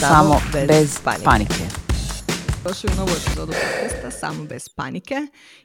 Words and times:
Samo 0.00 0.40
bez 0.52 0.98
panike. 1.24 1.64
Došli 2.64 2.90
u 2.92 2.96
novu 2.96 3.10
epizodu 3.10 3.52
podcasta 3.52 4.10
Samo 4.10 4.44
bez 4.44 4.68
panike. 4.68 5.14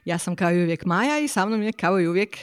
Ja 0.04 0.18
sam 0.18 0.36
kao 0.36 0.52
i 0.52 0.62
uvijek 0.62 0.84
Maja 0.84 1.18
i 1.18 1.28
sa 1.28 1.46
mnom 1.46 1.62
je 1.62 1.72
kao 1.72 2.00
i 2.00 2.08
uvijek 2.08 2.36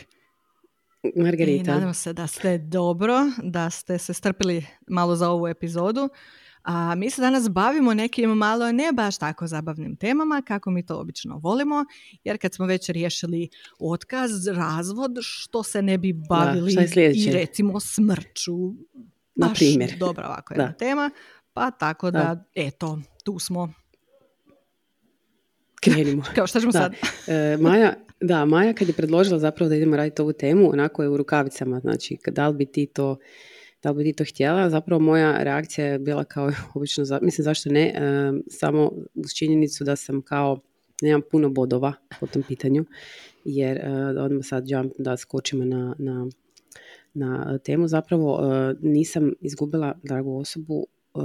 i 1.03 1.21
Margarita. 1.21 1.73
nadam 1.73 1.93
se 1.93 2.13
da 2.13 2.27
ste 2.27 2.57
dobro, 2.57 3.16
da 3.43 3.70
ste 3.70 3.98
se 3.98 4.14
strpili 4.14 4.66
malo 4.88 5.16
za 5.16 5.30
ovu 5.30 5.48
epizodu. 5.48 6.10
A 6.64 6.96
mi 6.96 7.10
se 7.10 7.21
danas 7.21 7.50
bavimo 7.50 7.94
nekim 7.94 8.30
malo 8.30 8.71
ne 8.71 8.91
baš 8.94 9.18
tako 9.18 9.48
zabavnim 9.48 9.96
temama 9.96 10.41
kako 10.41 10.71
mi 10.71 10.86
to 10.86 11.00
obično 11.00 11.38
volimo, 11.38 11.86
jer 12.23 12.38
kad 12.38 12.54
smo 12.54 12.66
već 12.66 12.89
riješili 12.89 13.50
otkaz, 13.80 14.48
razvod, 14.48 15.12
što 15.22 15.64
se 15.64 15.82
ne 15.82 15.98
bi 15.98 16.14
bavili 16.30 16.72
sljedeće? 16.88 17.30
i 17.30 17.34
recimo 17.34 17.80
smrću. 17.80 18.58
Na 19.36 19.48
Baš 19.48 19.59
primjer. 19.59 19.94
dobra 20.00 20.27
ovako 20.27 20.53
jedna 20.53 20.66
Da. 20.67 20.73
tema, 20.73 21.09
pa 21.53 21.72
tako 21.72 22.12
da, 22.12 22.20
Da. 22.20 22.44
eto, 22.55 23.00
tu 23.23 23.39
smo. 23.39 23.73
Krenimo. 25.81 26.23
Kao 26.36 26.48
što 26.48 26.59
ćemo 26.59 26.72
Da. 26.72 26.80
sad? 26.80 26.94
E, 27.28 27.58
Maja, 27.58 27.94
da, 28.22 28.45
Maja 28.45 28.73
kad 28.73 28.88
je 28.88 28.94
predložila 28.94 29.39
zapravo 29.39 29.70
da 29.70 29.76
idemo 29.76 29.95
raditi 29.95 30.22
ovu 30.22 30.34
temu, 30.34 30.72
onako 30.72 31.03
je 31.03 31.09
u 31.09 31.17
rukavicama, 31.17 31.80
znači 31.80 32.17
da 32.28 32.48
li 32.48 32.55
bi 32.55 32.66
ti 32.66 32.86
to 32.86 33.17
da 33.83 33.91
li 33.91 33.97
bi 33.97 34.03
ti 34.03 34.13
to 34.13 34.23
htjela, 34.23 34.69
zapravo 34.69 34.99
moja 35.01 35.43
reakcija 35.43 35.88
je 35.88 35.99
bila 35.99 36.23
kao 36.23 36.51
obično, 36.75 37.05
za- 37.05 37.19
mislim 37.21 37.43
zašto 37.43 37.69
ne, 37.69 37.88
e, 37.88 38.02
samo 38.47 38.91
uz 39.15 39.31
činjenicu 39.35 39.83
da 39.83 39.95
sam 39.95 40.21
kao, 40.21 40.59
nemam 41.02 41.21
puno 41.31 41.49
bodova 41.49 41.93
po 42.19 42.27
tom 42.27 42.43
pitanju, 42.47 42.85
jer 43.45 43.77
e, 43.77 43.89
odmah 44.19 44.45
sad 44.45 44.69
jump 44.69 44.93
da 44.97 45.17
skočimo 45.17 45.65
na, 45.65 45.95
na, 45.99 46.27
na 47.13 47.57
temu, 47.57 47.88
zapravo 47.88 48.39
e, 48.43 48.75
nisam 48.81 49.33
izgubila 49.41 49.99
dragu 50.03 50.38
osobu 50.38 50.88
e, 51.16 51.19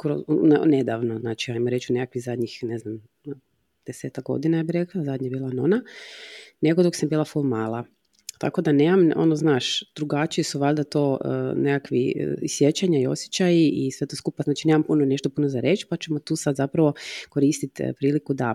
kroz, 0.00 0.22
ne- 0.28 0.66
nedavno, 0.66 1.18
znači 1.18 1.52
ajmo 1.52 1.70
reći 1.70 1.92
nekakvih 1.92 2.24
zadnjih, 2.24 2.58
ne 2.62 2.78
znam, 2.78 3.02
deseta 3.86 4.20
godina, 4.22 4.56
ja 4.56 4.62
bih 4.64 4.72
rekla, 4.72 5.04
zadnja 5.04 5.26
je 5.26 5.30
bila 5.30 5.50
nona, 5.52 5.82
nego 6.60 6.82
dok 6.82 6.96
sam 6.96 7.08
bila 7.08 7.24
full 7.24 7.44
mala. 7.44 7.84
Tako 8.38 8.62
da 8.62 8.72
nemam, 8.72 9.10
ono 9.16 9.36
znaš, 9.36 9.94
drugačiji 9.94 10.44
su 10.44 10.58
valjda 10.58 10.84
to 10.84 11.18
e, 11.24 11.28
nekakvi 11.54 12.14
e, 12.16 12.34
i 12.42 12.48
sjećanja 12.48 12.98
i 13.00 13.06
osjećaji 13.06 13.68
i 13.68 13.90
sve 13.90 14.06
to 14.06 14.16
skupa, 14.16 14.42
znači 14.42 14.68
nemam 14.68 14.82
puno 14.82 15.04
nešto 15.04 15.28
puno 15.30 15.48
za 15.48 15.60
reći, 15.60 15.86
pa 15.90 15.96
ćemo 15.96 16.18
tu 16.18 16.36
sad 16.36 16.56
zapravo 16.56 16.92
koristiti 17.28 17.82
e, 17.82 17.92
priliku 17.92 18.34
da 18.34 18.54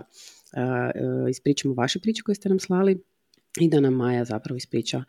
ispričamo 1.30 1.74
vaše 1.74 2.00
priče 2.00 2.22
koje 2.22 2.34
ste 2.34 2.48
nam 2.48 2.58
slali 2.58 3.02
i 3.60 3.68
da 3.68 3.80
nam 3.80 3.94
Maja 3.94 4.24
zapravo 4.24 4.56
ispriča 4.56 5.04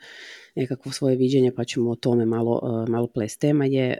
nekakvo 0.56 0.92
svoje 0.92 1.16
viđenje, 1.16 1.52
pa 1.56 1.64
ćemo 1.64 1.92
o 1.92 1.96
tome 1.96 2.26
malo, 2.26 2.86
malo 2.90 3.08
ples. 3.08 3.38
Tema 3.38 3.66
je 3.66 3.98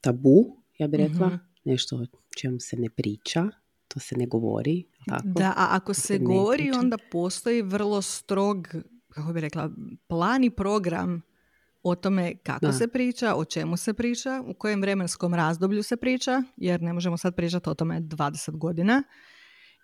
tabu, 0.00 0.56
ja 0.78 0.86
bih 0.86 1.00
rekla, 1.00 1.26
Mhm. 1.26 1.36
nešto 1.64 1.96
o 1.96 2.06
čemu 2.36 2.60
se 2.60 2.76
ne 2.76 2.90
priča, 2.90 3.48
to 3.88 4.00
se 4.00 4.16
ne 4.16 4.26
govori, 4.26 4.84
tako? 5.08 5.22
Da, 5.24 5.52
a 5.56 5.68
ako 5.70 5.94
se 5.94 6.00
se 6.00 6.18
govori, 6.18 6.70
onda 6.70 6.96
postoji 7.12 7.62
vrlo 7.62 8.02
strog, 8.02 8.68
kako 9.16 9.32
bi 9.32 9.40
rekla, 9.40 9.70
plan 10.08 10.44
i 10.44 10.50
program 10.50 11.22
o 11.82 11.94
tome 11.94 12.36
kako 12.36 12.66
Da. 12.66 12.72
se 12.72 12.88
priča, 12.88 13.34
o 13.34 13.44
čemu 13.44 13.76
se 13.76 13.94
priča, 13.94 14.42
u 14.46 14.54
kojem 14.54 14.80
vremenskom 14.80 15.34
razdoblju 15.34 15.82
se 15.82 15.96
priča, 15.96 16.42
jer 16.56 16.82
ne 16.82 16.92
možemo 16.92 17.16
sad 17.16 17.34
pričati 17.34 17.70
o 17.70 17.74
tome 17.74 18.00
20 18.00 18.50
godina. 18.50 19.02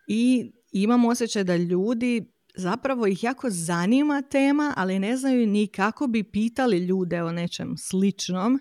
I 0.06 0.52
imam 0.72 1.04
osjećaj 1.04 1.44
da 1.44 1.56
ljudi 1.56 2.24
zapravo 2.54 3.06
ih 3.06 3.24
jako 3.24 3.50
zanima 3.50 4.22
tema, 4.22 4.74
ali 4.76 4.98
ne 4.98 5.16
znaju 5.16 5.46
ni 5.46 5.66
kako 5.66 6.06
bi 6.06 6.22
pitali 6.24 6.78
ljude 6.78 7.22
o 7.22 7.32
nečem 7.32 7.76
sličnom, 7.78 8.60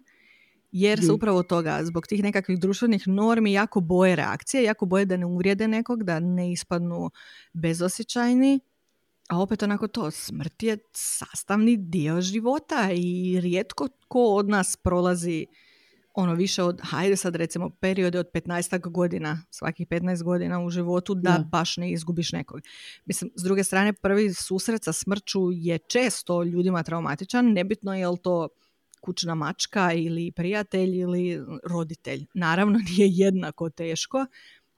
jer 0.72 1.00
se 1.00 1.06
Mhm. 1.06 1.14
upravo 1.14 1.44
toga, 1.44 1.80
zbog 1.84 2.08
tih 2.08 2.24
nekakvih 2.24 2.60
društvenih 2.60 3.08
normi, 3.08 3.54
jako 3.54 3.80
boje 3.82 4.16
reakcije, 4.16 4.64
jako 4.64 4.86
boje 4.86 5.06
da 5.06 5.18
ne 5.18 5.26
uvrijede 5.26 5.68
nekog, 5.68 6.04
da 6.04 6.20
ne 6.20 6.52
ispadnu 6.52 7.10
bezosjećajni, 7.54 8.60
a 9.32 9.40
opet 9.40 9.64
onako 9.64 9.88
to, 9.88 10.12
smrt 10.12 10.64
je 10.64 10.78
sastavni 10.94 11.78
dio 11.78 12.22
života 12.22 12.90
i 12.94 13.40
rijetko 13.42 13.88
ko 14.08 14.24
od 14.24 14.50
nas 14.50 14.78
prolazi 14.84 15.46
ono 16.14 16.34
više 16.34 16.64
od, 16.64 16.80
hajde 16.84 17.16
sad 17.16 17.36
recimo, 17.36 17.70
periode 17.70 18.20
od 18.20 18.28
15 18.34 18.90
godina, 18.90 19.44
svakih 19.50 19.88
15 19.88 20.24
godina 20.24 20.64
u 20.64 20.70
životu, 20.70 21.16
da, 21.16 21.32
Da. 21.32 21.48
baš 21.52 21.78
ne 21.78 21.92
izgubiš 21.92 22.32
nekog. 22.32 22.62
Mislim, 23.06 23.32
s 23.36 23.44
druge 23.44 23.64
strane, 23.64 23.94
prvi 23.94 24.34
susret 24.34 24.84
sa 24.84 24.94
smrću 24.94 25.40
je 25.52 25.78
često 25.78 26.44
ljudima 26.44 26.84
traumatičan, 26.84 27.46
nebitno 27.46 27.94
je 27.94 28.08
li 28.08 28.18
to 28.24 28.48
kućna 29.02 29.36
mačka 29.36 29.94
ili 29.94 30.32
prijatelj 30.32 31.00
ili 31.00 31.42
roditelj. 31.64 32.26
Naravno 32.34 32.80
nije 32.90 33.08
jednako 33.12 33.70
teško, 33.70 34.26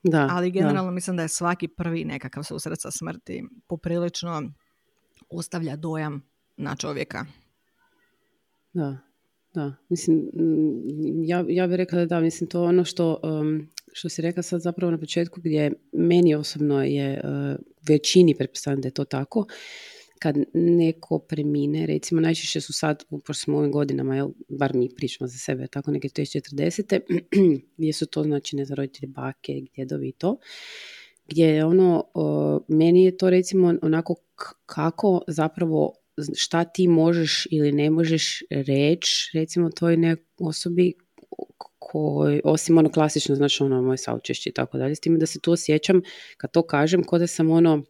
Da, 0.03 0.28
ali 0.31 0.52
da. 0.52 0.59
generalno 0.59 0.91
mislim 0.91 1.18
da 1.18 1.24
je 1.24 1.30
svaki 1.30 1.68
prvi 1.68 2.06
nekakav 2.06 2.44
susret 2.44 2.81
sa 2.81 2.91
smrti 2.91 3.44
poprilično 3.68 4.41
ostavlja 5.30 5.75
dojam 5.75 6.22
na 6.58 6.75
čovjeka. 6.75 7.25
Da, 8.74 8.97
da. 9.53 9.74
Mislim, 9.90 10.18
mm, 10.18 11.24
ja, 11.24 11.46
ja 11.47 11.68
bih 11.68 11.75
rekla 11.75 12.00
da 12.00 12.06
da, 12.06 12.19
mislim, 12.19 12.50
to 12.50 12.63
ono 12.63 12.86
što, 12.86 13.19
um, 13.24 13.68
što 13.94 14.09
si 14.09 14.22
rekla 14.22 14.44
sad 14.44 14.62
zapravo 14.62 14.92
na 14.92 15.00
početku 15.00 15.40
gdje 15.42 15.74
meni 15.92 16.36
osobno 16.36 16.84
je 16.84 17.22
uh, 17.24 17.56
većini, 17.88 18.36
pretpostavljam 18.36 18.81
da 18.81 18.88
je 18.88 18.94
to 18.94 19.06
tako, 19.06 19.46
kad 20.23 20.38
neko 20.53 21.19
premine, 21.19 21.85
recimo 21.85 22.22
najčešće 22.22 22.61
su 22.61 22.73
sad, 22.73 23.03
pošto 23.09 23.34
smo 23.34 23.57
ovim 23.57 23.72
godinama, 23.72 24.16
jel, 24.16 24.29
bar 24.50 24.75
mi 24.75 24.89
pričamo 24.95 25.28
za 25.28 25.38
sebe, 25.38 25.67
tako 25.67 25.91
neke 25.91 26.07
40. 26.07 27.00
gdje 27.78 27.94
su 27.94 28.06
to, 28.06 28.23
znači, 28.23 28.56
ne 28.56 28.66
znam, 28.66 28.75
roditelji, 28.75 29.12
bake, 29.12 29.62
djedovi 29.75 30.07
i 30.07 30.12
to, 30.12 30.38
gdje 31.28 31.45
je 31.45 31.66
ono, 31.66 32.03
meni 32.67 33.03
je 33.03 33.17
to 33.17 33.29
recimo 33.29 33.73
onako 33.81 34.16
kako 34.66 35.22
zapravo 35.28 35.94
šta 36.35 36.63
ti 36.63 36.88
možeš 36.88 37.47
ili 37.51 37.72
ne 37.72 37.89
možeš 37.89 38.44
reći 38.50 39.31
recimo 39.33 39.69
toj 39.69 39.97
nekoj 39.97 40.25
osobi 40.39 40.94
koji, 41.79 42.41
osim 42.44 42.78
ono 42.78 42.91
klasično, 42.91 43.35
znači 43.35 43.63
ono 43.63 43.81
moje 43.81 43.97
saučešće 43.97 44.50
i 44.50 44.53
tako 44.53 44.78
dalje, 44.78 44.95
s 44.95 45.00
time 45.00 45.17
da 45.17 45.25
se 45.25 45.39
tu 45.39 45.51
osjećam, 45.51 46.01
kad 46.38 46.51
to 46.51 46.62
kažem, 46.62 47.03
kao 47.03 47.19
da 47.19 47.28
sam 47.28 47.51
ono, 47.51 47.83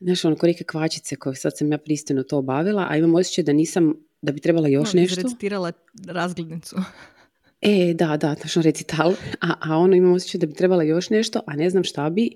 znaš, 0.00 0.24
ono, 0.24 0.36
ko 0.36 0.46
neke 0.46 0.64
kvačice 0.64 1.16
koje 1.16 1.36
sad 1.36 1.58
sam 1.58 1.72
ja 1.72 1.78
pristojno 1.78 2.22
to 2.22 2.38
obavila, 2.38 2.86
a 2.90 2.96
imam 2.96 3.14
osjećaj 3.14 3.44
da 3.44 3.52
nisam, 3.52 3.94
da 4.22 4.32
bi 4.32 4.40
trebala 4.40 4.68
još 4.68 4.92
No, 4.92 5.00
nešto. 5.00 5.20
Izrecitirala 5.20 5.72
razglednicu. 6.06 6.76
E, 7.60 7.94
da, 7.94 8.16
da, 8.16 8.34
točno 8.34 8.62
recital. 8.62 9.14
A, 9.40 9.54
a 9.60 9.76
ono 9.78 9.96
imam 9.96 10.12
osjećaj 10.12 10.38
da 10.38 10.46
bi 10.46 10.54
trebala 10.54 10.82
još 10.82 11.10
nešto, 11.10 11.40
a 11.46 11.56
ne 11.56 11.70
znam 11.70 11.84
šta 11.84 12.10
bi. 12.10 12.30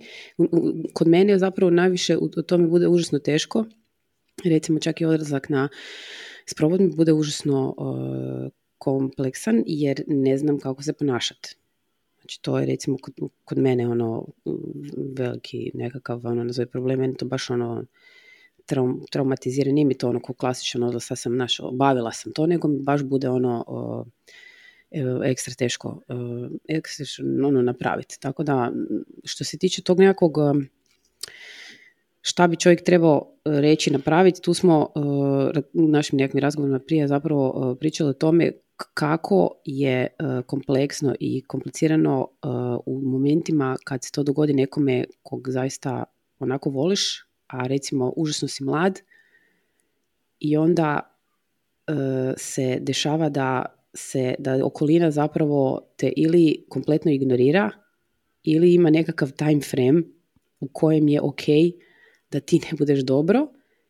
Kod 0.93 1.09
mene 1.09 1.33
je 1.33 1.39
zapravo 1.39 1.71
najviše, 1.71 2.17
u, 2.17 2.25
u 2.37 2.43
to 2.43 2.59
mi 2.59 2.67
bude 2.67 2.89
užasno 2.89 3.19
teško. 3.19 3.65
Recimo 4.45 4.79
čak 4.79 5.01
i 5.01 5.05
odlazak 5.05 5.49
na 5.49 5.69
sprovod 6.47 6.81
mi 6.81 6.97
bude 6.97 7.13
užasno 7.13 7.75
uh, 7.77 8.53
kompleksan 8.79 9.63
jer 9.67 10.03
ne 10.07 10.39
znam 10.39 10.59
kako 10.59 10.83
se 10.83 10.93
ponašati. 10.93 11.57
Znači 12.29 12.43
to 12.43 12.59
je 12.59 12.67
recimo 12.67 12.97
kod, 13.03 13.15
kod 13.45 13.59
mene 13.59 13.89
ono 13.89 14.27
veliki 15.17 15.71
nekakav 15.75 16.27
ono 16.27 16.45
nazove 16.45 16.67
problem, 16.67 17.01
meni 17.01 17.17
to 17.17 17.27
baš 17.27 17.51
ono 17.51 17.85
traum, 18.67 19.01
traumatizira, 19.11 19.73
nije 19.73 19.85
mi 19.85 19.99
to 19.99 20.09
ono 20.09 20.21
ko 20.21 20.35
klasično 20.35 20.89
ono 20.89 21.01
sad 21.01 21.19
sam 21.19 21.37
naš, 21.37 21.61
obavila 21.61 22.13
sam 22.13 22.33
to, 22.33 22.47
nego 22.47 22.69
mi 22.69 22.79
baš 22.81 23.03
bude 23.03 23.29
ono 23.29 23.65
uh, 23.69 24.07
e, 24.91 25.31
ekstra 25.31 25.55
teško 25.55 26.01
ekstra 26.69 27.07
ono 27.47 27.63
napraviti. 27.63 28.21
Tako 28.21 28.43
da 28.43 28.73
što 29.25 29.45
se 29.45 29.59
tiče 29.59 29.83
tog 29.83 30.01
nekakvog 30.01 30.37
um, 30.39 30.69
šta 32.21 32.47
bi 32.47 32.57
čovjek 32.57 32.85
trebao 32.85 33.33
reći, 33.45 33.91
napraviti, 33.91 34.43
tu 34.43 34.55
smo 34.55 34.93
u 35.73 35.89
našim 35.89 36.17
nekakvim 36.19 36.43
razgovorima 36.43 36.79
prije 36.79 37.09
zapravo 37.09 37.77
pričali 37.81 38.11
o 38.11 38.13
tome 38.13 38.53
kako 38.95 39.61
je 39.65 40.07
uh, 40.07 40.45
kompleksno 40.47 41.15
i 41.21 41.43
komplicirano 41.47 42.21
uh, 42.21 42.51
u 42.87 43.01
momentima 43.03 43.77
kad 43.85 44.05
se 44.05 44.13
to 44.13 44.23
dogodi 44.23 44.53
nekome 44.53 45.05
kog 45.23 45.49
zaista 45.51 46.05
onako 46.39 46.71
voliš, 46.71 47.25
a 47.47 47.67
recimo 47.67 48.13
užasno 48.17 48.49
si 48.49 48.65
mlad 48.65 49.01
i 50.41 50.57
onda 50.57 51.01
uh, 51.89 51.95
se 52.37 52.79
dešava 52.81 53.29
da 53.29 53.65
se 53.95 54.35
da 54.39 54.65
okolina 54.65 55.11
zapravo 55.11 55.81
te 55.97 56.13
ili 56.17 56.65
kompletno 56.69 57.13
ignorira 57.13 57.71
ili 58.43 58.75
ima 58.75 58.91
nekakav 58.91 59.33
time 59.33 59.61
frame 59.61 60.03
u 60.61 60.69
kojem 60.73 61.09
je 61.09 61.21
ok 61.21 61.43
da 62.31 62.41
ti 62.41 62.59
ne 62.59 62.77
budeš 62.79 63.01
dobro 63.01 63.49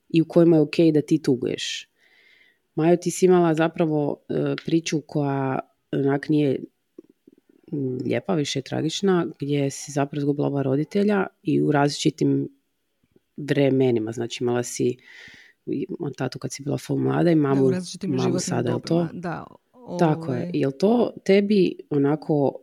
i 0.08 0.22
u 0.22 0.24
kojima 0.28 0.56
je 0.56 0.62
ok 0.62 0.76
da 0.94 1.02
ti 1.02 1.22
tuguješ. 1.22 1.88
Majo, 2.78 2.96
ti 2.96 3.10
si 3.10 3.26
imala 3.26 3.54
zapravo 3.54 4.16
e, 4.28 4.54
priču 4.64 5.00
koja 5.00 5.58
onak 5.92 6.28
nije 6.28 6.58
lijepa, 8.04 8.34
više 8.34 8.58
je 8.58 8.62
tragična, 8.62 9.26
gdje 9.38 9.70
si 9.70 9.92
zapravo 9.92 10.18
izgubila 10.18 10.46
oba 10.46 10.62
roditelja 10.62 11.26
i 11.42 11.62
u 11.62 11.72
različitim 11.72 12.48
vremenima. 13.36 14.12
Znači 14.12 14.44
imala 14.44 14.62
si 14.62 14.96
on 15.98 16.12
tatu 16.12 16.38
kad 16.38 16.52
si 16.52 16.62
bila 16.62 16.78
full 16.78 16.98
mlada 16.98 17.30
i 17.30 17.34
mamu, 17.34 17.70
mamu 18.08 18.38
sada, 18.38 18.70
je 18.70 18.80
to? 18.86 19.08
Da, 19.12 19.46
Tako 19.98 20.34
je. 20.34 20.50
Jel 20.54 20.72
to 20.78 21.12
tebi 21.24 21.76
onako 21.90 22.54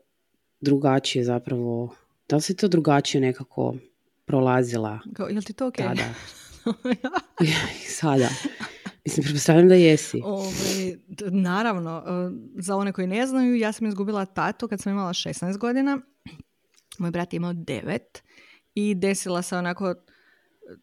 drugačije 0.61 1.23
zapravo, 1.23 1.95
da 2.29 2.35
li 2.35 2.41
si 2.41 2.55
to 2.55 2.67
drugačije 2.67 3.21
nekako 3.21 3.75
prolazila? 4.25 4.99
Kao, 5.13 5.27
jel 5.27 5.41
ti 5.41 5.53
to 5.53 5.67
okej? 5.67 5.85
Tada. 5.85 6.13
Sada. 7.99 8.29
Mislim, 9.05 9.23
pretpostavljam 9.23 9.67
da 9.69 9.75
jesi. 9.75 10.21
Ove, 10.23 10.97
naravno, 11.31 12.03
e, 12.07 12.11
za 12.61 12.75
one 12.75 12.91
koji 12.91 13.07
ne 13.07 13.27
znaju, 13.27 13.55
ja 13.55 13.71
sam 13.71 13.87
izgubila 13.87 14.25
tatu 14.25 14.67
kad 14.67 14.81
sam 14.81 14.93
imala 14.93 15.13
16 15.13 15.57
godina. 15.57 15.99
Moj 16.97 17.11
brat 17.11 17.33
je 17.33 17.37
imao 17.37 17.53
9 17.53 17.99
i 18.75 18.95
desila 18.95 19.41
se 19.41 19.57
onako 19.57 19.95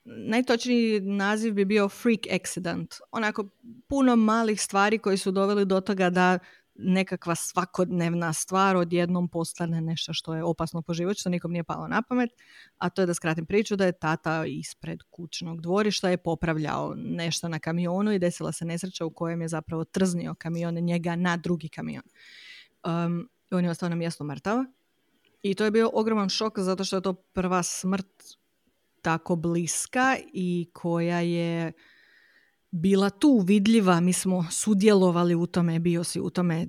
najtočniji 0.04 1.00
naziv 1.00 1.54
bi 1.54 1.64
bio 1.64 1.88
freak 1.88 2.20
accident. 2.40 2.94
Onako 3.10 3.48
puno 3.88 4.16
malih 4.16 4.60
stvari 4.60 4.98
koji 4.98 5.16
su 5.16 5.30
doveli 5.30 5.64
do 5.64 5.80
toga 5.80 6.10
da 6.10 6.38
nekakva 6.74 7.34
svakodnevna 7.34 8.32
stvar 8.32 8.76
odjednom 8.76 9.28
postane 9.28 9.80
nešto 9.80 10.12
što 10.12 10.34
je 10.34 10.44
opasno 10.44 10.82
po 10.82 10.94
život, 10.94 11.16
što 11.18 11.30
nikom 11.30 11.52
nije 11.52 11.64
palo 11.64 11.88
na 11.88 12.02
pamet, 12.02 12.30
a 12.78 12.90
to 12.90 13.02
je 13.02 13.06
da 13.06 13.14
skratim 13.14 13.46
priču 13.46 13.76
da 13.76 13.86
je 13.86 13.98
tata 13.98 14.44
ispred 14.46 14.98
kućnog 15.10 15.60
dvorišta 15.60 16.10
je 16.10 16.16
popravljao 16.16 16.94
nešto 16.96 17.48
na 17.48 17.58
kamionu 17.58 18.12
i 18.12 18.18
desila 18.18 18.52
se 18.52 18.64
nesreća 18.64 19.04
u 19.04 19.10
kojem 19.10 19.40
je 19.42 19.48
zapravo 19.48 19.84
trznio 19.84 20.34
kamion 20.34 20.74
njega 20.74 21.16
na 21.16 21.36
drugi 21.36 21.68
kamion. 21.68 22.02
Um, 22.84 23.28
on 23.50 23.64
je 23.64 23.70
ostao 23.70 23.88
na 23.88 23.96
mjestu 23.96 24.24
mrtav 24.24 24.58
i 25.42 25.54
to 25.54 25.64
je 25.64 25.70
bio 25.70 25.90
ogroman 25.92 26.28
šok 26.28 26.58
zato 26.58 26.84
što 26.84 26.96
je 26.96 27.02
to 27.02 27.12
prva 27.12 27.62
smrt 27.62 28.22
tako 29.02 29.36
bliska 29.36 30.16
i 30.32 30.70
koja 30.72 31.20
je 31.20 31.72
bila 32.72 33.10
tu 33.10 33.38
vidljiva, 33.46 34.00
mi 34.00 34.12
smo 34.12 34.46
sudjelovali 34.50 35.34
u 35.34 35.46
tome, 35.46 35.78
bio 35.78 36.04
si 36.04 36.20
u 36.20 36.30
tome, 36.30 36.66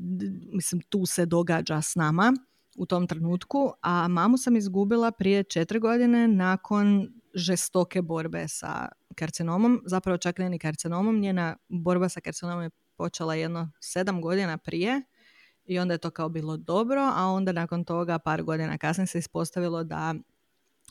mislim 0.53 0.81
tu 0.81 1.05
se 1.05 1.25
događa 1.25 1.81
s 1.81 1.95
nama 1.95 2.33
u 2.77 2.85
tom 2.85 3.07
trenutku, 3.07 3.73
a 3.81 4.07
mamu 4.07 4.37
sam 4.37 4.55
izgubila 4.55 5.11
prije 5.11 5.43
četiri 5.43 5.79
godine 5.79 6.27
nakon 6.27 7.13
žestoke 7.35 8.01
borbe 8.01 8.47
sa 8.47 8.87
karcinomom, 9.15 9.81
zapravo 9.85 10.17
čak 10.17 10.37
ne 10.37 10.49
ni 10.49 10.59
karcinomom, 10.59 11.19
njena 11.19 11.55
borba 11.69 12.09
sa 12.09 12.21
karcinomom 12.21 12.63
je 12.63 12.69
počela 12.97 13.35
jedno 13.35 13.71
sedam 13.79 14.21
godina 14.21 14.57
prije 14.57 15.01
i 15.65 15.79
onda 15.79 15.93
je 15.93 15.97
to 15.97 16.09
kao 16.09 16.29
bilo 16.29 16.57
dobro, 16.57 17.11
a 17.15 17.25
onda 17.25 17.51
nakon 17.51 17.83
toga 17.83 18.19
par 18.19 18.43
godina 18.43 18.77
kasnije 18.77 19.07
se 19.07 19.19
ispostavilo 19.19 19.83
da 19.83 20.15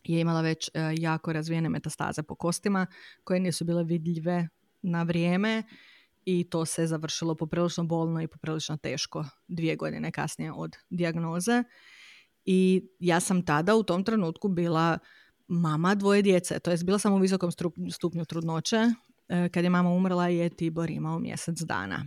je 0.05 0.20
imala 0.20 0.41
već 0.41 0.69
e, 0.69 0.94
jako 0.99 1.32
razvijene 1.32 1.69
metastaze 1.69 2.23
po 2.23 2.35
kostima 2.35 2.87
koje 3.25 3.41
nisu 3.41 3.64
bile 3.64 3.85
vidljive 3.85 4.49
na 4.82 5.02
vrijeme 5.02 5.62
i 6.25 6.44
to 6.50 6.67
se 6.67 6.87
završilo 6.87 7.34
poprilično 7.34 7.84
bolno 7.84 8.23
i 8.23 8.26
poprilično 8.26 8.76
teško 8.76 9.25
dvije 9.49 9.76
godine 9.76 10.12
kasnije 10.12 10.52
od 10.52 10.76
dijagnoze. 10.90 11.64
I 12.44 12.88
ja 12.99 13.20
sam 13.20 13.44
tada 13.44 13.76
u 13.76 13.82
tom 13.82 14.05
trenutku 14.05 14.49
bila 14.49 14.99
mama 15.49 15.94
dvoje 15.94 16.23
djece, 16.23 16.58
to 16.58 16.70
jest 16.70 16.84
bila 16.84 16.99
sam 16.99 17.12
u 17.12 17.19
visokom 17.19 17.50
stupnju 17.93 18.25
trudnoće. 18.25 18.76
E, 19.29 19.49
kad 19.49 19.64
je 19.64 19.70
mama 19.70 19.90
umrla 19.90 20.29
je 20.29 20.49
Tibor 20.49 20.90
imao 20.90 21.19
mjesec 21.19 21.58
dana. 21.61 22.06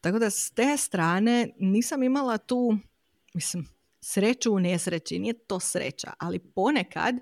Tako 0.00 0.18
da 0.18 0.30
s 0.30 0.50
te 0.50 0.76
strane 0.76 1.48
nisam 1.60 2.02
imala 2.02 2.38
tu, 2.38 2.76
mislim, 3.34 3.66
sreću 4.00 4.52
u 4.52 4.60
nesreći. 4.60 5.18
Nije 5.18 5.34
to 5.46 5.60
sreća, 5.60 6.12
ali 6.18 6.38
ponekad, 6.38 7.14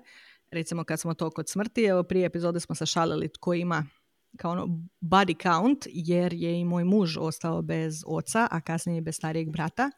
recimo 0.51 0.83
kad 0.83 0.99
smo 0.99 1.13
to 1.13 1.29
kod 1.29 1.49
smrti, 1.49 1.83
evo 1.83 2.03
prije 2.03 2.25
epizode 2.25 2.59
smo 2.59 2.75
se 2.75 2.85
šalili 2.85 3.27
tko 3.27 3.53
ima 3.53 3.85
kao 4.37 4.51
ono 4.51 4.67
body 5.01 5.41
count, 5.41 5.87
jer 5.89 6.33
je 6.33 6.59
i 6.59 6.65
moj 6.65 6.83
muž 6.83 7.17
ostao 7.17 7.61
bez 7.61 8.03
oca, 8.07 8.47
a 8.51 8.61
kasnije 8.61 9.01
bez 9.01 9.15
starijeg 9.15 9.49
brata. 9.49 9.91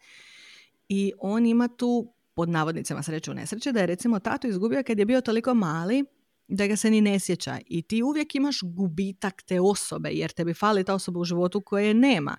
I 0.89 1.13
on 1.19 1.45
ima 1.45 1.67
tu, 1.67 2.13
pod 2.33 2.49
navodnicama 2.49 3.03
sreću 3.03 3.31
u 3.31 3.33
nesreći, 3.33 3.71
da 3.71 3.79
je 3.79 3.85
recimo 3.85 4.19
tatu 4.19 4.47
izgubio 4.47 4.83
kad 4.87 4.99
je 4.99 5.05
bio 5.05 5.21
toliko 5.21 5.53
mali 5.53 6.05
da 6.47 6.67
ga 6.67 6.75
se 6.75 6.89
ni 6.89 7.01
ne 7.01 7.19
sjeća. 7.19 7.59
I 7.67 7.81
ti 7.81 8.03
uvijek 8.03 8.35
imaš 8.35 8.59
gubitak 8.63 9.41
te 9.41 9.61
osobe, 9.61 10.09
jer 10.09 10.31
tebi 10.31 10.53
fali 10.53 10.83
ta 10.83 10.93
osoba 10.93 11.19
u 11.19 11.23
životu 11.23 11.61
koje 11.61 11.93
nema 11.93 12.37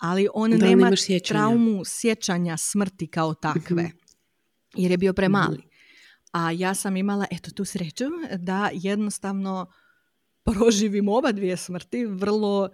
ali 0.00 0.28
on 0.34 0.50
da, 0.50 0.56
nema 0.56 0.90
traumu 1.28 1.84
sjećanja 1.84 2.56
smrti 2.56 3.06
kao 3.06 3.34
takve, 3.34 3.82
mhm. 3.82 3.96
jer 4.74 4.90
je 4.90 4.98
bio 4.98 5.12
premali. 5.12 5.58
Mhm. 5.58 5.68
A 6.32 6.50
ja 6.50 6.74
sam 6.74 6.96
imala, 6.96 7.26
eto, 7.30 7.50
tu 7.50 7.64
sreću 7.64 8.04
da 8.38 8.70
jednostavno 8.72 9.72
proživim 10.44 11.08
oba 11.08 11.32
dvije 11.32 11.56
smrti 11.56 12.06
vrlo 12.06 12.70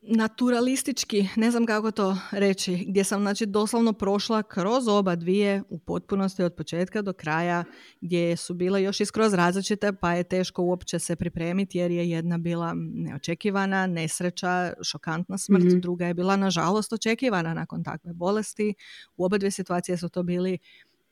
naturalistički, 0.00 1.28
ne 1.36 1.50
znam 1.50 1.66
kako 1.66 1.90
to 1.90 2.18
reći, 2.30 2.84
gdje 2.88 3.04
sam 3.04 3.20
znači 3.20 3.46
doslovno 3.46 3.92
prošla 3.92 4.42
kroz 4.42 4.88
oba 4.88 5.16
dvije 5.16 5.62
u 5.68 5.78
potpunosti 5.78 6.42
od 6.42 6.54
početka 6.54 7.02
do 7.02 7.12
kraja, 7.12 7.64
gdje 8.00 8.36
su 8.36 8.54
bile 8.54 8.82
još 8.82 9.00
i 9.00 9.04
skroz 9.04 9.34
različite, 9.34 9.92
pa 9.92 10.12
je 10.12 10.24
teško 10.24 10.62
uopće 10.62 10.98
se 10.98 11.16
pripremiti 11.16 11.78
jer 11.78 11.90
je 11.90 12.10
jedna 12.10 12.38
bila 12.38 12.72
neočekivana, 12.76 13.86
nesreća, 13.86 14.72
šokantna 14.82 15.38
smrt, 15.38 15.64
mm 15.64 15.78
druga 15.80 16.06
je 16.06 16.14
bila 16.14 16.36
nažalost 16.36 16.92
očekivana 16.92 17.54
nakon 17.54 17.84
takve 17.84 18.12
bolesti. 18.12 18.74
U 19.16 19.24
oba 19.24 19.38
dvije 19.38 19.50
situacije 19.50 19.96
su 19.96 20.08
to 20.08 20.22
bili 20.22 20.58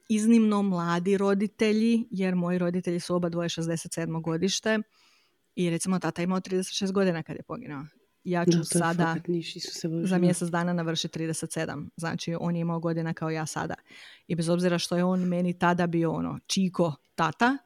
iznimno 0.08 0.62
mladi 0.62 1.18
roditelji, 1.18 2.08
jer 2.10 2.34
moji 2.34 2.58
roditelji 2.58 3.00
su 3.00 3.14
oba 3.14 3.28
dvoje 3.28 3.48
67. 3.48 4.22
godište 4.22 4.78
i 5.54 5.70
recimo 5.70 5.98
tata 5.98 6.22
imao 6.22 6.40
36 6.40 6.92
godina 6.92 7.22
kad 7.22 7.36
je 7.36 7.42
poginuo 7.42 7.84
ja 8.26 8.44
ću 8.44 8.64
sada 8.64 9.16
za 10.04 10.18
mjesec 10.18 10.48
dana 10.48 10.72
navršiti 10.72 11.18
37. 11.18 11.88
Znači, 11.96 12.36
on 12.40 12.56
je 12.56 12.60
imao 12.60 12.80
godina 12.80 13.14
kao 13.14 13.30
ja 13.30 13.46
sada. 13.46 13.74
I 14.26 14.34
bez 14.34 14.48
obzira 14.48 14.78
što 14.78 14.96
je 14.96 15.04
on 15.04 15.20
meni 15.20 15.58
tada 15.58 15.86
bio 15.86 16.12
ono 16.12 16.38
čiko 16.46 16.94
tata, 17.14 17.58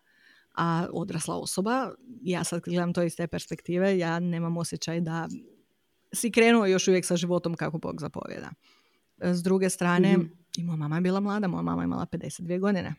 a 0.54 0.86
odrasla 0.92 1.36
osoba, 1.36 1.90
ja 2.22 2.44
sad 2.44 2.62
gledam 2.64 2.92
to 2.92 3.02
iz 3.02 3.16
te 3.16 3.26
perspektive, 3.26 3.98
ja 3.98 4.18
nemam 4.18 4.56
osjećaj 4.56 5.00
da 5.00 5.28
si 6.12 6.30
krenuo 6.30 6.66
još 6.66 6.88
uvijek 6.88 7.06
sa 7.06 7.16
životom 7.16 7.54
kako 7.54 7.78
Bog 7.78 8.00
zapovjeda. 8.00 8.50
S 9.18 9.42
druge 9.42 9.70
strane, 9.70 10.16
mm 10.16 10.39
i 10.56 10.64
moja 10.64 10.76
mama 10.76 10.96
je 10.96 11.00
bila 11.00 11.20
mlada, 11.20 11.48
moja 11.48 11.62
mama 11.62 11.82
je 11.82 11.84
imala 11.84 12.06
52 12.06 12.60
godine. 12.60 12.94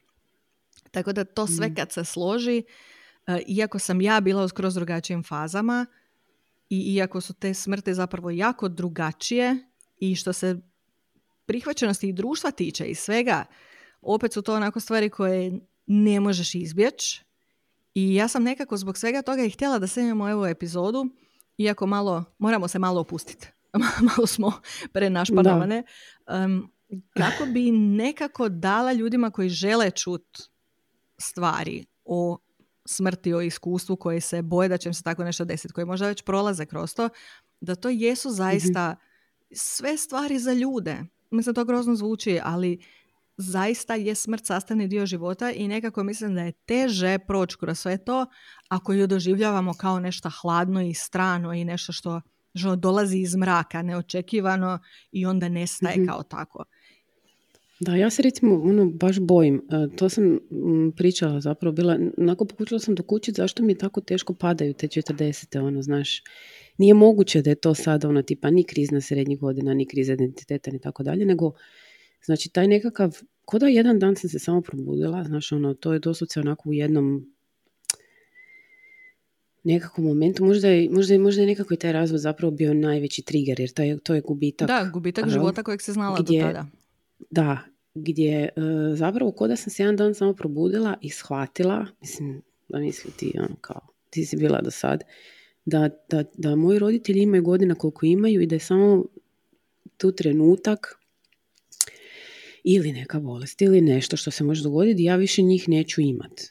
Tako 0.92 1.14
da 1.14 1.24
to 1.24 1.48
sve 1.48 1.68
mhm. 1.68 1.76
kad 1.76 1.92
se 1.92 2.06
složi, 2.06 2.64
e, 3.28 3.42
iako 3.48 3.80
sam 3.80 4.02
ja 4.02 4.20
bila 4.22 4.44
u 4.44 4.48
skroz 4.48 4.74
drugačijim 4.74 5.24
fazama, 5.24 5.86
i 6.72 6.94
iako 6.96 7.22
su 7.22 7.34
te 7.34 7.54
smrti 7.54 7.94
zapravo 7.94 8.30
jako 8.30 8.68
drugačije 8.70 9.58
i 9.98 10.16
što 10.16 10.34
se 10.34 10.60
prihvaćenosti 11.46 12.10
i 12.10 12.14
društva 12.14 12.52
tiče 12.52 12.86
i 12.86 12.96
svega, 12.96 13.46
opet 14.02 14.34
su 14.34 14.42
to 14.42 14.56
onako 14.56 14.80
stvari 14.80 15.10
koje 15.10 15.60
ne 15.86 16.20
možeš 16.20 16.56
izbjeći. 16.56 17.24
I 17.94 18.16
ja 18.16 18.28
sam 18.28 18.44
nekako 18.44 18.78
zbog 18.78 18.98
svega 18.98 19.22
toga 19.22 19.44
i 19.44 19.50
htjela 19.50 19.80
da 19.80 19.88
snimamo 19.88 20.24
ovu 20.24 20.46
epizodu, 20.46 21.06
iako 21.58 21.86
malo, 21.86 22.24
moramo 22.38 22.68
se 22.68 22.80
malo 22.80 23.02
opustiti. 23.02 23.48
malo 24.16 24.28
smo 24.28 24.52
prenašpanovane. 24.94 25.84
Um, 26.28 26.72
kako 27.18 27.46
bi 27.46 27.72
nekako 27.72 28.50
dala 28.50 28.94
ljudima 28.94 29.32
koji 29.32 29.50
žele 29.50 29.92
čut 29.92 30.26
stvari 31.18 31.86
o 32.06 32.38
smrti, 32.86 33.34
o 33.34 33.42
iskustvu 33.42 33.96
koji 33.96 34.22
se 34.22 34.42
boje 34.42 34.70
da 34.70 34.78
će 34.78 34.90
im 34.90 34.94
se 34.94 35.04
tako 35.04 35.24
nešto 35.24 35.46
desiti, 35.46 35.74
koji 35.74 35.86
možda 35.86 36.08
već 36.08 36.22
prolaze 36.22 36.66
kroz 36.66 36.96
to, 36.96 37.10
da 37.62 37.76
to 37.76 37.90
jesu 37.90 38.30
zaista 38.30 38.96
sve 39.52 39.98
stvari 39.98 40.40
za 40.40 40.54
ljude. 40.54 41.04
Mislim, 41.32 41.56
to 41.56 41.66
grozno 41.66 41.96
zvuči, 41.96 42.40
ali 42.44 42.80
zaista 43.38 43.96
je 43.96 44.16
smrt 44.16 44.46
sastavni 44.46 44.88
dio 44.88 45.06
života 45.06 45.52
i 45.52 45.68
nekako 45.68 46.04
mislim 46.04 46.36
da 46.36 46.42
je 46.42 46.52
teže 46.52 47.20
proći 47.28 47.58
kroz 47.58 47.80
sve 47.80 47.98
to 47.98 48.26
ako 48.70 48.94
ju 48.94 49.08
doživljavamo 49.08 49.74
kao 49.74 50.00
nešto 50.00 50.30
hladno 50.42 50.82
i 50.82 50.94
strano 50.94 51.54
i 51.54 51.66
nešto 51.66 51.94
što, 51.94 52.22
dolazi 52.78 53.18
iz 53.18 53.36
mraka, 53.36 53.82
neočekivano 53.82 54.80
i 55.12 55.26
onda 55.26 55.50
nestaje 55.50 55.98
mm 55.98 56.08
kao 56.08 56.24
tako. 56.24 56.64
Da, 57.82 57.96
ja 57.96 58.10
se 58.10 58.22
recimo 58.22 58.56
ono, 58.56 58.86
baš 58.86 59.20
bojim. 59.20 59.56
E, 59.56 59.96
to 59.96 60.10
sam 60.10 60.40
pričala 60.96 61.40
zapravo 61.40 61.74
bila, 61.74 62.00
onako 62.18 62.46
pokušala 62.46 62.80
sam 62.80 62.96
dokućiti 62.96 63.38
zašto 63.38 63.64
mi 63.64 63.78
tako 63.78 64.02
teško 64.02 64.34
padaju 64.34 64.74
te 64.74 64.88
40. 64.88 65.60
ono, 65.60 65.82
znaš. 65.82 66.24
Nije 66.78 66.94
moguće 66.94 67.42
da 67.42 67.50
je 67.50 67.56
to 67.56 67.74
sada 67.74 68.10
ono 68.10 68.22
tipa 68.22 68.50
ni 68.50 68.64
krizna 68.64 69.02
srednjih 69.02 69.40
godina, 69.40 69.74
ni 69.74 69.86
kriza 69.86 70.14
identiteta, 70.14 70.72
ni 70.72 70.80
tako 70.80 71.04
dalje, 71.04 71.26
nego 71.26 71.52
znači 72.26 72.50
taj 72.50 72.68
nekakav, 72.68 73.18
ko 73.46 73.60
da 73.60 73.68
jedan 73.68 74.00
dan 74.00 74.16
sam 74.16 74.30
se 74.30 74.40
samo 74.40 74.62
probudila, 74.62 75.24
znaš 75.24 75.52
ono, 75.52 75.74
to 75.74 75.94
je 75.94 76.00
doslovce 76.00 76.40
onako 76.40 76.70
u 76.70 76.74
jednom 76.74 77.34
nekakvom 79.64 80.08
momentu, 80.08 80.46
možda 80.46 80.68
je, 80.68 80.90
možda, 80.90 81.14
je, 81.14 81.20
možda 81.20 81.42
je 81.42 81.48
nekako 81.48 81.74
i 81.74 81.78
taj 81.78 81.92
razvoj 81.92 82.20
zapravo 82.20 82.52
bio 82.52 82.74
najveći 82.74 83.22
trigger, 83.22 83.60
jer 83.60 83.74
taj, 83.74 83.98
to 83.98 84.14
je 84.14 84.22
gubitak. 84.22 84.68
Da, 84.68 84.90
gubitak 84.94 85.30
života 85.30 85.64
kojeg 85.64 85.82
se 85.82 85.92
znala 85.92 86.18
gdje, 86.20 86.42
do 86.42 86.48
tada. 86.48 86.68
Da, 87.30 87.71
gdje 87.94 88.44
e, 88.44 88.50
zapravo 88.96 89.32
kod 89.32 89.60
sam 89.60 89.72
se 89.72 89.84
jedan 89.84 89.96
dan 89.96 90.16
samo 90.16 90.34
probudila 90.34 90.98
i 91.02 91.10
shvatila, 91.10 91.86
mislim, 92.02 92.42
da 92.70 92.80
misli 92.80 93.12
ti 93.12 93.34
ono 93.38 93.56
kao 93.62 93.92
ti 94.12 94.26
si 94.26 94.38
bila 94.38 94.62
do 94.62 94.72
sad, 94.72 95.04
da, 95.66 95.90
da, 96.10 96.24
da 96.34 96.56
moji 96.56 96.80
roditelji 96.80 97.22
imaju 97.22 97.44
godina 97.44 97.76
koliko 97.76 98.06
imaju 98.06 98.42
i 98.42 98.46
da 98.46 98.56
je 98.56 98.60
samo 98.60 99.06
tu 99.98 100.12
trenutak 100.12 101.00
ili 102.64 102.92
neka 102.92 103.20
bolest 103.20 103.62
ili 103.62 103.82
nešto 103.82 104.18
što 104.18 104.32
se 104.32 104.44
može 104.44 104.64
dogoditi, 104.64 105.04
ja 105.04 105.16
više 105.16 105.42
njih 105.42 105.70
neću 105.70 106.02
imat. 106.02 106.42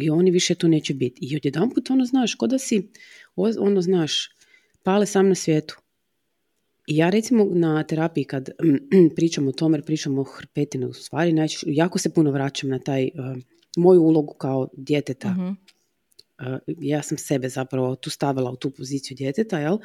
I 0.00 0.10
oni 0.10 0.30
više 0.30 0.54
tu 0.54 0.68
neće 0.68 0.94
biti. 0.94 1.26
I 1.26 1.36
odjedan 1.36 1.70
put 1.70 1.90
ono 1.90 2.04
znaš, 2.04 2.34
ko 2.34 2.46
da 2.46 2.58
si, 2.58 2.88
ono 3.36 3.80
znaš, 3.80 4.30
pale 4.82 5.06
sam 5.06 5.28
na 5.28 5.34
svijetu. 5.34 5.79
I 6.90 6.96
ja 6.96 7.10
recimo 7.10 7.44
na 7.44 7.82
terapiji 7.82 8.24
kad 8.24 8.48
pričam 9.16 9.48
o 9.48 9.52
tome, 9.52 9.82
pričam 9.82 10.18
o 10.18 10.22
hrpetinu 10.22 10.88
u 10.88 10.92
stvari, 10.92 11.34
jako 11.66 11.98
se 11.98 12.14
puno 12.14 12.30
vraćam 12.30 12.70
na 12.70 12.78
taj 12.78 13.04
uh, 13.04 13.42
moju 13.76 14.02
ulogu 14.02 14.34
kao 14.34 14.68
djeteta. 14.76 15.30
Mhm. 15.30 15.46
Uh, 15.46 15.54
ja 16.66 17.02
sam 17.02 17.18
sebe 17.18 17.48
zapravo 17.48 17.94
tu 17.94 18.10
stavila 18.10 18.50
u 18.50 18.56
tu 18.56 18.70
poziciju 18.70 19.16
djeteta, 19.16 19.58
jel? 19.58 19.78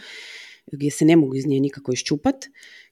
gdje 0.72 0.92
se 0.92 1.06
ne 1.06 1.16
mogu 1.16 1.36
iz 1.36 1.48
nje 1.48 1.60
nikako 1.60 1.94
iščupat, 1.94 2.36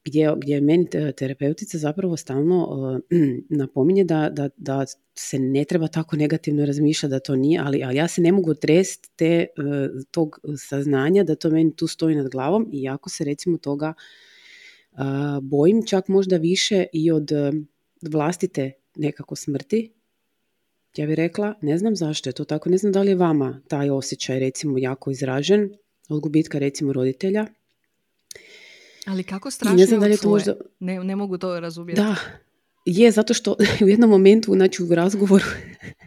gdje, 0.05 0.33
gdje 0.38 0.62
meni 0.62 0.88
terapeutica 1.15 1.77
zapravo 1.77 2.17
stalno 2.17 2.67
uh, 2.67 3.19
napominje 3.60 4.03
da, 4.03 4.29
da, 4.29 4.50
da 4.57 4.86
se 5.15 5.39
ne 5.39 5.63
treba 5.65 5.88
tako 5.88 6.15
negativno 6.15 6.65
razmišljati 6.65 7.12
da 7.12 7.19
to 7.19 7.36
nije, 7.36 7.60
ali, 7.63 7.83
ali 7.83 7.95
ja 7.95 8.07
se 8.07 8.22
ne 8.22 8.31
mogu 8.31 8.53
trest 8.53 9.12
te, 9.15 9.48
uh, 9.57 10.03
tog 10.12 10.39
saznanja 10.57 11.24
da 11.24 11.36
to 11.36 11.50
meni 11.50 11.75
tu 11.75 11.88
stoji 11.88 12.15
nad 12.15 12.29
glavom 12.29 12.69
i 12.72 12.81
jako 12.81 13.10
se 13.10 13.24
recimo 13.24 13.57
toga 13.57 13.93
uh, 14.91 15.00
bojim 15.41 15.86
čak 15.86 16.07
možda 16.07 16.38
više 16.38 16.86
i 16.93 17.12
od 17.12 17.31
vlastite 18.01 18.72
nekako 18.95 19.36
smrti, 19.36 19.93
ja 20.98 21.07
bih 21.07 21.15
rekla, 21.15 21.53
ne 21.62 21.77
znam 21.77 21.95
zašto 21.95 22.29
je 22.29 22.33
to 22.33 22.45
tako, 22.45 22.69
ne 22.69 22.77
znam 22.77 22.91
da 22.91 23.01
li 23.01 23.10
je 23.10 23.15
vama 23.15 23.62
taj 23.67 23.89
osjećaj 23.89 24.39
recimo 24.39 24.77
jako 24.77 25.12
izražen 25.12 25.69
od 26.10 26.19
gubitka 26.19 26.60
recimo 26.60 26.93
roditelja, 26.93 27.48
ali 29.05 29.24
kako 29.24 29.51
strašno 29.51 29.77
ne 29.77 29.86
znam 29.86 30.00
da 30.00 30.05
li 30.05 30.12
je 30.12 30.17
to 30.17 30.29
možda... 30.29 30.55
ne, 30.79 31.03
ne 31.03 31.15
mogu 31.15 31.38
to 31.38 31.60
razumjeti. 31.60 32.01
Da, 32.01 32.15
je, 32.86 33.12
zato 33.12 33.33
što 33.33 33.55
u 33.86 33.88
jednom 33.88 34.10
momentu, 34.10 34.53
znači 34.53 34.83
u 34.83 34.95
razgovoru, 34.95 35.45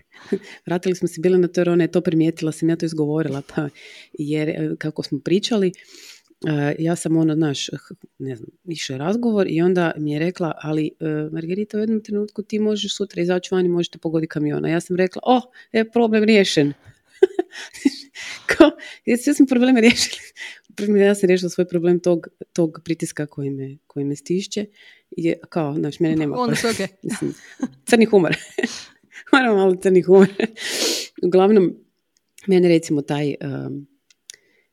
vratili 0.66 0.94
smo 0.94 1.08
se 1.08 1.20
bili 1.20 1.38
na 1.38 1.48
to 1.48 1.60
jer 1.60 1.68
ona 1.68 1.84
je 1.84 1.92
to 1.92 2.00
primijetila, 2.00 2.52
sam 2.52 2.68
ja 2.68 2.76
to 2.76 2.86
izgovorila, 2.86 3.42
pa 3.54 3.68
jer 4.12 4.48
e, 4.48 4.76
kako 4.78 5.02
smo 5.02 5.18
pričali, 5.18 5.72
e, 6.46 6.76
ja 6.78 6.96
sam 6.96 7.16
ono, 7.16 7.34
naš, 7.34 7.70
ne 8.18 8.36
znam, 8.36 8.50
više 8.64 8.98
razgovor 8.98 9.46
i 9.50 9.60
onda 9.60 9.92
mi 9.96 10.12
je 10.12 10.18
rekla, 10.18 10.52
ali 10.62 10.90
e, 11.00 11.04
Margarita 11.32 11.76
u 11.76 11.80
jednom 11.80 12.02
trenutku 12.02 12.42
ti 12.42 12.58
možeš 12.58 12.96
sutra 12.96 13.22
izaći 13.22 13.54
van 13.54 13.66
i 13.66 13.68
možete 13.68 13.98
pogoditi 13.98 14.30
kamiona. 14.30 14.68
Ja 14.68 14.80
sam 14.80 14.96
rekla, 14.96 15.22
oh, 15.24 15.42
je 15.72 15.90
problem 15.90 16.24
riješen. 16.24 16.72
Kao, 18.56 18.70
sve 19.24 19.34
smo 19.34 19.46
probleme 19.46 19.80
riješili 19.80 20.20
ja 21.06 21.14
sam 21.14 21.26
riješila 21.26 21.50
svoj 21.50 21.68
problem 21.68 22.00
tog, 22.00 22.28
tog 22.52 22.80
pritiska 22.84 23.26
koji 23.26 23.50
me, 23.50 23.76
koji 23.86 24.04
me 24.04 24.16
stišće. 24.16 24.66
I 25.10 25.34
kao, 25.48 25.74
znaš, 25.74 26.00
mene 26.00 26.16
nema... 26.16 26.36
Onda 26.36 26.54
sve 26.54 26.70
okay. 26.70 26.88
Mislim, 27.02 27.34
crni 27.84 28.04
humor. 28.04 28.36
Moram 29.32 29.56
malo 29.56 29.76
crni 29.82 30.02
humor. 30.02 30.28
Uglavnom, 31.22 31.76
mene 32.46 32.68
recimo 32.68 33.02
taj, 33.02 33.34
um, 33.40 33.86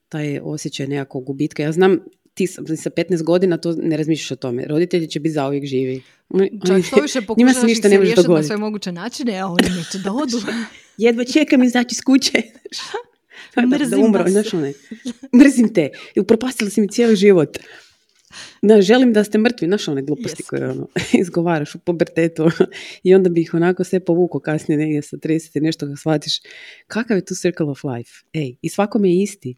taj 0.10 0.40
osjećaj 0.44 0.88
nekakvog 0.88 1.26
gubitka. 1.26 1.64
Ja 1.64 1.72
znam, 1.72 2.00
ti 2.34 2.48
sa 2.48 2.62
15 2.62 3.24
godina 3.24 3.58
to 3.58 3.76
ne 3.82 3.98
razmišljaš 3.98 4.32
o 4.32 4.36
tome. 4.36 4.66
Roditelji 4.66 5.08
će 5.08 5.20
biti 5.20 5.34
zauvijek 5.34 5.66
živi. 5.66 6.02
Čak 6.68 6.84
što 6.86 7.02
više 7.02 7.22
pokušaš 7.28 7.70
ih 7.70 7.78
se 7.82 7.90
riješiti 7.90 8.28
na 8.30 8.44
sve 8.44 8.58
moguće 8.58 8.92
načine, 8.92 9.40
a 9.40 9.48
oni 9.48 9.70
neće 9.78 9.98
da 9.98 10.12
odu. 10.12 10.42
Jedva 10.98 11.24
čekam 11.24 11.64
izaći 11.64 11.94
iz 11.94 12.02
kuće. 12.02 12.42
Mrzim 13.72 13.90
da, 13.90 13.98
umro, 14.06 14.26
znaš 14.28 14.54
one, 14.54 14.74
mrzim 15.36 15.74
te, 15.74 15.90
i 16.16 16.20
upropastila 16.20 16.70
si 16.70 16.82
mi 16.82 16.88
cijeli 16.88 17.16
život. 17.16 17.58
Da, 18.62 18.82
želim 18.82 19.14
da 19.14 19.24
ste 19.24 19.38
mrtvi, 19.38 19.68
znaš 19.68 19.88
one 19.88 20.02
gluposti 20.02 20.44
koje 20.44 20.70
ono, 20.70 20.88
izgovaraš 21.14 21.76
u 21.76 21.80
pubertetu 21.80 22.50
i 23.04 23.16
onda 23.16 23.30
bi 23.30 23.42
ih 23.42 23.54
onako 23.54 23.84
sve 23.84 24.00
povuko 24.00 24.40
kasnije 24.40 24.78
negdje 24.78 25.02
sa 25.02 25.18
30 25.18 25.58
i 25.58 25.62
nešto 25.62 25.88
ga 25.88 25.96
shvatiš. 25.96 26.34
Kakav 26.88 27.18
je 27.18 27.26
tu 27.26 27.36
circle 27.36 27.66
of 27.66 27.84
life? 27.84 28.12
Ej, 28.34 28.56
i 28.62 28.70
svakom 28.70 29.06
je 29.06 29.22
isti. 29.22 29.56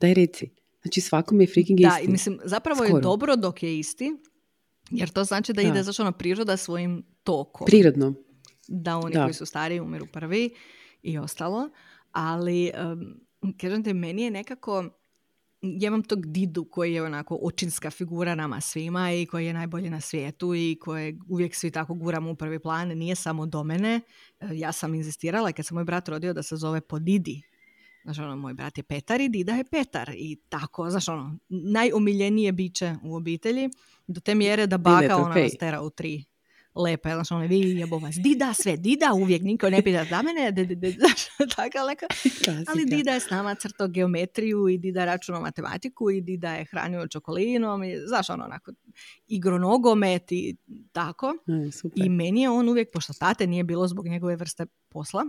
Daj 0.00 0.14
reci. 0.14 0.50
Znači 0.86 1.00
svakom 1.00 1.40
je 1.40 1.46
freaking 1.46 1.80
da, 1.80 1.88
isti. 1.88 2.02
Da, 2.02 2.08
i 2.08 2.12
mislim, 2.12 2.38
zapravo 2.44 2.84
je 2.84 3.00
dobro 3.00 3.36
dok 3.36 3.62
je 3.62 3.78
isti, 3.78 4.16
jer 4.90 5.08
to 5.08 5.24
znači 5.24 5.52
da, 5.52 5.62
da. 5.62 5.68
ide 5.68 5.82
zašto 5.82 6.02
ono 6.02 6.12
priroda 6.12 6.56
svojim 6.56 7.04
tokom. 7.24 7.66
Prirodno. 7.66 8.14
Da 8.68 8.96
oni 8.96 9.14
koji 9.14 9.34
su 9.34 9.46
stariji 9.46 9.80
umiru 9.80 10.06
prvi 10.12 10.50
i 11.02 11.18
ostalo. 11.18 11.68
Ali 12.12 12.70
kažem 13.60 13.84
te, 13.84 13.94
meni 13.94 14.22
je 14.22 14.30
nekako, 14.30 14.84
ja 15.62 15.86
imam 15.86 16.02
tog 16.02 16.26
didu 16.26 16.64
koji 16.64 16.94
je 16.94 17.02
onako 17.02 17.38
očinska 17.42 17.90
figura 17.90 18.34
nama 18.34 18.60
svima 18.60 19.12
i 19.12 19.26
koji 19.26 19.46
je 19.46 19.52
najbolji 19.52 19.90
na 19.90 20.00
svijetu 20.00 20.54
i 20.54 20.78
koje 20.80 21.18
uvijek 21.28 21.54
svi 21.54 21.70
tako 21.70 21.94
guramo 21.94 22.30
u 22.30 22.34
prvi 22.34 22.58
plan, 22.58 22.88
nije 22.88 23.14
samo 23.14 23.46
do 23.46 23.64
mene. 23.64 24.00
E, 24.40 24.48
ja 24.52 24.72
sam 24.72 24.94
inzistirala 24.94 25.52
kad 25.52 25.66
se 25.66 25.74
moj 25.74 25.84
brat 25.84 26.08
rodio 26.08 26.32
da 26.32 26.42
se 26.42 26.56
zove 26.56 26.80
po 26.80 26.98
Didi. 26.98 27.42
Znaš, 28.06 28.18
ono, 28.18 28.36
moj 28.36 28.54
brat 28.54 28.78
je 28.78 28.82
Petar 28.82 29.20
i 29.20 29.28
Dida 29.28 29.52
je 29.52 29.64
Petar. 29.64 30.10
I 30.16 30.36
tako, 30.48 30.90
znaš, 30.90 31.08
ono, 31.08 31.38
najomiljenije 31.48 32.52
biće 32.52 32.94
u 33.02 33.16
obitelji 33.16 33.70
do 34.06 34.20
te 34.20 34.34
mjere 34.34 34.66
da 34.66 34.78
baka 34.78 35.16
ona 35.16 35.48
stera 35.48 35.82
u 35.82 35.90
tri 35.90 36.24
lepa, 36.74 37.14
znaš, 37.14 37.30
ono, 37.30 37.46
vi 37.46 37.58
jebo 37.58 37.98
vas, 37.98 38.14
dida 38.14 38.54
sve, 38.54 38.76
dida, 38.76 39.12
uvijek 39.12 39.42
niko 39.42 39.70
ne 39.70 39.82
pita 39.82 40.04
za 40.04 40.22
mene, 40.22 40.52
de, 40.52 40.64
de, 40.64 40.74
de, 40.74 40.96
tako 41.56 41.86
neka. 41.88 42.06
Ali 42.68 42.84
dida 42.84 43.10
je 43.10 43.20
s 43.20 43.30
nama 43.30 43.54
crto 43.54 43.88
geometriju 43.88 44.68
i 44.68 44.78
dida 44.78 45.04
računao 45.04 45.40
matematiku 45.40 46.10
i 46.10 46.20
dida 46.20 46.52
je 46.52 46.64
hranio 46.64 47.08
čokolinom 47.08 47.84
i, 47.84 47.96
znaš, 48.06 48.30
ono, 48.30 48.44
onako, 48.44 48.72
igro 49.26 49.58
nogomet 49.58 50.32
i 50.32 50.56
tako. 50.92 51.34
I 51.94 52.08
meni 52.08 52.42
je 52.42 52.50
on 52.50 52.68
uvijek, 52.68 52.92
pošto 52.92 53.12
tate 53.12 53.46
nije 53.46 53.64
bilo 53.64 53.88
zbog 53.88 54.08
njegove 54.08 54.36
vrste 54.36 54.66
posla, 54.88 55.24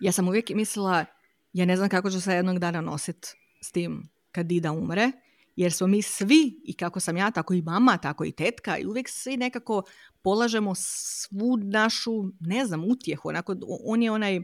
ja 0.00 0.12
sam 0.12 0.28
uvijek 0.28 0.50
mislila, 0.50 1.04
ja 1.52 1.66
ne 1.66 1.76
znam 1.76 1.88
kako 1.88 2.10
ću 2.10 2.20
se 2.20 2.32
jednog 2.32 2.58
dana 2.58 2.80
nositi 2.80 3.28
s 3.62 3.72
tim 3.72 4.08
kad 4.32 4.46
dida 4.46 4.72
umre, 4.72 5.12
jer 5.56 5.72
smo 5.72 5.86
mi 5.86 6.02
svi, 6.02 6.60
i 6.64 6.72
kako 6.72 7.00
sam 7.00 7.16
ja, 7.16 7.30
tako 7.30 7.54
i 7.54 7.62
mama, 7.62 7.98
tako 7.98 8.24
i 8.24 8.32
tetka, 8.32 8.78
i 8.78 8.86
uvijek 8.86 9.08
svi 9.08 9.36
nekako 9.36 9.82
polažemo 10.22 10.74
svu 10.74 11.56
našu, 11.56 12.24
ne 12.40 12.66
znam, 12.66 12.84
utjehu. 12.84 13.28
Onako, 13.28 13.56
on 13.84 14.02
je 14.02 14.10
onaj, 14.10 14.40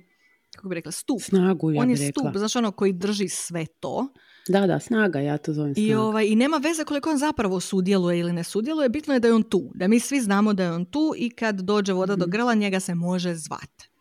kako 0.57 0.69
bi 0.69 0.75
rekla, 0.75 0.93
stup. 0.93 1.23
Snagu, 1.23 1.71
ja 1.71 1.83
On 1.83 1.91
je 1.91 1.97
stup, 1.97 2.37
znaš 2.37 2.57
ono 2.57 2.71
koji 2.71 2.93
drži 2.93 3.29
sve 3.29 3.67
to. 3.67 4.09
Da, 4.49 4.67
da, 4.67 4.81
snaga, 4.81 5.21
ja 5.21 5.39
to 5.39 5.53
zovem 5.53 5.75
snaga. 5.75 5.89
I, 5.89 5.95
ovaj, 5.95 6.27
I 6.27 6.37
nema 6.37 6.57
veze 6.57 6.85
koliko 6.85 7.11
on 7.11 7.19
zapravo 7.19 7.61
sudjeluje 7.61 8.19
ili 8.19 8.33
ne 8.33 8.45
sudjeluje, 8.45 8.89
bitno 8.89 9.15
je 9.15 9.21
da 9.21 9.29
je 9.29 9.35
on 9.35 9.43
tu. 9.43 9.71
Da 9.75 9.89
mi 9.89 10.01
svi 10.01 10.21
znamo 10.21 10.53
da 10.53 10.63
je 10.63 10.73
on 10.73 10.85
tu 10.85 11.13
i 11.17 11.31
kad 11.31 11.61
dođe 11.61 11.93
voda 11.93 12.17
do 12.17 12.25
mhm. 12.27 12.31
grla, 12.31 12.55
njega 12.55 12.81
se 12.81 12.95
može 12.95 13.35
zvat. 13.35 13.96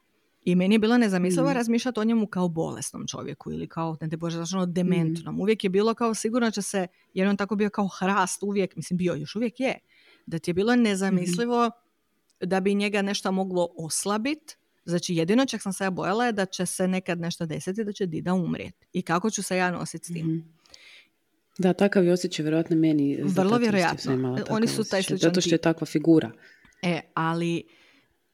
I 0.46 0.56
meni 0.56 0.76
je 0.76 0.80
bilo 0.80 0.98
nezamislivo 0.98 1.50
mm. 1.50 1.54
razmišljati 1.54 2.00
o 2.00 2.04
njemu 2.04 2.28
kao 2.28 2.48
bolesnom 2.48 3.08
čovjeku 3.08 3.52
ili 3.52 3.68
kao, 3.68 3.98
ne 4.02 4.10
te 4.10 4.18
bože, 4.18 4.38
znači 4.38 4.56
ono 4.56 4.66
dementnom. 4.66 5.36
Mm. 5.36 5.42
Uvijek 5.42 5.64
je 5.64 5.70
bilo 5.70 5.94
kao 5.94 6.14
sigurno 6.14 6.52
će 6.52 6.62
se, 6.62 6.88
jer 7.14 7.28
on 7.28 7.38
tako 7.38 7.56
bio 7.56 7.70
kao 7.70 7.88
hrast 7.88 8.44
uvijek, 8.44 8.76
mislim 8.76 8.98
bio 8.98 9.14
još 9.14 9.36
uvijek 9.36 9.60
je, 9.60 9.80
da 10.26 10.40
ti 10.40 10.50
je 10.50 10.54
bilo 10.54 10.76
nezamislivo 10.76 11.68
mm. 11.68 12.48
da 12.48 12.60
bi 12.60 12.76
njega 12.76 13.02
nešto 13.02 13.32
moglo 13.32 13.68
oslabiti. 13.78 14.56
Znači 14.86 15.16
jedino 15.16 15.46
čak 15.46 15.62
sam 15.62 15.74
se 15.74 15.84
ja 15.84 15.90
bojala 15.90 16.26
je 16.26 16.32
da 16.32 16.46
će 16.46 16.66
se 16.66 16.88
nekad 16.88 17.20
nešto 17.20 17.46
desiti, 17.46 17.84
da 17.84 17.92
će 17.92 18.06
Dida 18.06 18.34
umrijeti. 18.34 18.86
I 18.94 19.02
kako 19.02 19.30
ću 19.30 19.44
se 19.44 19.58
ja 19.58 19.72
nositi 19.72 20.06
s 20.06 20.14
tim. 20.14 20.28
Mm. 20.28 20.54
Da, 21.58 21.74
takav 21.74 22.06
je 22.06 22.14
osjećaj 22.14 22.44
vjerojatno 22.44 22.76
meni. 22.76 23.20
Vrlo 23.24 23.58
vjerojatno. 23.58 24.38
Oni 24.50 24.68
su 24.68 24.84
taj 24.84 25.04
sličan 25.04 25.30
Zato 25.30 25.42
što 25.42 25.56
je 25.56 25.60
takva 25.60 25.86
figura. 25.86 26.32
E, 26.82 27.02
ali 27.14 27.64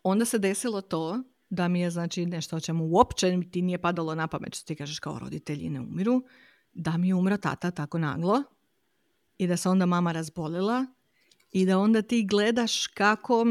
onda 0.03 0.25
se 0.25 0.39
desilo 0.39 0.81
to 0.81 1.23
da 1.51 1.67
mi 1.67 1.79
je 1.79 1.89
znači 1.89 2.25
nešto 2.25 2.55
o 2.55 2.59
čemu 2.59 2.85
uopće 2.85 3.39
ti 3.51 3.61
nije 3.61 3.77
padalo 3.77 4.15
na 4.15 4.27
pamet 4.27 4.55
što 4.55 4.67
ti 4.67 4.75
kažeš 4.75 4.99
kao 4.99 5.19
roditelji 5.19 5.69
ne 5.69 5.79
umiru, 5.79 6.23
da 6.73 6.97
mi 6.97 7.07
je 7.07 7.15
umro 7.15 7.37
tata 7.37 7.71
tako 7.71 7.97
naglo 7.97 8.43
i 9.37 9.47
da 9.47 9.57
se 9.57 9.69
onda 9.69 9.85
mama 9.85 10.11
razbolila 10.11 10.85
i 11.51 11.65
da 11.65 11.79
onda 11.79 12.01
ti 12.01 12.27
gledaš 12.27 12.87
kako, 12.87 13.45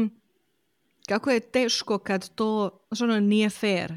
kako 1.07 1.31
je 1.31 1.39
teško 1.39 1.97
kad 1.97 2.29
to 2.29 2.79
znači 2.91 3.03
ono, 3.03 3.19
nije 3.19 3.49
fair, 3.49 3.93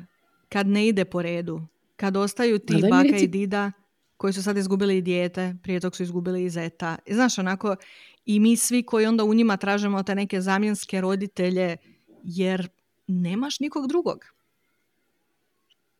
kad 0.48 0.66
ne 0.66 0.88
ide 0.88 1.04
po 1.04 1.22
redu, 1.22 1.60
kad 1.96 2.16
ostaju 2.16 2.58
ti 2.58 2.82
baka 2.90 3.16
i 3.16 3.26
dida 3.26 3.72
koji 4.16 4.32
su 4.32 4.42
sad 4.42 4.56
izgubili 4.56 4.98
i 4.98 5.02
dijete, 5.02 5.56
prije 5.62 5.80
tog 5.80 5.96
su 5.96 6.02
izgubili 6.02 6.44
i 6.44 6.50
zeta. 6.50 6.96
I 7.06 7.14
znaš, 7.14 7.38
onako, 7.38 7.76
i 8.24 8.40
mi 8.40 8.56
svi 8.56 8.82
koji 8.82 9.06
onda 9.06 9.24
u 9.24 9.34
njima 9.34 9.56
tražimo 9.56 10.02
te 10.02 10.14
neke 10.14 10.40
zamjenske 10.40 11.00
roditelje, 11.00 11.76
jer 12.24 12.68
nemaš 13.06 13.60
nikog 13.60 13.88
drugog. 13.88 14.24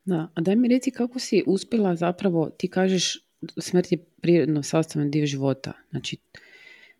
Da, 0.05 0.29
a 0.35 0.41
daj 0.41 0.57
mi 0.57 0.69
reci 0.69 0.91
kako 0.91 1.19
si 1.19 1.43
uspjela 1.47 1.97
zapravo, 1.97 2.51
ti 2.51 2.69
kažeš 2.69 3.25
smrt 3.59 3.93
je 3.93 4.05
prirodno 4.21 4.63
sastavan 4.63 5.11
dio 5.11 5.27
života. 5.27 5.73
Znači, 5.91 6.17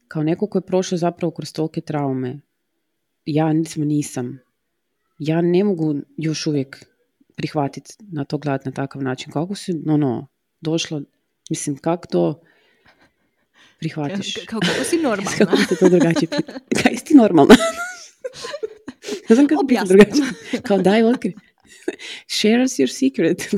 kao 0.09 0.23
neko 0.23 0.47
ko 0.47 0.59
je 0.59 0.67
prošao 0.67 0.99
zapravo 0.99 1.31
kroz 1.31 1.53
tolike 1.53 1.81
traume, 1.81 2.41
ja 3.27 3.53
nisam, 3.53 3.83
nisam. 3.83 4.41
Ja 5.19 5.41
ne 5.41 5.65
mogu 5.65 5.95
još 6.17 6.47
uvijek 6.47 6.85
prihvatiti 7.37 7.95
na 8.01 8.25
to 8.25 8.39
gledati 8.39 8.69
na 8.69 8.73
takav 8.73 9.03
način. 9.03 9.33
Kako 9.33 9.55
si, 9.55 9.73
ono, 9.87 10.27
došlo, 10.61 11.03
mislim, 11.51 11.77
kako 11.77 12.07
to 12.07 12.43
prihvatiš? 13.79 14.35
Kako 14.47 14.67
si 14.85 14.97
normalna? 15.07 15.31
kako 15.39 15.57
se 15.57 15.77
to 15.77 15.89
drugačije 15.89 16.29
Kaj 16.83 16.97
si 16.97 17.05
ti 17.05 17.15
normalna? 17.15 17.55
ne 19.29 19.35
znam 19.35 19.47
kako 19.47 19.65
drugačije. 19.87 20.27
Kao 20.63 20.79
daj 20.79 21.03
otkri. 21.03 21.35
Share 22.27 22.63
us 22.63 22.73
your 22.73 22.87
secret. 22.87 23.55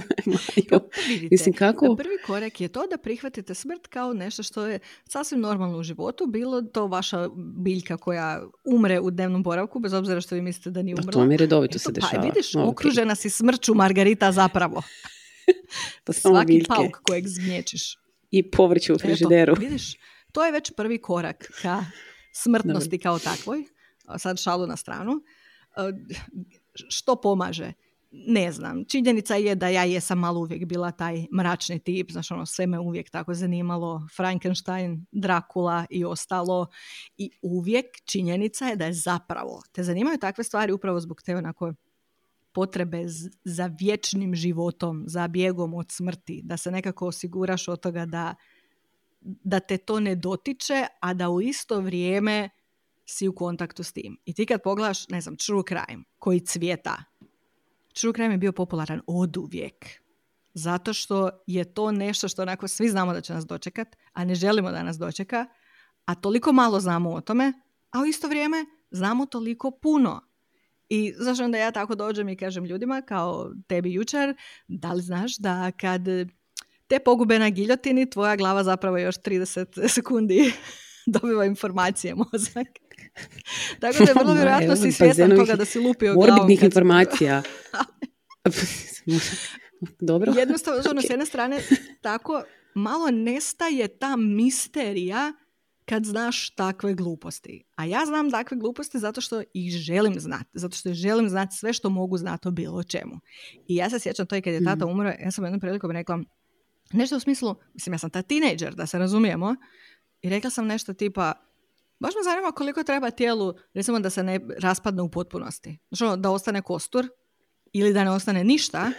Mislim, 1.31 1.55
kako... 1.55 1.97
Prvi 1.97 2.17
korak 2.27 2.61
je 2.61 2.69
to 2.69 2.87
da 2.87 2.97
prihvatite 2.97 3.55
smrt 3.55 3.87
kao 3.87 4.13
nešto 4.13 4.43
što 4.43 4.67
je 4.67 4.79
sasvim 5.09 5.41
normalno 5.41 5.79
u 5.79 5.83
životu. 5.83 6.27
Bilo 6.27 6.63
to 6.63 6.87
vaša 6.87 7.29
biljka 7.65 7.97
koja 7.97 8.43
umre 8.65 9.01
u 9.01 9.11
dnevnom 9.11 9.43
boravku, 9.43 9.79
bez 9.79 9.93
obzira 9.93 10.21
što 10.21 10.35
vi 10.35 10.43
mislite 10.43 10.71
da 10.71 10.83
nije 10.83 10.95
umrla. 10.95 11.13
To 11.13 11.25
mi 11.25 11.37
redovito 11.37 11.79
se 11.79 11.85
pa, 11.85 11.93
dešava. 11.93 12.23
Pa, 12.23 12.27
vidiš, 12.27 12.55
okružena 12.55 13.15
si 13.15 13.31
smrću 13.31 13.75
Margarita 13.75 14.33
zapravo. 14.33 14.83
to 16.05 16.13
Svaki 16.13 16.47
biljke. 16.47 16.69
pauk 16.69 16.99
kojeg 17.03 17.29
zgnječiš. 17.29 17.99
I 18.31 18.51
povrće 18.51 18.93
u 18.93 18.99
frižideru. 18.99 19.55
vidiš, 19.59 19.97
to 20.33 20.45
je 20.45 20.53
već 20.53 20.73
prvi 20.77 20.99
korak 20.99 21.53
ka 21.63 21.85
smrtnosti 22.35 22.99
kao 22.99 23.19
takvoj. 23.19 23.65
Sad 24.19 24.41
šalu 24.41 24.67
na 24.67 24.77
stranu. 24.77 25.13
Što 26.89 27.17
pomaže? 27.17 27.73
ne 28.11 28.53
znam, 28.53 28.85
činjenica 28.85 29.35
je 29.35 29.55
da 29.55 29.69
ja 29.69 29.85
jesam 29.85 30.19
malo 30.19 30.41
uvijek 30.41 30.65
bila 30.65 30.91
taj 30.91 31.27
mračni 31.37 31.79
tip, 31.79 32.11
znaš 32.11 32.31
ono, 32.31 32.47
sve 32.47 32.67
me 32.67 32.79
uvijek 32.79 33.11
tako 33.11 33.35
zanimalo, 33.35 34.07
Frankenstein, 34.17 35.07
Drakula 35.13 35.87
i 35.91 36.05
ostalo. 36.05 36.67
I 37.17 37.31
uvijek 37.43 37.87
činjenica 38.05 38.67
je 38.67 38.77
da 38.77 38.85
je 38.85 38.93
zapravo, 38.93 39.63
te 39.73 39.83
zanimaju 39.83 40.19
takve 40.19 40.45
stvari 40.45 40.73
upravo 40.73 41.01
zbog 41.01 41.23
te 41.23 41.37
onako 41.37 41.73
potrebe 42.53 43.05
za 43.45 43.71
vječnim 43.81 44.35
životom, 44.35 45.05
za 45.07 45.29
bjegom 45.29 45.75
od 45.75 45.87
smrti, 45.91 46.41
da 46.45 46.57
se 46.57 46.71
nekako 46.71 47.07
osiguraš 47.07 47.69
od 47.69 47.81
toga 47.81 48.07
da, 48.07 48.35
da 49.21 49.61
te 49.61 49.77
to 49.77 50.01
ne 50.01 50.15
dotiče, 50.15 50.87
a 51.01 51.15
da 51.15 51.31
u 51.31 51.41
isto 51.41 51.81
vrijeme 51.81 52.51
si 53.07 53.29
u 53.29 53.35
kontaktu 53.35 53.83
s 53.83 53.93
tim. 53.93 54.17
I 54.25 54.35
ti 54.35 54.47
kad 54.47 54.63
pogledaš, 54.63 55.09
ne 55.09 55.21
znam, 55.21 55.37
true 55.37 55.63
crime 55.69 56.05
koji 56.19 56.41
cvjeta 56.41 57.05
True 58.01 58.13
crime 58.13 58.35
je 58.35 58.39
bio 58.39 58.53
popularan 58.53 59.01
od 59.07 59.37
uvijek. 59.37 59.87
Zato 60.55 60.93
što 60.93 61.31
je 61.47 61.75
to 61.75 61.93
nešto 61.93 62.29
što 62.29 62.43
onako 62.43 62.69
svi 62.69 62.89
znamo 62.89 63.13
da 63.13 63.21
će 63.21 63.35
nas 63.35 63.47
dočekat, 63.47 63.97
a 64.13 64.25
ne 64.25 64.35
želimo 64.35 64.71
da 64.71 64.83
nas 64.83 64.99
dočeka, 64.99 65.47
a 66.05 66.15
toliko 66.15 66.53
malo 66.53 66.81
znamo 66.81 67.13
o 67.13 67.21
tome, 67.21 67.53
a 67.91 68.01
u 68.01 68.07
isto 68.07 68.29
vrijeme 68.29 68.65
znamo 68.91 69.27
toliko 69.27 69.71
puno. 69.71 70.21
I 70.89 71.15
zašto 71.19 71.45
onda 71.45 71.59
ja 71.59 71.71
tako 71.71 71.95
dođem 71.95 72.29
i 72.29 72.37
kažem 72.37 72.65
ljudima 72.65 73.03
kao 73.03 73.51
tebi 73.67 73.93
jučer, 73.93 74.37
da 74.69 74.93
li 74.93 75.03
znaš 75.03 75.37
da 75.37 75.73
kad 75.73 76.03
te 76.87 76.99
pogube 76.99 77.39
na 77.39 77.51
giljotini, 77.51 78.11
tvoja 78.11 78.37
glava 78.37 78.65
zapravo 78.65 78.99
još 78.99 79.17
30 79.17 79.89
sekundi 79.89 80.53
dobiva 81.15 81.45
informacije 81.45 82.15
mozak. 82.15 82.86
Tako 83.81 83.99
da 83.99 84.11
je 84.11 84.15
vrlo 84.15 84.35
vjerojatno 84.35 84.77
si 84.77 84.93
svjestan 84.93 85.37
toga 85.37 85.57
da 85.57 85.65
si 85.65 85.79
lupio 85.79 86.15
glavom. 86.15 86.35
Morbidnih 86.35 86.63
informacija. 86.63 87.43
Dobro. 90.01 90.33
Jednostavno, 90.37 90.83
ono, 90.91 91.03
s 91.03 91.11
jedne 91.11 91.27
strane, 91.27 91.61
tako 92.01 92.43
malo 92.75 93.11
nestaje 93.11 93.89
ta 93.89 94.17
misterija 94.17 95.33
kad 95.85 96.05
znaš 96.05 96.51
takve 96.51 96.95
gluposti. 96.95 97.65
A 97.77 97.85
ja 97.85 98.07
znam 98.07 98.31
takve 98.31 98.57
gluposti 98.57 98.99
zato 98.99 99.21
što 99.21 99.43
ih 99.55 99.73
želim 99.73 100.21
znati. 100.21 100.51
Zato 100.53 100.77
što 100.77 100.95
želim 100.95 101.29
znati 101.29 101.57
sve 101.57 101.73
što 101.73 101.91
mogu 101.91 102.17
znati 102.17 102.49
o 102.49 102.51
bilo 102.51 102.83
čemu. 102.83 103.21
I 103.69 103.77
ja 103.77 103.91
se 103.91 103.99
sjećam 103.99 104.27
to 104.27 104.37
i 104.37 104.43
kad 104.43 104.55
je 104.55 104.65
tata 104.65 104.87
mhm. 104.87 104.95
umro, 104.95 105.09
ja 105.09 105.31
sam 105.31 105.45
jednom 105.45 105.61
prilikom 105.61 105.91
rekla 105.91 106.19
nešto 106.93 107.17
u 107.17 107.21
smislu, 107.21 107.55
mislim 107.75 107.95
ja 107.95 107.99
sam 107.99 108.11
ta 108.11 108.23
tinejdžer, 108.23 108.75
da 108.75 108.87
se 108.87 108.99
razumijemo, 108.99 109.57
i 110.23 110.31
rekla 110.31 110.51
sam 110.51 110.67
nešto 110.67 110.95
tipa, 110.95 111.33
baš 111.99 112.15
me 112.15 112.23
zanima 112.25 112.53
koliko 112.53 112.83
treba 112.83 113.11
tijelu, 113.11 113.55
recimo 113.75 114.01
da 114.01 114.11
se 114.11 114.23
ne 114.23 114.41
raspadne 114.59 115.03
u 115.03 115.11
potpunosti. 115.11 115.79
Znači 115.89 116.05
ono, 116.05 116.17
da 116.17 116.31
ostane 116.31 116.63
kostur 116.63 117.09
ili 117.73 117.93
da 117.93 118.05
ne 118.05 118.11
ostane 118.11 118.45
ništa. 118.45 118.91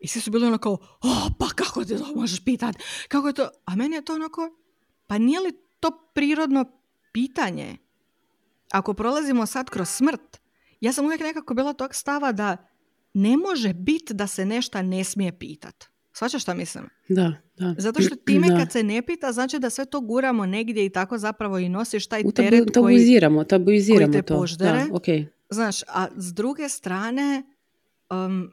I 0.00 0.08
svi 0.08 0.20
su 0.20 0.30
bili 0.30 0.46
ono 0.46 0.58
kao, 0.58 0.72
oh, 1.02 1.28
pa 1.38 1.48
kako 1.48 1.84
ti 1.84 1.98
to 1.98 2.12
možeš 2.14 2.44
pitat? 2.44 2.76
Kako 3.08 3.26
je 3.26 3.32
to? 3.32 3.48
A 3.64 3.76
meni 3.76 3.96
je 3.96 4.04
to 4.04 4.14
onako, 4.14 4.50
pa 5.06 5.18
nije 5.18 5.40
li 5.40 5.52
to 5.80 6.10
prirodno 6.14 6.64
pitanje? 7.12 7.76
Ako 8.72 8.94
prolazimo 8.94 9.46
sad 9.46 9.70
kroz 9.70 9.88
smrt, 9.88 10.40
ja 10.80 10.92
sam 10.92 11.04
uvijek 11.04 11.20
nekako 11.20 11.54
bila 11.54 11.72
tog 11.72 11.94
stava 11.94 12.32
da 12.32 12.56
ne 13.14 13.36
može 13.36 13.74
biti 13.74 14.14
da 14.14 14.26
se 14.26 14.46
nešto 14.46 14.82
ne 14.82 15.04
smije 15.04 15.38
pitat. 15.38 15.84
Svačaš 16.12 16.42
šta 16.42 16.54
mislim? 16.54 16.84
Da, 17.08 17.32
da. 17.58 17.74
Zato 17.78 18.02
što 18.02 18.16
time 18.16 18.48
da. 18.48 18.56
kad 18.56 18.72
se 18.72 18.82
ne 18.82 19.02
pita, 19.02 19.32
znači 19.32 19.58
da 19.58 19.70
sve 19.70 19.84
to 19.84 20.00
guramo 20.00 20.46
negdje 20.46 20.86
i 20.86 20.90
tako 20.90 21.18
zapravo 21.18 21.58
i 21.58 21.68
nosiš 21.68 22.06
taj 22.06 22.22
teret 22.22 22.72
tabu, 22.72 22.84
koji, 22.84 23.44
tabuiziramo 23.46 24.08
koji 24.08 24.12
te 24.12 24.22
poždere. 24.22 24.78
Da, 24.78 24.84
okay. 24.84 25.26
Znaš, 25.50 25.82
a 25.82 26.06
s 26.16 26.34
druge 26.34 26.68
strane, 26.68 27.42
um, 28.10 28.52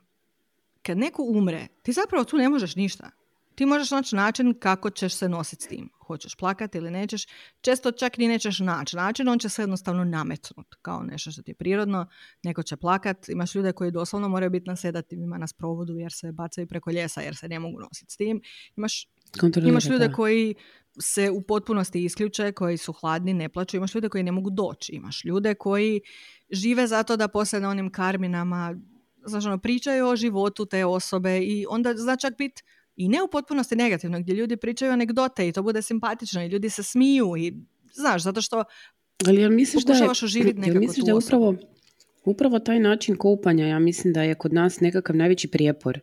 kad 0.82 0.98
neko 0.98 1.24
umre, 1.24 1.67
ti 1.82 1.91
zapravo 1.91 2.24
tu 2.24 2.38
ne 2.38 2.50
možeš 2.50 2.76
ništa. 2.76 3.10
Ti 3.56 3.65
možeš 3.65 3.91
naći 3.91 4.15
način 4.15 4.54
kako 4.60 4.89
ćeš 4.89 5.13
se 5.13 5.30
nositi 5.30 5.63
s 5.63 5.67
tim. 5.67 5.89
Hoćeš 6.08 6.36
plakati 6.36 6.78
ili 6.78 6.91
nećeš. 6.91 7.26
Često 7.62 7.91
čak 7.91 8.17
ni 8.17 8.28
nećeš 8.28 8.60
naći 8.60 8.96
način, 8.96 9.28
on 9.28 9.39
će 9.39 9.50
se 9.50 9.62
jednostavno 9.62 10.04
nametnut 10.04 10.76
kao 10.82 11.04
nešto 11.04 11.32
što 11.32 11.41
ti 11.41 11.52
je 11.52 11.56
prirodno. 11.56 12.08
Neko 12.43 12.63
će 12.63 12.78
plakat. 12.78 13.30
Imaš 13.30 13.56
ljude 13.56 13.72
koji 13.72 13.91
doslovno 13.91 14.30
moraju 14.30 14.50
biti 14.50 14.67
na 14.67 14.76
sedativima 14.76 15.38
na 15.38 15.48
sprovodu 15.48 15.98
jer 15.98 16.12
se 16.12 16.32
bacaju 16.32 16.67
preko 16.67 16.91
ljesa 16.91 17.22
jer 17.22 17.36
se 17.36 17.48
ne 17.48 17.60
mogu 17.60 17.80
nositi 17.80 18.13
s 18.13 18.17
tim. 18.17 18.41
Imaš, 18.78 19.08
imaš 19.67 19.86
ljude 19.86 20.12
koji 20.12 20.56
se 21.00 21.30
u 21.30 21.41
potpunosti 21.41 22.04
isključe, 22.04 22.52
koji 22.52 22.78
su 22.78 22.93
hladni, 22.93 23.34
ne 23.34 23.50
plaću. 23.50 23.78
Imaš 23.78 23.96
ljude 23.96 24.10
koji 24.10 24.24
ne 24.24 24.32
mogu 24.32 24.50
doći. 24.50 24.91
Imaš 24.91 25.26
ljude 25.26 25.54
koji 25.56 26.02
žive 26.52 26.88
zato 26.88 27.17
da 27.17 27.28
poslije 27.28 27.62
na 27.62 27.70
onim 27.70 27.91
karminama 27.91 28.76
znači, 29.26 29.48
ono, 29.48 29.58
pričaju 29.58 30.08
o 30.08 30.15
životu 30.15 30.65
te 30.65 30.86
osobe 30.86 31.39
i 31.39 31.65
onda 31.70 31.93
zna 31.98 32.15
čak 32.15 32.38
biti 32.38 32.63
i 32.98 33.08
ne 33.08 33.24
u 33.24 33.28
potpunosti 33.28 33.76
negativno, 33.76 34.20
gdje 34.20 34.34
ljudi 34.34 34.58
pričaju 34.58 34.92
anegdote 34.92 35.48
i 35.48 35.52
to 35.52 35.64
bude 35.64 35.82
simpatično 35.82 36.44
i 36.44 36.48
ljudi 36.48 36.70
se 36.70 36.84
smiju 36.84 37.38
i 37.38 37.54
znaš, 37.94 38.24
zato 38.24 38.42
što 38.42 38.64
ali 39.26 39.42
ja 39.42 39.50
misliš 39.50 39.84
da 39.84 39.94
je, 39.94 40.00
nekako 40.56 40.80
misliš 40.80 41.06
da 41.06 41.12
je 41.12 41.16
upravo, 41.16 41.56
upravo 42.26 42.60
taj 42.60 42.80
način 42.80 43.16
kupanja, 43.16 43.68
ja 43.68 43.80
mislim 43.80 44.14
da 44.14 44.24
je 44.24 44.36
kod 44.36 44.54
nas 44.54 44.80
nekakav 44.80 45.16
najveći 45.16 45.48
prijepor. 45.48 46.00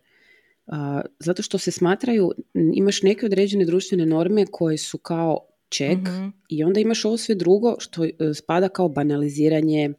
Uh, 0.66 0.74
zato 1.18 1.42
što 1.42 1.58
se 1.58 1.70
smatraju, 1.70 2.32
imaš 2.74 3.02
neke 3.02 3.26
određene 3.26 3.64
društvene 3.64 4.06
norme 4.06 4.46
koje 4.50 4.78
su 4.78 4.98
kao 4.98 5.38
ček 5.68 5.98
mhm. 5.98 6.28
i 6.48 6.64
onda 6.64 6.80
imaš 6.80 7.04
ovo 7.04 7.16
sve 7.16 7.34
drugo 7.34 7.76
što 7.78 8.04
e, 8.04 8.10
spada 8.34 8.68
kao 8.68 8.88
banaliziranje, 8.88 9.92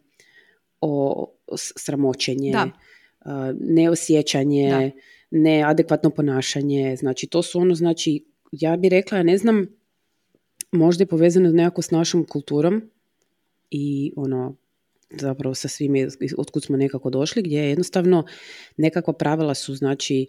o, 0.81 1.25
sramoćenje, 1.55 2.51
da 2.51 2.69
neosjećanje, 3.59 4.91
neadekvatno 5.31 6.09
ponašanje. 6.09 6.95
Znači, 6.95 7.27
to 7.27 7.43
su 7.43 7.59
ono, 7.59 7.75
znači, 7.75 8.25
ja 8.51 8.77
bih 8.77 8.89
rekla, 8.89 9.17
ja 9.17 9.23
ne 9.23 9.37
znam, 9.37 9.67
možda 10.71 11.01
je 11.01 11.07
povezano 11.07 11.49
nekako 11.49 11.81
s 11.81 11.91
našom 11.91 12.25
kulturom 12.25 12.81
i 13.71 14.13
ono, 14.15 14.55
zapravo 15.09 15.55
sa 15.55 15.67
svime 15.67 16.07
otkud 16.37 16.63
smo 16.63 16.77
nekako 16.77 17.09
došli, 17.09 17.41
gdje 17.41 17.57
je 17.57 17.69
jednostavno 17.69 18.25
nekakva 18.77 19.13
pravila 19.13 19.53
su, 19.53 19.75
znači, 19.75 20.27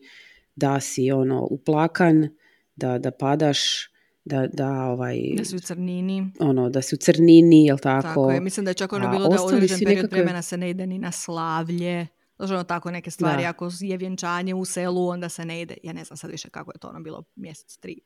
da 0.56 0.80
si 0.80 1.12
ono 1.12 1.46
uplakan, 1.50 2.28
da, 2.76 2.98
da 2.98 3.10
padaš, 3.10 3.90
da, 4.24 4.46
da, 4.46 4.70
ovaj, 4.70 5.20
da 5.36 5.44
si 5.44 5.56
u 5.56 5.58
crnini. 5.58 6.32
Ono, 6.38 6.70
da 6.70 6.82
si 6.82 6.94
u 6.94 6.98
crnini, 6.98 7.66
jel 7.66 7.78
tako? 7.78 8.08
Tako 8.08 8.30
je, 8.30 8.40
mislim 8.40 8.64
da 8.64 8.70
je 8.70 8.74
čak 8.74 8.92
ono 8.92 9.10
bilo 9.10 9.28
da 9.28 9.42
određen 9.42 9.78
period 9.78 9.96
nekakve... 9.96 10.18
vremena 10.18 10.42
se 10.42 10.56
ne 10.56 10.70
ide 10.70 10.86
ni 10.86 10.98
na 10.98 11.12
slavlje. 11.12 12.06
Znači 12.36 12.52
ono 12.54 12.64
tako 12.64 12.90
neke 12.90 13.10
stvari, 13.10 13.44
ako 13.44 13.68
je 13.80 13.96
vjenčanje 13.96 14.54
u 14.54 14.64
selu, 14.64 15.08
onda 15.08 15.28
se 15.28 15.44
ne 15.44 15.60
ide, 15.60 15.76
ja 15.82 15.92
ne 15.92 16.04
znam 16.04 16.16
sad 16.16 16.30
više 16.30 16.50
kako 16.50 16.70
je 16.74 16.78
to 16.78 16.88
ono 16.88 17.00
bilo 17.00 17.24
mjesec, 17.34 17.76
tri. 17.76 18.00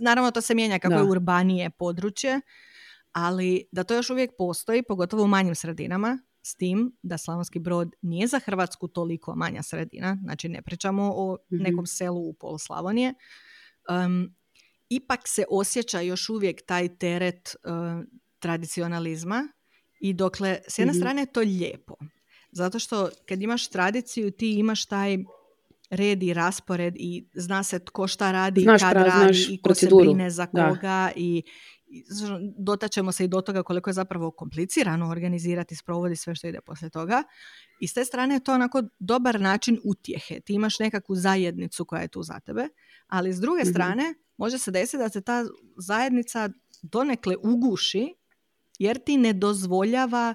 Naravno 0.00 0.30
to 0.30 0.40
se 0.40 0.54
mijenja 0.54 0.78
kako 0.78 0.94
je 0.94 1.10
urbanije 1.10 1.70
područje, 1.70 2.40
ali 3.12 3.64
da 3.72 3.84
to 3.84 3.94
još 3.94 4.10
uvijek 4.10 4.30
postoji, 4.38 4.82
pogotovo 4.82 5.22
u 5.22 5.26
manjim 5.26 5.54
sredinama, 5.54 6.18
s 6.46 6.54
tim 6.54 6.96
da 7.02 7.18
Slavonski 7.18 7.58
brod 7.58 7.94
nije 8.02 8.26
za 8.26 8.38
Hrvatsku 8.38 8.88
toliko 8.88 9.34
manja 9.36 9.62
sredina, 9.62 10.18
znači 10.22 10.48
ne 10.48 10.62
pričamo 10.62 11.12
o 11.16 11.36
mhm. 11.52 11.62
nekom 11.62 11.86
selu 11.86 12.28
u 12.28 12.32
pol 12.32 12.58
Slavonije, 12.58 13.14
um, 13.90 14.34
ipak 14.88 15.20
se 15.24 15.44
osjeća 15.50 16.00
još 16.00 16.28
uvijek 16.28 16.66
taj 16.66 16.98
teret 16.98 17.56
uh, 17.64 18.04
tradicionalizma 18.38 19.48
i 20.00 20.12
dokle 20.12 20.58
s 20.68 20.78
jedne 20.78 20.92
mm 20.92 20.96
strane 20.96 21.22
je 21.22 21.32
to 21.32 21.40
lijepo, 21.40 21.94
zato 22.54 22.78
što 22.78 23.08
kad 23.28 23.42
imaš 23.42 23.68
tradiciju 23.68 24.30
ti 24.30 24.54
imaš 24.58 24.86
taj 24.86 25.18
red 25.90 26.22
i 26.22 26.34
raspored 26.34 26.94
i 26.96 27.26
zna 27.34 27.62
se 27.62 27.78
tko 27.78 28.08
šta 28.08 28.32
radi, 28.32 28.60
znaš 28.60 28.82
kad 28.82 28.92
radi 28.92 29.46
i 29.50 29.62
ko 29.62 29.74
se 29.74 29.88
brine 30.00 30.30
za 30.30 30.46
koga 30.46 31.10
i 31.16 31.42
dotaćemo 32.58 33.12
se 33.12 33.24
i 33.24 33.28
do 33.28 33.40
toga 33.40 33.62
koliko 33.62 33.90
je 33.90 33.94
zapravo 33.94 34.30
komplicirano 34.30 35.10
organizirati, 35.10 35.76
sprovodi 35.76 36.16
sve 36.16 36.34
što 36.34 36.46
ide 36.46 36.60
poslije 36.60 36.90
toga. 36.90 37.22
I 37.80 37.88
s 37.88 37.94
te 37.94 38.04
strane 38.04 38.34
je 38.34 38.44
to 38.44 38.54
onako 38.54 38.82
dobar 38.98 39.40
način 39.40 39.80
utjehe. 39.84 40.40
Ti 40.40 40.54
imaš 40.54 40.78
nekakvu 40.78 41.14
zajednicu 41.14 41.84
koja 41.84 42.02
je 42.02 42.08
tu 42.08 42.22
za 42.22 42.40
tebe, 42.40 42.68
ali 43.06 43.32
s 43.32 43.40
druge 43.40 43.60
mhm. 43.62 43.70
strane 43.70 44.14
može 44.36 44.58
se 44.58 44.70
desiti 44.70 44.98
da 44.98 45.08
se 45.08 45.20
ta 45.20 45.44
zajednica 45.76 46.50
donekle 46.82 47.36
uguši 47.36 48.14
jer 48.78 48.98
ti 48.98 49.16
ne 49.16 49.32
dozvoljava 49.32 50.34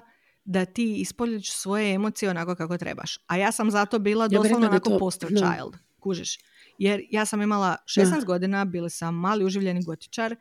da 0.50 0.64
ti 0.64 1.00
ispoljiš 1.00 1.52
svoje 1.52 1.94
emocije 1.94 2.30
onako 2.30 2.54
kako 2.54 2.78
trebaš. 2.78 3.18
A 3.26 3.36
ja 3.36 3.52
sam 3.52 3.70
zato 3.70 3.98
bila 3.98 4.28
doslovno 4.28 4.66
onako 4.66 4.90
to... 4.90 4.98
poster 4.98 5.28
child, 5.28 5.76
kužiš. 6.00 6.38
Jer 6.78 7.02
ja 7.10 7.26
sam 7.26 7.42
imala 7.42 7.76
16 7.84 8.24
godina, 8.24 8.64
bili 8.64 8.90
sam 8.90 9.14
mali 9.14 9.44
uživljeni 9.44 9.84
gotičar, 9.84 10.36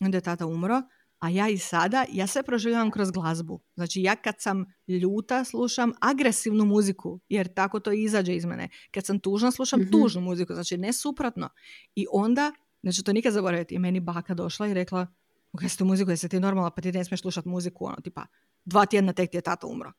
onda 0.00 0.16
je 0.16 0.20
tata 0.20 0.46
umro, 0.46 0.82
a 1.18 1.28
ja 1.28 1.48
i 1.48 1.58
sada, 1.58 2.04
ja 2.12 2.26
sve 2.26 2.42
proživljavam 2.42 2.90
kroz 2.90 3.10
glazbu. 3.10 3.60
Znači 3.74 4.02
ja 4.02 4.16
kad 4.16 4.34
sam 4.38 4.64
ljuta 4.88 5.44
slušam 5.44 5.92
agresivnu 6.00 6.64
muziku, 6.64 7.20
jer 7.28 7.54
tako 7.54 7.80
to 7.80 7.92
izađe 7.92 8.34
iz 8.34 8.44
mene. 8.44 8.68
Kad 8.90 9.06
sam 9.06 9.18
tužna 9.18 9.50
slušam 9.50 9.80
mm 9.80 9.90
tužnu 9.90 10.20
muziku, 10.20 10.54
znači 10.54 10.76
ne 10.76 10.92
suprotno. 10.92 11.48
I 11.94 12.06
onda, 12.12 12.52
znači 12.82 13.02
to 13.02 13.12
nikad 13.12 13.32
zaboraviti, 13.32 13.74
je 13.74 13.78
meni 13.78 14.00
baka 14.00 14.34
došla 14.34 14.68
i 14.68 14.74
rekla, 14.74 15.06
u 15.52 15.68
ste 15.68 15.84
muziku, 15.84 16.10
jesi 16.10 16.28
ti 16.28 16.40
normalna, 16.40 16.70
pa 16.70 16.82
ti 16.82 16.92
ne 16.92 17.04
smiješ 17.04 17.20
slušati 17.20 17.48
muziku, 17.48 17.84
ono, 17.84 17.96
tipa, 17.96 18.26
dva 18.64 18.86
tjedna 18.86 19.12
tek 19.12 19.30
ti 19.30 19.36
je 19.36 19.40
tata 19.40 19.66
umro. 19.66 19.92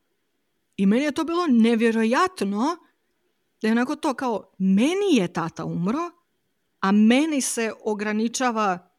I 0.76 0.86
meni 0.86 1.04
je 1.04 1.12
to 1.12 1.24
bilo 1.24 1.46
nevjerojatno 1.46 2.76
da 3.62 3.68
je 3.68 3.72
onako 3.72 3.96
to 3.96 4.14
kao, 4.14 4.52
meni 4.58 5.16
je 5.16 5.32
tata 5.32 5.64
umro, 5.64 6.10
a 6.80 6.92
meni 6.92 7.40
se 7.40 7.72
ograničava 7.84 8.90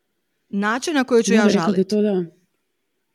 način 0.50 0.94
na 0.94 1.04
koji 1.04 1.24
ću 1.24 1.34
ja, 1.34 1.44
ja 1.44 1.50
žaliti. 1.50 1.84
Da, 1.84 1.88
to 1.88 2.02
da. 2.02 2.26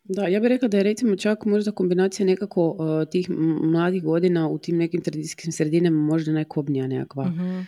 Da, 0.04 0.26
ja 0.26 0.40
bih 0.40 0.48
rekla 0.48 0.68
da 0.68 0.76
je 0.76 0.82
recimo 0.82 1.16
čak 1.16 1.44
možda 1.44 1.72
kombinacija 1.72 2.26
nekako 2.26 2.68
uh, 2.68 3.10
tih 3.10 3.30
mladih 3.62 4.04
godina 4.04 4.48
u 4.48 4.58
tim 4.58 4.76
nekim 4.76 5.02
tradicijskim 5.02 5.52
sredinama 5.52 5.96
možda 5.96 6.32
najkobnija 6.32 6.86
nekakva 6.86 7.24
uh 7.24 7.64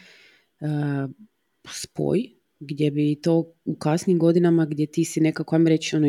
spoj 1.71 2.42
gdje 2.63 2.91
bi 2.91 3.21
to 3.23 3.55
u 3.65 3.75
kasnim 3.75 4.19
godinama 4.19 4.67
gdje 4.67 4.87
ti 4.87 5.05
si 5.05 5.21
nekako, 5.21 5.57
ajmo 5.57 5.69
reći, 5.69 5.97
ono, 5.97 6.09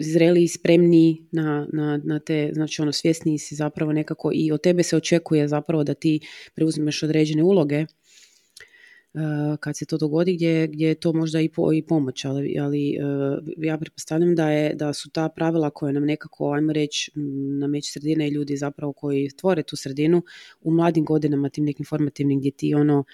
zreli 0.00 0.42
i 0.42 0.48
spremni 0.48 1.26
na, 1.32 1.68
na, 1.72 2.00
na, 2.04 2.18
te, 2.18 2.50
znači 2.54 2.82
ono, 2.82 2.92
svjesniji 2.92 3.38
si 3.38 3.54
zapravo 3.54 3.92
nekako 3.92 4.30
i 4.34 4.52
od 4.52 4.62
tebe 4.62 4.82
se 4.82 4.96
očekuje 4.96 5.48
zapravo 5.48 5.84
da 5.84 5.94
ti 5.94 6.20
preuzmeš 6.54 7.02
određene 7.02 7.42
uloge 7.42 7.86
uh, 9.14 9.58
kad 9.60 9.76
se 9.76 9.86
to 9.86 9.98
dogodi 9.98 10.34
gdje, 10.34 10.66
gdje 10.66 10.88
je 10.88 10.94
to 10.94 11.12
možda 11.12 11.40
i, 11.40 11.48
po, 11.48 11.72
i 11.72 11.82
pomoć, 11.82 12.24
ali, 12.24 12.58
ali 12.60 12.96
uh, 12.98 13.38
ja 13.56 13.78
pretpostavljam 13.78 14.34
da, 14.34 14.50
je, 14.50 14.74
da 14.74 14.92
su 14.92 15.10
ta 15.10 15.28
pravila 15.28 15.70
koje 15.70 15.92
nam 15.92 16.04
nekako, 16.04 16.52
ajmo 16.52 16.72
reći, 16.72 17.10
nameću 17.60 17.92
sredine 17.92 18.28
i 18.28 18.30
ljudi 18.30 18.56
zapravo 18.56 18.92
koji 18.92 19.28
tvore 19.36 19.62
tu 19.62 19.76
sredinu 19.76 20.22
u 20.60 20.70
mladim 20.70 21.04
godinama, 21.04 21.48
tim 21.48 21.64
nekim 21.64 21.86
formativnim 21.86 22.38
gdje 22.38 22.50
ti 22.50 22.74
ono, 22.74 23.04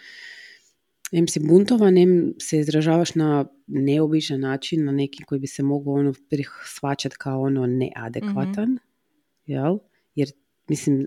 em 1.13 1.29
si 1.29 1.41
buntovan, 1.41 1.99
em 1.99 2.35
se 2.41 2.59
izražavaš 2.59 3.15
na 3.15 3.45
neobičan 3.67 4.41
način, 4.41 4.85
na 4.85 4.93
neki 4.93 5.25
koji 5.25 5.39
bi 5.39 5.47
se 5.47 5.63
mogao 5.63 5.95
ono 5.95 6.15
shvaćati 6.67 7.17
kao 7.19 7.43
ono 7.43 7.67
neadekvatan, 7.67 8.71
mm 8.71 8.79
jel? 9.47 9.79
Jer 10.15 10.29
mislim, 10.69 11.07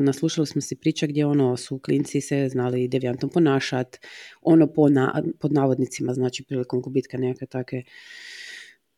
naslušali 0.00 0.46
smo 0.46 0.60
se 0.60 0.76
priča 0.76 1.06
gdje 1.06 1.26
ono 1.26 1.56
su 1.56 1.78
klinci 1.78 2.20
se 2.20 2.48
znali 2.48 2.88
devijantno 2.88 3.28
ponašati, 3.28 3.98
ono 4.42 4.66
po 4.66 4.88
pod 5.40 5.52
navodnicima, 5.52 6.14
znači 6.14 6.44
prilikom 6.44 6.82
gubitka 6.82 7.18
neke 7.18 7.46
takve 7.46 7.82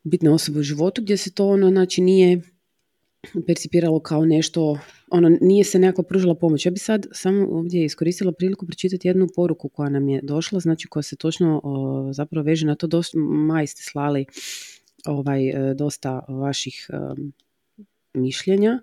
bitne 0.02 0.30
osobe 0.30 0.58
u 0.58 0.62
životu, 0.62 1.02
gdje 1.02 1.16
se 1.16 1.34
to 1.34 1.48
ono, 1.48 1.70
znači 1.70 2.00
nije 2.00 2.40
percipiralo 3.46 4.00
kao 4.00 4.24
nešto, 4.24 4.78
ono, 5.10 5.38
nije 5.40 5.64
se 5.64 5.78
nekako 5.78 6.02
pružila 6.02 6.34
pomoć. 6.34 6.66
Ja 6.66 6.72
bi 6.72 6.78
sad 6.78 7.06
samo 7.12 7.46
ovdje 7.50 7.84
iskoristila 7.84 8.32
priliku 8.32 8.66
pročitati 8.66 9.08
jednu 9.08 9.26
poruku 9.36 9.68
koja 9.68 9.88
nam 9.88 10.08
je 10.08 10.20
došla, 10.22 10.60
znači 10.60 10.88
koja 10.88 11.02
se 11.02 11.16
točno 11.16 11.62
zapravo 12.12 12.44
veže 12.44 12.66
na 12.66 12.74
to, 12.74 12.86
dosta, 12.86 13.18
maj 13.18 13.66
ste 13.66 13.82
slali 13.82 14.26
ovaj, 15.06 15.48
e, 15.48 15.74
dosta 15.74 16.24
vaših 16.28 16.86
e, 16.92 16.96
mišljenja 18.14 18.80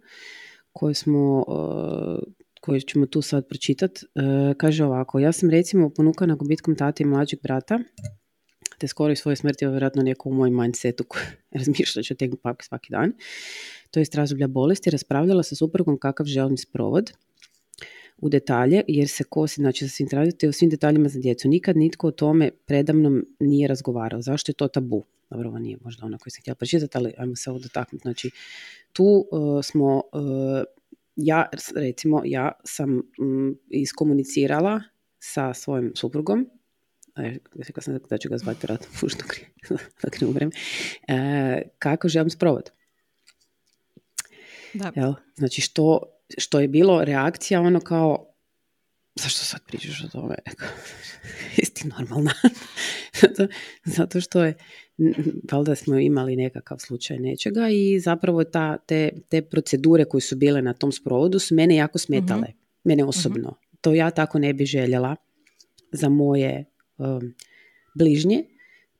koje 0.73 0.93
smo 0.93 1.45
koje 2.61 2.81
ćemo 2.81 3.05
tu 3.05 3.21
sad 3.21 3.47
pročitati. 3.47 4.05
E, 4.05 4.53
kaže 4.57 4.85
ovako, 4.85 5.19
ja 5.19 5.31
sam 5.31 5.49
recimo 5.49 5.89
ponukana 5.89 6.35
gubitkom 6.35 6.75
tate 6.75 7.03
i 7.03 7.05
mlađeg 7.05 7.39
brata, 7.43 7.79
te 8.77 8.87
skoro 8.87 9.13
i 9.13 9.15
svoje 9.15 9.35
smrti, 9.35 9.67
vjerojatno 9.67 10.03
neko 10.03 10.29
u 10.29 10.33
moj 10.33 10.49
mindsetu 10.49 11.05
razmišljat 11.57 12.05
ću 12.05 12.15
tek 12.15 12.31
papke 12.43 12.65
svaki 12.65 12.91
dan 12.91 13.13
to 13.91 13.99
jest 13.99 14.15
razdoblja 14.15 14.47
bolesti, 14.47 14.89
raspravljala 14.89 15.43
sa 15.43 15.55
suprugom 15.55 15.97
kakav 15.97 16.25
želim 16.25 16.57
sprovod 16.57 17.11
u 18.17 18.29
detalje, 18.29 18.83
jer 18.87 19.07
se 19.07 19.23
kosi, 19.23 19.61
znači 19.61 19.87
sa 19.87 19.95
svim 19.95 20.07
te 20.39 20.49
o 20.49 20.51
svim 20.51 20.69
detaljima 20.69 21.09
za 21.09 21.19
djecu. 21.19 21.47
Nikad 21.47 21.77
nitko 21.77 22.07
o 22.07 22.11
tome 22.11 22.51
predamnom 22.65 23.25
nije 23.39 23.67
razgovarao. 23.67 24.21
Zašto 24.21 24.49
je 24.49 24.55
to 24.55 24.67
tabu? 24.67 25.03
Dobro, 25.29 25.49
ovo 25.49 25.59
nije 25.59 25.77
možda 25.81 26.05
ona 26.05 26.17
koju 26.17 26.31
sam 26.31 26.41
htjela 26.41 26.55
pročitati, 26.55 26.97
ali 26.97 27.13
ajmo 27.17 27.35
se 27.35 27.49
ovo 27.49 27.59
dotaknuti. 27.59 28.01
Znači, 28.01 28.31
tu 28.93 29.27
uh, 29.31 29.63
smo, 29.63 29.95
uh, 29.95 30.63
ja 31.15 31.49
recimo, 31.75 32.21
ja 32.25 32.51
sam 32.63 33.01
um, 33.19 33.57
iskomunicirala 33.69 34.81
sa 35.19 35.53
svojim 35.53 35.91
suprugom, 35.95 36.49
rekla 37.67 37.81
sam 37.81 37.99
da 38.09 38.17
ću 38.17 38.29
ga 38.29 38.37
zvati 38.37 38.59
vjerojatno 38.61 38.87
dok 40.03 40.21
ne 40.21 40.27
umrem, 40.27 40.49
e, 41.07 41.61
kako 41.79 42.07
želim 42.07 42.29
sprovod. 42.29 42.71
Da. 44.73 44.91
Jel? 44.95 45.13
Znači 45.35 45.61
što, 45.61 46.01
što 46.37 46.59
je 46.59 46.67
bilo 46.67 47.03
reakcija 47.03 47.61
ono 47.61 47.79
kao 47.79 48.31
zašto 49.15 49.45
sad 49.45 49.61
pričaš 49.67 50.03
o 50.03 50.07
tome? 50.07 50.35
Jesi 51.57 51.73
ti 51.73 51.87
normalna? 51.87 52.31
zato, 53.21 53.47
zato 53.97 54.21
što 54.21 54.43
je 54.43 54.53
valjda 55.51 55.75
smo 55.75 55.99
imali 55.99 56.35
nekakav 56.35 56.77
slučaj 56.77 57.19
nečega 57.19 57.69
i 57.69 57.99
zapravo 57.99 58.43
ta, 58.43 58.77
te, 58.77 59.11
te 59.29 59.41
procedure 59.41 60.05
koje 60.05 60.21
su 60.21 60.35
bile 60.35 60.61
na 60.61 60.73
tom 60.73 60.91
sprovodu 60.91 61.39
su 61.39 61.55
mene 61.55 61.75
jako 61.75 61.97
smetale. 61.97 62.47
mm 62.47 62.61
Mene 62.83 63.03
osobno. 63.03 63.49
mm 63.49 63.71
To 63.81 63.93
ja 63.93 64.11
tako 64.11 64.39
ne 64.39 64.53
bi 64.53 64.65
željela 64.65 65.15
za 65.91 66.09
moje 66.09 66.65
um, 66.97 67.33
bližnje 67.95 68.43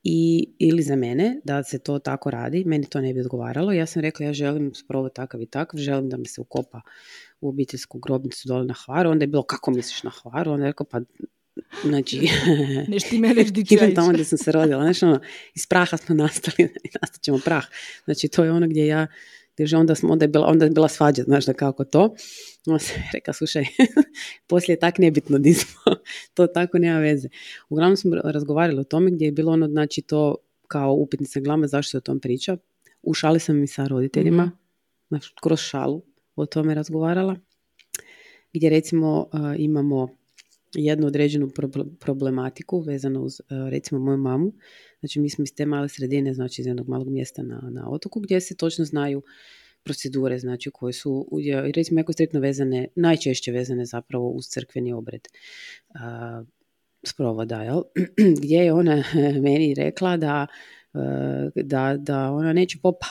i, 0.03 0.49
ili 0.59 0.83
za 0.83 0.95
mene 0.95 1.39
da 1.43 1.63
se 1.63 1.79
to 1.79 1.99
tako 1.99 2.31
radi, 2.31 2.63
meni 2.65 2.85
to 2.89 3.01
ne 3.01 3.13
bi 3.13 3.21
odgovaralo. 3.21 3.71
Ja 3.71 3.85
sam 3.85 4.01
rekla 4.01 4.25
ja 4.25 4.33
želim 4.33 4.73
sprovod 4.73 5.13
takav 5.13 5.41
i 5.41 5.45
takav, 5.45 5.79
želim 5.79 6.09
da 6.09 6.17
mi 6.17 6.27
se 6.27 6.41
ukopa 6.41 6.81
u 7.41 7.49
obiteljsku 7.49 7.99
grobnicu 7.99 8.47
dole 8.47 8.65
na 8.65 8.73
Hvaru. 8.85 9.09
Onda 9.09 9.23
je 9.23 9.27
bilo 9.27 9.43
kako 9.43 9.71
misliš 9.71 10.03
na 10.03 10.11
Hvaru? 10.21 10.51
Onda 10.51 10.65
je 10.65 10.71
rekao 10.71 10.85
pa 10.85 11.01
znači... 11.83 12.29
Neš 12.87 13.03
ti 13.03 13.19
mene 13.19 13.45
tamo 13.95 14.11
gdje 14.11 14.25
sam 14.25 14.37
se 14.37 14.51
rodila. 14.51 14.83
Znači, 14.83 15.05
ono, 15.05 15.19
iz 15.55 15.67
praha 15.67 15.97
smo 15.97 16.15
nastali 16.15 16.69
nastat 17.01 17.21
ćemo 17.21 17.39
prah. 17.45 17.65
Znači 18.05 18.27
to 18.27 18.43
je 18.43 18.51
ono 18.51 18.67
gdje 18.67 18.87
ja 18.87 19.07
jer 19.61 19.75
onda, 19.75 19.95
smo, 19.95 20.09
onda, 20.11 20.25
je 20.25 20.29
bila, 20.29 20.47
onda 20.47 20.65
je 20.65 20.71
bila 20.71 20.87
svađa, 20.87 21.23
znaš 21.23 21.45
da 21.45 21.53
kako 21.53 21.83
to. 21.83 22.15
Onda 22.67 22.79
se 22.79 22.93
reka, 23.13 23.33
slušaj, 23.33 23.63
poslije 24.47 24.73
je 24.73 24.79
tak 24.79 24.97
nebitno 24.97 25.37
di 25.37 25.53
smo, 25.53 25.81
to 26.35 26.47
tako 26.47 26.79
nema 26.79 26.99
veze. 26.99 27.29
Uglavnom 27.69 27.97
smo 27.97 28.15
razgovarali 28.23 28.79
o 28.79 28.83
tome 28.83 29.11
gdje 29.11 29.25
je 29.25 29.31
bilo 29.31 29.51
ono, 29.51 29.67
znači 29.67 30.01
to 30.01 30.35
kao 30.67 30.93
upitnica 30.93 31.39
glama 31.39 31.67
zašto 31.67 31.89
se 31.91 31.97
o 31.97 32.01
tom 32.01 32.19
priča. 32.19 32.57
U 33.03 33.13
šali 33.13 33.39
sam 33.39 33.63
i 33.63 33.67
sa 33.67 33.87
roditeljima, 33.87 34.45
mm 34.45 34.61
znači, 35.09 35.33
kroz 35.43 35.59
šalu 35.59 36.01
o 36.35 36.45
tome 36.45 36.75
razgovarala. 36.75 37.35
Gdje 38.53 38.69
recimo 38.69 39.29
imamo 39.57 40.09
jednu 40.73 41.07
određenu 41.07 41.49
problematiku 41.99 42.79
vezano 42.79 43.21
uz 43.21 43.41
recimo 43.69 43.99
moju 44.01 44.17
mamu 44.17 44.53
Znači 45.01 45.19
mi 45.19 45.29
smo 45.29 45.43
iz 45.43 45.55
te 45.55 45.65
male 45.65 45.89
sredine, 45.89 46.33
znači 46.33 46.61
iz 46.61 46.67
jednog 46.67 46.89
malog 46.89 47.09
mjesta 47.09 47.43
na, 47.43 47.69
na 47.71 47.89
otoku 47.89 48.19
gdje 48.19 48.41
se 48.41 48.55
točno 48.55 48.85
znaju 48.85 49.21
procedure, 49.83 50.39
znači 50.39 50.71
koje 50.71 50.93
su 50.93 51.27
recimo 51.75 51.99
jako 51.99 52.13
striktno 52.13 52.39
vezane, 52.39 52.87
najčešće 52.95 53.51
vezane 53.51 53.85
zapravo 53.85 54.29
uz 54.29 54.45
crkveni 54.47 54.93
obred 54.93 55.27
uh, 55.89 56.47
sprovoda, 57.03 57.63
jel? 57.63 57.81
gdje 58.41 58.57
je 58.57 58.73
ona 58.73 59.03
meni 59.45 59.73
rekla 59.73 60.17
da, 60.17 60.47
da, 61.55 61.97
da 61.97 62.31
ona 62.31 62.53
neće 62.53 62.77
popa. 62.81 63.07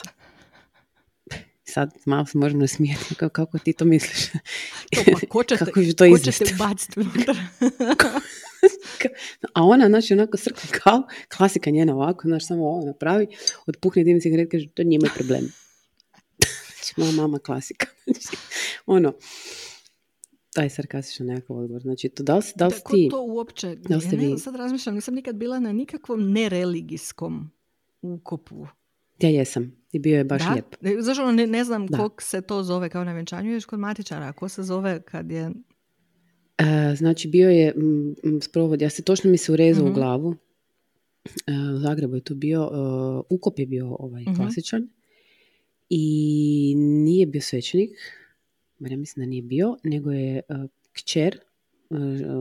Sad 1.71 1.95
malo 2.05 2.27
se 2.27 2.39
možemo 2.39 2.61
nasmijeti, 2.61 3.15
kako, 3.15 3.33
kako 3.33 3.59
ti 3.59 3.73
to 3.73 3.85
misliš? 3.85 4.27
To, 4.95 5.01
pa, 5.13 5.19
ko 5.29 5.45
će 5.45 5.57
kako 5.57 5.71
to 5.71 5.81
ko 6.13 6.19
će 6.19 6.33
te 6.33 6.55
ubaciti 6.55 7.01
A 9.55 9.65
ona, 9.65 9.89
znači, 9.89 10.13
onako 10.13 10.37
srkla 10.37 10.71
kao, 10.71 11.03
klasika 11.37 11.71
njena 11.71 11.95
ovako, 11.95 12.29
znači, 12.29 12.47
samo 12.47 12.69
ovo 12.69 12.87
napravi, 12.87 13.27
otpuhne 13.67 14.05
dim 14.05 14.21
cigaret, 14.21 14.51
kaže, 14.51 14.69
to 14.75 14.83
nije 14.83 14.99
moj 14.99 15.11
problem. 15.15 15.53
znači, 16.75 16.95
moja 16.97 17.13
mama 17.13 17.39
klasika. 17.39 17.87
Znači, 18.05 18.37
ono, 18.87 19.15
taj 20.55 20.71
sarkastičan 20.71 21.27
nekakav 21.27 21.57
odgovor. 21.57 21.83
Znači, 21.83 22.09
to, 22.09 22.23
da 22.23 22.37
li, 22.37 22.43
da 22.57 22.67
li 22.67 22.73
ti... 22.73 23.09
to 23.11 23.23
uopće? 23.23 23.77
Da 23.77 23.97
li 23.97 24.03
ste 24.03 24.17
ja 24.17 24.23
ne, 24.23 24.39
sad 24.39 24.57
razmišljam, 24.57 24.95
nisam 24.95 25.15
nikad 25.15 25.37
bila 25.37 25.61
na 25.61 25.73
nikakvom 25.73 26.33
nereligijskom 26.33 27.51
ukopu 28.03 28.67
Ja 29.21 29.29
jesam. 29.31 29.73
I 29.93 29.99
bio 29.99 30.17
je 30.17 30.25
baš 30.25 30.43
da? 30.43 30.53
lijep. 30.53 30.67
Zašto 31.01 31.23
ono, 31.23 31.33
ne, 31.33 31.47
ne 31.47 31.65
znam 31.65 31.87
Da. 31.87 31.99
kog 31.99 32.23
se 32.23 32.41
to 32.41 32.63
zove 32.63 32.89
kao 32.89 33.05
na 33.05 33.13
vjenčanju, 33.13 33.53
još 33.53 33.65
kod 33.65 33.79
matičara. 33.79 34.33
Ko 34.33 34.49
se 34.49 34.63
zove 34.63 35.03
kad 35.03 35.31
je... 35.31 35.51
E, 36.59 36.95
znači, 36.97 37.29
bio 37.29 37.51
je 37.51 37.75
mm, 37.77 38.09
mm, 38.27 38.41
sprovod, 38.41 38.83
ja 38.83 38.91
se 38.91 39.03
točno 39.03 39.31
mi 39.31 39.39
se 39.39 39.53
urezao 39.53 39.85
Mhm. 39.85 39.93
u 39.93 39.95
glavu. 39.95 40.37
E, 41.47 41.53
u 41.75 41.79
Zagrebu 41.79 42.15
je 42.15 42.21
to 42.21 42.35
bio, 42.35 42.63
e, 42.63 42.77
ukop 43.31 43.59
je 43.59 43.67
bio 43.67 43.87
ovaj 43.91 44.23
Mhm. 44.23 44.35
klasičan. 44.35 44.89
I 45.89 46.05
nije 46.77 47.27
bio 47.27 47.41
svećenik, 47.41 47.91
ja 48.81 48.97
mislim 48.97 49.25
da 49.25 49.31
nije 49.31 49.43
bio, 49.43 49.77
nego 49.85 50.11
je 50.13 50.37
e, 50.39 50.43
kćer, 50.93 51.39
e, 51.91 51.95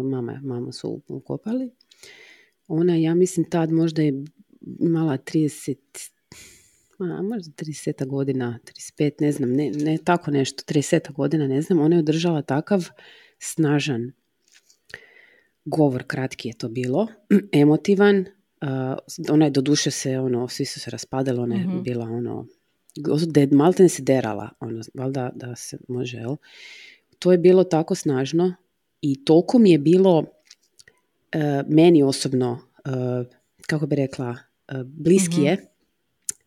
mama, 0.04 0.42
mama 0.44 0.72
su 0.72 1.02
ukopali. 1.08 1.70
Ona, 2.68 2.96
ja 2.96 3.16
mislim, 3.16 3.50
tad 3.50 3.72
možda 3.72 4.02
je 4.02 4.24
imala 4.80 5.18
30, 5.18 5.78
ma, 7.00 7.22
možda 7.22 7.52
30 7.52 8.06
godina, 8.08 8.60
35, 8.66 9.12
ne 9.22 9.32
znam, 9.32 9.54
ne, 9.54 9.72
ne 9.72 9.98
tako 10.04 10.32
nešto, 10.32 10.64
30 10.74 11.12
godina, 11.14 11.48
ne 11.48 11.62
znam, 11.62 11.80
ona 11.80 11.96
je 11.96 12.00
održala 12.00 12.42
takav 12.42 12.90
snažan 13.40 14.12
govor, 15.66 16.04
kratki 16.08 16.48
je 16.48 16.54
to 16.58 16.70
bilo, 16.70 17.08
emotivan, 17.54 18.20
uh, 18.20 18.98
ona 19.32 19.46
je 19.46 19.52
doduše 19.52 19.92
se, 19.92 20.20
ono, 20.20 20.48
svi 20.48 20.66
su 20.66 20.80
se 20.80 20.92
raspadali, 20.92 21.40
ona 21.40 21.56
je 21.56 21.68
Mhm. 21.68 21.82
bila, 21.82 22.06
ono, 22.06 22.46
de, 23.28 23.48
malte 23.52 23.90
se 23.90 24.04
derala, 24.04 24.50
ono, 24.60 24.82
valjda 24.94 25.32
da 25.36 25.56
se 25.56 25.78
može, 25.88 26.18
jel? 26.18 26.36
To 27.20 27.32
je 27.32 27.38
bilo 27.38 27.64
tako 27.64 27.96
snažno 27.96 28.54
i 29.02 29.26
toliko 29.26 29.60
mi 29.60 29.72
je 29.72 29.80
bilo 29.80 30.18
uh, 30.20 30.26
meni 31.68 32.04
osobno, 32.04 32.52
uh, 32.52 33.28
kako 33.68 33.88
bi 33.88 33.96
rekla, 33.96 34.30
uh, 34.30 34.38
bliskije 34.84 35.58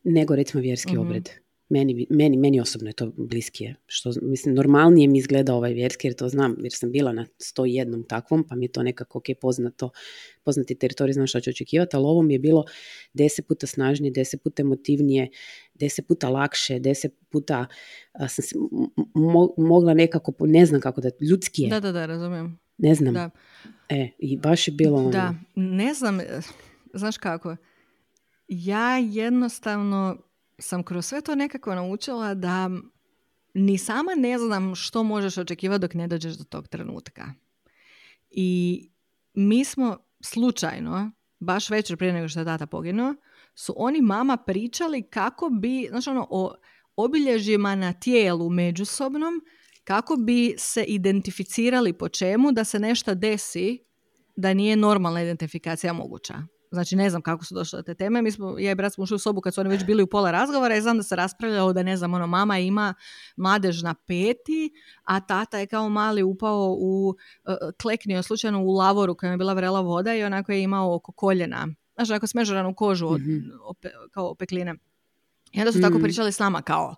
nego 0.04 0.36
recimo 0.36 0.60
vjerski 0.60 0.92
Mhm. 0.92 1.00
obred. 1.00 1.28
Meni, 1.68 2.06
meni, 2.10 2.36
meni 2.36 2.60
osobno 2.60 2.88
je 2.88 2.94
to 2.94 3.06
bliskije. 3.08 3.74
Što, 3.86 4.12
mislim, 4.22 4.54
normalnije 4.54 5.08
mi 5.08 5.18
izgleda 5.18 5.54
ovaj 5.54 5.72
vjerski, 5.72 6.06
jer 6.06 6.14
to 6.14 6.28
znam, 6.28 6.56
jer 6.58 6.72
sam 6.72 6.92
bila 6.92 7.12
na 7.12 7.26
101 7.38 8.04
takvom, 8.04 8.44
pa 8.44 8.56
mi 8.56 8.64
je 8.64 8.68
to 8.68 8.82
nekako 8.82 9.18
ok, 9.18 9.24
poznato, 9.40 9.90
poznati 10.42 10.74
teritorij, 10.74 11.12
znam 11.12 11.26
šta 11.26 11.40
ću 11.40 11.50
očekivati, 11.50 11.96
ali 11.96 12.04
ovo 12.04 12.22
mi 12.22 12.34
je 12.34 12.38
bilo 12.38 12.64
deset 13.14 13.46
puta 13.46 13.66
snažnije, 13.66 14.10
deset 14.10 14.42
puta 14.42 14.62
emotivnije, 14.62 15.28
deset 15.74 16.06
puta 16.06 16.28
lakše, 16.28 16.78
deset 16.78 17.12
puta 17.30 17.66
a, 18.12 18.28
sam 18.28 18.42
se 18.42 18.54
mo- 19.14 19.54
mogla 19.58 19.94
nekako, 19.94 20.32
po- 20.32 20.46
ne 20.46 20.66
znam 20.66 20.80
kako 20.80 21.00
da, 21.00 21.10
ljudski 21.22 21.62
je, 21.62 21.68
Da, 21.68 21.80
da, 21.80 21.92
da, 21.92 22.06
razumijem. 22.06 22.58
ne 22.78 22.94
znam. 22.94 23.14
Da. 23.14 23.30
E, 23.88 24.08
i 24.18 24.36
baš 24.36 24.68
je 24.68 24.72
bilo 24.72 24.98
ono, 24.98 25.10
Da, 25.10 25.34
ne 25.56 25.94
znam, 25.94 26.20
eh, 26.20 26.40
znaš 26.94 27.18
kako, 27.18 27.56
ja 28.54 28.98
jednostavno 28.98 30.16
sam 30.58 30.82
kroz 30.82 31.06
sve 31.06 31.20
to 31.20 31.34
nekako 31.34 31.74
naučila 31.74 32.34
da 32.34 32.70
ni 33.54 33.78
sama 33.78 34.14
ne 34.16 34.38
znam 34.38 34.74
što 34.74 35.02
možeš 35.02 35.38
očekivati 35.38 35.80
dok 35.80 35.94
ne 35.94 36.08
dođeš 36.08 36.34
do 36.34 36.44
tog 36.44 36.68
trenutka. 36.68 37.32
I 38.30 38.80
mi 39.34 39.64
smo 39.64 39.96
slučajno, 40.20 41.10
baš 41.40 41.70
večer 41.70 41.96
prije 41.96 42.12
nego 42.12 42.28
što 42.28 42.38
je 42.38 42.44
tata 42.44 42.66
poginuo, 42.66 43.14
su 43.54 43.74
oni 43.76 44.00
mama 44.00 44.36
pričali 44.36 45.02
kako 45.02 45.48
bi, 45.48 45.86
znaš 45.90 46.06
ono, 46.06 46.26
o 46.30 46.54
obilježjima 46.96 47.74
na 47.74 47.92
tijelu 47.92 48.50
međusobnom, 48.50 49.40
kako 49.84 50.16
bi 50.16 50.54
se 50.58 50.84
identificirali 50.84 51.92
po 51.92 52.08
čemu 52.08 52.52
da 52.52 52.64
se 52.64 52.78
nešto 52.78 53.14
desi 53.14 53.78
da 54.36 54.54
nije 54.54 54.76
normalna 54.76 55.22
identifikacija 55.22 55.92
moguća. 55.92 56.34
Znači, 56.72 56.96
ne 56.96 57.10
znam 57.10 57.22
kako 57.22 57.44
su 57.44 57.54
došle 57.54 57.76
do 57.76 57.82
te 57.82 57.94
teme. 57.94 58.22
Mi 58.22 58.30
smo, 58.30 58.58
ja 58.58 58.70
i 58.70 58.74
brat 58.74 58.92
smo 58.92 59.04
ušli 59.04 59.14
u 59.14 59.18
sobu 59.18 59.40
kad 59.40 59.54
su 59.54 59.60
oni 59.60 59.70
već 59.70 59.84
bili 59.84 60.02
u 60.02 60.06
pola 60.06 60.30
razgovora 60.30 60.76
i 60.76 60.80
znam 60.80 60.96
da 60.96 61.02
se 61.02 61.16
raspravljalo 61.16 61.72
da, 61.72 61.82
ne 61.82 61.96
znam, 61.96 62.14
ono, 62.14 62.26
mama 62.26 62.58
ima 62.58 62.94
mladež 63.36 63.82
na 63.82 63.94
peti, 63.96 64.70
a 65.04 65.20
tata 65.20 65.58
je 65.58 65.66
kao 65.66 65.88
mali 65.88 66.22
upao 66.22 66.68
u, 66.70 67.08
uh, 67.08 67.54
kleknio 67.82 68.22
slučajno 68.22 68.62
u 68.62 68.70
lavoru 68.70 69.14
kojem 69.14 69.32
je 69.32 69.38
bila 69.38 69.52
vrela 69.52 69.80
voda 69.80 70.14
i 70.14 70.24
onako 70.24 70.52
je 70.52 70.62
imao 70.62 70.94
oko 70.94 71.12
koljena. 71.12 71.68
Znaš, 71.94 72.10
onako 72.10 72.26
smežuranu 72.26 72.74
kožu 72.74 73.06
od, 73.06 73.20
Mhm. 73.20 73.36
ope- 73.62 74.10
kao 74.10 74.30
opekline. 74.30 74.74
I 75.52 75.60
onda 75.60 75.72
su 75.72 75.80
tako 75.80 75.94
Mhm. 75.94 76.02
pričali 76.02 76.32
s 76.32 76.38
nama 76.38 76.62
kao, 76.62 76.94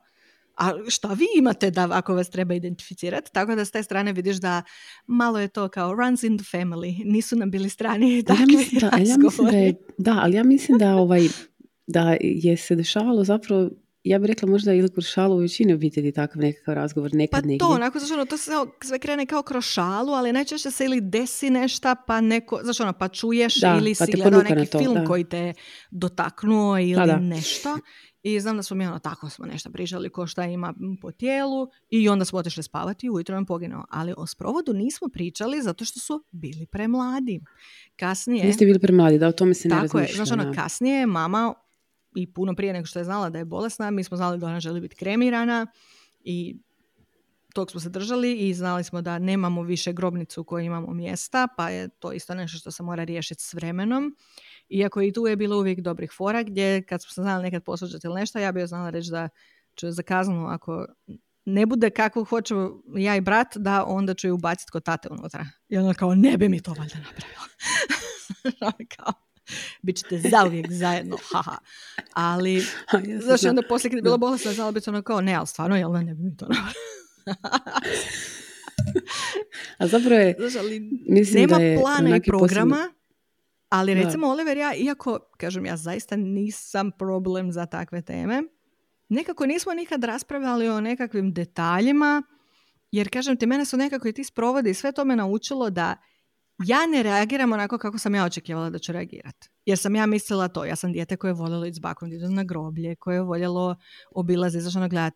a 0.56 0.72
šta 0.88 1.08
vi 1.08 1.26
imate 1.38 1.70
da 1.70 1.88
ako 1.92 2.14
vas 2.14 2.30
treba 2.30 2.54
identificirati? 2.54 3.32
Tako 3.32 3.54
da 3.54 3.64
s 3.64 3.70
te 3.70 3.82
strane 3.82 4.12
vidiš 4.12 4.36
da 4.36 4.62
malo 5.06 5.40
je 5.40 5.48
to 5.48 5.68
kao 5.68 5.94
runs 5.94 6.22
in 6.22 6.38
the 6.38 6.58
family. 6.58 7.04
Nisu 7.04 7.36
nam 7.36 7.50
bili 7.50 7.68
strani 7.68 8.22
takvi 8.22 8.42
ja 8.42 8.46
mislim 8.46 8.80
da, 8.80 8.96
ja 8.96 9.16
mislim 9.18 9.50
da 9.50 9.56
je, 9.56 9.74
da, 9.98 10.20
ali 10.22 10.36
ja 10.36 10.44
mislim 10.44 10.78
da 10.78 10.94
ovaj, 10.94 11.28
da 11.86 12.16
je 12.20 12.56
se 12.56 12.74
dešavalo 12.76 13.24
zapravo, 13.24 13.70
ja 14.04 14.18
bih 14.18 14.28
rekla 14.28 14.48
možda 14.48 14.74
ili 14.74 14.92
kroz 14.92 15.06
šalu 15.06 15.34
u 15.34 15.38
većini 15.38 15.74
obitelji 15.74 16.12
takav 16.12 16.42
nekakav 16.42 16.74
razgovor 16.74 17.10
Pa 17.10 17.16
nekad 17.16 17.46
negdje. 17.46 17.58
to, 17.58 17.68
onako, 17.68 17.98
znaš, 17.98 18.10
ono, 18.10 18.24
to 18.24 18.36
se 18.36 18.50
sve 18.84 18.98
krene 18.98 19.26
kao 19.26 19.42
kroz 19.42 19.64
šalu, 19.64 20.12
ali 20.12 20.32
najčešće 20.32 20.70
se 20.70 20.84
ili 20.84 21.00
desi 21.00 21.50
nešta, 21.50 21.94
pa 22.06 22.20
neko, 22.20 22.60
znaš, 22.62 22.80
ono, 22.80 22.92
pa 22.92 23.08
čuješ 23.08 23.60
Da, 23.60 23.76
ili 23.80 23.94
pa 23.98 24.06
si 24.06 24.12
gledao 24.12 24.42
neki 24.42 24.70
to, 24.70 24.78
film 24.78 24.94
da. 24.94 25.04
koji 25.04 25.24
te 25.24 25.52
dotaknuo 25.90 26.78
ili 26.78 26.94
Da, 26.94 27.06
da. 27.06 27.18
nešto. 27.18 27.78
I 28.24 28.40
znam 28.40 28.56
da 28.56 28.62
smo 28.62 28.76
mi 28.76 28.86
ono 28.86 28.98
tako 28.98 29.30
smo 29.30 29.46
nešto 29.46 29.70
pričali 29.70 30.10
ko 30.10 30.26
šta 30.26 30.44
ima 30.44 30.74
po 31.00 31.12
tijelu 31.12 31.68
i 31.90 32.08
onda 32.08 32.24
smo 32.24 32.38
otišli 32.38 32.62
spavati 32.62 33.06
i 33.06 33.10
ujutro 33.10 33.34
nam 33.34 33.46
poginuo. 33.46 33.84
Ali 33.90 34.14
o 34.16 34.26
sprovodu 34.26 34.72
nismo 34.72 35.08
pričali 35.08 35.62
zato 35.62 35.84
što 35.84 36.00
su 36.00 36.24
bili 36.30 36.66
premladi. 36.66 37.40
Kasnije... 37.96 38.44
Niste 38.44 38.64
bili 38.64 38.78
premladi, 38.78 39.18
da 39.18 39.28
o 39.28 39.32
tome 39.32 39.54
se 39.54 39.68
ne 39.68 39.74
Tako 39.74 39.98
je, 39.98 40.08
znaš 40.14 40.30
ono, 40.30 40.52
kasnije 40.54 40.98
je 40.98 41.06
mama 41.06 41.54
i 42.14 42.32
puno 42.32 42.54
prije 42.54 42.72
nego 42.72 42.86
što 42.86 42.98
je 42.98 43.04
znala 43.04 43.30
da 43.30 43.38
je 43.38 43.44
bolesna, 43.44 43.90
mi 43.90 44.04
smo 44.04 44.16
znali 44.16 44.38
da 44.38 44.46
ona 44.46 44.60
želi 44.60 44.80
biti 44.80 44.96
kremirana 44.96 45.66
i 46.24 46.56
tog 47.54 47.70
smo 47.70 47.80
se 47.80 47.88
držali 47.88 48.34
i 48.48 48.54
znali 48.54 48.84
smo 48.84 49.02
da 49.02 49.18
nemamo 49.18 49.62
više 49.62 49.92
grobnicu 49.92 50.40
u 50.40 50.44
kojoj 50.44 50.66
imamo 50.66 50.94
mjesta, 50.94 51.48
pa 51.56 51.68
je 51.70 51.88
to 51.88 52.12
isto 52.12 52.34
nešto 52.34 52.58
što 52.58 52.70
se 52.70 52.82
mora 52.82 53.04
riješiti 53.04 53.42
s 53.42 53.54
vremenom. 53.54 54.16
Iako 54.68 55.02
i 55.02 55.12
tu 55.12 55.26
je 55.26 55.36
bilo 55.36 55.58
uvijek 55.58 55.80
dobrih 55.80 56.12
fora 56.16 56.42
gdje 56.42 56.82
kad 56.82 57.02
smo 57.02 57.10
se 57.12 57.22
znali 57.22 57.42
nekad 57.42 57.64
posvađati 57.64 58.06
ili 58.06 58.14
nešto, 58.20 58.38
ja 58.38 58.52
bi 58.52 58.60
joj 58.60 58.66
znala 58.66 58.90
reći 58.90 59.10
da 59.10 59.28
ću 59.76 59.86
je 59.86 59.92
za 59.92 60.02
kaznu 60.02 60.46
ako 60.46 60.86
ne 61.44 61.66
bude 61.66 61.90
kako 61.90 62.24
hoću 62.24 62.54
ja 62.96 63.16
i 63.16 63.20
brat, 63.20 63.56
da 63.56 63.84
onda 63.84 64.14
ću 64.14 64.26
je 64.26 64.32
ubaciti 64.32 64.70
kod 64.72 64.84
tate 64.84 65.08
unutra. 65.10 65.46
I 65.68 65.76
ona 65.78 65.94
kao, 65.94 66.14
ne 66.14 66.36
bi 66.36 66.48
mi 66.48 66.62
to 66.62 66.74
valjda 66.78 66.94
napravila. 66.98 67.44
Kao, 68.96 69.12
bit 69.82 69.96
ćete 69.96 70.18
zauvijek 70.30 70.72
zajedno, 70.72 71.16
haha. 71.32 71.56
Ali, 72.12 72.64
znaš, 73.24 73.44
onda 73.44 73.62
poslije 73.68 73.90
kad 73.90 73.96
je 73.96 74.02
bila 74.02 74.16
bolesna, 74.16 74.52
znala 74.52 74.72
biti 74.72 74.90
ono 74.90 75.02
kao, 75.02 75.20
ne, 75.20 75.34
ali 75.34 75.46
stvarno, 75.46 75.76
jel 75.76 75.92
da 75.92 76.02
ne 76.02 76.14
bi 76.14 76.22
mi 76.22 76.36
to 76.36 76.46
napravila. 76.46 76.74
A 79.78 79.86
zapravo 79.86 80.20
je, 80.20 80.34
Znaš, 80.38 80.56
ali 80.56 80.80
mislim 81.08 81.40
nema 81.40 81.56
da 81.58 81.62
je 81.64 81.78
plana 81.80 82.16
i 82.16 82.22
programa, 82.22 82.76
posebno- 82.76 83.03
ali 83.68 83.94
Da. 83.94 84.00
recimo 84.00 84.26
Oliver 84.26 84.56
ja, 84.56 84.74
iako, 84.74 85.18
kažem, 85.36 85.66
ja 85.66 85.76
zaista 85.76 86.16
nisam 86.16 86.90
problem 86.98 87.52
za 87.52 87.66
takve 87.66 88.02
teme, 88.02 88.42
nekako 89.08 89.46
nismo 89.46 89.74
nikad 89.74 90.04
raspravljali 90.04 90.68
o 90.68 90.80
nekakvim 90.80 91.32
detaljima, 91.32 92.22
jer 92.90 93.10
kažem 93.10 93.36
ti, 93.36 93.46
mene 93.46 93.64
su 93.64 93.76
nekako 93.76 94.08
i 94.08 94.12
ti 94.12 94.24
sprovodi 94.24 94.70
i 94.70 94.74
sve 94.74 94.92
to 94.92 95.04
me 95.04 95.16
naučilo 95.16 95.70
da 95.70 95.96
ja 96.58 96.86
ne 96.86 97.02
reagiram 97.02 97.52
onako 97.52 97.78
kako 97.78 97.98
sam 97.98 98.14
ja 98.14 98.24
očekivala 98.24 98.70
da 98.70 98.78
ću 98.78 98.92
reagirati. 98.92 99.50
Jer 99.66 99.78
sam 99.78 99.94
ja 99.94 100.06
mislila 100.06 100.48
to, 100.48 100.64
ja 100.64 100.76
sam 100.76 100.92
dijete 100.92 101.16
koje 101.16 101.28
je 101.28 101.34
voljelo 101.34 101.66
ići 101.66 101.74
s 101.74 101.80
bakom 101.80 102.10
da 102.10 102.28
na 102.28 102.44
groblje, 102.44 102.96
koje 102.96 103.14
je 103.14 103.22
voljelo 103.22 103.76
obilaziti, 104.14 104.62
znaš 104.62 104.76
ono 104.76 104.88
gledat 104.88 105.14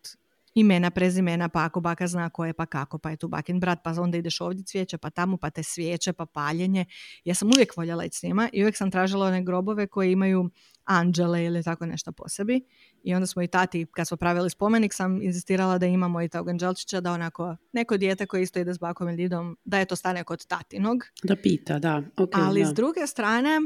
imena, 0.59 0.91
prezimena, 0.91 1.49
pa 1.49 1.65
ako 1.65 1.81
baka 1.81 2.07
zna 2.07 2.31
ko 2.31 2.45
je, 2.45 2.53
pa 2.53 2.67
kako, 2.67 2.99
pa 2.99 3.11
je 3.11 3.17
tu 3.17 3.29
bakin 3.29 3.61
brat, 3.61 3.79
pa 3.85 3.91
onda 3.91 4.19
ideš 4.19 4.41
ovdje 4.41 4.65
cvijeće, 4.65 4.99
pa 4.99 5.11
tamo, 5.11 5.37
pa 5.37 5.51
te 5.51 5.63
svijeće, 5.63 6.13
pa 6.13 6.27
paljenje. 6.27 6.85
Ja 7.25 7.35
sam 7.35 7.49
uvijek 7.49 7.77
voljela 7.77 8.05
ići 8.05 8.19
s 8.19 8.23
njima 8.23 8.49
i 8.53 8.63
uvijek 8.63 8.77
sam 8.77 8.91
tražila 8.91 9.27
one 9.27 9.43
grobove 9.43 9.87
koji 9.87 10.13
imaju 10.13 10.51
anđele 10.85 11.45
ili 11.45 11.63
tako 11.63 11.87
nešto 11.87 12.13
po 12.13 12.29
sebi. 12.29 12.61
I 13.03 13.15
onda 13.15 13.27
smo 13.27 13.43
i 13.43 13.47
tati, 13.47 13.87
kad 13.95 14.09
smo 14.09 14.17
pravili 14.17 14.51
spomenik, 14.51 14.95
sam 14.95 15.23
insistirala 15.23 15.79
da 15.79 15.87
imamo 15.87 16.23
i 16.23 16.29
tog 16.29 16.49
anđelčića, 16.49 17.01
da 17.01 17.13
onako 17.13 17.57
neko 17.73 17.97
dijete 17.97 18.27
koje 18.27 18.43
isto 18.43 18.59
ide 18.59 18.75
s 18.75 18.79
bakom 18.79 19.09
ili 19.09 19.17
didom, 19.17 19.57
da 19.65 19.79
je 19.79 19.85
to 19.85 19.97
stane 19.97 20.25
kod 20.25 20.47
tatinog. 20.47 21.05
Da 21.23 21.37
pita, 21.37 21.79
da. 21.79 22.03
ok, 22.17 22.31
Ali 22.35 22.63
da. 22.63 22.67
s 22.67 22.75
druge 22.75 23.07
strane, 23.07 23.61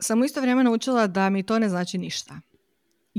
sam 0.00 0.20
u 0.20 0.24
isto 0.24 0.40
vrijeme 0.40 0.64
naučila 0.64 1.06
da 1.06 1.30
mi 1.30 1.42
to 1.42 1.58
ne 1.58 1.68
znači 1.68 1.98
ništa. 1.98 2.40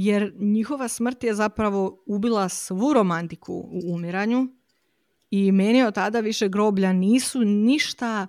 Jer 0.02 0.34
njihova 0.40 0.88
smrt 0.88 1.24
je 1.24 1.34
zapravo 1.34 2.04
ubila 2.06 2.50
svu 2.50 2.94
romantiku 2.94 3.54
u 3.54 3.94
umiranju 3.94 4.48
i 5.32 5.52
meni 5.52 5.84
od 5.84 5.94
tada 5.94 6.20
više 6.20 6.50
groblja 6.50 6.94
nisu 6.94 7.40
ništa 7.40 8.28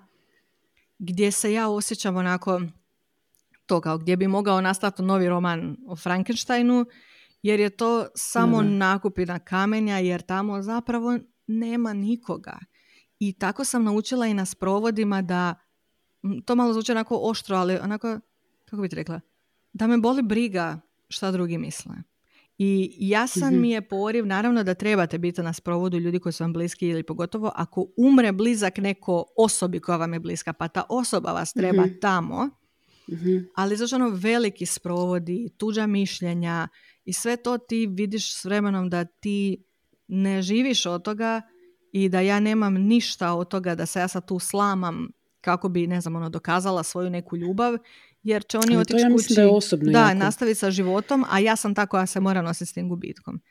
gdje 0.99 1.31
se 1.31 1.53
ja 1.53 1.69
osjećam 1.69 2.15
onako 2.17 2.61
to 3.65 3.81
kao 3.81 3.97
gdje 3.97 4.17
bi 4.17 4.27
mogao 4.27 4.61
nastati 4.61 5.03
novi 5.03 5.29
roman 5.29 5.77
o 5.87 5.95
Frankensteinu 5.95 6.85
jer 7.41 7.59
je 7.59 7.69
to 7.69 8.05
samo 8.15 8.61
da. 8.61 8.69
nakupina 8.69 9.39
kamenja 9.39 9.97
jer 9.97 10.21
tamo 10.21 10.61
zapravo 10.61 11.19
nema 11.47 11.93
nikoga. 11.93 12.59
I 13.19 13.33
tako 13.33 13.63
sam 13.63 13.83
naučila 13.83 14.27
i 14.27 14.33
na 14.33 14.45
sprovodima 14.45 15.21
da 15.21 15.55
to 16.45 16.55
malo 16.55 16.73
zvuči 16.73 16.91
onako 16.91 17.19
oštro, 17.23 17.57
ali 17.57 17.77
onako, 17.77 18.19
kako 18.65 18.81
bi 18.81 18.89
ti 18.89 18.95
rekla, 18.95 19.21
da 19.73 19.87
me 19.87 19.97
boli 19.97 20.21
briga 20.21 20.81
šta 21.11 21.31
drugi 21.31 21.57
misle. 21.57 21.95
I 22.57 22.95
jasan 22.99 23.53
Mhm. 23.53 23.61
mi 23.61 23.71
je 23.71 23.81
poriv, 23.81 24.25
naravno 24.25 24.63
da 24.63 24.73
trebate 24.73 25.17
biti 25.17 25.41
na 25.41 25.53
sprovodu 25.53 25.99
ljudi 25.99 26.19
koji 26.19 26.33
su 26.33 26.43
vam 26.43 26.53
bliski 26.53 26.87
ili 26.87 27.03
pogotovo 27.03 27.51
ako 27.55 27.87
umre 27.97 28.31
blizak 28.31 28.77
neko 28.77 29.25
osobi 29.37 29.79
koja 29.79 29.97
vam 29.97 30.13
je 30.13 30.19
bliska, 30.19 30.53
pa 30.53 30.67
ta 30.67 30.83
osoba 30.89 31.31
vas 31.31 31.53
treba 31.53 31.85
Mhm. 31.85 31.93
tamo, 32.01 32.49
Mhm. 33.07 33.37
ali 33.55 33.77
zašto 33.77 33.95
ono 33.95 34.09
veliki 34.09 34.65
sprovodi, 34.65 35.49
tuđa 35.57 35.87
mišljenja 35.87 36.67
i 37.05 37.13
sve 37.13 37.37
to 37.37 37.57
ti 37.57 37.87
vidiš 37.87 38.35
s 38.35 38.45
vremenom 38.45 38.89
da 38.89 39.05
ti 39.05 39.63
ne 40.07 40.41
živiš 40.41 40.85
od 40.85 41.03
toga 41.03 41.41
i 41.91 42.09
da 42.09 42.19
ja 42.19 42.39
nemam 42.39 42.73
ništa 42.73 43.33
od 43.33 43.47
toga 43.47 43.75
da 43.75 43.85
se 43.85 43.99
ja 43.99 44.07
sad 44.07 44.27
tu 44.27 44.39
slamam 44.39 45.07
kako 45.41 45.69
bi, 45.69 45.87
ne 45.87 46.01
znam, 46.01 46.15
ono, 46.15 46.29
dokazala 46.29 46.83
svoju 46.83 47.09
neku 47.09 47.37
ljubav, 47.37 47.77
jer 48.23 48.43
će 48.43 48.57
oni 48.57 48.77
otići 48.77 48.99
ja 48.99 49.09
kući, 49.11 49.33
da 49.33 49.41
je 49.41 49.47
osobno 49.47 49.91
da, 49.91 49.99
jako. 49.99 50.13
nastaviti 50.13 50.59
sa 50.59 50.71
životom, 50.71 51.25
a 51.29 51.39
ja 51.39 51.55
sam 51.55 51.75
ta 51.75 51.85
koja 51.85 52.05
se 52.05 52.19
mora 52.19 52.41
nositi 52.41 52.65
s 52.65 52.73
tim 52.73 52.89
gubitkom. 52.89 53.41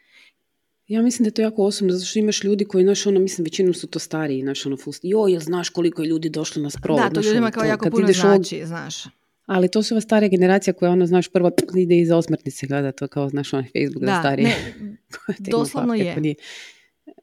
Ja 0.87 1.03
mislim 1.03 1.25
da 1.25 1.29
je 1.29 1.35
to 1.35 1.43
jako 1.43 1.65
osobno, 1.65 1.93
zato 1.93 2.05
što 2.05 2.19
imaš 2.19 2.45
ljudi 2.45 2.65
koji, 2.65 2.85
znaš, 2.85 3.07
ono, 3.07 3.21
mislim, 3.21 3.45
većinom 3.45 3.75
su 3.75 3.87
to 3.87 3.99
stariji, 3.99 4.43
znaš, 4.43 4.67
ono, 4.67 4.77
full, 4.77 4.95
joj, 5.03 5.33
jel 5.33 5.41
znaš 5.41 5.69
koliko 5.69 6.03
je 6.03 6.09
ljudi 6.09 6.29
došlo 6.29 6.63
na 6.63 6.71
sprovod? 6.71 7.03
da, 7.03 7.09
to 7.09 7.15
znaš, 7.15 7.27
ljudima 7.27 7.47
ono, 7.47 7.53
kao 7.53 7.63
to, 7.63 7.69
jako 7.69 7.91
puno 7.91 8.05
ideš 8.05 8.25
ovog- 8.25 8.35
znači, 8.35 8.67
znaš. 8.67 9.05
Ali 9.47 9.69
to 9.69 9.83
su 9.83 9.95
ova 9.95 10.01
starija 10.01 10.29
generacija 10.29 10.75
koja, 10.75 10.91
ono, 10.93 11.07
znaš, 11.07 11.29
prvo 11.29 11.51
ide 11.77 11.99
iza 11.99 12.17
osmrtnice 12.17 12.67
gleda 12.67 12.93
to 12.93 13.09
kao, 13.09 13.29
znaš, 13.29 13.53
onaj 13.53 13.65
Facebook 13.67 14.05
za 14.05 14.13
Da, 14.13 14.19
starije. 14.21 14.49
ne, 14.49 14.97
doslovno 15.51 15.93
papir, 15.93 16.07
je. 16.07 16.15
pa 16.15 16.21
nije. 16.21 16.35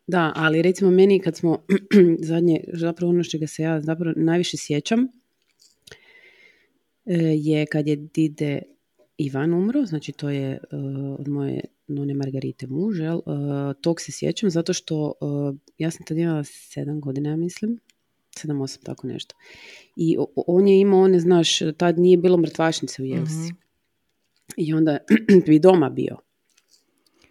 Da, 0.08 0.34
ali 0.36 0.62
recimo 0.62 0.92
meni 0.92 1.20
kad 1.20 1.36
smo 1.38 1.66
zadnje, 2.30 2.64
zapravo 2.74 3.10
ono 3.10 3.24
čega 3.24 3.48
se 3.48 3.64
ja 3.64 3.82
zapravo 3.82 4.14
najviše 4.18 4.58
sjećam, 4.58 5.08
je 7.36 7.66
kad 7.66 7.88
je 7.88 7.96
Dide 7.96 8.62
Ivan 9.18 9.54
umro, 9.54 9.86
znači 9.86 10.12
to 10.12 10.30
je 10.30 10.52
e, 10.52 10.60
od 11.20 11.28
moje 11.28 11.62
none 11.88 12.14
Margarite 12.14 12.68
muž, 12.68 13.00
jel? 13.00 13.18
E, 13.18 13.22
tog 13.82 14.02
se 14.02 14.12
sjećam 14.12 14.50
zato 14.50 14.74
što 14.74 15.14
e, 15.22 15.58
ja 15.78 15.92
sam 15.92 16.06
tad 16.06 16.18
imala 16.18 16.44
sedam 16.44 17.02
godina, 17.02 17.30
ja 17.30 17.36
mislim, 17.36 17.80
sedam, 18.38 18.62
osam, 18.62 18.82
tako 18.84 19.08
nešto. 19.08 19.36
I 19.96 20.18
on 20.48 20.68
je 20.68 20.80
imao, 20.80 21.02
one, 21.02 21.20
znaš, 21.20 21.60
tad 21.78 22.00
nije 22.00 22.18
bilo 22.18 22.38
mrtvačnice 22.38 23.02
u 23.02 23.06
Jelsi. 23.06 23.34
Mhm. 23.34 23.56
I 24.58 24.74
onda 24.74 24.98
bi 25.48 25.60
doma 25.60 25.90
bio. 25.90 26.18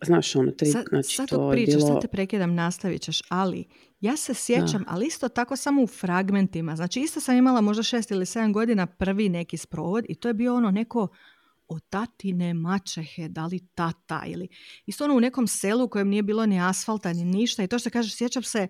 Znaš, 0.05 0.37
ono, 0.37 0.53
tri, 0.53 0.69
Sad, 0.69 0.85
znači 0.89 1.17
sad 1.17 1.29
to 1.29 1.51
pričaš, 1.51 1.75
bilo... 1.75 1.87
sad 1.87 2.01
te 2.01 2.09
prekidam, 2.09 2.55
nastavit 2.55 3.03
ćeš, 3.03 3.23
ali 3.29 3.65
ja 4.07 4.17
se 4.17 4.35
sjećam, 4.35 4.85
ali 4.89 5.07
isto 5.07 5.29
tako 5.29 5.57
samo 5.57 5.83
u 5.83 5.87
fragmentima. 5.87 6.77
Znači 6.77 7.01
isto 7.01 7.21
sam 7.21 7.37
imala 7.37 7.61
možda 7.61 7.83
šest 7.83 8.11
ili 8.11 8.27
sedam 8.27 8.53
godina 8.53 8.87
prvi 8.87 9.29
neki 9.29 9.57
sprovod 9.57 10.05
i 10.09 10.15
to 10.15 10.29
je 10.29 10.35
bio 10.35 10.55
ono 10.55 10.71
neko 10.71 11.09
od 11.69 11.83
tatine 11.89 12.55
mačehe, 12.55 13.29
da 13.29 13.47
li 13.47 13.69
tata 13.75 14.23
ili 14.27 14.49
isto 14.87 15.05
ono 15.05 15.17
u 15.17 15.21
nekom 15.21 15.47
selu 15.47 15.85
u 15.85 15.89
kojem 15.89 16.09
nije 16.09 16.23
bilo 16.23 16.47
ni 16.47 16.61
asfalta 16.61 17.13
ni 17.13 17.25
ništa 17.25 17.63
i 17.63 17.67
to 17.67 17.79
što 17.79 17.91
kažeš, 17.91 18.17
sjećam 18.17 18.43
se 18.43 18.69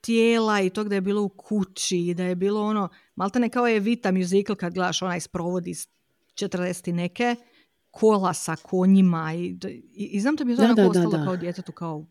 tijela 0.00 0.60
i 0.60 0.70
to 0.70 0.84
da 0.84 0.94
je 0.94 1.00
bilo 1.00 1.22
u 1.22 1.28
kući 1.28 1.98
i 1.98 2.14
da 2.14 2.24
je 2.24 2.34
bilo 2.34 2.62
ono, 2.62 2.88
maltene 3.14 3.48
kao 3.48 3.66
je 3.66 3.80
Vita 3.80 4.12
musical 4.12 4.56
kad 4.56 4.74
gledaš 4.74 5.02
onaj 5.02 5.20
sprovod 5.20 5.66
iz 5.66 5.88
40 6.34 6.88
i 6.88 6.92
neke, 6.92 7.36
kola 7.90 8.34
sa 8.34 8.56
konjima 8.56 9.34
i, 9.34 9.56
i, 9.94 10.06
i 10.06 10.20
znam 10.20 10.36
da 10.36 10.44
bi 10.44 10.56
to 10.56 10.62
Da, 10.62 10.64
onako 10.64 10.76
da, 10.76 10.82
da, 10.82 10.88
ostalo 10.88 11.18
da. 11.18 11.24
kao 11.24 11.36
djetetu 11.36 11.72
kao 11.72 12.06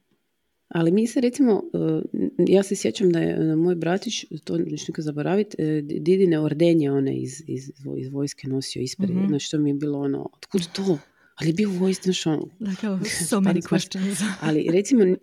Ali 0.73 0.91
mi 0.91 1.07
se 1.07 1.21
recimo, 1.21 1.63
uh, 1.73 2.01
ja 2.47 2.63
se 2.63 2.75
sjećam 2.75 3.09
da 3.09 3.19
je 3.19 3.39
uh, 3.39 3.57
moj 3.57 3.75
bratić, 3.75 4.25
to 4.43 4.57
neću 4.57 4.85
nikad 4.87 5.05
zaboraviti, 5.05 5.57
uh, 5.59 5.99
Didine 5.99 6.39
ordenje 6.39 6.91
one 6.91 7.17
iz, 7.17 7.43
iz, 7.47 7.71
iz 7.97 8.09
vojske 8.11 8.47
nosio 8.47 8.81
ispred. 8.81 9.09
Mhm. 9.09 9.27
Znači 9.27 9.51
to 9.51 9.57
mi 9.57 9.69
je 9.69 9.73
bilo 9.73 9.99
ono, 9.99 10.29
otkud 10.33 10.61
to? 10.73 10.97
Ali 11.35 11.49
je 11.49 11.53
bio 11.53 11.69
u 11.69 11.73
vojsci, 11.73 12.03
znaš 12.03 12.25
ono. 12.25 12.47
so 13.29 13.35
many 13.35 13.61
questions. 13.61 14.23
Ali 14.47 14.67
recimo, 14.71 15.15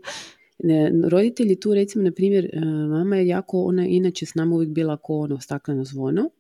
ne, 0.59 0.93
roditelji 1.09 1.61
tu 1.61 1.75
recimo, 1.75 2.05
na 2.05 2.13
primjer, 2.13 2.51
mama 2.91 3.17
je 3.17 3.27
jako, 3.27 3.63
ona 3.63 3.87
inače 3.87 4.27
s 4.27 4.35
nama 4.35 4.55
uvijek 4.55 4.71
bila 4.71 4.97
ko 4.97 5.19
ono 5.19 5.41
stakleno 5.41 5.85
zvono, 5.85 6.31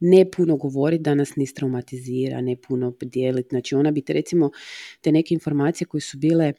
ne 0.00 0.30
puno 0.30 0.56
govori 0.56 0.98
da 0.98 1.14
nas 1.14 1.36
ne 1.36 1.44
traumatizira, 1.54 2.40
ne 2.40 2.56
puno 2.56 2.92
dijeliti. 3.00 3.48
Znači 3.50 3.74
ona 3.74 3.90
bi 3.90 4.02
te 4.02 4.12
recimo 4.12 4.50
te 5.00 5.12
neke 5.12 5.34
informacije 5.34 5.86
koje 5.86 6.00
su 6.00 6.18
bile 6.18 6.52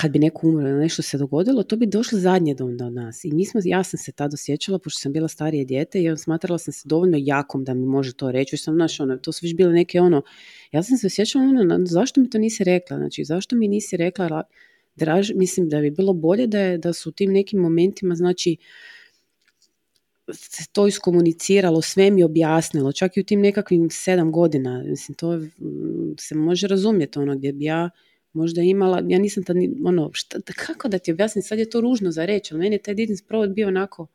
kad 0.00 0.10
bi 0.10 0.18
neko 0.18 0.48
umro 0.48 0.68
ili 0.68 0.78
nešto 0.78 1.02
se 1.02 1.18
dogodilo, 1.18 1.62
to 1.62 1.76
bi 1.76 1.86
došlo 1.86 2.18
zadnje 2.18 2.54
do, 2.54 2.90
nas. 2.90 3.24
I 3.24 3.32
mi 3.32 3.46
smo, 3.46 3.60
ja 3.64 3.84
sam 3.84 3.98
se 3.98 4.12
tada 4.12 4.34
osjećala, 4.34 4.78
pošto 4.78 5.00
sam 5.00 5.12
bila 5.12 5.28
starije 5.28 5.64
dijete 5.64 6.02
i 6.02 6.16
smatrala 6.16 6.58
sam 6.58 6.72
se 6.72 6.88
dovoljno 6.88 7.18
jakom 7.20 7.64
da 7.64 7.74
mi 7.74 7.86
može 7.86 8.12
to 8.12 8.32
reći. 8.32 8.56
Sam, 8.56 8.74
znaš, 8.74 9.00
ono, 9.00 9.16
to 9.16 9.32
su 9.32 9.46
već 9.46 9.54
bile 9.54 9.72
neke 9.72 10.00
ono, 10.00 10.22
ja 10.72 10.82
sam 10.82 10.96
se 10.96 11.06
osjećala 11.06 11.44
ono, 11.44 11.86
zašto 11.86 12.20
mi 12.20 12.30
to 12.30 12.38
nisi 12.38 12.64
rekla? 12.64 12.96
Znači, 12.96 13.24
zašto 13.24 13.56
mi 13.56 13.68
nisi 13.68 13.96
rekla, 13.96 14.28
ra- 14.28 14.48
draž, 14.96 15.30
mislim 15.34 15.68
da 15.68 15.80
bi 15.80 15.90
bilo 15.90 16.12
bolje 16.12 16.46
da, 16.46 16.60
je, 16.60 16.78
da 16.78 16.92
su 16.92 17.08
u 17.08 17.12
tim 17.12 17.32
nekim 17.32 17.60
momentima, 17.60 18.14
znači, 18.14 18.56
se 20.32 20.64
to 20.72 20.86
iskomuniciralo, 20.86 21.82
sve 21.82 22.10
mi 22.10 22.22
objasnilo, 22.22 22.92
čak 22.92 23.16
i 23.16 23.20
u 23.20 23.24
tim 23.24 23.40
nekakvim 23.40 23.90
sedam 23.90 24.32
godina, 24.32 24.82
mislim, 24.86 25.14
to 25.14 25.36
mm, 25.36 26.14
se 26.18 26.34
može 26.34 26.66
razumjeti, 26.66 27.18
ono, 27.18 27.36
gdje 27.36 27.52
bi 27.52 27.64
ja 27.64 27.90
možda 28.32 28.62
imala, 28.62 29.02
ja 29.06 29.18
nisam 29.18 29.44
tad, 29.44 29.56
ono, 29.84 30.10
šta, 30.12 30.38
da- 30.38 30.52
kako 30.54 30.88
da 30.88 30.98
ti 30.98 31.12
objasnim, 31.12 31.42
sad 31.42 31.58
je 31.58 31.70
to 31.70 31.80
ružno 31.80 32.10
za 32.10 32.24
reći, 32.24 32.54
ali 32.54 32.60
meni 32.60 32.74
je 32.74 32.82
taj 32.82 32.94
Didin 32.94 33.16
sprovod 33.16 33.50
bio 33.50 33.68
onako, 33.68 34.06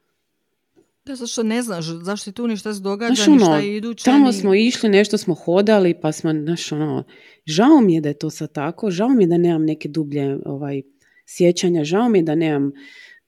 Da, 1.06 1.16
zato 1.16 1.28
što 1.28 1.44
ne 1.44 1.62
znaš 1.62 1.86
zašto 1.86 2.30
je 2.30 2.34
tu 2.34 2.48
ni 2.48 2.58
šta 2.58 2.74
se 2.74 2.82
događa, 2.82 3.14
Znaš, 3.16 3.28
ono, 3.28 3.40
šta 3.40 3.58
je 3.58 3.78
iduće. 3.78 4.04
tamo 4.06 4.28
ni- 4.28 4.34
smo 4.34 4.56
išli, 4.56 4.90
nešto 4.90 5.18
smo 5.18 5.34
hodali, 5.36 5.94
pa 5.94 6.12
smo, 6.12 6.32
znaš, 6.34 6.72
ono, 6.72 7.04
žao 7.46 7.82
mi 7.82 7.94
je 7.94 8.02
da 8.02 8.10
je 8.10 8.14
to 8.16 8.30
sad 8.30 8.52
tako, 8.52 8.92
žao 8.92 9.10
mi 9.10 9.24
je 9.24 9.28
da 9.28 9.38
nemam 9.38 9.66
neke 9.66 9.90
dublje 9.90 10.38
ovaj, 10.46 10.82
sjećanja, 11.28 11.84
žao 11.84 12.10
mi 12.10 12.20
je 12.20 12.24
da 12.24 12.36
nemam 12.36 12.72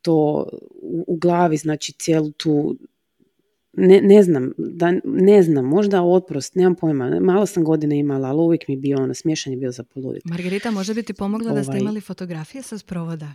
to 0.02 0.47
u, 0.73 1.06
u 1.08 1.17
glavi, 1.17 1.58
znači 1.58 1.93
cijelu 1.93 2.32
tu, 2.32 2.78
ne, 3.78 4.02
ne 4.02 4.24
znam, 4.24 4.52
da, 4.58 4.94
ne 5.04 5.44
znam, 5.44 5.66
možda 5.66 6.02
oprost, 6.02 6.56
nemam 6.56 6.76
pojma, 6.76 7.20
malo 7.20 7.46
sam 7.46 7.63
godina 7.63 7.96
imala, 7.96 8.30
ali 8.30 8.40
uvijek 8.40 8.68
mi 8.68 8.74
je 8.74 8.78
bio 8.78 8.98
ono, 8.98 9.13
smiješan 9.13 9.54
je 9.54 9.58
bio 9.58 9.72
za 9.72 9.84
poludit. 9.84 10.26
Margarita, 10.26 10.72
može 10.72 10.94
bi 10.94 11.04
ti 11.04 11.13
pomogla 11.13 11.54
da 11.54 11.63
ste 11.63 11.72
Ovaj. 11.72 11.82
imali 11.82 12.02
fotografije 12.02 12.63
sa 12.63 12.78
sprovoda? 12.78 13.34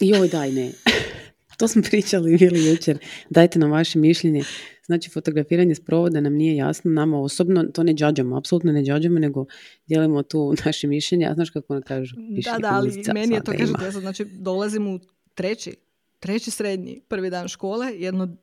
Joj, 0.00 0.28
daj 0.28 0.52
ne. 0.52 0.72
to 1.58 1.68
smo 1.68 1.82
pričali 1.82 2.36
bili 2.36 2.66
jučer. 2.66 2.98
Dajte 3.30 3.58
nam 3.58 3.70
vaše 3.70 3.98
mišljenje. 3.98 4.44
Znači, 4.86 5.10
fotografiranje 5.10 5.74
sprovoda 5.74 6.20
nam 6.20 6.34
nije 6.34 6.56
jasno. 6.56 6.90
Nama 6.90 7.20
osobno 7.20 7.64
to 7.64 7.82
ne 7.82 7.94
džađamo, 7.94 8.36
apsolutno 8.36 8.72
ne 8.72 8.82
džađamo, 8.82 9.18
nego 9.18 9.44
dijelimo 9.86 10.22
tu 10.22 10.54
naše 10.64 10.86
mišljenje. 10.86 11.26
A 11.26 11.34
znaš 11.34 11.50
kako 11.50 11.72
ono 11.72 11.82
kažu? 11.82 12.16
Da, 12.44 12.58
da, 12.58 12.70
ali 12.72 13.02
meni 13.14 13.34
je 13.34 13.44
to, 13.44 13.52
ti, 13.52 13.62
ja 13.62 13.92
sad, 13.92 14.00
znači, 14.00 14.24
dolazim 14.24 14.86
u 14.86 15.00
treći, 15.34 15.76
treći 16.18 16.50
srednji, 16.50 17.00
prvi 17.08 17.30
dan 17.30 17.48
škole, 17.48 17.86
jedno 17.98 18.36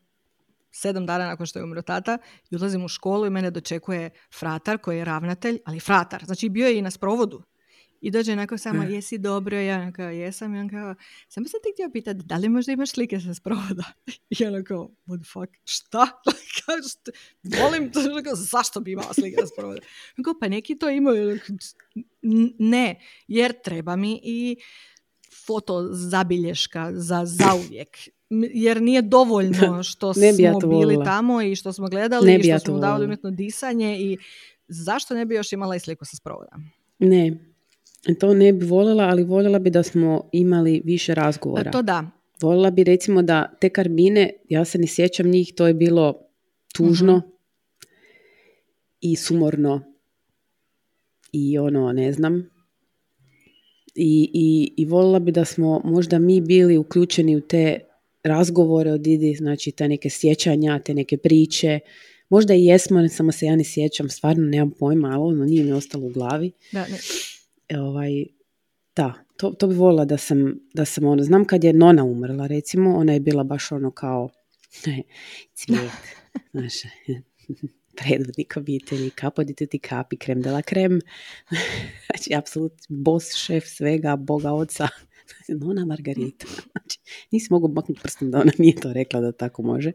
sedam 0.71 1.05
dana 1.05 1.25
nakon 1.25 1.45
što 1.45 1.59
je 1.59 1.63
umro 1.63 1.81
tata, 1.81 2.17
i 2.51 2.55
odlazim 2.55 2.85
u 2.85 2.87
školu 2.87 3.25
i 3.25 3.29
mene 3.29 3.51
dočekuje 3.51 4.09
fratar 4.39 4.77
koji 4.77 4.97
je 4.97 5.05
ravnatelj, 5.05 5.59
ali 5.65 5.79
fratar, 5.79 6.25
znači 6.25 6.49
bio 6.49 6.67
je 6.67 6.77
i 6.77 6.81
na 6.81 6.91
sprovodu. 6.91 7.43
I 8.01 8.11
dođe 8.11 8.33
onako 8.33 8.57
samo, 8.57 8.83
E. 8.83 8.87
jesi 8.87 9.17
dobro? 9.17 9.57
Ja 9.57 9.75
onako, 9.77 10.01
jesam. 10.01 10.55
I 10.55 10.59
on 10.59 10.69
kao, 10.69 10.95
samo 11.27 11.47
sam 11.47 11.59
te 11.63 11.69
htio 11.73 11.89
pitati, 11.93 12.19
da 12.25 12.37
li 12.37 12.49
možda 12.49 12.71
imaš 12.71 12.89
slike 12.91 13.19
sa 13.19 13.33
sprovoda? 13.33 13.83
I 14.39 14.45
ono 14.45 14.63
kao, 14.63 14.89
what 15.07 15.21
the 15.21 15.29
fuck, 15.29 15.53
šta? 15.65 16.07
Je 17.43 17.63
ono 18.09 18.23
kao, 18.23 18.35
zašto 18.35 18.79
bi 18.79 18.91
imala 18.91 19.13
slike 19.13 19.35
sa 19.39 19.47
sprovoda? 19.47 19.81
On 20.17 20.23
kao, 20.23 20.33
pa 20.39 20.47
neki 20.47 20.77
to 20.77 20.89
imaju. 20.89 21.39
N- 22.21 22.53
Ne, 22.59 22.99
jer 23.27 23.53
treba 23.63 23.95
mi 23.95 24.19
i 24.23 24.57
foto 25.45 25.87
zabilješka 25.91 26.91
za 26.93 27.21
zauvijek. 27.25 27.97
Jer 28.53 28.81
nije 28.81 29.01
dovoljno 29.01 29.83
što 29.83 30.13
Ne 30.15 30.33
bi 30.33 30.43
ja 30.43 30.51
smo 30.51 30.59
bili 30.61 30.83
volila. 30.85 31.05
tamo 31.05 31.41
i 31.41 31.55
što 31.55 31.73
smo 31.73 31.87
gledali 31.87 32.27
Ne 32.27 32.35
i 32.35 32.39
što 32.39 32.49
ja 32.49 32.59
smo 32.59 32.79
davali 32.79 33.05
umjetno 33.05 33.31
disanje 33.31 33.97
i 33.99 34.17
zašto 34.67 35.13
ne 35.13 35.25
bi 35.25 35.35
još 35.35 35.53
imala 35.53 35.75
i 35.75 35.79
sliku 35.79 36.05
sa 36.05 36.15
sprovoda? 36.15 36.51
Ne, 36.99 37.37
to 38.19 38.33
ne 38.33 38.53
bi 38.53 38.65
voljela, 38.65 39.03
ali 39.03 39.23
voljela 39.23 39.59
bi 39.59 39.69
da 39.69 39.83
smo 39.83 40.29
imali 40.31 40.81
više 40.85 41.15
razgovora. 41.15 41.71
To 41.71 41.81
da, 41.81 42.05
Voljela 42.41 42.71
bi 42.71 42.83
recimo 42.83 43.21
da 43.21 43.51
te 43.61 43.69
karbine, 43.69 44.33
ja 44.49 44.65
se 44.65 44.77
ne 44.77 44.87
sjećam 44.87 45.27
njih, 45.27 45.53
to 45.55 45.67
je 45.67 45.73
bilo 45.73 46.19
tužno 46.73 47.17
Mhm. 47.17 47.27
i 49.01 49.15
sumorno 49.15 49.81
i 51.31 51.57
ono, 51.57 51.91
ne 51.91 52.13
znam. 52.13 52.49
I, 53.95 54.31
i, 54.33 54.73
I 54.77 54.85
voljela 54.85 55.19
bi 55.19 55.31
da 55.31 55.45
smo 55.45 55.81
možda 55.85 56.19
mi 56.19 56.41
bili 56.41 56.77
uključeni 56.77 57.35
u 57.35 57.41
te 57.41 57.79
razgovore 58.23 58.91
o 58.91 58.97
Didi, 58.97 59.33
znači 59.33 59.71
te 59.71 59.87
neke 59.87 60.09
sjećanja, 60.09 60.79
te 60.79 60.93
neke 60.93 61.17
priče. 61.17 61.79
Možda 62.29 62.53
i 62.53 62.65
jesmo, 62.65 63.01
ne 63.01 63.09
samo 63.09 63.31
se 63.31 63.45
ja 63.45 63.55
ne 63.55 63.63
sjećam, 63.63 64.09
stvarno 64.09 64.43
nemam 64.47 64.71
pojma, 64.71 65.07
ali 65.07 65.33
ono 65.33 65.45
nije 65.45 65.63
mi 65.63 65.71
ostalo 65.71 66.05
u 66.05 66.09
glavi. 66.09 66.51
da 66.71 66.81
ne, 66.87 66.97
E, 67.69 67.79
ovaj, 67.79 68.25
da, 68.95 69.13
to, 69.37 69.49
to 69.49 69.67
bi 69.67 69.75
volila 69.75 70.05
da 70.05 70.17
sam, 70.17 70.59
da 70.73 70.85
sam 70.85 71.05
ono, 71.05 71.23
znam 71.23 71.45
kad 71.45 71.63
je 71.63 71.73
Nona 71.73 72.03
umrla 72.03 72.47
recimo, 72.47 72.95
ona 72.95 73.13
je 73.13 73.19
bila 73.19 73.43
baš 73.43 73.71
ono 73.71 73.91
kao 73.91 74.29
cvijet, 75.53 75.85
znaš, 76.51 76.73
predvodnik 77.99 78.57
obitelji, 78.57 79.09
kapo 79.09 79.43
ti 79.43 79.79
kapi, 79.79 80.17
krem 80.17 80.41
de 80.41 80.51
la 80.51 80.61
krem. 80.61 80.99
Znači, 82.09 82.35
apsolut, 82.35 82.73
bos, 82.89 83.33
šef 83.33 83.63
svega, 83.67 84.15
boga 84.15 84.51
oca. 84.51 84.87
Nona 85.61 85.85
Margarita. 85.85 86.45
Znači, 86.71 86.99
nisi 87.31 87.47
mogu 87.49 87.67
maknuti 87.67 88.01
prstom 88.01 88.31
da 88.31 88.39
ona 88.39 88.51
nije 88.57 88.75
to 88.75 88.93
rekla 88.93 89.21
da 89.21 89.31
tako 89.31 89.61
može. 89.61 89.91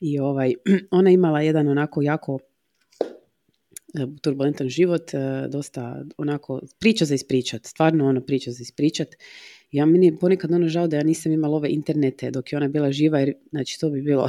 I 0.00 0.18
ovaj, 0.18 0.54
ona 0.90 1.10
imala 1.10 1.40
jedan 1.40 1.68
onako 1.68 2.02
jako 2.02 2.38
e, 3.94 4.06
turbulentan 4.22 4.68
život, 4.68 5.14
e, 5.14 5.48
dosta 5.48 6.04
onako 6.16 6.60
priča 6.78 7.04
za 7.04 7.14
ispričat, 7.14 7.66
stvarno 7.66 8.08
ono 8.08 8.20
priča 8.20 8.50
za 8.50 8.62
ispričat. 8.62 9.08
Ja 9.70 9.86
meni 9.86 10.06
je 10.06 10.18
ponekad 10.18 10.52
ono 10.52 10.68
žao 10.68 10.86
da 10.86 10.96
ja 10.96 11.02
nisam 11.02 11.32
imala 11.32 11.56
ove 11.56 11.70
internete 11.70 12.30
dok 12.30 12.52
je 12.52 12.56
ona 12.56 12.68
bila 12.68 12.92
živa, 12.92 13.18
jer 13.18 13.34
znači 13.50 13.80
to 13.80 13.90
bi 13.90 14.02
bilo 14.02 14.28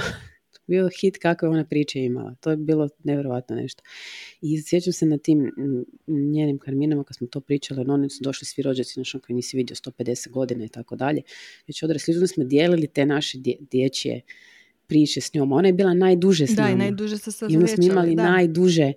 bio 0.67 0.89
hit 1.01 1.17
kakve 1.17 1.49
ona 1.49 1.65
priče 1.65 2.03
imala. 2.03 2.35
To 2.39 2.49
je 2.49 2.57
bilo 2.57 2.89
nevjerojatno 3.03 3.55
nešto. 3.55 3.83
I 4.41 4.61
sjećam 4.61 4.93
se 4.93 5.05
na 5.05 5.17
tim 5.17 5.51
njenim 6.07 6.57
karminama 6.59 7.03
kad 7.03 7.15
smo 7.15 7.27
to 7.27 7.39
pričali, 7.39 7.85
no 7.85 7.93
oni 7.93 8.09
su 8.09 8.23
došli 8.23 8.45
svi 8.45 8.61
rođaci 8.61 8.99
našom 8.99 9.21
koji 9.21 9.35
nisi 9.35 9.57
vidio 9.57 9.75
150 9.75 10.29
godina 10.29 10.65
i 10.65 10.69
tako 10.69 10.95
dalje. 10.95 11.21
Već 11.67 11.83
odrasli 11.83 12.13
ljudi 12.13 12.27
smo 12.27 12.43
dijelili 12.43 12.87
te 12.87 13.05
naše 13.05 13.37
dječje 13.71 14.21
priče 14.87 15.21
s 15.21 15.33
njom. 15.33 15.51
Ona 15.51 15.67
je 15.67 15.73
bila 15.73 15.93
najduže 15.93 16.47
s. 16.47 16.55
Da, 16.55 16.69
i 16.69 16.75
najduže 16.75 17.17
se 17.17 17.45
I 17.49 17.55
onda 17.55 17.67
smo 17.67 17.83
imali 17.83 18.15
najduže, 18.15 18.93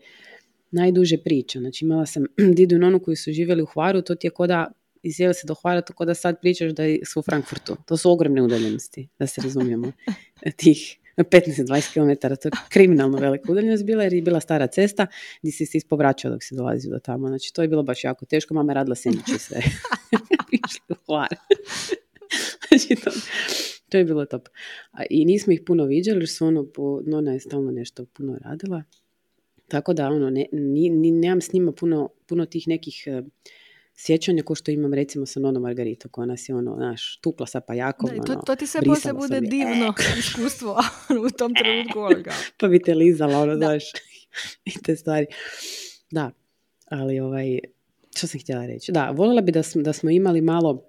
najduže 0.70 1.18
priče. 1.18 1.58
Znači 1.58 1.84
imala 1.84 2.06
sam 2.06 2.24
didu 2.56 2.76
i 2.76 2.78
nonu 2.78 3.00
koji 3.00 3.16
su 3.16 3.32
živjeli 3.32 3.62
u 3.62 3.66
Hvaru, 3.66 4.02
to 4.02 4.14
ti 4.14 4.26
je 4.26 4.30
koda 4.30 4.72
izjeli 5.02 5.34
se 5.34 5.46
do 5.46 5.54
Hvara, 5.54 5.80
tako 5.80 6.04
da 6.04 6.14
sad 6.14 6.40
pričaš 6.40 6.72
da 6.72 6.82
su 7.04 7.20
u 7.20 7.22
Frankfurtu. 7.22 7.76
To 7.86 7.96
su 7.96 8.10
ogromne 8.10 8.42
udaljenosti, 8.42 9.08
da 9.18 9.26
se 9.26 9.40
razumijemo, 9.40 9.92
tih 10.56 10.98
15-20 11.24 11.92
km, 11.92 12.28
to 12.42 12.48
je 12.48 12.52
kriminalno 12.68 13.18
velika 13.18 13.52
udaljenost 13.52 13.84
bila 13.84 14.02
jer 14.02 14.12
je 14.12 14.22
bila 14.22 14.40
stara 14.40 14.66
cesta 14.66 15.06
gdje 15.42 15.52
si 15.52 15.66
se 15.66 15.78
ispovraćao 15.78 16.30
dok 16.30 16.42
si 16.42 16.54
dolazio 16.54 16.90
do 16.90 16.98
tamo. 16.98 17.28
Znači 17.28 17.54
to 17.54 17.62
je 17.62 17.68
bilo 17.68 17.82
baš 17.82 18.04
jako 18.04 18.26
teško, 18.26 18.54
mama 18.54 18.72
je 18.72 18.74
radila 18.74 18.94
sendviče 18.94 19.32
i 19.36 19.38
sve. 19.38 19.58
Išli 20.66 20.96
u 21.08 21.14
znači 22.68 23.04
to, 23.04 23.10
to 23.88 23.98
je 23.98 24.04
bilo 24.04 24.24
top. 24.24 24.48
I 25.10 25.24
nismo 25.24 25.52
ih 25.52 25.60
puno 25.66 25.84
viđali 25.84 26.18
jer 26.18 26.28
su 26.28 26.46
ono, 26.46 26.66
po, 26.66 27.02
Nona 27.06 27.32
je 27.32 27.40
stalno 27.40 27.70
nešto 27.70 28.04
puno 28.04 28.38
radila. 28.44 28.82
Tako 29.68 29.92
da 29.92 30.08
ono, 30.08 30.30
ne, 30.30 30.46
ni, 30.52 30.90
ni, 30.90 31.10
nemam 31.10 31.40
s 31.40 31.52
njima 31.52 31.72
puno, 31.72 32.08
puno 32.26 32.46
tih 32.46 32.68
nekih 32.68 33.04
eh, 33.98 34.00
sjećanja 34.00 34.42
ko 34.42 34.54
što 34.54 34.70
imam 34.70 34.94
recimo 34.94 35.26
sa 35.26 35.40
Nono 35.40 35.60
Margarito 35.60 36.08
koja 36.08 36.26
nas 36.26 36.48
je 36.48 36.54
ono, 36.54 36.76
naš, 36.76 37.18
tupla 37.20 37.46
sa 37.46 37.60
pajakom. 37.60 38.10
Da, 38.10 38.22
to, 38.22 38.32
ono, 38.32 38.42
to 38.42 38.56
ti 38.56 38.66
sve 38.66 38.80
poslije 38.82 39.12
bude 39.12 39.40
divno 39.40 39.94
iskustvo 40.18 40.76
u 41.26 41.30
tom 41.30 41.54
trenutku. 41.54 42.00
pa 42.56 42.68
bi 42.72 42.82
te 42.82 42.94
lizala, 42.94 43.38
ono, 43.38 43.56
znaš, 43.56 43.84
i 44.74 44.82
te 44.84 44.96
stvari. 44.96 45.26
Da, 46.10 46.30
ali 46.90 47.20
ovaj, 47.20 47.58
što 48.16 48.26
sam 48.26 48.40
htjela 48.40 48.66
reći? 48.66 48.92
Da, 48.92 49.10
voljela 49.10 49.40
bi 49.40 49.52
da 49.52 49.62
smo, 49.62 49.82
da 49.82 49.92
smo 49.92 50.10
imali 50.10 50.40
malo 50.40 50.84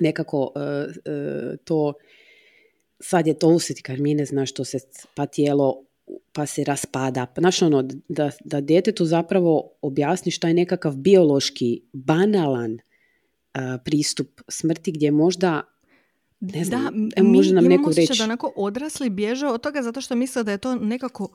nekako 0.00 0.42
uh, 0.42 0.52
uh, 0.52 1.58
to, 1.64 1.92
sad 3.00 3.26
je 3.26 3.38
to 3.38 3.48
usjeti 3.48 3.82
karmine, 3.82 4.24
znaš, 4.24 4.52
to 4.52 4.64
se 4.64 4.78
pa 5.14 5.26
tijelo 5.26 5.84
pa 6.32 6.46
se 6.46 6.64
raspada. 6.64 7.26
Znaš 7.38 7.62
ono, 7.62 7.82
da, 8.08 8.30
da 8.44 8.60
djetetu 8.60 9.04
zapravo 9.04 9.70
objasniš 9.82 10.38
taj 10.38 10.54
nekakav 10.54 10.96
biološki, 10.96 11.82
banalan 11.92 12.78
pristup 13.84 14.40
smrti 14.48 14.92
gdje 14.92 15.10
možda 15.10 15.62
ne 16.40 16.64
znam, 16.64 17.08
da, 17.16 17.22
može 17.22 17.54
nam 17.54 17.64
neko 17.64 17.92
reći. 17.96 18.18
da 18.18 18.24
onako 18.24 18.52
odrasli 18.56 19.10
bježe 19.10 19.46
od 19.46 19.60
toga 19.60 19.82
zato 19.82 20.00
što 20.00 20.14
misle 20.14 20.42
da 20.42 20.52
je 20.52 20.58
to 20.58 20.74
nekako 20.74 21.28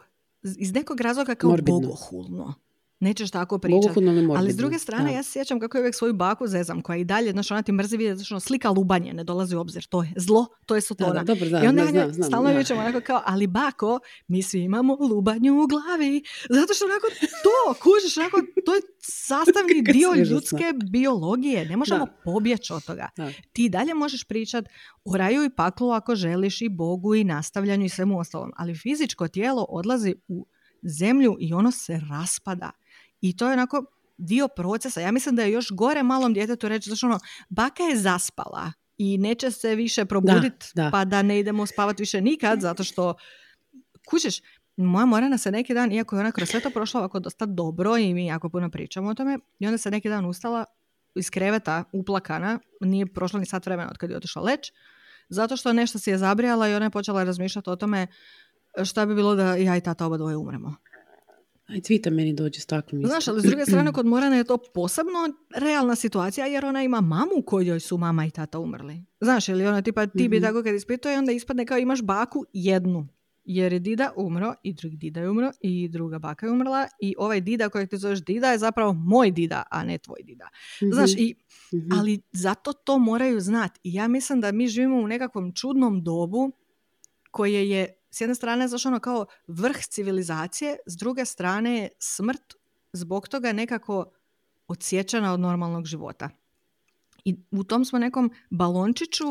iz 0.58 0.74
nekog 0.74 1.02
razloga 1.02 1.36
kao 1.36 1.50
Morbidno. 1.50 1.80
bogohulno 1.80 2.54
nećeš 3.00 3.32
tako 3.32 3.60
pričati. 3.60 4.00
Ali 4.38 4.52
s 4.52 4.56
druge 4.56 4.80
strane, 4.80 5.14
ja 5.14 5.24
se 5.24 5.32
sjećam 5.32 5.60
kako 5.60 5.78
je 5.78 5.82
uvijek 5.82 5.95
svoju 5.95 6.14
baku 6.14 6.47
zezam, 6.47 6.82
koja 6.82 6.97
i 6.97 7.04
dalje, 7.04 7.32
znaš, 7.32 7.52
ona 7.52 7.62
ti 7.62 7.72
mrzi 7.72 7.97
vidjeti, 7.97 8.18
znači, 8.18 8.34
ono, 8.34 8.39
slika 8.39 8.70
lubanje 8.70 9.14
ne 9.14 9.24
dolazi 9.24 9.56
u 9.56 9.60
obzir. 9.60 9.86
To 9.86 10.04
je 10.04 10.14
zlo, 10.16 10.45
to 10.66 10.76
je 10.76 10.82
sotona. 10.82 11.24
Da, 11.24 11.34
I 11.64 11.68
onda 11.68 11.86
znam, 11.86 12.14
znam, 12.14 12.28
stalno 12.28 12.50
vićemo 12.54 12.82
onako 12.82 13.02
kao, 13.02 13.22
ali 13.26 13.47
bako, 13.47 14.00
mi 14.28 14.41
svi 14.41 14.60
imamo 14.60 14.97
lubanju 15.00 15.64
u 15.64 15.68
glavi. 15.68 16.24
Zato 16.50 16.74
što 16.74 16.86
onako 16.86 17.08
to, 17.43 17.74
kužiš, 17.84 18.18
onako, 18.18 18.41
to 18.66 18.76
je 18.76 18.82
sastavni 19.00 19.82
dio 19.82 20.14
ljudske 20.14 20.74
biologije. 20.91 21.66
Ne 21.66 21.78
možemo 21.78 22.08
pobjeći 22.24 22.74
od 22.74 22.86
toga. 22.86 23.10
Ti 23.54 23.70
dalje 23.70 23.93
možeš 23.93 24.24
pričat 24.24 24.66
o 25.06 25.18
raju 25.18 25.43
i 25.43 25.50
paklu 25.50 25.91
ako 25.91 26.16
želiš 26.16 26.62
i 26.62 26.70
Bogu 26.70 27.16
i 27.16 27.24
nastavljanju 27.24 27.86
i 27.86 27.89
svemu 27.89 28.20
ostalom. 28.20 28.52
Ali 28.56 28.76
fizičko 28.76 29.28
tijelo 29.28 29.66
odlazi 29.70 30.16
u 30.28 30.45
zemlju 30.84 31.38
i 31.39 31.54
ono 31.54 31.72
se 31.72 32.02
raspada. 32.10 32.72
I 33.22 33.38
to 33.38 33.48
je 33.48 33.54
onako 33.54 33.86
dio 34.18 34.48
procesa. 34.48 35.02
Ja 35.02 35.12
mislim 35.12 35.36
da 35.36 35.44
je 35.44 35.52
još 35.52 35.72
gore 35.72 36.04
malom 36.04 36.34
djetetu 36.34 36.68
reći, 36.68 36.90
znači 36.90 37.06
ono, 37.06 37.20
baka 37.50 37.84
je 37.84 37.98
zaspala 37.98 38.72
i 38.98 39.18
neće 39.18 39.52
se 39.52 39.76
više 39.76 40.06
probuditi 40.06 40.66
pa 40.92 41.06
da 41.06 41.22
ne 41.22 41.40
idemo 41.40 41.66
spavati 41.66 42.02
više 42.02 42.22
nikad, 42.22 42.62
zato 42.62 42.84
što 42.84 43.14
kućeš, 44.10 44.42
moja 44.78 45.06
Morana 45.06 45.38
se 45.38 45.52
neki 45.52 45.74
dan, 45.74 45.92
iako 45.92 46.16
je 46.16 46.20
ona 46.20 46.32
kroz 46.32 46.50
sve 46.50 46.60
to 46.60 46.70
prošla 46.70 47.00
ovako 47.00 47.20
dosta 47.20 47.46
dobro 47.46 47.98
i 47.98 48.14
mi 48.14 48.26
jako 48.26 48.50
puno 48.50 48.70
pričamo 48.70 49.10
o 49.10 49.14
tome, 49.14 49.40
i 49.60 49.66
onda 49.66 49.78
se 49.78 49.92
neki 49.92 50.10
dan 50.10 50.26
ustala 50.26 50.66
iz 51.16 51.30
kreveta 51.30 51.84
uplakana, 51.92 52.60
nije 52.82 53.06
prošlo 53.06 53.40
ni 53.40 53.46
sat 53.46 53.66
vremena 53.66 53.90
od 53.92 53.98
kad 53.98 54.10
je 54.10 54.18
otišla 54.18 54.42
leć, 54.42 54.72
zato 55.30 55.58
što 55.58 55.74
nešto 55.74 56.00
si 56.00 56.10
je 56.10 56.18
zabrijala 56.18 56.70
i 56.70 56.74
ona 56.74 56.86
je 56.86 56.90
počela 56.90 57.24
razmišljati 57.24 57.70
o 57.70 57.76
tome 57.76 58.08
šta 58.84 59.06
bi 59.06 59.16
bilo 59.16 59.36
da 59.36 59.56
ja 59.56 59.78
i 59.78 59.82
tata 59.82 60.06
oba 60.06 60.18
dvoje 60.18 60.38
umremo. 60.38 60.76
Aj, 61.70 61.82
cvita 61.82 62.10
meni 62.10 62.34
dođe 62.34 62.60
s 62.62 62.66
takvim 62.66 63.08
Znaš, 63.08 63.28
ali 63.28 63.42
s 63.42 63.44
druge 63.44 63.66
strane, 63.66 63.92
kod 63.94 64.06
Morana 64.06 64.36
je 64.36 64.44
to 64.44 64.58
posebno 64.74 65.20
realna 65.56 65.96
situacija, 65.96 66.46
jer 66.46 66.66
ona 66.66 66.84
ima 66.84 67.02
mamu 67.02 67.42
kojoj 67.46 67.80
su 67.80 67.98
mama 67.98 68.26
i 68.26 68.32
tata 68.32 68.60
umrli. 68.60 69.06
Znaš, 69.22 69.50
ili 69.50 69.66
ona 69.66 69.82
tipa, 69.82 70.08
ti 70.08 70.28
bi 70.28 70.40
mm 70.40 70.42
tako 70.42 70.64
kad 70.64 70.76
ispituje, 70.76 71.18
onda 71.18 71.32
ispadne 71.32 71.66
kao 71.66 71.78
imaš 71.78 72.02
baku 72.02 72.46
jednu. 72.54 73.08
Jer 73.44 73.74
je 73.74 73.80
dida 73.80 74.12
umro, 74.16 74.54
i 74.64 74.74
drugi 74.74 74.98
dida 74.98 75.20
je 75.20 75.30
umro, 75.30 75.52
i 75.62 75.88
druga 75.88 76.20
baka 76.20 76.46
je 76.46 76.52
umrla, 76.52 76.88
i 77.02 77.16
ovaj 77.18 77.42
dida 77.42 77.70
kojeg 77.70 77.90
ti 77.90 77.98
zoveš 77.98 78.24
dida 78.24 78.52
je 78.52 78.58
zapravo 78.58 78.94
moj 78.94 79.32
dida, 79.32 79.64
a 79.72 79.84
ne 79.84 79.98
tvoj 79.98 80.20
dida. 80.24 80.50
mm 80.82 80.94
Znaš, 80.94 81.12
i, 81.18 81.36
mhm. 81.74 82.00
ali 82.00 82.22
zato 82.32 82.74
to 82.74 83.00
moraju 83.00 83.40
znati. 83.40 83.80
I 83.84 83.94
ja 83.94 84.08
mislim 84.08 84.42
da 84.42 84.52
mi 84.52 84.68
živimo 84.68 84.98
u 84.98 85.08
nekakvom 85.08 85.54
čudnom 85.54 86.04
dobu 86.04 86.52
koje 87.32 87.70
je 87.70 87.99
s 88.12 88.22
jedne 88.22 88.36
strane 88.36 88.68
znaš 88.68 88.86
ono 88.86 88.99
kao 88.99 89.26
vrh 89.47 89.78
civilizacije, 89.89 90.78
s 90.86 90.97
druge 90.97 91.26
strane 91.26 91.78
je 91.78 91.89
smrt 91.99 92.53
zbog 92.93 93.28
toga 93.28 93.53
nekako 93.53 94.12
odsječana 94.68 95.34
od 95.34 95.39
normalnog 95.39 95.86
života. 95.86 96.30
I 97.26 97.36
u 97.51 97.64
tom 97.64 97.86
smo 97.86 97.99
nekom 97.99 98.32
balončiću 98.49 99.26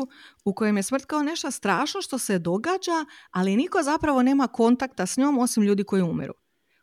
u 0.45 0.53
kojem 0.53 0.77
je 0.77 0.83
smrt 0.83 1.05
kao 1.05 1.23
nešto 1.23 1.51
strašno 1.51 2.01
što 2.01 2.17
se 2.17 2.39
događa, 2.39 3.05
ali 3.31 3.55
niko 3.55 3.83
zapravo 3.83 4.23
nema 4.23 4.47
kontakta 4.47 5.05
s 5.05 5.17
njom 5.17 5.37
osim 5.37 5.63
ljudi 5.63 5.83
koji 5.83 6.01
umiru. 6.01 6.33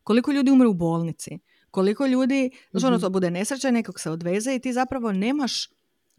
Koliko 0.05 0.33
ljudi 0.33 0.51
umre 0.51 0.69
u 0.69 0.75
bolnici, 0.75 1.39
koliko 1.71 2.07
ljudi, 2.07 2.51
znači 2.71 2.87
ono 2.87 2.99
to 2.99 3.11
bude 3.11 3.31
nesreća, 3.31 3.71
nekog 3.71 4.01
se 4.01 4.11
odveze 4.11 4.55
i 4.55 4.61
ti 4.61 4.73
zapravo 4.73 5.13
nemaš 5.13 5.69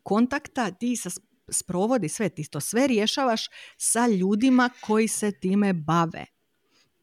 kontakta 0.04 0.72
ti 0.72 0.96
sa 0.96 1.10
sprovodi 1.50 2.10
sve, 2.10 2.30
ti 2.30 2.50
to 2.50 2.60
sve 2.60 2.88
rješavaš 2.88 3.50
sa 3.78 4.08
ljudima 4.08 4.70
koji 4.82 5.08
se 5.08 5.32
time 5.32 5.74
bave. 5.74 6.26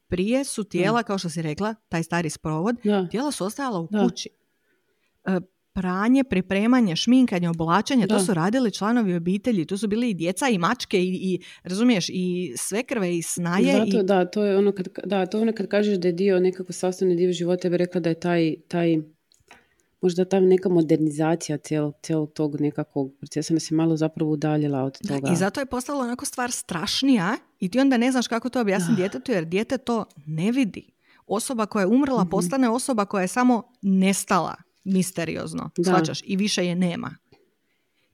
Prije 0.07 0.43
su 0.43 0.63
tijela, 0.63 1.03
kao 1.03 1.17
što 1.17 1.29
si 1.29 1.41
rekla, 1.41 1.75
taj 1.89 2.03
stari 2.03 2.29
sprovod, 2.29 2.75
tijela 3.11 3.31
su 3.31 3.45
ostajala 3.45 3.79
u 3.79 3.87
kući. 3.87 4.29
E, 5.25 5.39
pranje, 5.73 6.23
pripremanje, 6.23 6.95
šminkanje, 6.95 7.49
oblačenje, 7.49 8.07
to 8.07 8.19
su 8.19 8.33
radili 8.33 8.71
članovi 8.71 9.15
obitelji, 9.15 9.65
tu 9.65 9.77
su 9.77 9.87
bili 9.87 10.09
i 10.09 10.13
djeca 10.13 10.49
i 10.49 10.57
mačke 10.57 10.99
i, 10.99 11.07
i 11.07 11.39
razumiješ, 11.63 12.09
i 12.09 12.53
svekrve 12.57 13.17
i 13.17 13.21
snaje. 13.21 13.73
Zato, 13.73 13.99
i... 13.99 14.03
da, 14.03 14.25
to 14.25 14.43
je 14.43 14.57
ono 14.57 14.71
kad, 14.71 14.87
da, 15.05 15.25
to 15.25 15.41
ono 15.41 15.53
kad 15.53 15.67
kažeš 15.67 15.97
da 15.97 16.07
je 16.07 16.11
dio, 16.11 16.39
nekako 16.39 16.73
sastavni 16.73 17.15
dio 17.15 17.31
života, 17.31 17.67
ja 17.67 17.69
bih 17.69 17.77
rekla 17.77 18.01
da 18.01 18.09
je 18.09 18.19
taj, 18.19 18.55
taj 18.67 18.97
možda 20.01 20.25
ta 20.25 20.39
neka 20.39 20.69
modernizacija 20.69 21.57
cijelog, 21.57 21.95
cijelog 22.01 22.33
tog 22.33 22.61
nekakvog 22.61 23.11
procesa 23.19 23.53
nas 23.53 23.71
je 23.71 23.75
malo 23.75 23.97
zapravo 23.97 24.31
udaljila 24.31 24.83
od 24.83 24.97
toga. 25.07 25.31
I 25.33 25.35
zato 25.35 25.59
je 25.59 25.65
postala 25.65 26.03
onako 26.03 26.25
stvar 26.25 26.51
strašnija 26.51 27.37
i 27.59 27.69
ti 27.69 27.79
onda 27.79 27.97
ne 27.97 28.11
znaš 28.11 28.27
kako 28.27 28.49
to 28.49 28.61
objasniti 28.61 29.01
djetetu 29.01 29.31
jer 29.31 29.45
dijete 29.45 29.77
to 29.77 30.05
ne 30.25 30.51
vidi. 30.51 30.91
Osoba 31.27 31.65
koja 31.65 31.81
je 31.81 31.87
umrla 31.87 32.23
mm 32.23 32.29
postane 32.29 32.69
osoba 32.69 33.05
koja 33.05 33.21
je 33.21 33.27
samo 33.27 33.63
nestala 33.81 34.55
misteriozno, 34.83 35.69
da. 35.77 36.03
i 36.23 36.35
više 36.35 36.65
je 36.65 36.75
nema. 36.75 37.15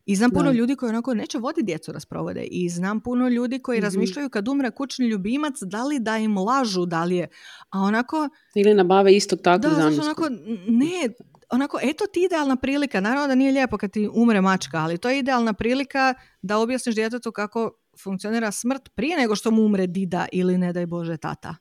I 0.05 0.15
znam 0.15 0.31
puno 0.31 0.51
ljudi 0.51 0.75
koji 0.75 0.89
onako 0.89 1.13
neće 1.13 1.37
voditi 1.37 1.65
djecu 1.65 1.91
rasprovode 1.91 2.43
i 2.43 2.69
znam 2.69 2.99
puno 2.99 3.27
ljudi 3.27 3.59
koji 3.59 3.79
mm 3.79 3.83
razmišljaju 3.83 4.29
kad 4.29 4.47
umre 4.47 4.71
kućni 4.71 5.07
ljubimac 5.07 5.55
da 5.61 5.83
li 5.83 5.99
da 5.99 6.17
im 6.17 6.37
lažu, 6.37 6.85
da 6.85 7.03
li 7.03 7.15
je, 7.15 7.27
a 7.69 7.79
onako... 7.79 8.29
Ili 8.55 8.73
nabave 8.73 9.15
istog 9.15 9.41
takvog 9.41 9.73
Da, 9.73 9.87
onako, 9.87 10.27
ne, 10.67 11.09
onako, 11.51 11.79
eto 11.81 12.05
ti 12.13 12.23
idealna 12.23 12.55
prilika, 12.55 13.01
naravno 13.01 13.27
da 13.27 13.35
nije 13.35 13.51
lijepo 13.51 13.77
kad 13.77 13.91
ti 13.91 14.09
umre 14.13 14.41
mačka, 14.41 14.77
ali 14.77 14.97
to 14.97 15.09
je 15.09 15.19
idealna 15.19 15.53
prilika 15.53 16.13
da 16.41 16.57
objasniš 16.57 16.95
djetetu 16.95 17.31
kako 17.31 17.71
funkcionira 18.03 18.51
smrt 18.51 18.89
prije 18.95 19.17
nego 19.17 19.35
što 19.35 19.51
mu 19.51 19.65
umre 19.65 19.87
dida 19.87 20.27
ili 20.31 20.57
ne 20.57 20.73
daj 20.73 20.85
Bože 20.85 21.17
tata. 21.17 21.55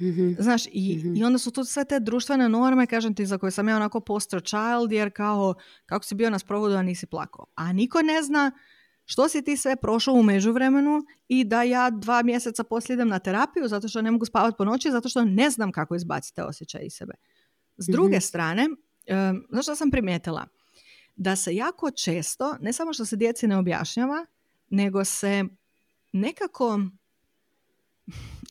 Mhm. 0.00 0.32
Znaš, 0.38 0.66
i, 0.66 1.12
i 1.16 1.24
onda 1.24 1.38
su 1.38 1.50
tu 1.50 1.64
sve 1.64 1.84
te 1.84 2.00
društvene 2.00 2.48
norme, 2.48 2.86
kažem 2.86 3.14
ti, 3.14 3.26
za 3.26 3.38
koje 3.38 3.50
sam 3.50 3.68
ja 3.68 3.76
onako 3.76 4.00
poster 4.00 4.42
child, 4.42 4.92
jer 4.92 5.10
kao, 5.10 5.54
kako 5.86 6.04
si 6.04 6.14
bio 6.14 6.30
na 6.30 6.38
sprovodu, 6.38 6.74
a 6.74 6.82
nisi 6.82 7.06
plakao. 7.06 7.46
A 7.54 7.72
niko 7.72 8.02
ne 8.02 8.22
zna 8.22 8.50
što 9.04 9.28
si 9.28 9.44
ti 9.44 9.56
sve 9.56 9.76
prošao 9.76 10.14
u 10.14 10.22
međuvremenu 10.22 11.02
i 11.28 11.44
da 11.44 11.62
ja 11.62 11.90
dva 11.90 12.22
mjeseca 12.22 12.64
poslije 12.64 12.94
idem 12.94 13.08
na 13.08 13.18
terapiju 13.18 13.68
zato 13.68 13.88
što 13.88 14.02
ne 14.02 14.10
mogu 14.10 14.24
spavati 14.24 14.56
po 14.58 14.64
noći, 14.64 14.90
zato 14.90 15.08
što 15.08 15.24
ne 15.24 15.50
znam 15.50 15.72
kako 15.72 15.94
izbaciti 15.94 16.36
te 16.36 16.42
osjećaje 16.42 16.86
iz 16.86 16.92
sebe. 16.92 17.14
S 17.80 17.86
druge 17.86 18.20
strane, 18.20 18.68
um, 18.68 19.46
znaš 19.50 19.64
što 19.64 19.76
sam 19.76 19.90
primijetila? 19.90 20.46
Da 21.16 21.36
se 21.36 21.54
jako 21.54 21.90
često, 21.90 22.56
ne 22.60 22.72
samo 22.72 22.92
što 22.92 23.04
se 23.04 23.16
djeci 23.16 23.46
ne 23.46 23.56
objašnjava, 23.56 24.26
nego 24.70 25.04
se 25.04 25.44
nekako 26.12 26.80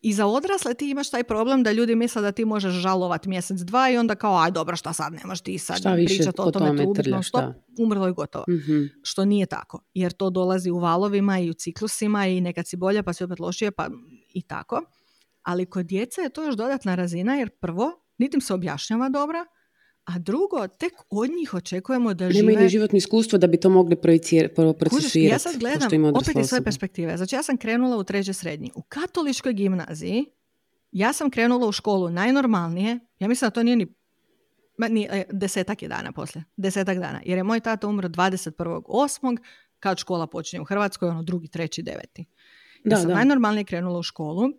i 0.01 0.13
za 0.13 0.25
odrasle 0.25 0.73
ti 0.73 0.89
imaš 0.89 1.09
taj 1.09 1.23
problem 1.23 1.63
da 1.63 1.71
ljudi 1.71 1.95
misle 1.95 2.21
da 2.21 2.32
ti 2.32 2.45
možeš 2.45 2.73
žalovat 2.73 3.25
mjesec, 3.25 3.59
dva 3.59 3.89
i 3.89 3.97
onda 3.97 4.15
kao, 4.15 4.38
aj 4.38 4.51
dobro, 4.51 4.75
šta 4.75 4.93
sad, 4.93 5.13
nemaš 5.13 5.41
ti 5.41 5.57
sad 5.57 5.77
Šta 5.77 5.93
više 5.93 6.15
pričati 6.15 6.41
o 6.41 6.51
tome, 6.51 6.67
tome 6.67 6.84
tu 6.84 6.89
ubitno, 6.89 7.23
što 7.23 7.53
umrlo 7.80 8.05
je 8.05 8.13
gotovo. 8.13 8.45
Mhm. 8.49 8.84
Što 9.03 9.25
nije 9.25 9.45
tako, 9.45 9.84
jer 9.93 10.11
to 10.11 10.30
dolazi 10.30 10.71
u 10.71 10.80
valovima 10.80 11.39
i 11.39 11.49
u 11.49 11.53
ciklusima 11.53 12.27
i 12.27 12.41
nekad 12.41 12.67
si 12.67 12.77
bolje, 12.77 13.03
pa 13.03 13.13
si 13.13 13.23
opet 13.23 13.39
lošije, 13.39 13.71
pa 13.71 13.89
i 14.34 14.41
tako. 14.41 14.82
Ali 15.43 15.65
kod 15.65 15.86
djece 15.86 16.21
je 16.21 16.30
to 16.30 16.43
još 16.43 16.55
dodatna 16.55 16.95
razina, 16.95 17.36
jer 17.36 17.49
prvo, 17.49 17.91
niti 18.20 18.38
im 18.38 18.41
se 18.41 18.53
objašnjava 18.53 19.09
dobro, 19.09 19.45
a 20.05 20.20
drugo, 20.20 20.67
tek 20.70 20.93
od 21.09 21.30
njih 21.32 21.53
očekujemo 21.53 22.13
da 22.13 22.26
Nemaju 22.26 22.34
žive 22.49 22.63
ni 22.63 22.70
životno 22.70 22.97
iskustvo 22.97 23.38
da 23.38 23.47
bi 23.47 23.59
to 23.59 23.70
mogli 23.70 23.95
projicir- 23.95 24.47
pro- 24.47 24.74
Kužiš, 24.74 24.80
procesuirati. 24.80 25.34
ja 25.34 25.39
sad 25.39 25.57
gledam 25.57 26.05
opet 26.05 26.36
iz 26.36 26.47
svoje 26.47 26.63
perspektive. 26.63 27.17
Znači 27.17 27.36
ja 27.36 27.43
sam 27.43 27.57
krenula 27.57 27.97
u 27.97 28.03
treće 28.03 28.34
srednji. 28.34 28.72
U 28.76 28.82
katoličkoj 28.82 29.53
gimnaziji 29.53 30.26
ja 30.91 31.13
sam 31.13 31.30
krenula 31.30 31.67
u 31.67 31.72
školu 31.72 32.09
najnormalnije. 32.09 32.99
Ja 33.20 33.28
mislim 33.28 33.45
da 33.47 33.51
to 33.51 33.63
nije 33.63 33.76
ni 33.76 33.88
ma, 34.78 34.88
ni, 34.88 35.07
e, 35.11 35.24
desetak 35.32 35.82
je 35.82 35.88
dana 35.88 36.11
poslije. 36.11 36.43
Desetak 36.57 36.97
dana. 36.97 37.22
Jer 37.26 37.38
je 37.38 37.43
moj 37.43 37.59
tata 37.59 37.88
umro 37.88 38.09
21.8. 38.09 39.38
kad 39.80 39.97
škola 39.97 40.28
počinje 40.28 40.61
u 40.61 40.65
Hrvatskoj, 40.65 41.09
ono 41.09 41.24
drugi, 41.24 41.47
treći, 41.47 41.82
deveti. 41.84 42.26
Ja 42.76 42.89
Da, 42.89 42.95
sam 42.95 43.07
da. 43.07 43.15
najnormalnije 43.15 43.63
krenula 43.63 43.99
u 43.99 44.03
školu. 44.03 44.49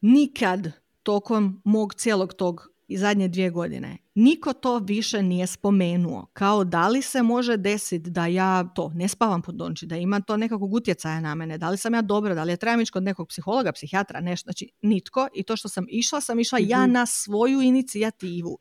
Nikad 0.00 0.70
tokom 1.06 1.60
mog 1.64 1.94
cijelog 1.94 2.34
tog 2.34 2.68
i 2.88 2.98
zadnje 2.98 3.28
dvije 3.28 3.50
godine 3.50 3.98
niko 4.14 4.52
to 4.52 4.78
više 4.78 5.22
nije 5.22 5.46
spomenuo. 5.46 6.26
Kao 6.32 6.64
da 6.64 6.88
li 6.88 7.02
se 7.02 7.22
može 7.22 7.56
desiti 7.56 8.10
da 8.10 8.26
ja 8.26 8.64
to 8.74 8.90
ne 8.94 9.08
spavam 9.08 9.42
po 9.42 9.52
noći, 9.52 9.86
da 9.86 9.96
ima 9.96 10.20
to 10.20 10.36
nekakvog 10.36 10.74
utjecaja 10.74 11.20
na 11.20 11.34
mene, 11.34 11.58
da 11.58 11.70
li 11.70 11.76
sam 11.76 11.94
ja 11.94 12.02
dobra, 12.02 12.34
da 12.34 12.44
li 12.44 12.52
ja 12.52 12.56
trebam 12.56 12.80
ići 12.80 12.92
kod 12.92 13.02
nekog 13.02 13.28
psihologa, 13.28 13.72
psihijatra, 13.72 14.20
nešto. 14.20 14.46
Znači, 14.46 14.70
nitko. 14.82 15.28
I 15.34 15.42
to 15.42 15.56
što 15.56 15.68
sam 15.68 15.86
išla, 15.88 16.20
sam 16.20 16.40
išla 16.40 16.58
ja 16.62 16.82
Mhm. 16.82 16.92
na 16.92 17.06
svoju 17.06 17.60
inicijativu. 17.60 18.58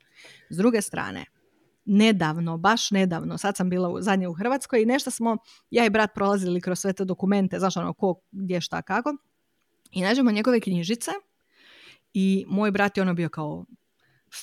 S 0.50 0.58
druge 0.58 0.82
strane, 0.82 1.26
nedavno, 1.86 2.58
baš 2.58 2.92
nedavno, 2.92 3.38
sad 3.38 3.58
sam 3.58 3.70
bila 3.70 3.90
u, 3.90 4.02
zadnje 4.02 4.28
u 4.28 4.34
Hrvatskoj 4.34 4.82
i 4.82 4.86
nešto 4.86 5.12
smo, 5.12 5.38
ja 5.70 5.86
i 5.86 5.90
brat 5.90 6.14
prolazili 6.14 6.62
kroz 6.62 6.80
sve 6.80 6.94
te 6.94 7.06
dokumente, 7.06 7.60
znaš 7.60 7.78
ono, 7.78 7.94
ko, 7.94 8.16
gdje, 8.32 8.62
šta, 8.62 8.82
kako. 8.82 9.16
I 9.92 10.02
nađemo 10.02 10.32
njegove 10.32 10.60
knjižice 10.60 11.12
i 12.16 12.46
moj 12.48 12.72
brat 12.72 12.98
je 12.98 13.02
ono 13.02 13.14
bio 13.14 13.30
kao 13.30 13.66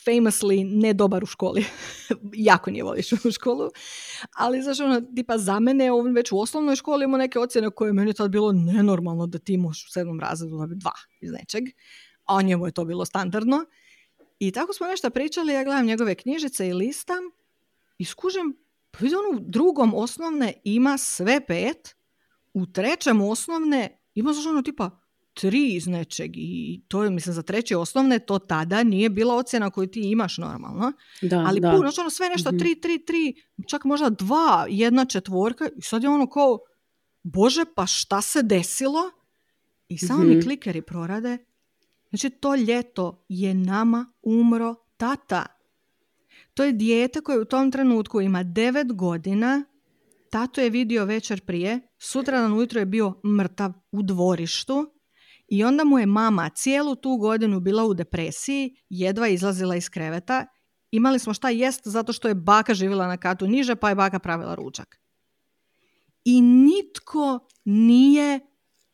famously 0.04 0.64
ne 0.64 0.92
dobar 0.92 1.24
u 1.24 1.26
školi. 1.26 1.64
jako 2.50 2.70
nije 2.70 2.84
voliš 2.84 3.12
u 3.12 3.30
školu. 3.30 3.70
Ali 4.36 4.62
znaš 4.62 4.80
ono, 4.80 5.00
tipa 5.00 5.38
za 5.38 5.60
mene, 5.60 5.92
on 5.92 6.14
već 6.14 6.32
u 6.32 6.38
osnovnoj 6.38 6.76
školi 6.76 7.04
imao 7.04 7.18
neke 7.18 7.38
ocjene 7.38 7.70
koje 7.70 7.88
je 7.88 7.92
meni 7.92 8.12
tad 8.12 8.30
bilo 8.30 8.52
nenormalno 8.52 9.26
da 9.26 9.38
ti 9.38 9.56
možeš 9.56 9.86
u 9.86 9.90
sedmom 9.90 10.20
razredu 10.20 10.56
dobiti 10.56 10.78
dva 10.80 10.92
iz 11.20 11.32
nečeg. 11.32 11.64
A 12.24 12.42
njemu 12.42 12.66
je 12.66 12.72
to 12.72 12.84
bilo 12.84 13.04
standardno. 13.04 13.64
I 14.38 14.50
tako 14.50 14.72
smo 14.72 14.86
nešto 14.86 15.10
pričali, 15.10 15.52
ja 15.52 15.64
gledam 15.64 15.86
njegove 15.86 16.14
knjižice 16.14 16.68
i 16.68 16.72
listam 16.72 17.22
i 17.98 18.04
skužim, 18.04 18.56
pa 18.90 18.98
vidi 19.00 19.14
on 19.14 19.36
u 19.36 19.40
drugom 19.40 19.94
osnovne 19.94 20.54
ima 20.64 20.98
sve 20.98 21.46
pet, 21.46 21.96
u 22.54 22.66
trećem 22.66 23.20
osnovne 23.20 23.98
ima 24.14 24.32
znaš 24.32 24.46
ono 24.46 24.62
tipa 24.62 25.01
tri 25.34 25.68
iz 25.68 25.86
nečeg 25.86 26.30
i 26.34 26.80
to 26.88 27.02
je, 27.04 27.10
mislim, 27.10 27.34
za 27.34 27.42
treće 27.42 27.76
osnovne 27.76 28.18
to 28.18 28.38
tada 28.38 28.82
nije 28.82 29.10
bila 29.10 29.34
ocjena 29.36 29.70
koju 29.70 29.86
ti 29.86 30.00
imaš 30.02 30.38
normalno, 30.38 30.92
Da, 31.22 31.38
ali 31.38 31.60
da. 31.60 31.70
puno, 31.70 31.80
znači 31.80 32.00
ono 32.00 32.10
sve 32.10 32.28
nešto 32.28 32.50
Mhm. 32.50 32.58
tri, 32.58 32.74
tri, 32.76 32.98
tri, 32.98 33.34
čak 33.66 33.84
možda 33.84 34.10
dva, 34.10 34.66
jedna 34.68 35.04
četvorka 35.04 35.68
i 35.68 35.82
sad 35.82 36.02
je 36.02 36.08
ono 36.08 36.26
kao, 36.26 36.58
bože, 37.22 37.64
pa 37.76 37.86
šta 37.86 38.22
se 38.22 38.42
desilo? 38.42 39.00
I 39.88 39.98
samo 39.98 40.18
mi 40.20 40.30
Mhm. 40.30 40.42
klikeri 40.42 40.82
prorade. 40.82 41.38
Znači, 42.10 42.30
to 42.30 42.54
ljeto 42.56 43.24
je 43.28 43.54
nama 43.54 44.12
umro 44.22 44.74
tata. 44.96 45.46
To 46.54 46.64
je 46.64 46.72
dijete 46.72 47.20
koje 47.20 47.40
u 47.40 47.44
tom 47.44 47.70
trenutku 47.70 48.20
ima 48.20 48.42
devet 48.42 48.92
godina, 48.92 49.64
tato 50.30 50.60
je 50.60 50.70
vidio 50.70 51.04
večer 51.04 51.40
prije, 51.40 51.80
sutra 51.98 52.40
dan 52.40 52.52
ujutro 52.52 52.80
je 52.80 52.86
bio 52.86 53.14
mrtav 53.26 53.72
u 53.92 54.02
dvorištu 54.02 54.91
i 55.52 55.64
onda 55.64 55.84
mu 55.84 55.98
je 55.98 56.06
mama 56.06 56.48
cijelu 56.48 56.94
tu 56.94 57.16
godinu 57.16 57.60
bila 57.60 57.84
u 57.84 57.94
depresiji, 57.94 58.76
jedva 58.88 59.28
izlazila 59.28 59.76
iz 59.76 59.88
kreveta. 59.88 60.46
Imali 60.90 61.18
smo 61.18 61.34
šta 61.34 61.50
jest 61.50 61.80
zato 61.84 62.12
što 62.12 62.28
je 62.28 62.34
baka 62.34 62.74
živjela 62.74 63.06
na 63.06 63.16
katu 63.16 63.46
niže, 63.46 63.76
pa 63.76 63.88
je 63.88 63.94
baka 63.94 64.18
pravila 64.18 64.54
ručak. 64.54 65.00
I 66.24 66.40
nitko 66.40 67.38
nije 67.64 68.40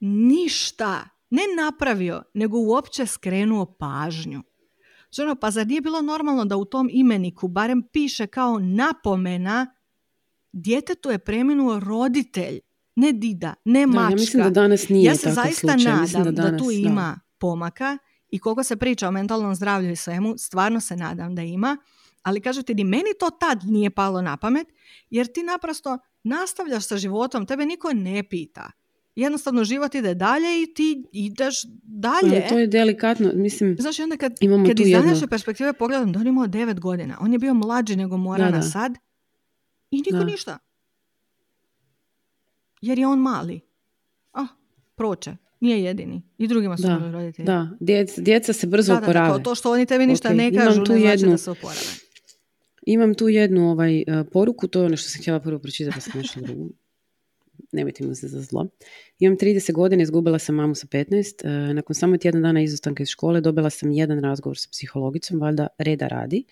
ništa 0.01 1.09
ne 1.31 1.43
napravio, 1.63 2.23
nego 2.35 2.59
uopće 2.59 3.07
skrenuo 3.07 3.77
pažnju. 3.79 4.43
Znači 5.01 5.23
ono, 5.23 5.35
pa 5.35 5.51
zar 5.51 5.67
nije 5.67 5.81
bilo 5.81 6.03
normalno 6.03 6.45
da 6.45 6.57
u 6.57 6.65
tom 6.65 6.89
imeniku 6.93 7.49
barem 7.49 7.83
piše 7.93 8.27
kao 8.27 8.59
napomena 8.59 9.67
djetetu 10.53 11.11
je 11.11 11.19
preminuo 11.19 11.81
roditelj, 11.81 12.61
ne 12.99 13.13
dida, 13.13 13.55
ne 13.65 13.81
Da, 13.81 13.87
mačka. 13.87 14.11
ja 14.11 14.17
mislim 14.17 14.43
da 14.43 14.51
danas 14.53 14.89
nije 14.89 15.05
ja 15.05 15.15
se 15.15 15.21
takav 15.21 15.35
zaista 15.35 15.61
slučaj. 15.69 15.93
nadam 15.93 16.25
da, 16.25 16.31
da, 16.33 16.43
danas, 16.43 16.59
tu 16.59 16.67
da. 16.67 16.73
ima 16.73 17.09
pomaka 17.39 17.99
i 18.29 18.39
koliko 18.39 18.63
se 18.63 18.77
priča 18.77 19.09
o 19.09 19.13
mentalnom 19.13 19.55
zdravlju 19.55 19.91
i 19.91 19.97
svemu, 19.97 20.35
stvarno 20.39 20.81
se 20.81 20.97
nadam 20.97 21.35
da 21.35 21.43
ima, 21.43 21.77
ali 22.23 22.41
kažu 22.41 22.63
ti, 22.63 22.75
ni 22.75 22.85
meni 22.85 23.11
to 23.21 23.31
tad 23.31 23.65
nije 23.65 23.91
palo 23.91 24.23
na 24.23 24.37
pamet, 24.37 24.67
jer 25.11 25.27
ti 25.27 25.43
naprosto 25.43 25.99
nastavljaš 26.25 26.87
sa 26.87 26.97
životom, 26.97 27.47
tebe 27.47 27.67
niko 27.67 27.93
ne 27.93 28.23
pita. 28.23 28.71
Jednostavno 29.17 29.65
život 29.65 29.95
ide 29.95 30.15
dalje 30.15 30.63
i 30.63 30.75
ti 30.75 31.05
ideš 31.13 31.55
dalje. 31.83 32.33
Ali 32.33 32.49
to 32.49 32.59
je 32.59 32.67
delikatno, 32.69 33.31
mislim, 33.35 33.77
Znaš, 33.79 33.99
onda 34.01 34.17
kad, 34.17 34.33
Imamo 34.41 34.67
kad 34.67 34.77
tu 34.77 34.83
iz 34.83 34.89
jedno- 34.89 35.03
današnje 35.03 35.27
perspektive 35.27 35.73
pogledam 35.73 36.13
da 36.13 36.21
on 36.21 36.27
imao 36.27 36.47
devet 36.47 36.81
godina, 36.81 37.17
on 37.21 37.33
je 37.33 37.39
bio 37.39 37.55
mlađi 37.55 37.97
nego 37.97 38.17
Morana 38.17 38.51
Da, 38.51 38.57
da. 38.57 38.63
sad 38.63 38.99
i 39.91 39.97
niko 39.97 40.11
Da. 40.13 40.25
ništa. 40.25 40.59
Jer 42.81 42.99
je 42.99 43.07
on 43.07 43.19
mali. 43.19 43.61
Ah, 44.33 44.47
proće. 44.95 45.37
Nije 45.61 45.85
jedini. 45.85 46.23
I 46.39 46.49
drugima 46.49 46.77
su 46.77 46.83
Da, 46.83 47.11
roditelji. 47.13 47.47
da, 47.47 47.69
djeca, 47.81 48.21
djeca 48.21 48.53
se 48.53 48.67
brzo 48.67 48.89
da, 48.89 48.95
da, 48.95 49.01
da, 49.01 49.11
oporave. 49.11 49.43
to 49.43 49.55
što 49.55 49.73
oni 49.73 49.87
tebi 49.87 50.07
ništa 50.07 50.29
Ok, 50.29 50.35
ne 50.35 50.49
imam 50.49 50.67
kažu, 50.67 50.85
tu 50.85 50.93
ne 50.93 50.99
znači 50.99 51.13
jednu- 51.13 51.31
da 51.31 51.39
se 51.39 51.51
oporave. 51.51 51.81
Imam 52.85 53.15
tu 53.15 53.29
jednu 53.29 53.71
ovaj, 53.71 53.99
e, 53.99 54.05
poruku, 54.33 54.69
to 54.69 54.81
je 54.81 54.87
ono 54.87 54.97
što 54.97 55.11
sam 55.11 55.21
htjela 55.21 55.41
prvo 55.41 55.59
pročitati, 55.59 55.95
pa 55.95 56.01
sam 56.01 56.13
nešto 56.15 56.41
drugo. 56.41 56.69
Nemojte 57.73 58.07
mi 58.07 58.15
se 58.15 58.29
za 58.29 58.41
zlo. 58.41 58.67
Imam 59.19 59.37
30 59.37 59.73
godina, 59.73 60.03
izgubila 60.03 60.39
sam 60.39 60.55
mamu 60.55 60.75
sa 60.75 60.87
15. 60.87 61.45
E, 61.45 61.75
nakon 61.75 61.95
samo 61.95 62.17
tjedan 62.17 62.43
dana 62.43 62.63
izostanka 62.63 63.03
iz 63.03 63.09
škole 63.09 63.41
dobila 63.41 63.71
sam 63.71 63.91
jedan 63.91 64.21
razgovor 64.21 64.59
sa 64.59 64.69
psihologicom, 64.71 65.41
valjda 65.41 65.67
reda 65.79 66.09
radi. 66.09 66.45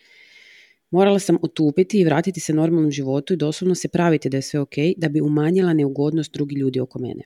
Morala 0.97 1.19
sam 1.19 1.37
otupiti 1.43 2.01
i 2.01 2.05
vratiti 2.05 2.41
se 2.41 2.53
normalnom 2.55 2.91
životu 2.91 3.35
i 3.35 3.37
doslovno 3.37 3.75
se 3.75 3.89
praviti 3.89 4.29
da 4.29 4.37
je 4.37 4.43
sve 4.43 4.61
ok, 4.61 4.75
da 4.97 5.09
bi 5.09 5.21
umanjila 5.21 5.73
neugodnost 5.73 6.33
drugih 6.33 6.59
ljudi 6.59 6.81
oko 6.81 6.99
mene. 6.99 7.23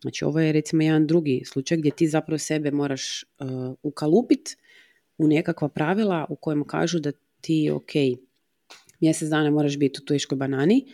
Znači 0.00 0.24
ovo 0.24 0.40
je 0.40 0.52
recimo 0.52 0.82
jedan 0.82 1.06
drugi 1.06 1.42
slučaj 1.44 1.78
gdje 1.78 1.90
ti 1.90 2.08
zapravo 2.08 2.38
sebe 2.38 2.70
moraš 2.70 3.24
uh, 3.24 3.48
ukalupit 3.82 4.56
u 5.18 5.28
nekakva 5.28 5.68
pravila 5.68 6.26
u 6.28 6.36
kojima 6.36 6.64
kažu 6.64 6.98
da 6.98 7.12
ti 7.40 7.70
ok, 7.70 7.92
mjesec 9.00 9.28
dana 9.28 9.50
moraš 9.50 9.78
biti 9.78 10.00
u 10.02 10.06
teškoj 10.06 10.36
banani, 10.36 10.84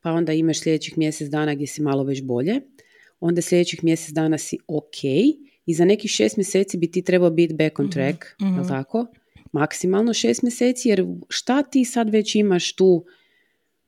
pa 0.00 0.12
onda 0.12 0.32
imaš 0.32 0.60
sljedećih 0.60 0.98
mjesec 0.98 1.28
dana 1.28 1.54
gdje 1.54 1.66
si 1.66 1.82
malo 1.82 2.04
već 2.04 2.22
bolje, 2.22 2.60
onda 3.20 3.42
sljedećih 3.42 3.84
mjesec 3.84 4.14
dana 4.14 4.38
si 4.38 4.58
ok 4.66 5.04
i 5.66 5.74
za 5.74 5.84
nekih 5.84 6.10
šest 6.10 6.36
mjeseci 6.36 6.78
bi 6.78 6.90
ti 6.90 7.02
trebao 7.02 7.30
biti 7.30 7.54
back 7.54 7.78
on 7.78 7.90
track, 7.90 8.18
mhm. 8.42 8.54
jel 8.54 8.68
tako? 8.68 9.06
Maksimalno 9.52 10.14
šest 10.14 10.42
mjeseci, 10.42 10.88
jer 10.88 11.06
šta 11.28 11.62
ti 11.62 11.84
sad 11.84 12.10
već 12.10 12.34
imaš 12.34 12.72
tu 12.72 13.04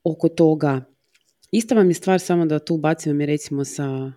oko 0.05 0.29
toga? 0.29 0.85
Ista 1.53 1.75
vam 1.75 1.89
je 1.91 1.95
stvar 1.95 2.21
samo 2.21 2.47
da 2.47 2.59
tu 2.59 2.77
bacim 2.77 3.21
je 3.21 3.27
recimo 3.27 3.65
sa, 3.65 4.13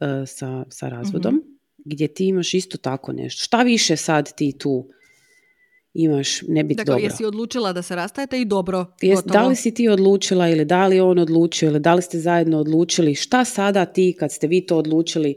e, 0.00 0.26
sa, 0.26 0.64
sa 0.68 0.88
razvodom, 0.88 1.42
gdje 1.84 2.08
ti 2.08 2.26
imaš 2.26 2.54
isto 2.54 2.78
tako 2.78 3.12
nešto. 3.12 3.44
Šta 3.44 3.62
više 3.62 3.96
sad 3.96 4.34
ti 4.36 4.58
tu 4.58 4.88
imaš 5.94 6.42
ne 6.42 6.64
biti 6.64 6.76
Dakle, 6.76 6.92
dobro? 6.92 7.04
jesi 7.04 7.24
odlučila 7.24 7.72
da 7.72 7.82
se 7.82 7.96
rastajete 7.96 8.40
i 8.40 8.44
dobro, 8.44 8.86
Jes, 9.02 9.20
da 9.24 9.46
li 9.46 9.56
si 9.56 9.74
ti 9.74 9.88
odlučila 9.88 10.48
ili 10.48 10.64
da 10.64 10.86
li 10.86 11.00
on 11.00 11.18
odlučio 11.18 11.66
ili 11.66 11.80
da 11.80 11.94
li 11.94 12.02
ste 12.02 12.18
zajedno 12.18 12.58
odlučili 12.58 13.14
šta 13.14 13.44
sada 13.44 13.86
ti 13.86 14.16
kad 14.18 14.32
ste 14.32 14.46
vi 14.46 14.66
to 14.66 14.76
odlučili 14.76 15.34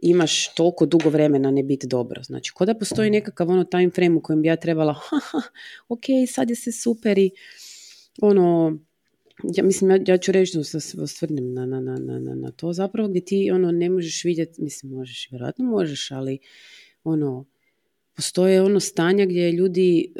imaš 0.00 0.54
toliko 0.54 0.86
dugo 0.86 1.10
vremena 1.10 1.50
ne 1.50 1.62
biti 1.62 1.86
dobro. 1.86 2.22
Znači, 2.22 2.52
ko 2.52 2.64
da 2.64 2.74
postoji 2.74 3.10
nekakav 3.10 3.50
ono 3.50 3.64
time 3.64 3.90
frame 3.90 4.16
u 4.16 4.22
kojem 4.22 4.42
bi 4.42 4.48
ja 4.48 4.56
trebala, 4.56 4.92
haha, 5.08 5.42
ok, 5.88 6.04
sad 6.28 6.50
je 6.50 6.56
se 6.56 6.72
super 6.72 7.18
i 7.18 7.30
ono, 8.20 8.78
ja 9.56 9.64
mislim, 9.64 9.90
ja, 9.90 9.98
ja 10.06 10.18
ću 10.18 10.32
reći 10.32 10.58
da 10.58 10.64
se 10.64 11.00
osvrnem 11.02 11.54
na, 11.54 11.66
na, 11.66 11.80
na, 11.80 11.98
na, 11.98 12.34
na 12.34 12.50
to 12.50 12.72
zapravo 12.72 13.08
gdje 13.08 13.24
ti 13.24 13.50
ono 13.50 13.72
ne 13.72 13.90
možeš 13.90 14.24
vidjeti, 14.24 14.62
mislim 14.62 14.92
možeš, 14.92 15.28
vjerojatno 15.30 15.64
možeš, 15.64 16.10
ali 16.10 16.38
ono, 17.04 17.44
postoje 18.14 18.62
ono 18.62 18.80
stanja 18.80 19.26
gdje 19.26 19.52
ljudi 19.52 20.12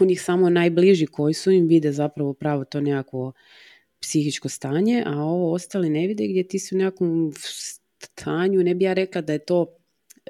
u 0.00 0.04
njih 0.04 0.22
samo 0.22 0.50
najbliži 0.50 1.06
koji 1.06 1.34
su 1.34 1.50
im 1.50 1.66
vide 1.66 1.92
zapravo 1.92 2.34
pravo 2.34 2.64
to 2.64 2.80
nekako 2.80 3.32
psihičko 4.00 4.48
stanje, 4.48 5.02
a 5.06 5.22
ovo 5.22 5.52
ostali 5.52 5.90
ne 5.90 6.06
vide 6.06 6.28
gdje 6.28 6.48
ti 6.48 6.58
su 6.58 6.74
u 6.74 6.78
nekakvom 6.78 7.32
stanju, 7.98 8.62
ne 8.62 8.74
bi 8.74 8.84
ja 8.84 8.92
rekla 8.92 9.20
da 9.20 9.32
je 9.32 9.38
to 9.38 9.76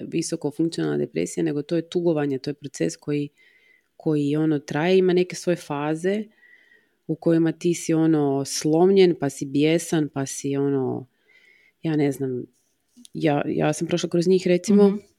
visoko 0.01 0.51
funkcionalna 0.51 0.99
depresija, 0.99 1.45
nego 1.45 1.63
to 1.63 1.77
je 1.77 1.89
tugovanje, 1.89 2.39
to 2.39 2.51
je 2.51 2.55
proces 2.55 2.97
koji, 2.97 3.29
koji 3.97 4.37
ono 4.37 4.59
traje, 4.59 4.99
ima 4.99 5.13
neke 5.13 5.37
svoje 5.37 5.57
faze 5.57 6.25
u 7.07 7.15
kojima 7.15 7.53
ti 7.53 7.75
si 7.75 7.95
ono 7.95 8.45
slomljen, 8.45 9.15
pa 9.21 9.31
si 9.31 9.47
bijesan, 9.47 10.09
pa 10.09 10.27
si 10.27 10.57
ono, 10.57 11.07
ja 11.83 11.97
ne 11.97 12.13
znam, 12.13 12.45
ja, 13.15 13.43
ja 13.47 13.73
sam 13.73 13.87
prošla 13.87 14.09
kroz 14.09 14.29
njih 14.29 14.47
recimo, 14.47 14.89
mm 14.89 15.11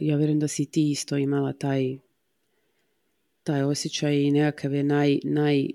ja 0.00 0.16
vjerujem 0.16 0.40
da 0.40 0.48
si 0.48 0.70
ti 0.70 0.90
isto 0.90 1.16
imala 1.16 1.52
taj 1.52 1.98
taj 3.42 3.62
osjećaj 3.62 4.16
i 4.16 4.30
nekakav 4.30 4.74
je 4.74 4.84
naj, 4.84 5.18
naj 5.24 5.66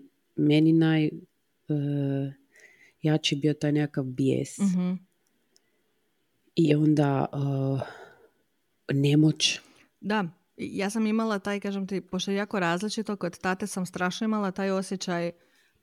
meni 0.41 0.73
naj 0.73 1.05
uh, 1.05 2.33
jači 3.01 3.35
bio 3.35 3.53
taj 3.53 3.71
nekakav 3.71 4.03
bijes. 4.03 4.57
mm 4.57 5.11
I 6.55 6.75
onda 6.75 7.25
uh, 7.33 7.81
nemoć. 8.93 9.59
Da, 10.01 10.25
ja 10.57 10.89
sam 10.89 11.07
imala 11.07 11.39
taj, 11.39 11.59
kažem 11.59 11.87
ti, 11.87 12.01
pošto 12.01 12.31
je 12.31 12.37
jako 12.37 12.59
različito, 12.59 13.15
kod 13.15 13.39
tate 13.39 13.67
sam 13.67 13.85
strašno 13.85 14.25
imala 14.25 14.51
taj 14.51 14.71
osjećaj, 14.71 15.31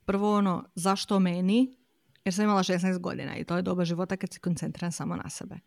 prvo 0.04 0.34
ono, 0.34 0.64
zašto 0.74 1.18
meni? 1.20 1.76
Jer 2.24 2.34
sam 2.34 2.44
imala 2.44 2.62
16 2.62 2.98
godina 2.98 3.36
i 3.36 3.44
to 3.44 3.56
je 3.56 3.62
doba 3.62 3.84
života 3.84 4.16
kad 4.16 4.32
si 4.32 4.40
koncentriran 4.40 4.92
samo 4.92 5.16
na 5.16 5.30
sebe. 5.30 5.58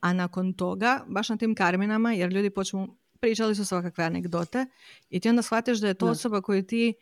A 0.00 0.12
nakon 0.12 0.52
toga, 0.52 1.04
baš 1.08 1.28
na 1.28 1.36
tim 1.36 1.54
karminama, 1.54 2.12
jer 2.12 2.32
ljudi 2.32 2.50
počnu, 2.50 2.96
pričali 3.20 3.54
su 3.54 3.64
svakakve 3.64 4.04
anegdote 4.04 4.66
i 5.10 5.20
ti 5.20 5.28
onda 5.28 5.42
shvatiš 5.42 5.78
da 5.78 5.88
je 5.88 5.94
to 5.94 6.06
osoba 6.06 6.40
koju 6.40 6.62
ti 6.62 6.94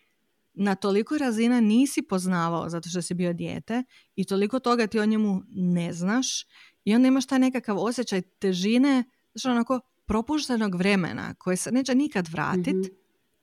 na 0.56 0.74
toliko 0.74 1.18
razina 1.18 1.60
nisi 1.60 2.02
poznavao 2.02 2.68
zato 2.68 2.88
što 2.88 3.02
si 3.02 3.14
bio 3.14 3.32
dijete 3.32 3.82
i 4.14 4.24
toliko 4.24 4.58
toga 4.58 4.86
ti 4.86 5.00
o 5.00 5.06
njemu 5.06 5.42
ne 5.48 5.92
znaš 5.92 6.46
i 6.84 6.94
onda 6.94 7.08
imaš 7.08 7.26
taj 7.26 7.38
nekakav 7.38 7.78
osjećaj 7.78 8.22
težine, 8.22 9.04
znači 9.34 9.48
onako 9.48 9.80
propuštenog 10.06 10.74
vremena 10.74 11.34
koje 11.34 11.56
se 11.56 11.72
neće 11.72 11.94
nikad 11.94 12.28
vratit 12.28 12.76
mhm. 12.76 12.94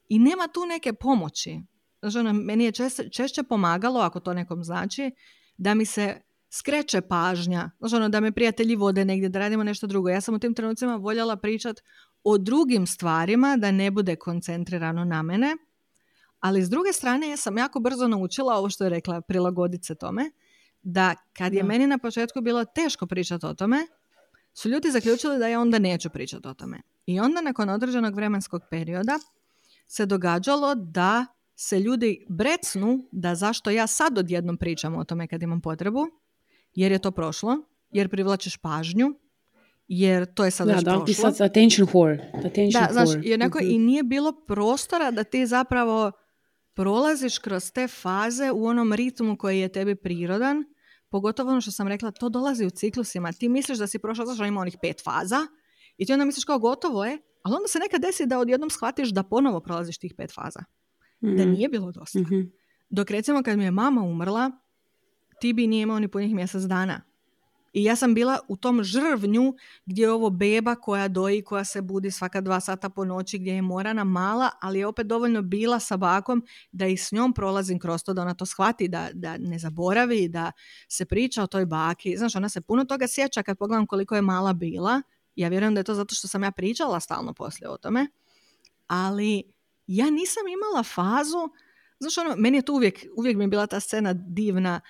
i 0.09 0.19
nema 0.19 0.47
tu 0.47 0.65
neke 0.65 0.93
pomoći. 0.93 1.59
Znači, 2.01 2.17
ono, 2.17 2.33
meni 2.33 2.63
je 2.63 2.71
češće, 2.71 3.09
češće 3.09 3.43
pomagalo, 3.43 3.99
ako 3.99 4.19
to 4.19 4.33
nekom 4.33 4.63
znači, 4.63 5.11
da 5.57 5.73
mi 5.73 5.85
se 5.85 6.21
skreće 6.49 7.01
pažnja. 7.01 7.69
Znači, 7.79 7.95
ono, 7.95 8.09
da 8.09 8.19
me 8.19 8.31
prijatelji 8.31 8.75
vode 8.75 9.05
negdje, 9.05 9.29
da 9.29 9.39
radimo 9.39 9.63
nešto 9.63 9.87
drugo. 9.87 10.09
Ja 10.09 10.21
sam 10.21 10.35
u 10.35 10.39
tim 10.39 10.53
trenucima 10.53 10.95
voljela 10.95 11.35
pričat 11.35 11.79
o 12.23 12.37
drugim 12.37 12.87
stvarima, 12.87 13.57
da 13.57 13.71
ne 13.71 13.91
bude 13.91 14.15
koncentrirano 14.15 15.05
na 15.05 15.21
mene. 15.21 15.55
Ali 16.43 16.63
s 16.63 16.69
druge 16.69 16.93
strane, 16.93 17.29
ja 17.29 17.37
sam 17.37 17.57
jako 17.57 17.79
brzo 17.79 18.07
naučila 18.07 18.55
ovo 18.55 18.69
što 18.69 18.83
je 18.83 18.89
rekla, 18.89 19.21
prilagoditi 19.21 19.85
se 19.85 19.95
tome, 19.95 20.31
da 20.81 21.15
kad 21.37 21.53
je 21.53 21.63
meni 21.63 21.87
na 21.87 21.97
početku 21.97 22.41
bilo 22.41 22.65
teško 22.65 23.07
pričati 23.07 23.45
o 23.45 23.53
tome, 23.53 23.77
su 24.53 24.69
ljudi 24.69 24.91
zaključili 24.91 25.39
da 25.39 25.47
ja 25.47 25.59
onda 25.59 25.79
neću 25.79 26.09
pričati 26.09 26.47
o 26.47 26.53
tome. 26.53 26.81
I 27.05 27.19
onda 27.19 27.41
nakon 27.41 27.69
određenog 27.69 28.15
vremenskog 28.15 28.61
perioda 28.69 29.19
se 29.87 30.05
događalo 30.05 30.75
da 30.75 31.25
se 31.55 31.79
ljudi 31.79 32.25
brecnu 32.29 33.09
da 33.11 33.35
zašto 33.35 33.69
ja 33.69 33.87
sad 33.87 34.17
odjednom 34.17 34.57
pričam 34.57 34.95
o 34.95 35.03
tome 35.03 35.27
kad 35.27 35.41
imam 35.41 35.61
potrebu, 35.61 36.07
jer 36.75 36.91
je 36.91 36.99
to 36.99 37.11
prošlo, 37.11 37.57
jer 37.89 38.09
privlačiš 38.09 38.57
pažnju, 38.57 39.13
jer 39.87 40.33
to 40.33 40.45
je 40.45 40.51
sad 40.51 40.67
da, 40.67 40.73
već 40.73 40.83
da, 40.83 41.05
ti 41.05 41.13
sad 41.13 41.41
attention 41.41 41.87
whore. 41.87 42.45
Attention 42.45 42.83
da, 42.83 42.93
znaš, 42.93 43.09
jednako 43.23 43.59
i 43.61 43.77
mhm. 43.77 43.85
nije 43.85 44.03
bilo 44.03 44.45
prostora 44.47 45.11
da 45.11 45.23
ti 45.23 45.45
zapravo 45.45 46.11
prolaziš 46.73 47.37
kroz 47.37 47.71
te 47.71 47.87
faze 47.87 48.51
u 48.51 48.65
onom 48.65 48.93
ritmu 48.93 49.37
koji 49.37 49.59
je 49.59 49.71
tebi 49.71 49.95
prirodan, 49.95 50.63
pogotovo 51.09 51.51
ono 51.51 51.61
što 51.61 51.71
sam 51.71 51.87
rekla, 51.87 52.11
to 52.11 52.29
dolazi 52.29 52.65
u 52.65 52.69
ciklusima. 52.69 53.31
Ti 53.31 53.49
misliš 53.49 53.77
da 53.77 53.87
si 53.87 53.99
prošla, 53.99 54.25
znaš, 54.25 54.47
ima 54.47 54.61
onih 54.61 54.77
pet 54.81 55.03
faza 55.03 55.47
i 55.97 56.05
ti 56.05 56.13
onda 56.13 56.25
misliš 56.25 56.45
kao 56.45 56.59
gotovo 56.59 57.05
je, 57.05 57.17
ali 57.43 57.55
onda 57.55 57.67
se 57.67 57.79
nekad 57.79 58.01
desi 58.01 58.25
da 58.25 58.39
odjednom 58.39 58.69
shvatiš 58.69 59.09
da 59.09 59.23
ponovo 59.23 59.59
prolaziš 59.59 59.97
tih 59.97 60.13
pet 60.17 60.33
faza. 60.33 60.63
Da 61.21 61.43
mhm. 61.43 61.51
nije 61.51 61.69
bilo 61.69 61.91
dosta. 61.91 62.19
mm 62.19 62.51
Dok 62.89 63.11
recimo 63.11 63.43
kad 63.43 63.57
mi 63.57 63.63
je 63.63 63.71
mama 63.71 64.01
umrla, 64.01 64.51
ti 65.41 65.53
bi 65.53 65.67
nije 65.67 65.81
imao 65.81 65.99
ni 65.99 66.07
punih 66.07 66.35
mjesec 66.35 66.63
dana. 66.63 67.01
I 67.73 67.83
ja 67.83 67.95
sam 67.95 68.13
bila 68.13 68.39
u 68.47 68.57
tom 68.57 68.83
žrvnju 68.83 69.53
gdje 69.85 70.03
je 70.03 70.11
ovo 70.11 70.29
beba 70.29 70.75
koja 70.75 71.07
doji, 71.07 71.41
koja 71.41 71.65
se 71.65 71.81
budi 71.81 72.11
svaka 72.11 72.41
dva 72.41 72.59
sata 72.59 72.89
po 72.89 73.05
noći, 73.05 73.39
gdje 73.39 73.51
je 73.51 73.61
morana 73.61 74.03
mala, 74.03 74.49
ali 74.61 74.79
je 74.79 74.87
opet 74.87 75.07
dovoljno 75.07 75.41
bila 75.41 75.79
sa 75.79 75.97
bakom 75.97 76.43
da 76.71 76.87
i 76.87 76.97
s 76.97 77.11
njom 77.11 77.33
prolazim 77.33 77.79
kroz 77.79 78.03
to, 78.03 78.13
da 78.13 78.21
ona 78.21 78.33
to 78.33 78.45
shvati, 78.45 78.87
da, 78.87 79.09
da 79.13 79.37
ne 79.37 79.59
zaboravi, 79.59 80.27
da 80.27 80.51
se 80.87 81.05
priča 81.05 81.43
o 81.43 81.47
toj 81.47 81.65
baki. 81.65 82.17
Znaš, 82.17 82.35
ona 82.35 82.49
se 82.49 82.61
puno 82.61 82.85
toga 82.85 83.07
sjeća 83.07 83.43
kad 83.43 83.57
pogledam 83.57 83.87
koliko 83.87 84.15
je 84.15 84.21
mala 84.21 84.53
bila. 84.53 85.01
Ja 85.35 85.49
vjerujem 85.49 85.73
da 85.73 85.79
je 85.79 85.83
to 85.83 85.95
zato 85.95 86.15
što 86.15 86.27
sam 86.27 86.43
ja 86.43 86.51
pričala 86.51 86.99
stalno 86.99 87.33
poslije 87.33 87.69
o 87.69 87.77
tome. 87.77 88.07
Ali 88.87 89.43
ja 89.87 90.09
nisam 90.09 90.43
imala 90.47 90.83
fazu, 90.83 91.49
znaš 91.99 92.17
ono, 92.17 92.35
meni 92.37 92.57
je 92.57 92.61
to 92.61 92.73
uvijek, 92.73 93.05
uvijek 93.17 93.37
mi 93.37 93.43
je 93.43 93.47
bila 93.47 93.67
ta 93.67 93.79
scena 93.79 94.13
divna, 94.13 94.81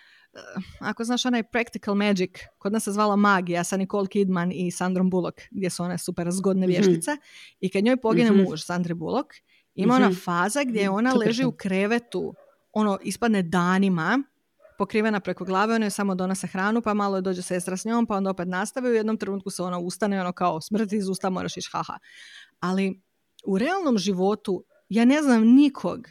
ako 0.79 1.03
znaš 1.03 1.25
onaj 1.25 1.43
Practical 1.43 1.95
Magic, 1.95 2.31
kod 2.57 2.73
nas 2.73 2.83
se 2.83 2.91
zvala 2.91 3.15
Magija 3.15 3.63
sa 3.63 3.77
Nicole 3.77 4.07
Kidman 4.07 4.51
i 4.51 4.71
Sandrom 4.71 5.09
Bullock, 5.09 5.41
gdje 5.51 5.69
su 5.69 5.83
one 5.83 5.97
super 5.97 6.31
zgodne 6.31 6.67
mhm. 6.67 6.71
vještice. 6.71 7.11
I 7.59 7.69
kad 7.69 7.83
njoj 7.83 7.97
pogine 7.97 8.31
mm 8.31 8.43
muž, 8.43 8.61
Sandri 8.63 8.93
Bullock, 8.93 9.29
ima 9.75 9.95
ona 9.95 10.09
mhm. 10.09 10.17
faza 10.17 10.63
gdje 10.63 10.89
ona 10.89 11.13
leži 11.13 11.45
u 11.45 11.51
krevetu, 11.51 12.33
ono, 12.71 12.99
ispadne 13.03 13.41
danima, 13.41 14.23
pokrivena 14.77 15.19
preko 15.19 15.45
glave, 15.45 15.75
ona 15.75 15.85
joj 15.85 15.91
samo 15.91 16.15
donose 16.15 16.47
hranu, 16.47 16.81
pa 16.81 16.93
malo 16.93 17.21
dođe 17.21 17.41
sestra 17.41 17.77
s 17.77 17.85
njom, 17.85 18.05
pa 18.05 18.15
onda 18.15 18.29
opet 18.29 18.47
nastavi, 18.47 18.89
u 18.89 18.93
jednom 18.93 19.17
trenutku 19.17 19.49
se 19.49 19.63
ona 19.63 19.79
ustane, 19.79 20.21
ono 20.21 20.31
kao 20.31 20.61
smrti 20.61 20.97
iz 20.97 21.09
usta, 21.09 21.29
moraš 21.29 21.57
ići 21.57 21.69
haha. 21.71 21.97
Ali 22.59 23.01
u 23.45 23.57
realnom 23.57 23.97
životu 23.97 24.63
ja 24.89 25.05
ne 25.05 25.21
znam 25.21 25.43
nikog 25.43 26.07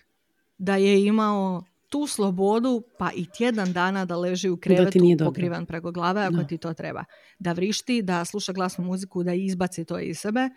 da 0.58 0.76
je 0.76 1.04
imao 1.04 1.62
tu 1.92 2.06
slobodu 2.06 2.82
pa 2.98 3.10
i 3.14 3.26
tjedan 3.36 3.72
dana 3.72 4.04
da 4.04 4.16
leži 4.16 4.48
u 4.48 4.56
krevetu 4.56 4.98
pokrivan 5.24 5.66
preko 5.66 5.92
glave 5.92 6.20
ako 6.20 6.44
ti 6.44 6.58
to 6.58 6.74
treba. 6.74 7.04
Da 7.38 7.52
vrišti, 7.52 8.02
da 8.02 8.24
sluša 8.24 8.52
glasnu 8.52 8.84
muziku, 8.84 9.22
da 9.22 9.34
izbaci 9.34 9.84
to 9.84 9.98
iz 9.98 10.18
sebe. 10.18 10.48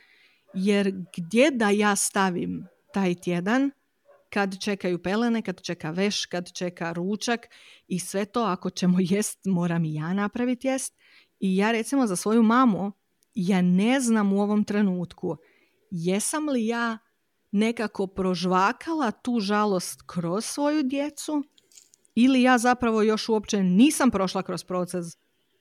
Jer 0.53 0.93
gdje 1.17 1.51
da 1.51 1.69
ja 1.69 1.95
stavim 1.95 2.67
taj 2.93 3.15
tjedan 3.15 3.71
kad 4.29 4.59
čekaju 4.59 5.03
pelene, 5.03 5.41
kad 5.41 5.61
čeka 5.61 5.91
veš, 5.91 6.25
kad 6.25 6.51
čeka 6.51 6.91
ručak 6.91 7.47
i 7.87 7.99
sve 7.99 8.25
to 8.25 8.43
ako 8.43 8.69
ćemo 8.69 8.97
jest 8.99 9.39
moram 9.45 9.85
i 9.85 9.93
ja 9.93 10.13
napraviti 10.13 10.67
jest. 10.67 10.97
I 11.39 11.57
ja 11.57 11.71
recimo 11.71 12.07
za 12.07 12.15
svoju 12.15 12.43
mamu 12.43 12.91
ja 13.33 13.61
ne 13.61 13.99
znam 13.99 14.33
u 14.33 14.41
ovom 14.41 14.63
trenutku 14.63 15.37
jesam 15.91 16.49
li 16.49 16.67
ja 16.67 16.97
nekako 17.55 18.07
prožvakala 18.07 19.11
tu 19.11 19.39
žalost 19.39 20.01
kroz 20.05 20.45
svoju 20.45 20.83
djecu 20.83 21.43
ili 22.15 22.41
ja 22.41 22.57
zapravo 22.57 23.01
još 23.01 23.29
uopće 23.29 23.63
nisam 23.63 24.11
prošla 24.11 24.43
kroz 24.43 24.63
proces 24.63 25.05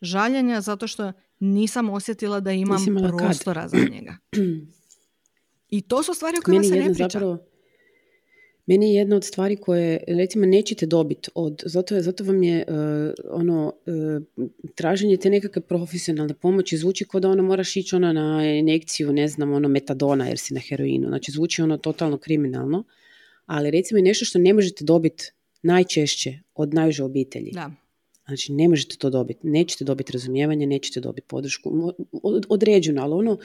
žaljenja 0.00 0.60
zato 0.60 0.86
što 0.86 1.12
nisam 1.40 1.90
osjetila 1.90 2.40
da 2.40 2.52
imam 2.52 2.84
prostora 3.18 3.68
za 3.68 3.76
njega. 3.76 4.16
I 5.76 5.82
to 5.82 6.02
su 6.02 6.14
stvari 6.14 6.36
o 6.38 6.42
kojima 6.44 6.64
se 6.64 6.74
ne 6.74 6.84
priča. 6.84 7.08
Zapravo, 7.08 7.38
meni 8.66 8.88
je 8.88 8.94
jedna 8.94 9.16
od 9.16 9.24
stvari 9.24 9.56
koje, 9.56 10.04
recimo, 10.08 10.46
nećete 10.46 10.86
dobiti 10.86 11.30
od, 11.34 11.62
zato, 11.66 12.00
zato 12.00 12.24
vam 12.24 12.42
je 12.42 12.64
uh, 12.68 12.74
ono, 13.30 13.72
uh, 13.86 14.48
traženje 14.74 15.16
te 15.16 15.30
nekakve 15.30 15.62
profesionalne 15.62 16.34
pomoći 16.34 16.76
zvuči 16.76 17.04
kao 17.04 17.20
da 17.20 17.28
ono 17.28 17.42
moraš 17.42 17.76
ići 17.76 17.96
ono 17.96 18.12
na 18.12 18.56
injekciju, 18.58 19.12
ne 19.12 19.28
znam, 19.28 19.52
ono 19.52 19.68
metadona 19.68 20.26
jer 20.26 20.38
si 20.38 20.54
na 20.54 20.60
heroinu. 20.60 21.08
Znači, 21.08 21.32
zvuči 21.32 21.62
ono 21.62 21.76
totalno 21.76 22.18
kriminalno, 22.18 22.84
ali 23.46 23.70
recimo 23.70 23.98
je 23.98 24.02
nešto 24.02 24.24
što 24.24 24.38
ne 24.38 24.52
možete 24.52 24.84
dobiti 24.84 25.32
najčešće 25.62 26.38
od 26.54 26.74
najuže 26.74 27.04
obitelji. 27.04 27.50
Da. 27.52 27.83
Znači, 28.26 28.52
ne 28.52 28.68
možete 28.68 28.96
to 28.96 29.10
dobiti. 29.10 29.46
Nećete 29.46 29.84
dobiti 29.84 30.12
razumijevanje, 30.12 30.66
nećete 30.66 31.00
dobiti 31.00 31.26
podršku. 31.28 31.92
Određeno, 32.48 33.02
ali 33.02 33.12
ono 33.14 33.38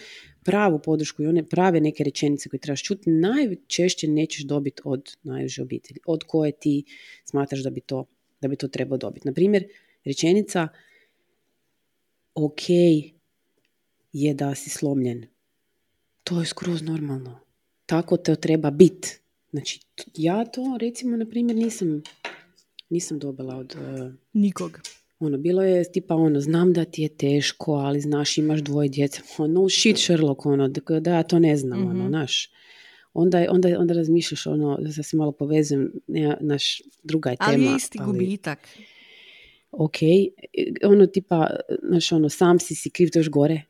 pravu 0.43 0.80
podršku 0.80 1.23
i 1.23 1.27
one 1.27 1.43
prave 1.43 1.82
neke 1.82 2.03
rečenice 2.03 2.49
koje 2.49 2.59
trebaš 2.59 2.84
čuti, 2.84 3.09
najčešće 3.09 4.07
nećeš 4.07 4.43
dobiti 4.43 4.82
od 4.86 5.17
najuže 5.23 5.61
obitelji. 5.61 5.99
Od 6.05 6.23
koje 6.23 6.51
ti 6.51 6.84
smatraš 7.25 7.63
da 7.63 7.69
bi 7.69 7.82
to, 7.82 8.05
da 8.41 8.47
bi 8.47 8.55
to 8.55 8.67
trebao 8.67 8.97
dobiti. 8.97 9.27
Na 9.27 9.34
primjer, 9.34 9.67
rečenica 10.05 10.67
ok 12.36 12.69
je 14.13 14.34
da 14.34 14.55
si 14.55 14.69
slomljen. 14.69 15.25
To 16.23 16.39
je 16.39 16.45
skroz 16.45 16.82
normalno. 16.82 17.39
Tako 17.86 18.17
to 18.17 18.36
treba 18.36 18.71
bit. 18.71 19.19
Znači, 19.51 19.80
ja 20.15 20.45
to 20.45 20.77
recimo, 20.82 21.17
na 21.17 21.25
primjer, 21.25 21.57
nisam, 21.57 22.03
nisam 22.90 23.20
dobila 23.20 23.56
od... 23.56 23.76
Uh, 23.76 24.14
Nikog. 24.34 24.80
Ono, 25.20 25.38
bilo 25.38 25.64
je 25.64 25.92
tipa 25.92 26.16
ono, 26.16 26.42
znam 26.42 26.74
da 26.74 26.86
ti 26.86 27.02
je 27.02 27.10
teško, 27.10 27.74
ali 27.74 28.02
znaš, 28.02 28.38
imaš 28.38 28.60
dvoje 28.60 28.90
djece. 28.90 29.22
Ono, 29.38 29.62
no 29.62 29.70
shit 29.70 29.98
Sherlock, 29.98 30.46
ono, 30.46 30.68
da 31.02 31.12
ja 31.12 31.24
to 31.24 31.40
ne 31.40 31.58
znam, 31.58 31.88
ono, 31.88 32.00
mhm. 32.00 32.08
znaš. 32.08 32.50
Onda, 33.14 33.46
onda, 33.50 33.80
onda 33.80 33.94
razmišljaš, 33.94 34.48
ono, 34.48 34.78
da 34.82 35.04
se 35.04 35.18
malo 35.18 35.32
povezem, 35.32 35.92
naš 36.40 36.82
druga 37.04 37.30
je 37.30 37.38
tema. 37.38 37.50
Ali 37.50 37.76
isti 37.76 38.00
gubitak. 38.06 38.68
Ok, 39.72 39.96
ono 40.84 41.06
tipa, 41.06 41.50
znaš, 41.84 42.12
ono, 42.12 42.30
sam 42.30 42.60
si 42.60 42.76
si 42.76 42.90
kriv, 42.90 43.10
to 43.10 43.20
još 43.20 43.30
gore. 43.30 43.62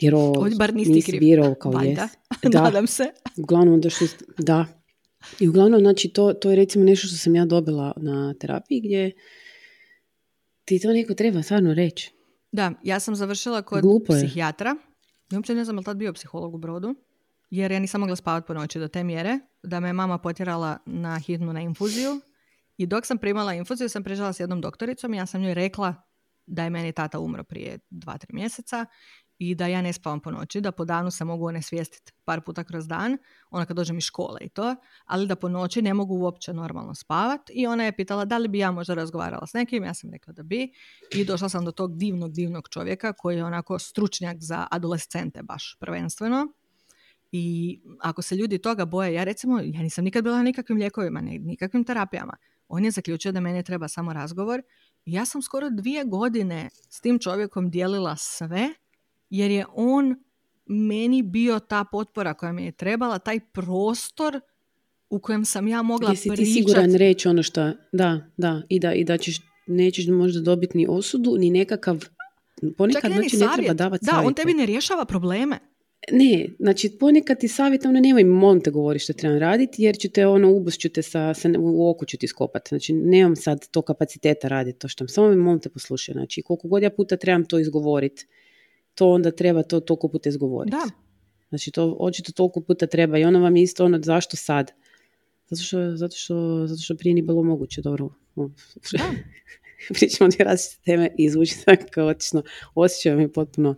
Jer 0.00 0.14
ovo 0.14 0.46
bar 0.58 0.74
nisi 0.74 1.02
kriv. 1.02 1.20
birao 1.20 1.54
kao 1.54 1.72
Valjda. 1.72 2.02
jes. 2.02 2.10
Da, 2.52 2.62
nadam 2.62 2.86
se. 2.86 3.04
Uglavnom, 3.36 3.80
da, 3.80 3.90
što, 3.90 4.04
da. 4.38 4.79
I 5.40 5.48
uglavnom, 5.48 5.80
znači, 5.80 6.08
to, 6.08 6.32
to 6.32 6.50
je 6.50 6.56
recimo 6.56 6.84
nešto 6.84 7.06
što 7.06 7.16
sam 7.16 7.34
ja 7.34 7.44
dobila 7.44 7.92
na 7.96 8.34
terapiji 8.34 8.80
gdje 8.80 9.12
ti 10.64 10.78
to 10.78 10.92
neko 10.92 11.14
treba 11.14 11.42
stvarno 11.42 11.74
reći. 11.74 12.12
Da, 12.52 12.72
ja 12.82 13.00
sam 13.00 13.16
završila 13.16 13.62
kod 13.62 13.84
psihijatra. 14.08 14.70
Ja 15.30 15.38
uopće 15.38 15.54
ne 15.54 15.64
znam 15.64 15.76
li 15.76 15.84
tad 15.84 15.96
bio 15.96 16.12
psiholog 16.12 16.54
u 16.54 16.58
brodu. 16.58 16.94
Jer 17.50 17.72
ja 17.72 17.78
nisam 17.78 18.00
mogla 18.00 18.16
spavati 18.16 18.46
po 18.46 18.54
noći 18.54 18.78
do 18.78 18.88
te 18.88 19.04
mjere 19.04 19.38
da 19.62 19.80
me 19.80 19.92
mama 19.92 20.18
potjerala 20.18 20.78
na 20.86 21.18
hitnu 21.18 21.52
na 21.52 21.60
infuziju. 21.60 22.20
I 22.76 22.86
dok 22.86 23.06
sam 23.06 23.18
primala 23.18 23.54
infuziju 23.54 23.88
sam 23.88 24.04
prižala 24.04 24.32
s 24.32 24.40
jednom 24.40 24.60
doktoricom 24.60 25.14
i 25.14 25.16
ja 25.16 25.26
sam 25.26 25.40
njoj 25.40 25.54
rekla 25.54 25.94
da 26.46 26.64
je 26.64 26.70
meni 26.70 26.92
tata 26.92 27.20
umro 27.20 27.44
prije 27.44 27.78
dva, 27.90 28.18
tri 28.18 28.34
mjeseca 28.34 28.86
i 29.40 29.54
da 29.54 29.66
ja 29.66 29.82
ne 29.82 29.92
spavam 29.92 30.20
po 30.20 30.30
noći, 30.30 30.60
da 30.60 30.72
po 30.72 30.84
danu 30.84 31.10
se 31.10 31.24
mogu 31.24 31.46
onesvijestiti 31.46 32.12
par 32.24 32.40
puta 32.40 32.64
kroz 32.64 32.86
dan, 32.86 33.18
ona 33.50 33.66
kad 33.66 33.76
dođem 33.76 33.98
iz 33.98 34.04
škole 34.04 34.38
i 34.40 34.48
to, 34.48 34.76
ali 35.04 35.26
da 35.26 35.36
po 35.36 35.48
noći 35.48 35.82
ne 35.82 35.94
mogu 35.94 36.14
uopće 36.14 36.52
normalno 36.52 36.94
spavat 36.94 37.40
i 37.54 37.66
ona 37.66 37.84
je 37.84 37.96
pitala 37.96 38.24
da 38.24 38.38
li 38.38 38.48
bi 38.48 38.58
ja 38.58 38.70
možda 38.70 38.94
razgovarala 38.94 39.46
s 39.46 39.52
nekim, 39.52 39.84
ja 39.84 39.94
sam 39.94 40.10
rekla 40.10 40.32
da 40.32 40.42
bi 40.42 40.72
i 41.14 41.24
došla 41.24 41.48
sam 41.48 41.64
do 41.64 41.72
tog 41.72 41.96
divnog, 41.96 42.32
divnog 42.32 42.68
čovjeka 42.68 43.12
koji 43.12 43.36
je 43.36 43.44
onako 43.44 43.78
stručnjak 43.78 44.36
za 44.40 44.66
adolescente 44.70 45.42
baš 45.42 45.76
prvenstveno 45.80 46.46
i 47.32 47.80
ako 48.00 48.22
se 48.22 48.36
ljudi 48.36 48.58
toga 48.58 48.84
boje, 48.84 49.14
ja 49.14 49.24
recimo, 49.24 49.60
ja 49.64 49.82
nisam 49.82 50.04
nikad 50.04 50.24
bila 50.24 50.36
na 50.36 50.42
nikakvim 50.42 50.78
lijekovima, 50.78 51.20
nikakvim 51.20 51.84
terapijama, 51.84 52.36
on 52.68 52.84
je 52.84 52.90
zaključio 52.90 53.32
da 53.32 53.40
mene 53.40 53.62
treba 53.62 53.88
samo 53.88 54.12
razgovor 54.12 54.62
ja 55.04 55.24
sam 55.24 55.42
skoro 55.42 55.70
dvije 55.70 56.04
godine 56.04 56.68
s 56.88 57.00
tim 57.00 57.18
čovjekom 57.18 57.70
dijelila 57.70 58.16
sve 58.16 58.68
jer 59.30 59.50
je 59.50 59.64
on 59.74 60.16
meni 60.66 61.22
bio 61.22 61.58
ta 61.58 61.84
potpora 61.92 62.34
koja 62.34 62.52
mi 62.52 62.64
je 62.64 62.72
trebala, 62.72 63.18
taj 63.18 63.40
prostor 63.40 64.40
u 65.10 65.18
kojem 65.18 65.44
sam 65.44 65.68
ja 65.68 65.82
mogla 65.82 66.10
Jesi 66.10 66.30
ti 66.36 66.46
siguran 66.46 66.94
reći 66.94 67.28
ono 67.28 67.42
što, 67.42 67.70
da, 67.92 68.30
da, 68.36 68.62
i 68.68 68.80
da, 68.80 68.94
i 68.94 69.04
da 69.04 69.18
ćeš, 69.18 69.36
nećeš 69.66 70.06
možda 70.06 70.40
dobiti 70.40 70.78
ni 70.78 70.86
osudu, 70.88 71.36
ni 71.38 71.50
nekakav, 71.50 72.04
ponekad 72.76 73.12
znači 73.12 73.36
ne 73.36 73.46
treba 73.56 73.74
davati 73.74 74.06
Da, 74.06 74.22
on 74.26 74.34
tebi 74.34 74.54
ne 74.54 74.66
rješava 74.66 75.04
probleme. 75.04 75.58
Ne, 76.12 76.48
znači 76.58 76.98
ponekad 77.00 77.40
ti 77.40 77.48
savjet, 77.48 77.84
ono 77.84 78.00
nemoj 78.00 78.24
molim 78.24 78.60
te 78.60 78.70
govori 78.70 78.98
što 78.98 79.12
trebam 79.12 79.38
raditi, 79.38 79.82
jer 79.82 79.96
ću 79.98 80.08
te 80.08 80.26
ono 80.26 80.50
ubus 80.50 80.78
ću 80.78 80.88
te 80.88 81.02
sa, 81.02 81.34
sa, 81.34 81.48
u 81.58 81.90
oku 81.90 82.04
ću 82.04 82.16
ti 82.16 82.28
skopati. 82.28 82.68
Znači 82.68 82.92
nemam 82.92 83.36
sad 83.36 83.68
to 83.70 83.82
kapaciteta 83.82 84.48
raditi 84.48 84.78
to 84.78 84.88
što 84.88 85.08
samo 85.08 85.28
mi 85.28 85.36
molim 85.36 85.60
te 85.60 85.68
poslušaj. 85.68 86.12
Znači 86.12 86.42
koliko 86.42 86.68
god 86.68 86.82
ja 86.82 86.90
puta 86.90 87.16
trebam 87.16 87.44
to 87.44 87.58
izgovoriti, 87.58 88.26
to 89.00 89.10
onda 89.10 89.30
treba 89.30 89.62
to 89.62 89.80
toliko 89.80 90.08
puta 90.08 90.28
izgovoriti. 90.28 90.76
Da. 90.76 90.90
Znači 91.48 91.70
to 91.70 91.96
očito 92.00 92.32
toliko 92.32 92.60
puta 92.60 92.86
treba 92.86 93.18
i 93.18 93.24
ono 93.24 93.40
vam 93.40 93.56
je 93.56 93.62
isto 93.62 93.84
ono 93.84 93.98
zašto 94.02 94.36
sad? 94.36 94.72
Zato 95.46 95.62
što, 95.62 95.96
zato 95.96 96.16
što, 96.16 96.66
zato 96.66 96.82
što 96.82 96.96
prije 96.96 97.14
nije 97.14 97.22
bilo 97.22 97.42
moguće, 97.42 97.82
dobro. 97.82 98.08
Da. 98.36 99.10
pričamo 99.94 100.30
dvije 100.30 100.44
različite 100.44 100.82
teme 100.84 101.10
i 101.18 101.30
zvuči 101.30 101.54
tako 101.64 101.84
kaotično. 101.90 102.42
Osjećam 102.74 103.20
je 103.20 103.32
potpuno, 103.32 103.74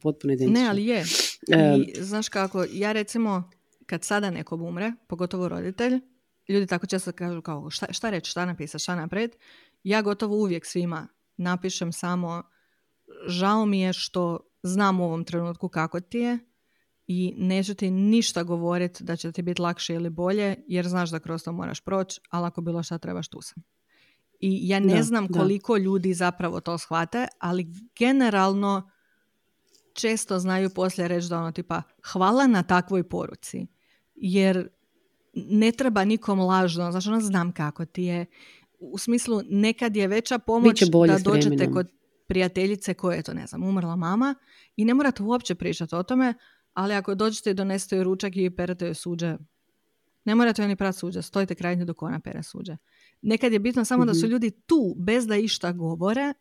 potpuno 0.00 0.32
identično. 0.32 0.62
Ne, 0.62 0.68
ali 0.68 0.86
je. 0.86 1.04
I, 1.78 2.02
znaš 2.02 2.28
kako, 2.28 2.64
ja 2.72 2.92
recimo, 2.92 3.50
kad 3.86 4.04
sada 4.04 4.30
nekom 4.30 4.62
umre, 4.62 4.92
pogotovo 5.06 5.48
roditelj, 5.48 6.00
ljudi 6.48 6.66
tako 6.66 6.86
često 6.86 7.12
kažu 7.12 7.42
kao 7.42 7.70
šta, 7.70 7.92
šta 7.92 8.10
reći, 8.10 8.30
šta 8.30 8.44
napisati, 8.44 8.82
šta 8.82 8.94
napred. 8.94 9.30
Ja 9.82 10.02
gotovo 10.02 10.36
uvijek 10.36 10.66
svima 10.66 11.08
napišem 11.36 11.92
samo 11.92 12.42
žao 13.28 13.66
mi 13.66 13.80
je 13.80 13.92
što 13.92 14.53
znam 14.64 15.00
u 15.00 15.04
ovom 15.04 15.24
trenutku 15.24 15.68
kako 15.68 16.00
ti 16.00 16.18
je 16.18 16.38
i 17.06 17.34
neću 17.36 17.74
ti 17.74 17.90
ništa 17.90 18.42
govoriti 18.42 19.04
da 19.04 19.16
će 19.16 19.32
ti 19.32 19.42
biti 19.42 19.62
lakše 19.62 19.94
ili 19.94 20.10
bolje 20.10 20.56
jer 20.68 20.88
znaš 20.88 21.10
da 21.10 21.20
kroz 21.20 21.42
to 21.44 21.52
moraš 21.52 21.80
proći, 21.80 22.20
ali 22.30 22.46
ako 22.46 22.60
bilo 22.60 22.82
šta 22.82 22.98
trebaš 22.98 23.28
tu 23.28 23.42
sam. 23.42 23.62
I 24.40 24.68
ja 24.68 24.80
ne 24.80 25.02
znam 25.02 25.28
koliko 25.28 25.76
ljudi 25.76 26.14
zapravo 26.14 26.60
to 26.60 26.78
shvate, 26.78 27.26
ali 27.38 27.66
generalno 27.98 28.90
često 29.92 30.38
znaju 30.38 30.70
poslije 30.70 31.08
reći 31.08 31.28
da 31.28 31.38
ono 31.38 31.52
tipa 31.52 31.82
hvala 32.12 32.46
na 32.46 32.62
takvoj 32.62 33.08
poruci. 33.08 33.66
Jer 34.14 34.68
ne 35.34 35.72
treba 35.72 36.04
nikom 36.04 36.40
lažno, 36.40 36.90
znači 36.90 37.08
ono 37.08 37.20
znam 37.20 37.52
kako 37.52 37.84
ti 37.84 38.02
je. 38.02 38.26
U 38.78 38.98
smislu 38.98 39.40
nekad 39.50 39.96
je 39.96 40.08
veća 40.08 40.38
pomoć 40.38 40.82
da 41.08 41.18
dođete 41.18 41.72
kod 41.72 41.92
prijateljice 42.26 42.94
koje 42.94 43.16
je 43.16 43.22
to 43.22 43.34
ne 43.34 43.46
znam, 43.46 43.62
umrla 43.62 43.96
mama 43.96 44.34
i 44.76 44.84
ne 44.84 44.94
morate 44.94 45.22
uopće 45.22 45.54
pričati 45.54 45.94
o 45.94 46.02
tome, 46.02 46.34
ali 46.74 46.94
ako 46.94 47.14
dođete 47.14 47.50
i 47.50 47.54
donesete 47.54 47.96
joj 47.96 48.04
ručak 48.04 48.36
i 48.36 48.50
perete 48.50 48.84
joj 48.84 48.94
suđe, 48.94 49.36
ne 50.24 50.34
morate 50.34 50.62
joj 50.62 50.68
ni 50.68 50.76
prati 50.76 50.98
suđe, 50.98 51.22
stojite 51.22 51.54
kraj 51.54 51.76
nje 51.76 51.84
dok 51.84 52.02
ona 52.02 52.20
pere 52.20 52.42
suđe. 52.42 52.76
Nekad 53.22 53.52
je 53.52 53.58
bitno 53.58 53.84
samo 53.84 54.04
da 54.04 54.14
su 54.14 54.26
mhm. 54.26 54.32
ljudi 54.32 54.50
tu 54.50 54.94
bez 54.98 55.26
da 55.26 55.36
išta 55.36 55.72
govore, 55.72 56.34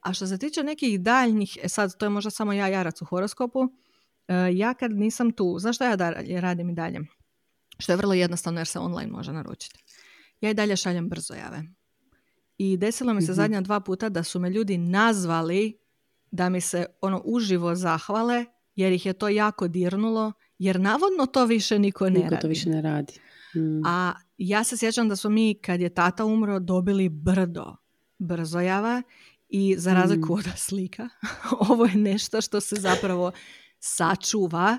a 0.00 0.12
što 0.12 0.26
se 0.26 0.38
tiče 0.38 0.62
nekih 0.62 1.00
daljnjih, 1.00 1.58
e 1.62 1.68
sad 1.68 1.96
to 1.96 2.06
je 2.06 2.10
možda 2.10 2.30
samo 2.30 2.52
ja 2.52 2.68
jarac 2.68 3.02
u 3.02 3.04
horoskopu, 3.04 3.60
e, 4.28 4.34
ja 4.52 4.74
kad 4.74 4.92
nisam 4.92 5.32
tu, 5.32 5.56
znaš 5.58 5.76
što 5.76 5.84
ja 5.84 5.96
da, 5.96 6.10
radim 6.40 6.70
i 6.70 6.74
dalje? 6.74 7.00
Što 7.78 7.92
je 7.92 7.96
vrlo 7.96 8.14
jednostavno 8.14 8.60
jer 8.60 8.66
se 8.66 8.78
online 8.78 9.12
može 9.12 9.32
naručiti. 9.32 9.84
Ja 10.40 10.50
i 10.50 10.54
dalje 10.54 10.76
šaljem 10.76 11.08
brzojave. 11.08 11.62
I 12.58 12.76
desilo 12.76 13.14
mi 13.14 13.22
se 13.22 13.32
mm 13.32 13.34
zadnja 13.34 13.60
dva 13.60 13.80
puta 13.80 14.08
da 14.08 14.22
su 14.22 14.38
me 14.38 14.50
ljudi 14.50 14.78
nazvali 14.78 15.78
da 16.30 16.48
mi 16.48 16.60
se 16.60 16.86
ono 17.00 17.22
uživo 17.24 17.74
zahvale 17.74 18.44
jer 18.76 18.92
ih 18.92 19.06
je 19.06 19.12
to 19.12 19.28
jako 19.28 19.68
dirnulo 19.68 20.32
jer 20.58 20.80
navodno 20.80 21.26
to 21.26 21.44
više 21.44 21.78
niko 21.78 22.04
ne 22.04 22.10
niko 22.10 22.30
radi. 22.30 22.40
to 22.40 22.48
više 22.48 22.70
ne 22.70 22.82
radi. 22.82 23.12
Mm. 23.54 23.86
A 23.86 24.14
ja 24.38 24.64
se 24.64 24.76
sjećam 24.76 25.08
da 25.08 25.16
smo 25.16 25.30
mi, 25.30 25.54
kad 25.54 25.80
je 25.80 25.88
tata 25.88 26.24
umro, 26.24 26.58
dobili 26.58 27.08
brdo 27.08 27.76
brzojava 28.18 29.02
i 29.48 29.74
za 29.78 29.94
razliku 29.94 30.32
mm. 30.32 30.38
od 30.38 30.44
slika, 30.56 31.08
ovo 31.70 31.84
je 31.84 31.94
nešto 31.94 32.40
što 32.40 32.60
se 32.60 32.76
zapravo 32.76 33.32
sačuva 33.78 34.78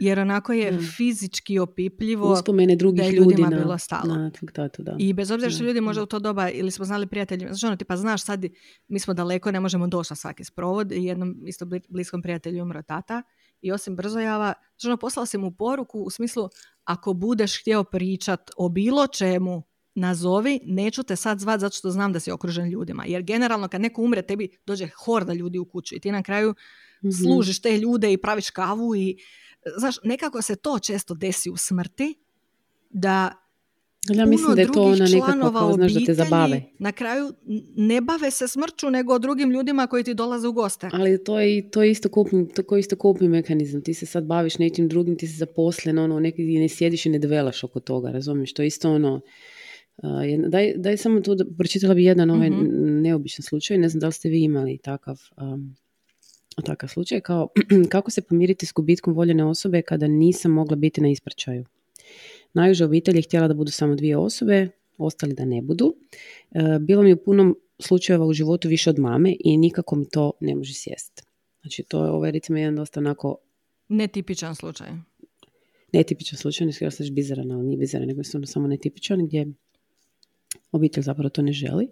jer 0.00 0.18
onako 0.18 0.52
je 0.52 0.78
fizički 0.96 1.58
opipljivo 1.58 2.32
Uspomene 2.32 2.76
drugih 2.76 3.00
da 3.00 3.06
je 3.06 3.12
ljudima 3.12 3.48
ljudi 3.48 3.62
bilo 3.62 3.78
stalo. 3.78 4.14
Na, 4.14 4.30
da. 4.78 4.96
I 4.98 5.12
bez 5.12 5.30
obzira 5.30 5.50
što 5.50 5.64
ljudi 5.64 5.80
možda 5.80 6.02
u 6.02 6.06
to 6.06 6.18
doba 6.18 6.50
ili 6.50 6.70
smo 6.70 6.84
znali 6.84 7.06
prijatelji, 7.06 7.46
znači 7.46 7.66
ono 7.66 7.76
tipa 7.76 7.96
znaš 7.96 8.24
sad 8.24 8.44
mi 8.88 8.98
smo 8.98 9.14
daleko, 9.14 9.50
ne 9.50 9.60
možemo 9.60 9.86
doći 9.86 10.12
na 10.12 10.16
svaki 10.16 10.44
sprovod 10.44 10.92
i 10.92 11.04
jednom 11.04 11.36
isto 11.46 11.66
bliskom 11.88 12.22
prijatelju 12.22 12.62
umro 12.62 12.82
tata 12.82 13.22
i 13.60 13.72
osim 13.72 13.96
brzojava, 13.96 14.54
znači 14.70 14.86
ono 14.86 14.96
poslala 14.96 15.26
sam 15.26 15.40
mu 15.40 15.50
poruku 15.50 16.00
u 16.00 16.10
smislu 16.10 16.48
ako 16.84 17.12
budeš 17.12 17.60
htio 17.60 17.84
pričat 17.84 18.50
o 18.56 18.68
bilo 18.68 19.06
čemu 19.06 19.62
nazovi, 19.94 20.60
neću 20.64 21.02
te 21.02 21.16
sad 21.16 21.40
zvat 21.40 21.60
zato 21.60 21.76
što 21.76 21.90
znam 21.90 22.12
da 22.12 22.20
si 22.20 22.30
okružen 22.30 22.68
ljudima. 22.68 23.04
Jer 23.06 23.22
generalno 23.22 23.68
kad 23.68 23.80
neko 23.80 24.02
umre, 24.02 24.22
tebi 24.22 24.48
dođe 24.66 24.88
horda 24.88 25.32
ljudi 25.32 25.58
u 25.58 25.64
kuću 25.64 25.94
i 25.94 26.00
ti 26.00 26.12
na 26.12 26.22
kraju 26.22 26.50
mm 26.50 27.10
služiš 27.12 27.62
te 27.62 27.78
ljude 27.78 28.12
i 28.12 28.16
praviš 28.16 28.50
kavu 28.50 28.96
i 28.96 29.16
znaš, 29.76 29.96
nekako 30.04 30.42
se 30.42 30.56
to 30.56 30.78
često 30.78 31.14
desi 31.14 31.50
u 31.50 31.56
smrti, 31.56 32.14
da 32.90 33.32
ja 34.08 34.26
mislim 34.26 34.54
da 34.54 34.60
je 34.60 34.72
to 34.72 34.82
ona 34.82 35.04
nekako 35.04 35.52
kao, 35.52 35.72
znaš, 35.72 35.92
da 35.92 36.00
te 36.06 36.14
zabave. 36.14 36.62
Na 36.78 36.92
kraju 36.92 37.32
ne 37.76 38.00
bave 38.00 38.30
se 38.30 38.48
smrću 38.48 38.90
nego 38.90 39.18
drugim 39.18 39.50
ljudima 39.50 39.86
koji 39.86 40.04
ti 40.04 40.14
dolaze 40.14 40.48
u 40.48 40.52
goste. 40.52 40.90
Ali 40.92 41.24
to 41.24 41.40
je, 41.40 41.70
to 41.70 41.82
je 41.82 41.90
isto 41.90 42.08
kupni, 42.08 42.48
to 42.48 42.76
je 42.76 42.80
isto 42.80 42.96
kupni 42.96 43.28
mehanizam. 43.28 43.82
Ti 43.82 43.94
se 43.94 44.06
sad 44.06 44.24
baviš 44.24 44.58
nekim 44.58 44.88
drugim, 44.88 45.16
ti 45.16 45.26
si 45.26 45.36
zaposlen, 45.36 45.98
ono, 45.98 46.20
neki 46.20 46.42
ne 46.42 46.68
sjediš 46.68 47.06
i 47.06 47.10
ne 47.10 47.18
develaš 47.18 47.64
oko 47.64 47.80
toga, 47.80 48.10
razumiješ? 48.10 48.54
To 48.54 48.62
je 48.62 48.66
isto 48.66 48.92
ono, 48.92 49.20
uh, 49.96 50.48
daj, 50.48 50.72
daj 50.76 50.96
samo 50.96 51.20
tu 51.20 51.34
da 51.34 51.44
pročitala 51.58 51.94
bi 51.94 52.04
jedan 52.04 52.30
ovaj 52.30 52.50
mm 52.50 53.00
neobičan 53.02 53.42
slučaj, 53.42 53.78
ne 53.78 53.88
znam 53.88 54.00
da 54.00 54.06
li 54.06 54.12
ste 54.12 54.28
vi 54.28 54.42
imali 54.42 54.78
takav 54.78 55.18
um, 55.36 55.76
takav 56.62 56.88
slučaj, 56.88 57.20
kao 57.20 57.48
kako 57.92 58.10
se 58.10 58.22
pomiriti 58.22 58.66
s 58.66 58.72
gubitkom 58.72 59.14
voljene 59.14 59.44
osobe 59.44 59.82
kada 59.82 60.06
nisam 60.06 60.52
mogla 60.52 60.76
biti 60.76 61.00
na 61.00 61.08
ispraćaju. 61.08 61.64
Najuža 62.52 62.84
obitelj 62.84 63.16
je 63.16 63.22
htjela 63.22 63.48
da 63.48 63.54
budu 63.54 63.70
samo 63.70 63.94
dvije 63.94 64.16
osobe, 64.16 64.68
ostali 64.98 65.34
da 65.34 65.44
ne 65.44 65.62
budu. 65.62 65.94
E, 66.50 66.78
bilo 66.80 67.02
mi 67.02 67.12
u 67.12 67.16
punom 67.24 67.56
slučajeva 67.78 68.26
u 68.26 68.32
životu 68.32 68.68
više 68.68 68.90
od 68.90 68.98
mame 68.98 69.36
i 69.40 69.56
nikako 69.56 69.96
mi 69.96 70.08
to 70.08 70.32
ne 70.40 70.54
može 70.54 70.74
sjesti. 70.74 71.22
Znači 71.60 71.82
to 71.82 72.04
je 72.04 72.10
ovaj 72.10 72.30
recimo 72.30 72.58
jedan 72.58 72.76
dosta 72.76 73.00
onako... 73.00 73.36
Netipičan 73.88 74.54
slučaj. 74.54 74.88
Netipičan 75.92 76.38
slučaj, 76.38 76.66
ne 76.66 76.72
skoro 76.72 76.90
se 76.90 77.10
bizaran, 77.10 77.52
ali 77.52 77.64
nije 77.64 77.78
bizaran, 77.78 78.08
nego 78.08 78.20
je 78.20 78.46
samo 78.46 78.66
netipičan 78.68 79.26
gdje 79.26 79.46
obitelj 80.72 81.02
zapravo 81.02 81.28
to 81.28 81.42
ne 81.42 81.52
želi. 81.52 81.88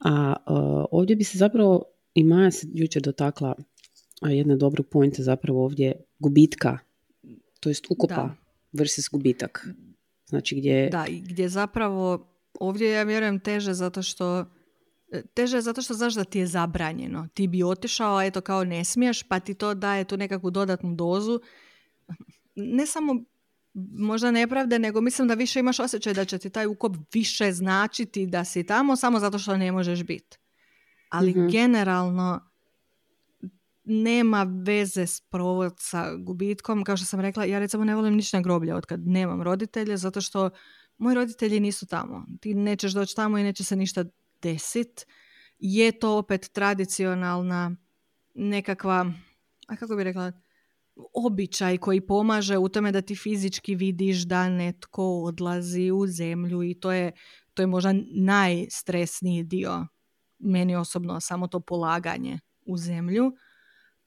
A 0.00 0.36
uh, 0.46 0.84
ovdje 0.90 1.16
bi 1.16 1.24
se 1.24 1.38
zapravo, 1.38 1.82
i 2.16 2.24
Maja 2.24 2.50
se 2.50 2.66
jučer 2.74 3.02
dotakla 3.02 3.54
jedna 4.22 4.56
dobra 4.56 4.82
pojnta 4.90 5.22
zapravo 5.22 5.64
ovdje 5.64 6.04
gubitka, 6.18 6.78
to 7.60 7.68
jest 7.68 7.86
ukopa 7.90 8.14
da. 8.14 8.36
versus 8.72 9.08
gubitak. 9.12 9.68
Znači 10.26 10.56
gdje... 10.56 10.88
Da, 10.90 11.06
i 11.06 11.20
gdje 11.20 11.48
zapravo 11.48 12.28
ovdje 12.60 12.90
ja 12.90 13.02
vjerujem 13.02 13.40
teže 13.40 13.74
zato 13.74 14.02
što 14.02 14.44
Teže 15.34 15.56
je 15.56 15.62
zato 15.62 15.82
što 15.82 15.94
znaš 15.94 16.14
da 16.14 16.24
ti 16.24 16.38
je 16.38 16.46
zabranjeno. 16.46 17.28
Ti 17.34 17.48
bi 17.48 17.62
otišao, 17.62 18.16
a 18.16 18.24
eto 18.24 18.40
kao 18.40 18.64
ne 18.64 18.84
smiješ, 18.84 19.22
pa 19.22 19.40
ti 19.40 19.54
to 19.54 19.74
daje 19.74 20.04
tu 20.04 20.16
nekakvu 20.16 20.50
dodatnu 20.50 20.94
dozu. 20.94 21.40
Ne 22.54 22.86
samo 22.86 23.24
možda 23.92 24.30
nepravde, 24.30 24.78
nego 24.78 25.00
mislim 25.00 25.28
da 25.28 25.34
više 25.34 25.60
imaš 25.60 25.80
osjećaj 25.80 26.14
da 26.14 26.24
će 26.24 26.38
ti 26.38 26.50
taj 26.50 26.66
ukop 26.66 26.96
više 27.12 27.52
značiti 27.52 28.26
da 28.26 28.44
si 28.44 28.66
tamo 28.66 28.96
samo 28.96 29.20
zato 29.20 29.38
što 29.38 29.56
ne 29.56 29.72
možeš 29.72 30.02
biti. 30.02 30.38
Ali 31.08 31.30
mm 31.30 31.48
generalno 31.50 32.40
nema 33.84 34.46
veze 34.66 35.06
s 35.06 35.20
provod 35.20 35.74
sa 35.78 36.16
gubitkom. 36.16 36.84
Kao 36.84 36.96
što 36.96 37.06
sam 37.06 37.20
rekla, 37.20 37.44
ja 37.44 37.58
recimo 37.58 37.84
ne 37.84 37.94
volim 37.94 38.14
ništa 38.14 38.40
groblje 38.40 38.74
od 38.74 38.86
kad 38.86 39.06
nemam 39.06 39.42
roditelje, 39.42 39.96
zato 39.96 40.20
što 40.20 40.50
moji 40.98 41.14
roditelji 41.14 41.60
nisu 41.60 41.86
tamo. 41.86 42.26
Ti 42.40 42.54
nećeš 42.54 42.92
doći 42.92 43.16
tamo 43.16 43.38
i 43.38 43.42
neće 43.42 43.64
se 43.64 43.76
ništa 43.76 44.04
desit. 44.42 45.06
Je 45.58 45.98
to 45.98 46.18
opet 46.18 46.50
tradicionalna 46.52 47.76
nekakva, 48.34 49.12
a 49.66 49.76
kako 49.76 49.96
bi 49.96 50.04
rekla, 50.04 50.32
običaj 51.14 51.78
koji 51.78 52.00
pomaže 52.00 52.58
u 52.58 52.68
tome 52.68 52.92
da 52.92 53.00
ti 53.02 53.16
fizički 53.16 53.74
vidiš 53.74 54.22
da 54.22 54.48
netko 54.48 55.04
odlazi 55.04 55.90
u 55.90 56.06
zemlju 56.06 56.62
i 56.62 56.74
to 56.74 56.92
je, 56.92 57.12
to 57.54 57.62
je 57.62 57.66
možda 57.66 57.94
najstresniji 58.14 59.42
dio 59.42 59.86
meni 60.38 60.76
osobno 60.76 61.20
samo 61.20 61.46
to 61.46 61.60
polaganje 61.60 62.38
u 62.66 62.76
zemlju. 62.76 63.32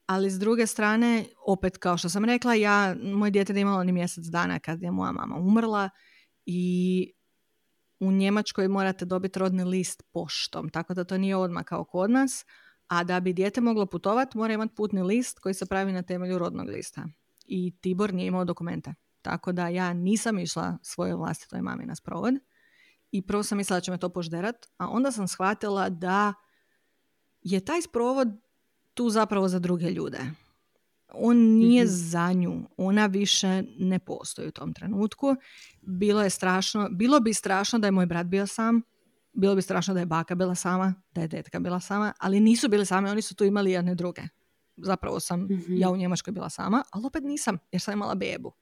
Ali 0.06 0.30
s 0.30 0.38
druge 0.38 0.66
strane, 0.66 1.24
opet 1.46 1.78
kao 1.78 1.96
što 1.96 2.08
sam 2.08 2.24
rekla, 2.24 2.54
ja, 2.54 2.96
moj 3.02 3.30
dijete 3.30 3.52
je 3.52 3.60
imalo 3.60 3.84
ni 3.84 3.92
mjesec 3.92 4.24
dana 4.24 4.58
kad 4.58 4.82
je 4.82 4.90
moja 4.90 5.12
mama 5.12 5.36
umrla 5.36 5.90
i 6.46 7.12
u 8.00 8.12
Njemačkoj 8.12 8.68
morate 8.68 9.04
dobiti 9.04 9.38
rodni 9.38 9.64
list 9.64 10.02
poštom, 10.12 10.68
tako 10.68 10.94
da 10.94 11.04
to 11.04 11.18
nije 11.18 11.36
odmah 11.36 11.64
kao 11.64 11.84
kod 11.84 12.10
nas. 12.10 12.44
A 12.88 13.04
da 13.04 13.20
bi 13.20 13.32
dijete 13.32 13.60
moglo 13.60 13.86
putovati, 13.86 14.38
mora 14.38 14.54
imati 14.54 14.74
putni 14.74 15.02
list 15.02 15.38
koji 15.38 15.54
se 15.54 15.66
pravi 15.66 15.92
na 15.92 16.02
temelju 16.02 16.38
rodnog 16.38 16.68
lista. 16.68 17.08
I 17.46 17.76
Tibor 17.80 18.14
nije 18.14 18.26
imao 18.26 18.44
dokumente. 18.44 18.94
Tako 19.22 19.52
da 19.52 19.68
ja 19.68 19.92
nisam 19.92 20.38
išla 20.38 20.78
svojoj 20.82 21.14
vlastitoj 21.14 21.62
mami 21.62 21.86
na 21.86 21.94
sprovod. 21.94 22.34
I 23.12 23.22
prvo 23.22 23.42
sam 23.42 23.58
mislila 23.58 23.76
da 23.76 23.80
će 23.80 23.90
me 23.90 23.98
to 23.98 24.08
požderat, 24.08 24.66
a 24.76 24.88
onda 24.88 25.12
sam 25.12 25.28
shvatila 25.28 25.88
da 25.88 26.34
je 27.42 27.64
taj 27.64 27.82
sprovod 27.82 28.28
tu 28.94 29.10
zapravo 29.10 29.48
za 29.48 29.58
druge 29.58 29.90
ljude. 29.90 30.18
On 31.12 31.36
nije 31.36 31.84
mhm. 31.84 31.92
za 31.92 32.32
nju, 32.32 32.68
ona 32.76 33.06
više 33.06 33.62
ne 33.78 33.98
postoji 33.98 34.48
u 34.48 34.52
tom 34.52 34.72
trenutku. 34.72 35.36
Bilo 35.80 36.22
je 36.22 36.30
strašno, 36.30 36.88
bilo 36.90 37.20
bi 37.20 37.34
strašno 37.34 37.78
da 37.78 37.86
je 37.86 37.90
moj 37.90 38.06
brat 38.06 38.26
bio 38.26 38.46
sam, 38.46 38.82
bilo 39.32 39.54
bi 39.54 39.62
strašno 39.62 39.94
da 39.94 40.00
je 40.00 40.06
baka 40.06 40.34
bila 40.34 40.54
sama, 40.54 40.94
da 41.14 41.20
je 41.20 41.28
detka 41.28 41.60
bila 41.60 41.80
sama, 41.80 42.12
ali 42.18 42.40
nisu 42.40 42.68
bili 42.68 42.86
same, 42.86 43.10
oni 43.10 43.22
su 43.22 43.34
tu 43.34 43.44
imali 43.44 43.72
jedne 43.72 43.94
druge. 43.94 44.22
Zapravo 44.76 45.20
sam 45.20 45.40
mhm. 45.40 45.76
ja 45.76 45.90
u 45.90 45.96
Njemačkoj 45.96 46.32
bila 46.32 46.50
sama, 46.50 46.82
ali 46.90 47.06
opet 47.06 47.24
nisam, 47.24 47.58
jer 47.72 47.82
sam 47.82 47.94
imala 47.94 48.14
bebu. 48.14 48.52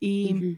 I 0.00 0.34
mhm. 0.34 0.52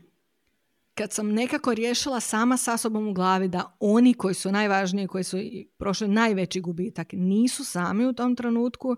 Kad 1.01 1.13
sam 1.13 1.33
nekako 1.33 1.75
riješila 1.75 2.21
sama 2.21 2.57
sa 2.57 2.77
sobom 2.77 3.09
u 3.09 3.13
glavi 3.13 3.49
da 3.49 3.77
oni 3.81 4.15
koji 4.15 4.35
su 4.35 4.53
najvažniji, 4.53 5.07
koji 5.07 5.25
su 5.25 5.37
prošli 5.79 6.09
najveći 6.09 6.61
gubitak, 6.61 7.09
nisu 7.13 7.65
sami 7.65 8.07
u 8.07 8.13
tom 8.13 8.37
trenutku, 8.37 8.97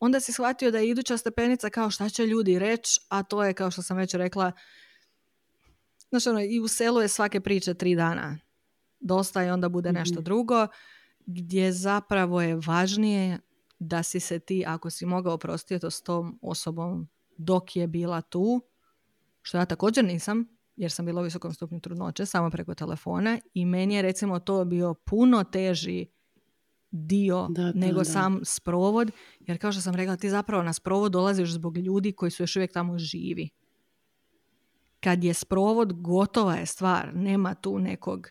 onda 0.00 0.20
si 0.20 0.32
shvatio 0.32 0.70
da 0.70 0.78
je 0.78 0.88
iduća 0.88 1.16
stepenica 1.16 1.70
kao 1.70 1.90
šta 1.90 2.08
će 2.08 2.26
ljudi 2.26 2.58
reći, 2.58 3.00
a 3.08 3.22
to 3.22 3.44
je 3.44 3.54
kao 3.54 3.70
što 3.70 3.82
sam 3.82 3.96
već 3.96 4.14
rekla, 4.14 4.52
znači 6.08 6.28
ono, 6.28 6.40
i 6.40 6.60
u 6.60 6.68
selu 6.68 7.00
je 7.00 7.08
svake 7.08 7.40
priče 7.40 7.74
tri 7.74 7.94
dana 7.94 8.38
dosta 9.00 9.44
i 9.44 9.50
onda 9.50 9.68
bude 9.68 9.92
nešto 9.92 10.14
mhm. 10.14 10.24
drugo, 10.24 10.66
gdje 11.26 11.72
zapravo 11.72 12.42
je 12.42 12.60
važnije 12.66 13.38
da 13.78 14.02
si 14.02 14.20
se 14.20 14.38
ti, 14.38 14.64
ako 14.66 14.90
si 14.90 15.06
mogao 15.06 15.34
oprostiti 15.34 15.80
to 15.80 15.90
s 15.90 16.02
tom 16.02 16.38
osobom 16.42 17.08
dok 17.36 17.76
je 17.76 17.86
bila 17.86 18.20
tu, 18.20 18.60
što 19.42 19.58
ja 19.58 19.64
također 19.64 20.04
nisam, 20.04 20.57
jer 20.78 20.90
sam 20.90 21.06
bila 21.06 21.20
u 21.20 21.24
visokom 21.24 21.52
stupnju 21.52 21.80
trudnoće, 21.80 22.26
samo 22.26 22.50
preko 22.50 22.74
telefona 22.74 23.38
i 23.54 23.64
meni 23.64 23.94
je 23.94 24.02
recimo 24.02 24.38
to 24.38 24.64
bio 24.64 24.94
puno 24.94 25.44
teži 25.44 26.06
dio 26.90 27.48
nego 27.74 28.04
sam 28.04 28.40
sprovod, 28.44 29.10
jer 29.40 29.58
kao 29.58 29.72
što 29.72 29.80
sam 29.80 29.94
rekla, 29.94 30.16
ti 30.16 30.30
zapravo 30.30 30.62
na 30.62 30.72
sprovod 30.72 31.12
dolaziš 31.12 31.50
zbog 31.50 31.78
ljudi 31.78 32.12
koji 32.12 32.30
su 32.30 32.42
još 32.42 32.56
uvijek 32.56 32.72
tamo 32.72 32.98
živi. 32.98 33.48
Kad 35.00 35.24
je 35.24 35.34
sprovod, 35.34 35.92
gotova 35.92 36.54
je 36.54 36.66
stvar, 36.66 37.14
nema 37.14 37.54
tu 37.54 37.78
nekog 37.78 38.28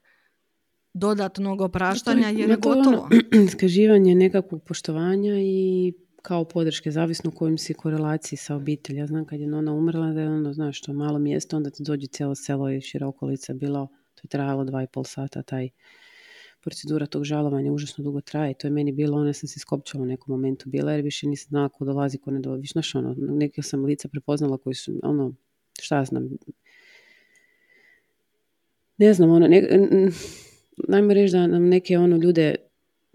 dodatnog 0.94 1.62
opraštanja 1.62 2.30
jer 2.30 2.50
je 2.50 2.56
gotovo. 2.56 3.10
iskaživanje 3.46 4.16
nekakvog 4.16 4.64
poštovanja 4.64 5.34
i 5.40 5.94
kao 6.22 6.46
podrške, 6.46 6.92
zavisno 6.92 7.30
u 7.30 7.38
kojim 7.38 7.58
si 7.58 7.74
korelaciji 7.74 8.38
sa 8.38 8.56
obitelji. 8.56 9.00
Ja 9.00 9.08
znam 9.08 9.26
kad 9.26 9.40
je 9.40 9.56
ona 9.56 9.74
umrla 9.74 10.12
da 10.14 10.22
je 10.22 10.30
ono, 10.30 10.54
znaš, 10.54 10.82
to 10.82 10.94
malo 10.94 11.20
mjesto, 11.20 11.58
onda 11.58 11.70
ti 11.70 11.84
dođe 11.84 12.08
cijelo 12.08 12.36
selo 12.36 12.72
i 12.72 12.82
šira 12.82 13.08
okolica 13.08 13.54
bilo, 13.54 13.88
to 14.16 14.22
je 14.24 14.28
trajalo 14.30 14.66
dva 14.66 14.84
i 14.84 14.88
pol 14.88 15.04
sata, 15.04 15.42
taj 15.42 15.70
procedura 16.62 17.06
tog 17.06 17.24
žalovanja 17.24 17.72
užasno 17.72 18.04
dugo 18.04 18.22
traje. 18.22 18.54
To 18.54 18.68
je 18.68 18.72
meni 18.72 18.92
bilo, 18.92 19.18
ona 19.18 19.34
sam 19.34 19.48
se 19.48 19.60
skopčala 19.60 20.04
u 20.04 20.08
nekom 20.08 20.32
momentu 20.36 20.70
bila, 20.70 20.92
jer 20.92 21.02
više 21.02 21.28
nisam 21.28 21.50
znala 21.50 21.70
ko 21.70 21.86
dolazi, 21.86 22.18
ko 22.18 22.32
ne 22.32 22.40
dolazi. 22.40 22.68
Znaš, 22.68 22.96
ono, 22.96 23.16
neke 23.18 23.62
sam 23.62 23.86
lica 23.86 24.08
prepoznala 24.08 24.58
koji 24.58 24.74
su, 24.74 25.00
ono, 25.04 25.34
šta 25.80 26.06
znam, 26.06 26.30
ne 28.98 29.14
znam, 29.14 29.30
ono, 29.30 29.48
ne, 29.48 31.14
reći 31.14 31.32
da 31.32 31.48
nam 31.48 31.68
neke 31.68 31.98
ono 31.98 32.18
ljude 32.18 32.56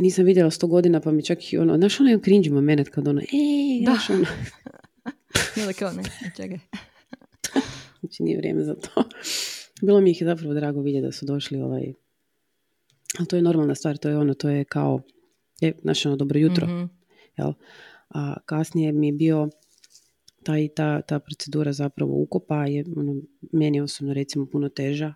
nisam 0.02 0.24
vidjela 0.24 0.50
sto 0.50 0.66
godina 0.66 1.00
pa 1.00 1.12
mi 1.12 1.24
čak 1.24 1.52
i 1.52 1.58
ono, 1.58 1.76
znaš 1.76 2.00
ono 2.00 2.10
je 2.10 2.20
cringe 2.20 2.50
moment 2.50 2.88
kad 2.88 3.08
ono, 3.08 3.20
ej, 3.20 3.84
znaš 3.84 4.10
ono. 4.10 4.26
Ili 5.64 5.74
kao 5.74 5.92
ne, 5.92 6.02
čekaj. 6.36 6.58
znači 8.00 8.22
nije 8.22 8.38
vrijeme 8.38 8.64
za 8.64 8.74
to. 8.74 9.04
Bilo 9.82 10.00
mi 10.00 10.10
ih 10.10 10.20
je 10.20 10.26
zapravo 10.26 10.54
drago 10.54 10.80
vidjeti 10.80 11.06
da 11.06 11.12
su 11.12 11.26
došli 11.26 11.60
ovaj, 11.60 11.92
ali 13.18 13.28
to 13.28 13.36
je 13.36 13.42
normalna 13.42 13.74
stvar, 13.74 13.96
to 13.96 14.08
je 14.08 14.18
ono, 14.18 14.34
to 14.34 14.48
je 14.48 14.64
kao, 14.64 15.00
je, 15.60 15.78
znaš 15.82 16.06
ono, 16.06 16.16
dobro 16.16 16.38
jutro, 16.38 16.66
mm 16.66 17.02
jel? 17.36 17.52
A 18.08 18.36
kasnije 18.46 18.92
mi 18.92 19.06
je 19.06 19.12
bio 19.12 19.48
taj, 20.42 20.68
ta, 20.68 21.02
ta 21.02 21.18
procedura 21.18 21.72
zapravo 21.72 22.14
ukopa 22.14 22.66
je 22.66 22.84
ono, 22.96 23.22
meni 23.52 23.80
osobno 23.80 24.14
recimo 24.14 24.46
puno 24.46 24.68
teža 24.68 25.14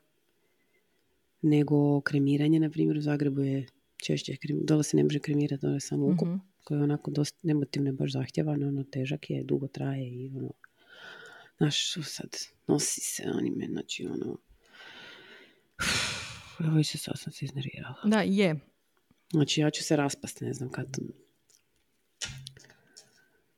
nego 1.43 2.01
kremiranje, 2.01 2.61
na 2.61 2.71
primjer 2.71 2.99
u 2.99 3.01
Zagrebu 3.01 3.41
je 3.41 3.67
češće, 4.05 4.37
dole 4.63 4.85
se 4.85 4.97
ne 4.97 5.03
može 5.03 5.19
kremirati, 5.19 5.63
dole 5.63 5.77
je 5.77 5.81
samo 5.81 6.07
ukup, 6.07 6.29
mm 6.29 6.57
koji 6.67 6.79
je 6.79 6.83
onako 6.83 7.11
dosta 7.11 7.51
emotivno 7.51 7.93
baš 7.93 8.13
zahtjevan, 8.13 8.63
ono 8.63 8.85
težak 8.85 9.31
je, 9.31 9.45
dugo 9.45 9.69
traje 9.69 10.09
i 10.09 10.31
ono, 10.37 10.53
znaš, 11.57 11.93
sad 12.03 12.37
nosi 12.67 13.01
se 13.01 13.23
onime, 13.35 13.67
znači 13.71 14.07
ono, 14.07 14.39
evo 16.69 16.83
se 16.83 16.99
sad 16.99 17.19
sam 17.19 17.33
se 17.33 17.45
iznervirala. 17.45 17.95
Da, 18.05 18.23
je. 18.23 18.61
Znači 19.31 19.61
ja 19.61 19.71
ću 19.71 19.85
se 19.85 19.97
raspasti, 19.97 20.45
ne 20.45 20.53
znam 20.53 20.71
kad 20.71 20.99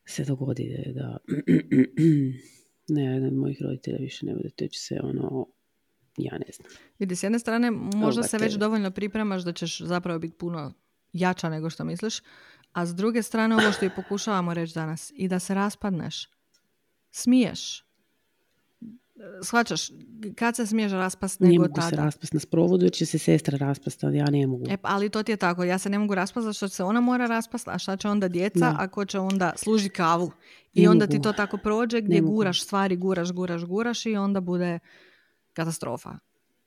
se 0.07 0.25
dogodi 0.25 0.93
da 0.95 1.17
ne, 2.95 3.05
jedan 3.05 3.27
od 3.27 3.35
mojih 3.35 3.63
roditelja 3.63 3.99
više 4.01 4.27
ne 4.27 4.35
bude, 4.35 4.51
te 4.51 4.69
će 4.69 4.81
se 4.81 5.01
ono 5.03 5.47
ja 6.19 6.39
ne 6.39 6.53
znam. 6.53 6.69
Vidi, 6.99 7.17
s 7.17 7.23
jedne 7.23 7.39
strane 7.39 7.71
možda 7.71 8.23
se 8.23 8.39
već 8.39 8.55
dovoljno 8.55 8.91
pripremaš 8.91 9.43
da 9.43 9.53
ćeš 9.53 9.81
zapravo 9.81 10.19
biti 10.19 10.37
puno 10.37 10.73
jača 11.13 11.49
nego 11.49 11.71
što 11.71 11.85
misliš, 11.85 12.21
a 12.73 12.87
s 12.87 12.95
druge 12.95 13.23
strane 13.23 13.55
ovo 13.55 13.73
što 13.73 13.85
i 13.85 13.91
pokušavamo 13.97 14.55
reći 14.55 14.75
danas 14.75 15.13
i 15.15 15.29
da 15.29 15.39
se 15.39 15.55
raspadneš. 15.55 16.29
Smiješ. 17.11 17.85
Shvaćaš, 19.43 19.91
kad 20.37 20.57
se 20.57 20.67
smiješ 20.67 20.93
raspast 20.93 21.41
nego 21.41 21.53
ne 21.53 21.59
mogu 21.59 21.81
se 21.91 21.97
raspast 21.97 22.33
na 22.33 22.41
sprovodu 22.41 22.85
jer 22.85 22.93
će 22.93 23.07
se 23.07 23.19
sestra 23.19 23.59
raspast, 23.59 24.05
ali 24.05 24.17
ja 24.17 24.31
ne 24.31 24.47
mogu. 24.47 24.65
E, 24.69 24.77
ali 24.83 25.09
to 25.09 25.23
ti 25.23 25.33
je 25.33 25.37
tako, 25.37 25.65
ja 25.65 25.79
se 25.79 25.91
ne 25.91 25.99
mogu 25.99 26.15
raspast 26.15 26.45
zato 26.45 26.55
što 26.55 26.69
se 26.69 26.85
ona 26.85 27.01
mora 27.01 27.27
raspast, 27.27 27.69
a 27.69 27.79
šta 27.79 27.97
će 27.97 28.09
onda 28.09 28.29
djeca, 28.29 28.75
ako 28.79 29.05
će 29.05 29.19
onda 29.19 29.53
služi 29.57 29.89
kavu. 29.89 30.33
I 30.75 30.89
onda 30.89 31.07
ti 31.07 31.23
to 31.23 31.33
tako 31.33 31.57
prođe 31.57 32.01
gdje 32.01 32.21
guraš 32.21 32.63
stvari, 32.63 32.97
guraš, 32.97 33.33
guraš, 33.33 33.65
guraš 33.65 34.07
i 34.07 34.17
onda 34.17 34.41
bude 34.41 34.79
katastrofa. 35.59 36.19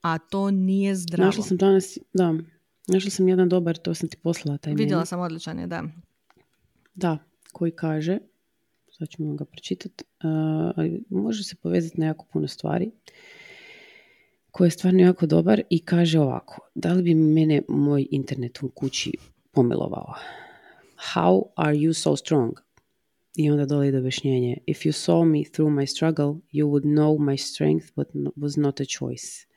a 0.02 0.18
to 0.18 0.52
nije 0.52 0.96
zdravo. 0.96 1.26
Našla 1.26 1.44
sam 1.44 1.58
danas, 1.58 1.98
da, 2.14 2.34
našla 2.88 3.12
sam 3.12 3.28
jedan 3.30 3.50
dobar, 3.50 3.78
to 3.78 3.94
sam 3.94 4.10
ti 4.10 4.18
poslala 4.18 4.58
taj 4.58 4.74
Vidjela 4.74 5.00
meni. 5.00 5.08
sam 5.08 5.20
odličan 5.20 5.60
je, 5.60 5.68
da. 5.68 5.84
Da, 6.96 7.18
koji 7.54 7.72
kaže, 7.72 8.18
sad 8.98 9.10
ćemo 9.10 9.36
ga 9.36 9.46
pročitati, 9.46 10.04
može 11.10 11.44
se 11.44 11.56
povezati 11.56 12.00
na 12.00 12.06
jako 12.06 12.26
puno 12.34 12.48
stvari, 12.48 12.92
koji 14.52 14.68
je 14.68 14.72
stvarno 14.72 15.00
jako 15.00 15.26
dobar 15.26 15.62
i 15.70 15.80
kaže 15.86 16.20
ovako, 16.20 16.70
da 16.76 16.94
li 16.94 17.04
bi 17.04 17.16
mene 17.16 17.62
moj 17.68 18.08
internet 18.12 18.64
u 18.64 18.70
kući 18.70 19.12
pomilovao? 19.52 20.14
How 21.16 21.42
are 21.56 21.74
you 21.78 21.94
so 21.94 22.16
strong? 22.16 22.54
I 23.36 23.52
onda 23.52 23.66
dole 23.66 23.88
ide 23.88 23.98
objašnjenje. 23.98 24.58
If 24.68 24.78
you 24.78 24.92
saw 24.92 25.26
me 25.26 25.44
through 25.54 25.74
my 25.74 25.88
struggle, 25.88 26.42
you 26.52 26.66
would 26.66 26.84
know 26.84 27.20
my 27.20 27.38
strength, 27.38 27.86
but 27.96 28.08
was 28.36 28.62
not 28.62 28.82
a 28.82 28.86
choice. 28.86 29.48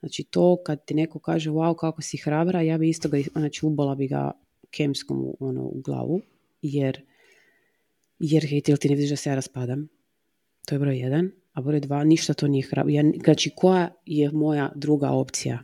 Znači 0.00 0.24
to 0.24 0.62
kad 0.66 0.84
ti 0.84 0.94
neko 0.94 1.18
kaže 1.18 1.50
wow 1.50 1.76
kako 1.76 2.02
si 2.02 2.16
hrabra, 2.16 2.62
ja 2.62 2.78
bi 2.78 2.88
isto 2.88 3.08
ga, 3.08 3.18
znači 3.32 3.66
ubola 3.66 3.94
bi 3.94 4.08
ga 4.08 4.32
kemskom 4.70 5.34
ono, 5.40 5.62
u 5.62 5.80
glavu, 5.80 6.20
jer 6.62 7.02
jer 8.18 8.46
hej, 8.46 8.60
ti 8.60 8.88
ne 8.88 8.94
vidiš 8.94 9.10
da 9.10 9.16
se 9.16 9.30
ja 9.30 9.34
raspadam? 9.34 9.88
To 10.66 10.74
je 10.74 10.78
broj 10.78 10.98
jedan. 10.98 11.30
A 11.52 11.60
broj 11.60 11.80
dva, 11.80 12.04
ništa 12.04 12.34
to 12.34 12.48
nije 12.48 12.66
hrabro. 12.70 12.92
Ja, 12.92 13.02
znači, 13.24 13.50
koja 13.56 13.94
je 14.06 14.30
moja 14.30 14.72
druga 14.74 15.10
opcija? 15.10 15.58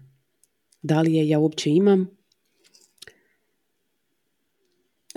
Da 0.82 1.00
li 1.00 1.14
je 1.14 1.28
ja 1.28 1.38
uopće 1.38 1.70
imam? 1.70 2.10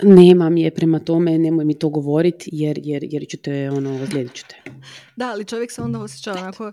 Nemam 0.04 0.58
je 0.58 0.72
prema 0.72 1.00
tome, 1.00 1.38
nemoj 1.38 1.66
mi 1.66 1.80
to 1.80 1.90
govoriti 1.90 2.50
jer, 2.54 2.80
jer, 2.84 3.04
jer 3.12 3.28
ću 3.30 3.38
te, 3.38 3.72
ono, 3.72 4.02
ozlijedit 4.04 4.34
ću 4.34 4.46
te. 4.48 4.72
Da, 5.16 5.32
ali 5.32 5.46
čovjek 5.46 5.72
se 5.72 5.82
onda 5.82 6.00
osjeća 6.00 6.32
onako, 6.32 6.72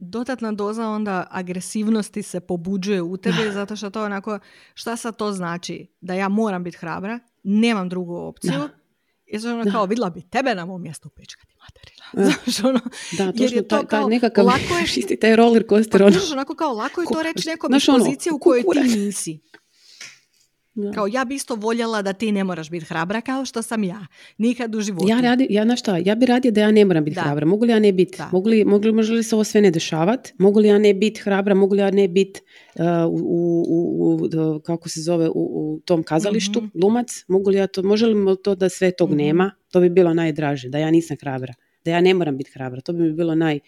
dodatna 0.00 0.52
doza 0.52 0.88
onda 0.88 1.26
agresivnosti 1.30 2.22
se 2.22 2.40
pobuđuje 2.40 3.02
u 3.02 3.16
tebi 3.16 3.52
zato 3.52 3.76
što 3.76 3.90
to 3.90 4.04
onako, 4.04 4.38
šta 4.74 4.96
sad 4.96 5.16
to 5.16 5.32
znači? 5.32 5.86
Da 6.00 6.14
ja 6.14 6.28
moram 6.28 6.64
biti 6.64 6.76
hrabra, 6.76 7.18
nemam 7.42 7.88
drugu 7.88 8.16
opciju, 8.16 8.68
jer 9.26 9.42
sam 9.42 9.60
ono 9.60 9.70
kao 9.72 9.86
vidjela 9.86 10.10
bi 10.10 10.22
tebe 10.22 10.54
na 10.54 10.64
mom 10.64 10.82
mjestu 10.82 11.08
pečkati 11.08 11.54
materina. 11.58 12.04
Znaš, 12.30 12.64
ono, 12.64 12.80
Da, 13.18 13.24
jer 13.24 13.34
točno 13.34 13.56
je 13.56 13.68
to 13.68 13.76
taj, 13.76 13.86
taj 13.86 14.00
kao, 14.00 14.08
nekakav, 14.08 14.46
lako 14.46 14.74
je, 14.78 14.84
isti 15.00 15.16
taj 15.20 15.36
roller 15.36 15.64
coaster, 15.68 16.00
pa 16.00 16.06
ono. 16.06 16.16
onako 16.32 16.54
kao 16.54 16.72
lako 16.72 17.00
je 17.00 17.06
to 17.12 17.22
reći 17.22 17.48
nekom 17.48 17.74
iz 17.74 17.88
ono, 17.88 17.98
pozicije 17.98 18.32
u 18.32 18.38
kojoj 18.38 18.62
ti 18.62 18.98
nisi. 18.98 19.40
Da. 20.74 20.92
Kao 20.92 21.06
ja 21.06 21.24
bi 21.24 21.34
isto 21.34 21.54
voljela 21.54 22.02
da 22.02 22.12
ti 22.12 22.32
ne 22.32 22.44
moraš 22.44 22.70
biti 22.70 22.84
hrabra 22.84 23.20
kao 23.20 23.44
što 23.44 23.62
sam 23.62 23.84
ja. 23.84 24.06
Nikad 24.38 24.74
u 24.74 24.80
životu. 24.80 25.08
Ja 25.08 25.20
radi, 25.20 25.46
ja 25.50 25.64
znaš 25.64 25.80
šta, 25.80 25.96
ja 25.98 26.14
bi 26.14 26.26
radije 26.26 26.52
da 26.52 26.60
ja 26.60 26.70
ne 26.70 26.84
moram 26.84 27.04
biti 27.04 27.14
Da. 27.14 27.20
hrabra. 27.20 27.46
Mogu 27.46 27.64
li 27.64 27.72
ja 27.72 27.78
ne 27.78 27.92
biti? 27.92 28.18
Mogu 28.32 28.48
li, 28.48 28.64
mogu 28.64 28.92
može 28.92 29.12
li 29.12 29.22
se 29.22 29.34
ovo 29.34 29.44
sve 29.44 29.60
ne 29.60 29.70
dešavat? 29.70 30.28
Mogu 30.38 30.60
li 30.60 30.68
ja 30.68 30.78
ne 30.78 30.94
biti 30.94 31.20
hrabra? 31.20 31.54
Mogu 31.54 31.74
li 31.74 31.80
ja 31.80 31.90
ne 31.90 32.08
biti 32.08 32.40
uh, 32.74 32.84
u, 33.10 33.64
u, 33.68 34.18
u- 34.24 34.60
kako 34.60 34.88
se 34.88 35.00
zove, 35.00 35.28
u, 35.28 35.32
u 35.34 35.80
tom 35.80 36.02
kazalištu, 36.02 36.60
Mhm. 36.60 36.68
glumac? 36.74 37.24
Mogu 37.28 37.50
li 37.50 37.56
ja 37.56 37.66
to, 37.66 37.82
može 37.82 38.06
li 38.06 38.14
to 38.44 38.54
da 38.54 38.68
sve 38.68 38.90
tog 38.90 39.08
Mhm. 39.08 39.16
nema? 39.18 39.50
To 39.70 39.80
bi 39.80 39.88
bilo 39.90 40.14
najdraže, 40.14 40.68
da 40.68 40.78
ja 40.78 40.90
nisam 40.90 41.16
hrabra. 41.20 41.54
Da 41.84 41.90
ja 41.90 42.00
ne 42.00 42.14
moram 42.14 42.36
biti 42.36 42.50
hrabra. 42.52 42.80
To 42.80 42.92
bi 42.92 43.02
mi 43.02 43.12
bilo 43.12 43.34
naj, 43.34 43.58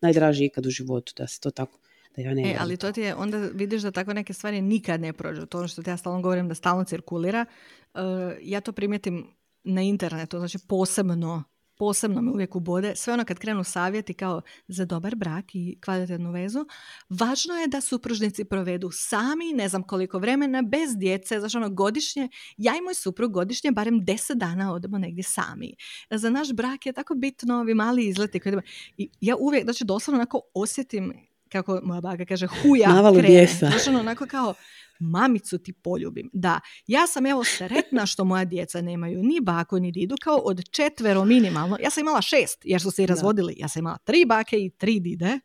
najdraže 0.00 0.44
ikad 0.44 0.66
u 0.66 0.70
životu, 0.70 1.12
da 1.16 1.26
se 1.26 1.40
to 1.40 1.50
tako, 1.50 1.78
da 2.16 2.22
ja 2.22 2.34
ne 2.34 2.42
E, 2.42 2.56
ali 2.60 2.76
to 2.76 2.92
ti 2.92 3.00
je, 3.00 3.14
onda 3.14 3.38
vidiš 3.38 3.82
da 3.82 3.90
tako 3.90 4.12
neke 4.12 4.32
stvari 4.32 4.60
nikad 4.60 5.00
ne 5.00 5.12
prođu. 5.12 5.46
To 5.46 5.58
ono 5.58 5.68
što 5.68 5.82
ti 5.82 5.90
ja 5.90 5.96
stalno 5.96 6.20
govorim 6.20 6.48
da 6.48 6.54
stalno 6.54 6.84
cirkulira. 6.84 7.46
E, 7.94 8.00
ja 8.42 8.60
to 8.60 8.72
primijetim 8.72 9.26
na 9.64 9.82
internetu, 9.82 10.38
znači 10.38 10.58
posebno 10.68 11.44
posebno 11.82 12.22
me 12.22 12.30
uvijek 12.30 12.56
ubode, 12.56 12.96
sve 12.96 13.12
ono 13.12 13.24
kad 13.24 13.38
krenu 13.38 13.64
savjeti 13.64 14.14
kao 14.14 14.42
za 14.68 14.84
dobar 14.84 15.16
brak 15.16 15.54
i 15.54 15.78
kvalitetnu 15.84 16.32
vezu, 16.32 16.66
važno 17.08 17.54
je 17.54 17.66
da 17.66 17.80
supružnici 17.80 18.44
provedu 18.44 18.90
sami, 18.92 19.52
ne 19.54 19.68
znam 19.68 19.82
koliko 19.82 20.18
vremena, 20.18 20.62
bez 20.62 20.96
djece, 20.96 21.40
znači 21.40 21.56
ono 21.56 21.70
godišnje, 21.70 22.28
ja 22.56 22.72
i 22.78 22.80
moj 22.80 22.94
suprug 22.94 23.32
godišnje 23.32 23.70
barem 23.70 24.04
deset 24.04 24.38
dana 24.38 24.72
odemo 24.72 24.98
negdje 24.98 25.24
sami. 25.24 25.74
Za 26.10 26.30
naš 26.30 26.52
brak 26.52 26.86
je 26.86 26.92
tako 26.92 27.14
bitno 27.14 27.60
ovi 27.60 27.74
mali 27.74 28.06
izleti 28.06 28.40
koji. 28.40 28.54
I 28.96 29.10
ja 29.20 29.36
uvijek, 29.36 29.64
znači 29.64 29.84
doslovno 29.84 30.18
onako 30.18 30.40
osjetim 30.54 31.12
kako 31.52 31.80
moja 31.82 32.00
baka 32.00 32.24
kaže, 32.24 32.46
huja 32.46 32.88
Navalu 32.88 33.18
krene. 33.18 33.48
ono 33.88 34.00
onako 34.00 34.26
kao, 34.26 34.54
mamicu 35.00 35.58
ti 35.58 35.72
poljubim. 35.72 36.30
Da, 36.32 36.60
ja 36.86 37.06
sam 37.06 37.26
evo 37.26 37.44
sretna 37.44 38.06
što 38.06 38.24
moja 38.24 38.44
djeca 38.44 38.80
nemaju 38.80 39.22
ni 39.22 39.40
baku 39.40 39.78
ni 39.80 39.92
didu, 39.92 40.16
kao 40.22 40.36
od 40.36 40.70
četvero 40.70 41.24
minimalno. 41.24 41.76
Ja 41.82 41.90
sam 41.90 42.00
imala 42.00 42.22
šest, 42.22 42.58
jer 42.64 42.80
su 42.80 42.90
se 42.90 43.02
i 43.02 43.06
Da. 43.06 43.12
razvodili. 43.12 43.54
Ja 43.58 43.68
sam 43.68 43.80
imala 43.80 43.98
tri 43.98 44.24
bake 44.24 44.56
i 44.56 44.70
tri 44.70 45.00
dide, 45.00 45.38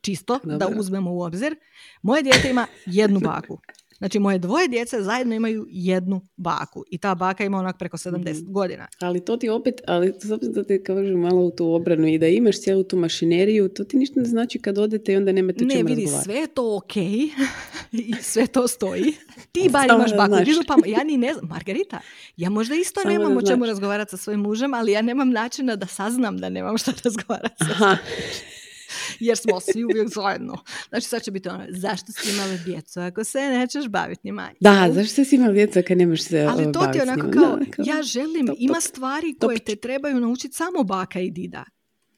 čisto 0.00 0.38
da 0.44 0.58
Dobro. 0.58 0.78
uzmemo 0.78 1.12
u 1.12 1.22
obzir. 1.22 1.56
Moje 2.02 2.22
dijete 2.22 2.50
ima 2.50 2.66
jednu 2.86 3.20
baku. 3.30 3.58
Znači, 4.02 4.18
moje 4.18 4.38
dvoje 4.38 4.68
djece 4.68 5.02
zajedno 5.02 5.34
imaju 5.34 5.66
jednu 5.68 6.20
baku. 6.36 6.84
I 6.90 6.98
ta 6.98 7.14
baka 7.14 7.44
ima 7.44 7.58
onak 7.58 7.78
preko 7.78 7.96
70 7.98 8.42
Mhm. 8.42 8.52
godina. 8.52 8.86
Ali 9.00 9.24
to 9.24 9.36
ti 9.36 9.48
opet, 9.48 9.74
ali 9.86 10.14
s 10.20 10.30
obzirom 10.30 10.54
da 10.54 10.64
ti 10.64 10.82
kažem 10.82 11.20
malo 11.20 11.40
u 11.40 11.50
tu 11.50 11.74
obranu 11.74 12.08
i 12.08 12.18
da 12.18 12.26
imaš 12.26 12.60
cijelu 12.60 12.82
tu 12.82 12.96
mašineriju, 12.96 13.68
to 13.68 13.84
ti 13.84 13.96
ništa 13.96 14.20
ne 14.20 14.26
znači 14.26 14.58
kad 14.58 14.78
odete 14.78 15.12
i 15.12 15.16
onda 15.16 15.32
nemate 15.32 15.64
o 15.64 15.66
Ne, 15.66 15.74
čemu 15.74 15.88
vidi, 15.88 16.06
sve 16.24 16.34
je 16.34 16.46
to 16.46 16.76
ok 16.76 16.96
i 17.92 18.14
sve 18.22 18.46
to 18.46 18.68
stoji. 18.68 19.14
Ti 19.52 19.68
bar 19.72 19.86
imaš 19.86 20.16
baku 20.16 20.34
pa 20.66 20.76
ja 20.86 21.04
ni 21.04 21.16
ne 21.16 21.34
znam. 21.34 21.48
Margarita, 21.48 22.00
ja 22.36 22.50
možda 22.50 22.74
isto 22.74 23.00
Samo 23.00 23.12
nemam 23.12 23.36
o 23.36 23.42
čemu 23.42 23.66
razgovarati 23.66 24.10
sa 24.10 24.16
svojim 24.16 24.40
mužem, 24.40 24.74
ali 24.74 24.92
ja 24.92 25.02
nemam 25.02 25.30
načina 25.30 25.76
da 25.76 25.86
saznam 25.86 26.38
da 26.38 26.48
nemam 26.48 26.78
šta 26.78 26.92
razgovarati 27.04 27.54
sa 27.58 27.96
jer 29.20 29.38
smo 29.38 29.60
svi 29.60 29.84
uvijek 29.84 30.08
zajedno. 30.08 30.54
Znači 30.88 31.06
sad 31.06 31.22
će 31.22 31.30
biti 31.30 31.48
ono, 31.48 31.64
zašto 31.68 32.12
si 32.12 32.30
imala 32.30 32.56
djecu 32.64 33.00
ako 33.00 33.24
se 33.24 33.38
nećeš 33.38 33.88
baviti 33.88 34.20
njima? 34.24 34.50
da, 34.60 34.88
zašto 34.92 35.24
si 35.24 35.36
imala 35.36 35.52
djeca 35.52 35.82
kad 35.82 35.98
nemaš 35.98 36.22
se 36.22 36.40
Ali 36.50 36.72
to 36.72 36.86
ti 36.92 36.98
je 36.98 37.02
onako 37.02 37.30
kao, 37.30 37.56
Da, 37.56 37.82
ja 37.84 38.02
želim, 38.02 38.46
top, 38.46 38.56
ima 38.58 38.74
top, 38.74 38.82
stvari 38.82 39.34
koje 39.40 39.58
te 39.58 39.76
trebaju 39.76 40.20
naučiti 40.20 40.56
samo 40.56 40.82
baka 40.84 41.20
i 41.20 41.30
dida. 41.30 41.64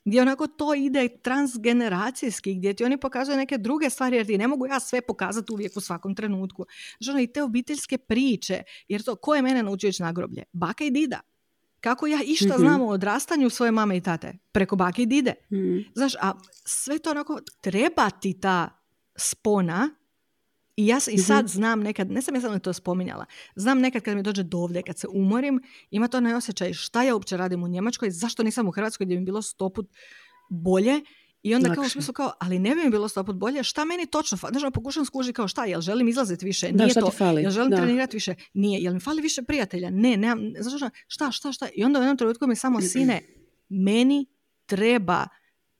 Gdje 0.04 0.22
onako 0.22 0.46
to 0.46 0.74
ide 0.74 1.08
transgeneracijski, 1.22 2.54
gdje 2.54 2.74
ti 2.74 2.84
oni 2.84 2.96
pokazuju 2.96 3.36
neke 3.36 3.58
druge 3.58 3.90
stvari, 3.90 4.16
jer 4.16 4.26
ti 4.26 4.38
ne 4.38 4.48
mogu 4.48 4.66
ja 4.66 4.80
sve 4.80 5.00
pokazati 5.00 5.52
uvijek 5.52 5.76
u 5.76 5.80
svakom 5.80 6.14
trenutku. 6.14 6.64
Znači 6.98 7.10
ono, 7.10 7.20
i 7.20 7.26
te 7.26 7.42
obiteljske 7.42 7.98
priče, 7.98 8.62
jer 8.88 9.02
to, 9.02 9.16
ko 9.16 9.34
je 9.34 9.42
mene 9.42 9.62
naučio 9.62 9.88
ići 9.88 10.02
na 10.02 10.12
groblje? 10.12 10.42
Baka 10.52 10.84
i 10.84 10.90
dida. 10.90 11.20
Kako 11.84 12.06
ja 12.06 12.18
išta 12.24 12.48
Mhm. 12.48 12.58
znam 12.58 12.80
o 12.80 12.88
odrastanju 12.88 13.50
svoje 13.50 13.72
mame 13.72 13.96
i 13.96 14.00
tate? 14.00 14.32
Preko 14.52 14.76
bake 14.76 15.02
i 15.02 15.06
dide. 15.06 15.34
Mhm. 15.52 15.78
Znaš, 15.94 16.14
a 16.14 16.32
sve 16.64 16.98
to 16.98 17.10
onako, 17.10 17.40
treba 17.60 18.10
ti 18.10 18.40
ta 18.40 18.68
spona 19.16 19.90
i 20.76 20.86
ja 20.86 20.98
i 21.10 21.18
sad 21.18 21.48
znam 21.48 21.80
nekad, 21.80 22.10
ne 22.10 22.22
sam 22.22 22.34
ja 22.34 22.58
to 22.58 22.72
spominjala, 22.72 23.24
znam 23.56 23.80
nekad 23.80 24.02
kad 24.02 24.16
mi 24.16 24.22
dođe 24.22 24.42
do 24.42 24.58
ovdje, 24.58 24.82
kad 24.82 24.98
se 24.98 25.08
umorim, 25.08 25.62
ima 25.90 26.08
to 26.08 26.16
onaj 26.16 26.34
osjećaj 26.34 26.72
šta 26.72 27.02
ja 27.02 27.14
uopće 27.14 27.36
radim 27.36 27.62
u 27.62 27.68
Njemačkoj, 27.68 28.10
zašto 28.10 28.42
nisam 28.42 28.68
u 28.68 28.72
Hrvatskoj 28.72 29.04
gdje 29.04 29.16
bi 29.16 29.20
mi 29.20 29.24
bilo 29.24 29.42
stoput 29.42 29.88
bolje 30.50 31.00
i 31.44 31.54
onda 31.54 31.68
kao 31.68 31.74
u 31.74 31.82
Lakše. 31.82 31.92
smislu 31.92 32.14
kao, 32.14 32.32
ali 32.40 32.58
ne 32.58 32.74
bi 32.74 32.84
mi 32.84 32.90
bilo 32.90 33.08
stoput 33.08 33.36
bolje, 33.36 33.62
šta 33.62 33.84
meni 33.84 34.06
točno 34.06 34.38
fali? 34.38 34.50
Znaš, 34.52 34.62
ono, 34.62 34.70
pokušam 34.70 35.04
skužiti 35.04 35.32
kao 35.32 35.48
šta, 35.48 35.64
jel 35.64 35.80
želim 35.80 36.08
izlaziti 36.08 36.44
više? 36.44 36.68
Da, 36.68 36.76
Nije 36.76 36.90
šta 36.90 37.00
to. 37.00 37.06
ti 37.06 37.16
fali? 37.16 37.42
Jel 37.42 37.50
želim 37.50 37.70
Da. 37.70 37.76
trenirati 37.76 38.16
više? 38.16 38.34
Nije. 38.54 38.80
Jel 38.80 38.94
mi 38.94 39.00
fali 39.00 39.22
više 39.22 39.42
prijatelja? 39.42 39.90
Ne, 39.90 40.16
nemam. 40.16 40.52
Znaš, 40.60 40.82
ono, 40.82 40.90
šta, 41.06 41.30
šta, 41.30 41.52
šta? 41.52 41.68
I 41.74 41.84
onda 41.84 41.98
u 41.98 42.02
jednom 42.02 42.16
trenutku 42.16 42.46
mi 42.46 42.56
samo 42.56 42.80
sine, 42.80 43.22
meni 43.68 44.26
treba 44.66 45.26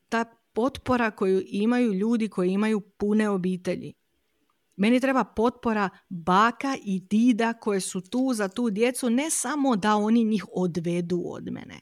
ta 0.08 0.24
potpora 0.52 1.10
koju 1.10 1.42
imaju 1.46 1.92
ljudi 1.92 2.28
koji 2.28 2.50
imaju 2.50 2.80
pune 2.80 3.28
obitelji. 3.28 3.92
Meni 4.76 5.00
treba 5.00 5.24
potpora 5.24 5.88
baka 6.08 6.76
i 6.84 7.00
dida 7.00 7.52
koje 7.52 7.80
su 7.80 8.00
tu 8.00 8.32
za 8.34 8.48
tu 8.48 8.70
djecu, 8.70 9.10
ne 9.10 9.30
samo 9.30 9.76
da 9.76 9.96
oni 9.96 10.24
njih 10.24 10.44
odvedu 10.52 11.22
od 11.26 11.44
mene, 11.44 11.80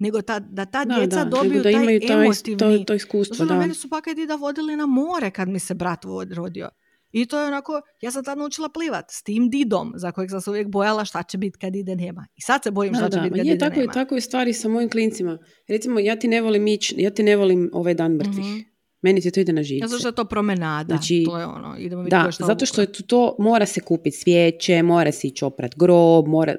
nego 0.00 0.22
ta, 0.22 0.38
da 0.38 0.64
ta 0.64 0.84
Da, 0.84 0.94
djeca 0.94 1.24
da, 1.24 1.30
dobiju 1.30 1.62
da 1.62 1.62
taj 1.62 1.72
imaju 1.72 2.00
to, 2.00 2.12
emotivni... 2.12 2.58
to, 2.58 2.84
to 2.84 2.94
iskustvo, 2.94 3.42
ono, 3.44 3.54
da. 3.54 3.60
mene 3.60 3.74
su 3.74 3.88
baka 3.88 4.10
i 4.10 4.14
dida 4.14 4.34
vodili 4.34 4.76
na 4.76 4.86
more 4.86 5.30
kad 5.30 5.48
mi 5.48 5.58
se 5.58 5.74
brat 5.74 6.04
rodio. 6.34 6.68
I 7.12 7.26
to 7.26 7.40
je 7.40 7.46
onako, 7.46 7.80
ja 8.00 8.10
sam 8.10 8.24
tad 8.24 8.38
naučila 8.38 8.68
plivat 8.68 9.04
s 9.10 9.22
tim 9.22 9.50
didom 9.50 9.92
za 9.96 10.12
kojeg 10.12 10.30
sam 10.30 10.40
se 10.40 10.50
uvijek 10.50 10.68
bojala 10.68 11.04
šta 11.04 11.22
će 11.22 11.38
biti 11.38 11.58
kad 11.58 11.76
ide 11.76 11.96
nema. 11.96 12.26
I 12.36 12.40
sad 12.40 12.62
se 12.62 12.70
bojim 12.70 12.94
šta 12.94 13.08
Da, 13.08 13.16
će 13.16 13.20
biti 13.22 13.38
kad 13.38 13.46
je, 13.46 13.52
ide 13.52 13.58
tako, 13.58 13.80
nema. 13.80 13.92
tako 13.92 14.14
je 14.14 14.20
stvari 14.20 14.52
sa 14.52 14.68
mojim 14.68 14.90
klincima. 14.90 15.38
Recimo, 15.68 16.00
ja 16.00 16.16
ti 16.16 16.28
ne 16.28 16.40
volim 16.40 16.66
ići, 16.66 16.94
ja 16.98 17.10
ti 17.10 17.22
ne 17.22 17.36
volim 17.36 17.70
ovaj 17.72 17.94
dan 17.94 18.12
mrtvih. 18.12 18.44
Mhm. 18.46 18.58
Meni 19.02 19.20
ti 19.20 19.30
to 19.30 19.40
ide 19.40 19.52
na 19.52 19.62
živce. 19.62 19.84
Ja 19.84 19.88
zato 19.88 19.98
što 19.98 20.08
je 20.08 20.14
to 20.14 20.24
promenada. 20.24 20.94
Znači, 20.94 21.22
to 21.26 21.38
je 21.38 21.46
ono, 21.46 21.76
idemo 21.78 22.02
Da, 22.02 22.30
šta 22.30 22.44
zato 22.44 22.66
što 22.66 22.80
je 22.80 22.92
to, 22.92 23.02
to 23.02 23.36
mora 23.38 23.66
se 23.66 23.80
kupiti 23.80 24.16
svijeće, 24.16 24.82
mora 24.82 25.12
se 25.12 25.26
ići 25.26 25.44
oprat 25.44 25.74
grob, 25.76 26.28
mora, 26.28 26.54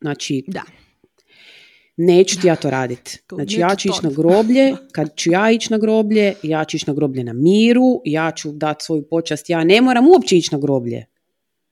znači, 0.00 0.44
Da. 0.48 0.62
Neću 1.96 2.40
ti 2.40 2.46
ja 2.46 2.56
to 2.56 2.70
raditi. 2.70 3.18
Znači, 3.32 3.60
ja 3.60 3.76
ću 3.76 3.88
ići 3.88 3.98
na 4.02 4.10
groblje, 4.10 4.76
kad 4.96 5.16
ću 5.16 5.30
ja 5.30 5.50
ići 5.50 5.68
na 5.70 5.78
groblje, 5.78 6.34
ja 6.42 6.64
ću 6.64 6.76
ići 6.76 6.84
na 6.88 6.94
groblje 6.94 7.24
na 7.24 7.32
miru, 7.32 8.00
ja 8.04 8.30
ću 8.30 8.52
dati 8.52 8.84
svoju 8.84 9.02
počast, 9.10 9.50
ja 9.50 9.64
ne 9.64 9.80
moram 9.80 10.08
uopće 10.08 10.36
ići 10.36 10.48
na 10.52 10.58
groblje. 10.58 11.06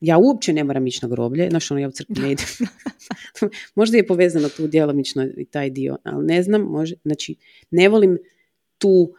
Ja 0.00 0.18
uopće 0.18 0.52
ne 0.52 0.64
moram 0.64 0.86
ići 0.86 0.98
na 1.02 1.08
groblje, 1.08 1.48
znaš 1.50 1.70
ono, 1.70 1.80
ja 1.80 1.88
u 1.88 1.90
crkvu 1.90 2.14
ne 2.22 2.32
idem. 2.32 2.46
Možda 3.74 3.96
je 3.96 4.06
povezano 4.06 4.48
tu 4.48 4.66
djelomično 4.66 5.26
i 5.36 5.44
taj 5.44 5.70
dio, 5.70 5.96
ali 6.04 6.26
ne 6.26 6.42
znam, 6.42 6.60
može, 6.60 6.94
znači, 7.04 7.36
ne 7.70 7.88
volim 7.88 8.18
tu 8.78 9.14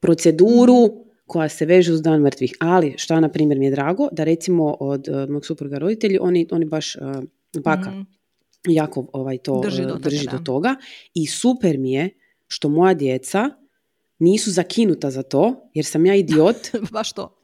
proceduru 0.00 1.04
koja 1.26 1.48
se 1.48 1.66
veže 1.66 1.92
uz 1.92 2.02
dan 2.02 2.20
mrtvih. 2.20 2.52
Ali, 2.60 2.94
šta 2.96 3.20
na 3.20 3.28
primjer 3.28 3.58
mi 3.58 3.64
je 3.64 3.70
drago, 3.70 4.08
da 4.12 4.24
recimo 4.24 4.76
od 4.80 5.08
uh, 5.08 5.30
mog 5.30 5.46
supruga 5.46 5.78
roditelji, 5.78 6.18
oni, 6.20 6.46
oni 6.50 6.64
baš, 6.64 6.96
uh, 6.96 7.02
baka, 7.62 7.90
Mhm. 7.90 8.17
Jako 8.66 9.06
ovaj, 9.12 9.38
to 9.38 9.60
Drži 9.64 9.82
do 9.82 9.88
toga, 9.88 9.98
drži 9.98 10.26
da. 10.26 10.32
do 10.32 10.38
toga. 10.38 10.76
I 11.14 11.26
super 11.26 11.78
mi 11.78 11.92
je 11.92 12.10
što 12.46 12.68
moja 12.68 12.94
djeca 12.94 13.50
nisu 14.18 14.50
zakinuta 14.50 15.10
za 15.10 15.22
to, 15.22 15.70
jer 15.74 15.84
sam 15.84 16.06
ja 16.06 16.14
idiot, 16.14 16.56
Baš 16.92 17.12
to. 17.12 17.34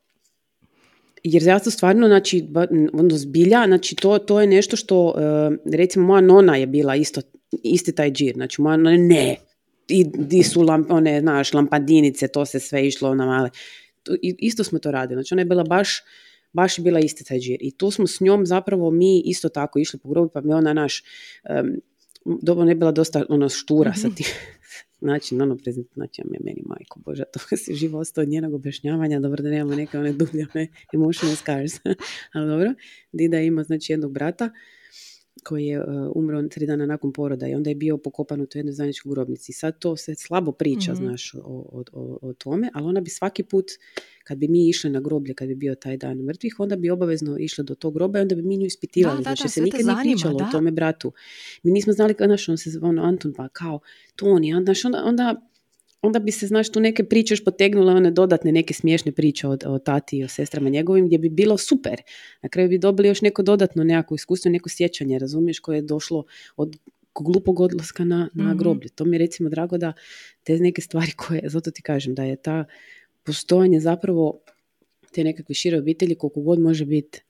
jer 1.24 1.42
ja 1.42 1.58
to 1.58 1.70
stvarno, 1.70 2.06
znači, 2.06 2.48
ono 2.92 3.16
zbilja, 3.16 3.64
znači 3.66 3.96
to, 3.96 4.18
to 4.18 4.40
je 4.40 4.46
nešto 4.46 4.76
što, 4.76 5.14
e, 5.18 5.76
recimo 5.76 6.06
moja 6.06 6.20
nona 6.20 6.56
je 6.56 6.66
bila 6.66 6.96
isto, 6.96 7.20
isti 7.62 7.94
taj 7.94 8.12
džir, 8.12 8.34
znači 8.34 8.62
moja 8.62 8.76
nona, 8.76 8.96
ne, 8.96 9.36
i 9.88 10.04
di 10.04 10.42
su 10.42 10.62
lamp, 10.62 10.90
one, 10.90 11.20
znaš, 11.20 11.54
lampadinice, 11.54 12.28
to 12.28 12.46
se 12.46 12.60
sve 12.60 12.86
išlo 12.86 13.14
na 13.14 13.26
male. 13.26 13.50
Isto 14.22 14.64
smo 14.64 14.78
to 14.78 14.90
radili, 14.90 15.16
znači 15.22 15.34
ona 15.34 15.40
je 15.40 15.46
bila 15.46 15.64
baš, 15.64 16.02
baš 16.54 16.78
je 16.78 16.82
bila 16.82 17.00
isti 17.00 17.24
taj 17.24 17.38
džir. 17.38 17.58
I 17.60 17.70
tu 17.70 17.90
smo 17.90 18.06
s 18.06 18.20
njom 18.20 18.46
zapravo 18.46 18.90
mi 18.90 19.20
isto 19.24 19.48
tako 19.48 19.78
išli 19.78 19.98
po 19.98 20.08
grobu, 20.08 20.28
pa 20.28 20.40
mi 20.40 20.52
ona 20.52 20.72
naš, 20.72 21.02
um, 21.50 21.80
dobro, 22.42 22.68
je 22.68 22.74
bila 22.74 22.92
dosta 22.92 23.24
ono 23.28 23.48
štura 23.48 23.94
sa 23.94 24.08
tim, 24.16 24.26
znači, 25.04 25.34
ono, 25.34 25.56
prezent, 25.56 25.86
znači, 25.94 26.20
ja 26.20 26.24
meni, 26.44 26.62
majko 26.66 27.00
Boža, 27.00 27.24
to 27.32 27.56
si 27.56 27.74
živo 27.74 27.98
ostao 27.98 28.22
od 28.22 28.28
njenog 28.28 28.54
objašnjavanja, 28.54 29.20
dobro 29.20 29.42
da 29.42 29.50
nemamo 29.50 29.74
neke 29.74 29.98
one 29.98 30.12
dublje 30.12 30.46
emotional 30.94 31.36
scars, 31.36 31.72
ali 32.34 32.48
dobro, 32.48 32.74
Dida 33.12 33.38
ima, 33.38 33.62
znači, 33.62 33.92
jednog 33.92 34.12
brata, 34.12 34.50
koji 35.42 35.66
je 35.66 35.80
uh, 35.80 35.86
umro 36.14 36.42
tri 36.42 36.66
dana 36.66 36.86
nakon 36.86 37.12
poroda 37.12 37.48
i 37.48 37.54
onda 37.54 37.70
je 37.70 37.74
bio 37.76 37.96
pokopan 37.98 38.40
u 38.40 38.46
toj 38.46 38.58
jednoj 38.58 38.72
zajedničkoj 38.72 39.10
grobnici. 39.10 39.52
Sad 39.52 39.78
to 39.78 39.96
se 39.96 40.14
slabo 40.14 40.52
priča, 40.52 40.92
Mhm. 40.92 41.04
znaš, 41.04 41.34
o, 41.34 41.38
o, 41.44 41.84
o, 41.92 42.18
o 42.22 42.32
tome, 42.32 42.70
ali 42.74 42.86
ona 42.86 43.00
bi 43.00 43.10
svaki 43.10 43.42
put, 43.42 43.64
kad 44.24 44.38
bi 44.38 44.48
mi 44.48 44.68
išli 44.68 44.90
na 44.90 45.00
groblje, 45.00 45.34
kad 45.34 45.48
bi 45.48 45.54
bio 45.54 45.74
taj 45.74 45.96
dan 45.96 46.18
mrtvih, 46.18 46.54
onda 46.58 46.76
bi 46.76 46.90
obavezno 46.90 47.38
išli 47.38 47.64
do 47.64 47.74
tog 47.74 47.94
groba 47.94 48.18
i 48.18 48.22
onda 48.22 48.34
bi 48.34 48.42
mi 48.42 48.56
nju 48.56 48.66
ispitivali. 48.66 49.16
Da, 49.16 49.18
da, 49.18 49.22
znači, 49.22 49.42
da, 49.42 49.48
se 49.48 49.52
sve 49.54 49.62
te 49.62 49.64
nikad 49.64 49.78
nije 49.78 49.94
zanima, 49.96 50.14
pričalo 50.14 50.38
da. 50.38 50.44
o 50.44 50.48
tome 50.52 50.70
bratu. 50.70 51.12
Mi 51.62 51.72
nismo 51.72 51.92
znali, 51.92 52.14
znaš, 52.26 52.48
on 52.48 52.58
se 52.58 52.70
zove 52.70 52.88
ono 52.88 53.02
Anton, 53.02 53.32
pa 53.36 53.48
kao 53.48 53.80
Toni, 54.16 54.54
znaš, 54.64 54.84
onda, 54.84 55.02
onda 55.04 55.50
onda 56.04 56.18
bi 56.18 56.30
se, 56.30 56.46
znaš, 56.46 56.72
tu 56.72 56.80
neke 56.80 57.04
priče 57.04 57.32
još 57.32 57.44
potegnule, 57.44 57.94
one 57.94 58.10
dodatne 58.10 58.52
neke 58.52 58.74
smiješne 58.74 59.12
priče 59.12 59.48
o, 59.48 59.56
o 59.66 59.78
tati 59.78 60.18
i 60.18 60.24
o 60.24 60.28
sestrama 60.28 60.68
njegovim, 60.68 61.06
gdje 61.06 61.18
bi 61.18 61.28
bilo 61.28 61.58
super. 61.58 62.02
Na 62.42 62.48
kraju 62.48 62.68
bi 62.68 62.78
dobili 62.78 63.08
još 63.08 63.22
neko 63.22 63.42
dodatno 63.42 63.84
nekako 63.84 64.14
iskustvo, 64.14 64.50
neko 64.50 64.68
sjećanje, 64.68 65.18
razumiješ, 65.18 65.58
koje 65.60 65.76
je 65.76 65.82
došlo 65.82 66.24
od 66.56 66.76
glupog 67.20 67.60
odlaska 67.60 68.04
na, 68.04 68.28
na 68.34 68.48
Mhm. 68.48 68.58
groblje. 68.58 68.88
To 68.88 69.04
mi 69.04 69.14
je 69.14 69.18
recimo 69.18 69.48
drago 69.48 69.78
da 69.78 69.92
te 70.42 70.58
neke 70.58 70.82
stvari 70.82 71.12
koje, 71.12 71.42
zato 71.44 71.70
ti 71.70 71.82
kažem, 71.82 72.14
da 72.14 72.24
je 72.24 72.36
ta 72.36 72.64
postojanje 73.22 73.80
zapravo 73.80 74.40
te 75.12 75.24
nekakve 75.24 75.54
šire 75.54 75.78
obitelji 75.78 76.14
koliko 76.14 76.40
god 76.40 76.58
može 76.58 76.84
biti 76.84 77.20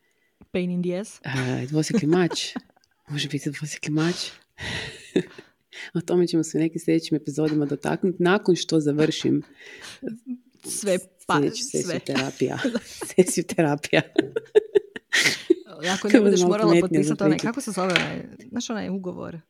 Pain 0.50 0.70
in 0.70 0.82
the 0.82 0.96
ass. 1.00 1.20
uh, 2.04 2.08
mač, 2.08 2.54
može 3.10 3.28
biti 3.28 3.50
dvosjekli 3.50 3.92
mač. 3.92 4.16
o 5.94 6.00
tome 6.00 6.26
ćemo 6.26 6.42
se 6.42 6.58
u 6.58 6.60
nekim 6.60 6.80
sljedećim 6.80 7.16
epizodima 7.16 7.66
dotaknuti 7.66 8.22
nakon 8.22 8.56
što 8.56 8.80
završim 8.80 9.42
Sve, 10.64 10.98
pa, 11.26 11.38
sljedeću 11.38 11.62
sesiju 11.62 11.82
sve. 11.82 11.98
terapija. 11.98 12.58
sesiju 13.16 13.44
terapija. 13.44 14.02
Ako 15.94 16.08
ne 16.08 16.20
budeš 16.20 16.40
morala 16.40 16.74
potpisati 16.80 17.24
onaj, 17.24 17.38
kako 17.38 17.60
se 17.60 17.70
zove 17.70 17.92
onaj, 17.92 18.22
znaš 18.50 18.70
onaj 18.70 18.90
ugovor? 18.90 19.40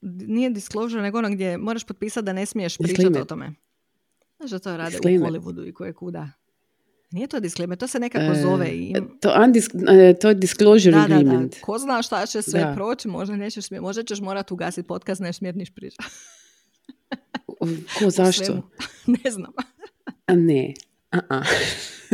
Nije 0.00 0.50
disclosure, 0.50 1.02
nego 1.02 1.18
ono 1.18 1.30
gdje 1.30 1.58
moraš 1.58 1.84
potpisati 1.84 2.24
da 2.24 2.32
ne 2.32 2.46
smiješ 2.46 2.78
pričati 2.78 3.18
o 3.18 3.24
tome. 3.24 3.52
Znaš 4.36 4.50
da 4.50 4.58
to 4.58 4.76
rade 4.76 4.90
Disclaimer. 4.90 5.30
u 5.30 5.34
Hollywoodu 5.34 5.68
i 5.68 5.72
koje 5.74 5.92
kuda. 5.92 6.30
Nije 7.14 7.26
to 7.26 7.40
disclaimer, 7.40 7.78
to 7.78 7.86
se 7.86 8.00
nekako 8.00 8.32
E, 8.32 8.42
zove. 8.42 8.68
I 8.68 8.94
To, 9.20 9.28
undis- 9.30 9.70
e, 10.10 10.14
to 10.14 10.28
je 10.28 10.34
disclosure 10.36 10.92
da, 10.92 11.00
da, 11.00 11.08
da. 11.08 11.14
agreement. 11.14 11.60
Ko 11.60 11.78
zna 11.78 12.02
šta 12.02 12.26
će 12.26 12.42
sve 12.42 12.60
Da. 12.60 12.72
proći, 12.74 13.08
možda 13.08 13.36
nećeš 13.36 13.70
možda 13.72 14.02
ćeš 14.02 14.20
morati 14.20 14.54
ugasiti 14.54 14.86
podcast, 14.88 15.20
ne 15.20 15.32
smiješ 15.32 15.54
niš 15.56 15.70
pričati. 15.70 16.08
Ko, 17.98 18.10
zašto? 18.10 18.70
ne 19.16 19.30
znam. 19.30 19.52
A 20.26 20.34
ne. 20.34 20.74
A-a. 21.10 21.42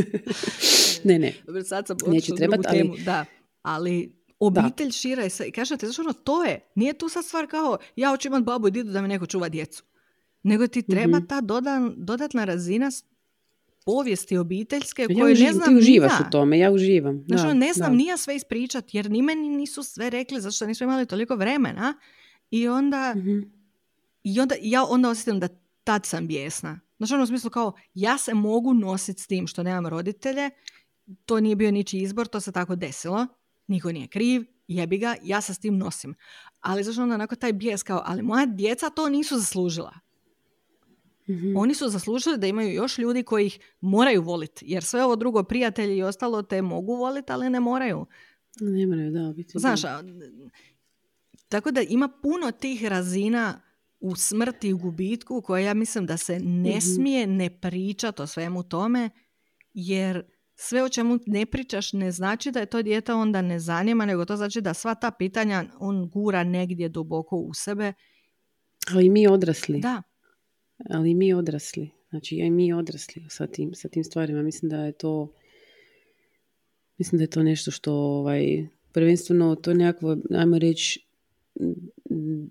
ne, 1.05 1.19
ne. 1.19 1.33
Dobro, 1.47 1.63
sad 1.65 1.87
sam 1.87 1.97
Neće 1.99 2.11
otišla 2.11 2.35
u 2.35 2.37
trebat, 2.37 2.61
drugu 2.61 2.69
ali- 2.71 2.79
temu. 2.81 2.95
Da, 2.97 3.25
ali 3.63 4.13
obitelj 4.41 4.91
šira 4.91 5.23
je 5.23 5.31
sve. 5.31 5.47
I 5.47 5.53
kažete, 5.53 5.87
znaš 5.87 5.99
ono, 5.99 6.13
to 6.15 6.45
je. 6.45 6.61
Nije 6.75 6.93
tu 6.93 7.09
sad 7.09 7.25
stvar 7.25 7.47
kao, 7.47 7.79
ja 7.97 8.11
hoću 8.11 8.29
imat 8.29 8.43
babu 8.43 8.69
i 8.69 8.73
didu 8.73 8.93
da 8.93 9.03
mi 9.03 9.09
neko 9.09 9.27
čuva 9.27 9.49
djecu. 9.49 9.85
Nego 10.43 10.67
ti 10.67 10.83
treba 10.83 11.19
Mhm. 11.19 11.27
ta 11.27 11.41
dodan, 11.41 11.95
dodatna 11.97 12.45
razina 12.45 12.91
povijesti 13.93 14.37
obiteljske 14.37 15.03
Ja 15.03 15.09
koju 15.09 15.25
ne 15.25 15.33
uživam, 15.33 15.53
znam 15.55 15.69
ti 15.69 15.75
uživaš 15.75 16.13
ja. 16.13 16.27
u 16.29 16.31
tome, 16.31 16.59
ja 16.59 16.71
uživam. 16.71 17.25
Znaš, 17.27 17.41
da, 17.41 17.47
ono, 17.49 17.55
ne 17.55 17.73
znam 17.73 17.91
da. 17.93 17.97
ni 17.97 18.07
ja 18.07 18.17
sve 18.17 18.37
ispričat, 18.37 18.95
jer 18.95 19.11
ni 19.11 19.23
meni 19.23 19.49
nisu 19.49 19.83
sve 19.83 20.11
rekli, 20.11 20.41
zato 20.41 20.53
što 20.53 20.67
nismo 20.67 20.85
imali 20.85 21.07
toliko 21.07 21.37
vremena. 21.37 21.95
I 22.51 22.69
onda, 22.69 23.15
Mhm. 23.17 23.39
i 24.25 24.41
onda 24.41 24.55
ja 24.63 24.85
onda 24.85 25.11
osjetim 25.11 25.41
da 25.41 25.49
tad 25.85 26.07
sam 26.07 26.27
bijesna. 26.27 26.81
Znaš, 26.99 27.11
ono 27.13 27.23
u 27.23 27.27
smislu 27.27 27.51
kao, 27.51 27.73
ja 27.95 28.19
se 28.19 28.35
mogu 28.35 28.75
nositi 28.75 29.23
s 29.23 29.27
tim 29.27 29.47
što 29.47 29.63
nemam 29.63 29.87
roditelje, 29.87 30.51
to 31.25 31.41
nije 31.41 31.57
bio 31.57 31.71
ničiji 31.71 32.01
izbor, 32.03 32.27
to 32.27 32.41
se 32.41 32.53
tako 32.53 32.77
desilo, 32.77 33.27
niko 33.67 33.93
nije 33.93 34.07
kriv, 34.09 34.45
jebi 34.69 34.99
ga, 34.99 35.15
ja 35.23 35.41
se 35.41 35.55
s 35.55 35.59
tim 35.59 35.79
nosim. 35.79 36.15
Ali 36.61 36.85
zašto 36.85 37.03
onda 37.03 37.15
onako 37.15 37.35
taj 37.37 37.53
bijes 37.53 37.83
kao, 37.83 38.03
ali 38.07 38.23
moja 38.23 38.47
djeca 38.47 38.91
to 38.91 39.09
nisu 39.09 39.39
zaslužila. 39.39 39.93
Mhm. 41.31 41.57
Oni 41.57 41.75
su 41.75 41.89
zaslužili 41.89 42.39
da 42.39 42.47
imaju 42.47 42.73
još 42.75 42.99
ljudi 42.99 43.23
koji 43.23 43.47
ih 43.47 43.59
moraju 43.81 44.23
voliti, 44.23 44.65
jer 44.69 44.85
sve 44.85 45.05
ovo 45.05 45.17
drugo, 45.17 45.43
prijatelji 45.43 45.97
i 45.97 46.03
ostalo 46.03 46.43
te 46.43 46.63
mogu 46.63 46.95
voliti, 46.97 47.33
ali 47.33 47.51
ne 47.51 47.61
moraju. 47.61 48.07
Ne 48.61 48.87
moraju, 48.87 49.11
da, 49.11 49.33
biti. 49.37 49.59
Znaš, 49.59 49.85
a, 49.85 50.03
tako 51.49 51.71
da 51.71 51.81
ima 51.81 52.09
puno 52.23 52.51
tih 52.51 52.85
razina 52.85 53.61
u 54.01 54.17
smrti 54.17 54.69
i 54.69 54.73
u 54.73 54.79
gubitku 54.79 55.43
koje 55.43 55.65
ja 55.65 55.75
mislim 55.75 56.07
da 56.07 56.17
se 56.17 56.39
ne 56.41 56.71
Mhm. 56.71 56.81
smije 56.81 57.27
ne 57.27 57.61
pričati 57.61 58.23
o 58.23 58.27
svemu 58.27 58.63
tome, 58.63 59.11
jer 59.75 60.23
sve 60.55 60.83
o 60.83 60.89
čemu 60.89 61.19
ne 61.27 61.47
pričaš 61.47 61.93
ne 61.93 62.13
znači 62.13 62.51
da 62.51 62.61
je 62.61 62.67
to 62.67 62.83
dijete 62.83 63.13
onda 63.13 63.43
ne 63.43 63.59
zanima, 63.61 64.07
nego 64.07 64.25
to 64.25 64.37
znači 64.37 64.61
da 64.61 64.75
sva 64.75 64.95
ta 64.95 65.11
pitanja 65.11 65.65
on 65.79 66.09
gura 66.09 66.45
negdje 66.45 66.89
duboko 66.89 67.37
u 67.37 67.55
sebe. 67.55 67.93
Ali 68.95 69.11
mi 69.11 69.29
odrasli. 69.29 69.81
Da, 69.81 70.03
ali 70.89 71.15
mi 71.15 71.33
odrasli. 71.35 71.91
Znači, 72.11 72.37
ja 72.37 72.47
i 72.47 72.51
mi 72.51 72.73
odrasli 72.73 73.23
sa 73.29 73.47
tim, 73.47 73.75
sa 73.75 73.89
tim 73.89 74.05
stvarima. 74.05 74.43
Mislim 74.43 74.71
da 74.71 74.85
je 74.85 74.93
to 74.93 75.33
mislim 77.01 77.19
da 77.19 77.23
je 77.23 77.31
to 77.31 77.43
nešto 77.43 77.71
što 77.71 77.95
ovaj, 77.95 78.67
prvenstveno 78.93 79.55
to 79.55 79.71
je 79.71 79.75
nekakvo, 79.75 80.17
ajmo 80.31 80.59
reći 80.59 81.07
mm, 81.61 82.51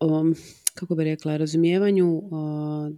um, 0.00 0.34
kako 0.74 0.94
bi 0.94 1.04
rekla, 1.04 1.36
razumijevanju 1.36 2.18
uh, 2.18 2.92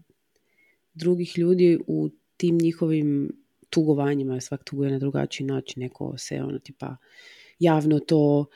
drugih 0.95 1.39
ljudi 1.39 1.79
u 1.87 2.09
tim 2.37 2.59
njihovim 2.59 3.33
tugovanjima, 3.71 4.41
svak 4.41 4.65
tuguje 4.65 4.91
na 4.91 4.99
drugačiji 4.99 5.47
način, 5.47 5.81
neko 5.81 6.15
se 6.19 6.43
ono 6.43 6.59
tipa 6.59 6.97
javno 7.59 7.99
to 7.99 8.47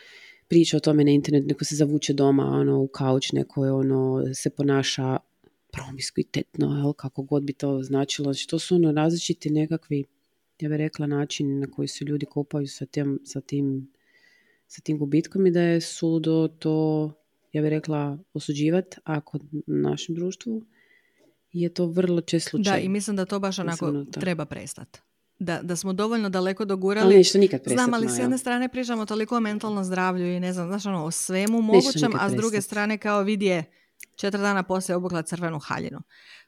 priča 0.48 0.76
o 0.76 0.80
tome 0.80 1.04
na 1.04 1.10
internetu, 1.10 1.46
neko 1.46 1.64
se 1.64 1.76
zavuče 1.76 2.12
doma 2.12 2.44
ono, 2.44 2.80
u 2.80 2.88
kauč, 2.88 3.32
neko 3.32 3.64
je 3.64 3.72
ono, 3.72 4.24
se 4.34 4.50
ponaša 4.50 5.16
promiskuitetno, 5.76 6.76
jel, 6.76 6.92
kako 6.92 7.22
god 7.22 7.42
bi 7.42 7.52
to 7.52 7.82
značilo. 7.82 8.32
Znači, 8.32 8.48
to 8.48 8.58
su 8.58 8.74
ono 8.74 8.92
različiti 8.92 9.50
nekakvi, 9.50 10.04
ja 10.60 10.68
bih 10.68 10.76
rekla, 10.76 11.06
način 11.06 11.58
na 11.58 11.66
koji 11.70 11.88
se 11.88 12.04
ljudi 12.04 12.26
kopaju 12.26 12.68
sa 12.68 12.86
tim, 12.86 13.20
sa 13.24 13.40
tim, 13.40 13.92
sa 14.66 14.80
tim 14.80 14.98
gubitkom 14.98 15.46
i 15.46 15.50
da 15.50 15.60
je 15.60 15.80
sudo 15.80 16.48
to, 16.48 17.12
ja 17.52 17.62
bih 17.62 17.70
rekla, 17.70 18.18
osuđivati, 18.34 18.96
a 19.04 19.20
kod 19.20 19.42
našem 19.66 20.14
društvu 20.14 20.62
je 21.52 21.74
to 21.74 21.86
vrlo 21.86 22.20
čest 22.20 22.48
slučaj. 22.48 22.72
da, 22.72 22.78
i 22.78 22.88
mislim 22.88 23.16
da 23.16 23.24
to 23.24 23.38
baš 23.38 23.58
Mislim, 23.58 23.90
onako 23.90 24.04
tako. 24.04 24.20
treba 24.20 24.44
prestati. 24.44 25.00
Da, 25.38 25.60
da 25.62 25.76
smo 25.76 25.92
dovoljno 25.92 26.28
daleko 26.28 26.64
dogurali 26.64 27.06
Ali 27.06 27.16
neće 27.16 27.32
to 27.32 27.38
nikad 27.38 27.62
prestat, 27.62 27.84
Znam, 27.84 27.94
ali 27.94 28.08
s 28.08 28.18
jedne 28.18 28.38
strane 28.38 28.68
pričamo 28.68 29.06
toliko 29.06 29.36
o 29.36 29.40
mentalnom 29.40 29.84
zdravlju 29.84 30.26
i 30.26 30.40
ne 30.40 30.52
znam, 30.52 30.68
znaš 30.68 30.86
ono, 30.86 31.04
o 31.04 31.10
svemu 31.10 31.62
mogućem, 31.62 32.12
a 32.20 32.30
s 32.30 32.34
druge 32.34 32.60
strane 32.60 32.98
kao 32.98 33.22
vidje 33.22 33.64
četiri 34.16 34.40
dana 34.40 34.62
poslije 34.62 34.96
obukla 34.96 35.22
crvenu 35.22 35.58
haljinu. 35.58 35.98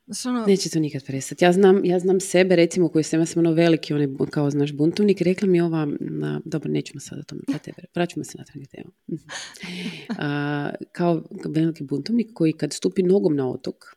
Znaš 0.07 0.27
ono, 0.27 0.47
Neće 0.47 0.71
to 0.71 0.79
nikad 0.79 1.05
prestati. 1.05 1.45
Ja 1.45 1.53
znam, 1.53 1.85
ja 1.85 1.99
znam 1.99 2.21
sebe, 2.21 2.57
recimo, 2.57 2.89
koji 2.89 3.05
sam, 3.05 3.21
ja 3.21 3.27
sam 3.27 3.47
ono 3.47 3.53
veliki, 3.53 3.95
onaj, 3.95 4.07
kao 4.31 4.51
znaš, 4.51 4.73
buntovnik, 4.73 5.21
rekla 5.21 5.49
mi 5.49 5.61
ova, 5.61 5.89
na, 6.01 6.41
dobro, 6.45 6.71
nećemo 6.71 7.01
sad 7.01 7.19
o 7.19 7.23
tome, 7.23 7.43
pa 7.53 7.59
tebe, 7.59 7.83
vraćamo 7.95 8.25
se 8.25 8.39
na 8.39 8.45
temu. 8.45 8.91
A, 10.19 10.71
kao 10.93 11.23
veliki 11.45 11.85
buntovnik 11.85 12.31
koji 12.35 12.53
kad 12.53 12.73
stupi 12.73 13.03
nogom 13.03 13.37
na 13.37 13.51
otok, 13.51 13.97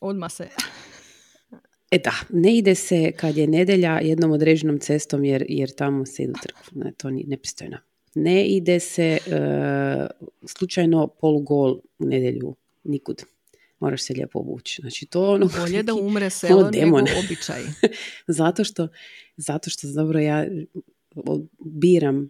odma 0.00 0.28
se. 0.28 0.48
E 1.90 1.98
da, 1.98 2.12
ne 2.30 2.56
ide 2.56 2.74
se 2.74 3.12
kad 3.16 3.36
je 3.36 3.46
nedjelja 3.46 4.00
jednom 4.02 4.30
određenom 4.30 4.78
cestom 4.78 5.24
jer, 5.24 5.44
jer 5.48 5.70
tamo 5.74 6.06
se 6.06 6.22
ide 6.22 6.32
u 6.32 6.42
crkvu. 6.42 6.62
Ne, 6.74 6.92
to 6.96 7.10
nije 7.10 7.26
nepristojno. 7.26 7.78
Ne 8.14 8.46
ide 8.46 8.80
se 8.80 9.04
e, 9.04 9.18
slučajno 10.46 11.06
polugol 11.20 11.80
u 11.98 12.06
nedjelju 12.06 12.54
nikud. 12.84 13.22
moraš 13.80 14.02
se 14.02 14.12
lijepo 14.14 14.38
obući. 14.38 14.80
Znači 14.80 15.06
to 15.06 15.30
ono... 15.32 15.48
Bolje 15.60 15.82
da 15.82 15.94
umre 15.94 16.30
selo 16.30 16.60
ono 16.60 16.70
nego 16.70 16.80
demon. 16.80 17.04
običaj. 17.24 17.62
zato 18.40 18.64
što, 18.64 18.88
zato 19.36 19.70
što 19.70 19.88
dobro 19.88 20.20
ja 20.20 20.46
biram 21.64 22.28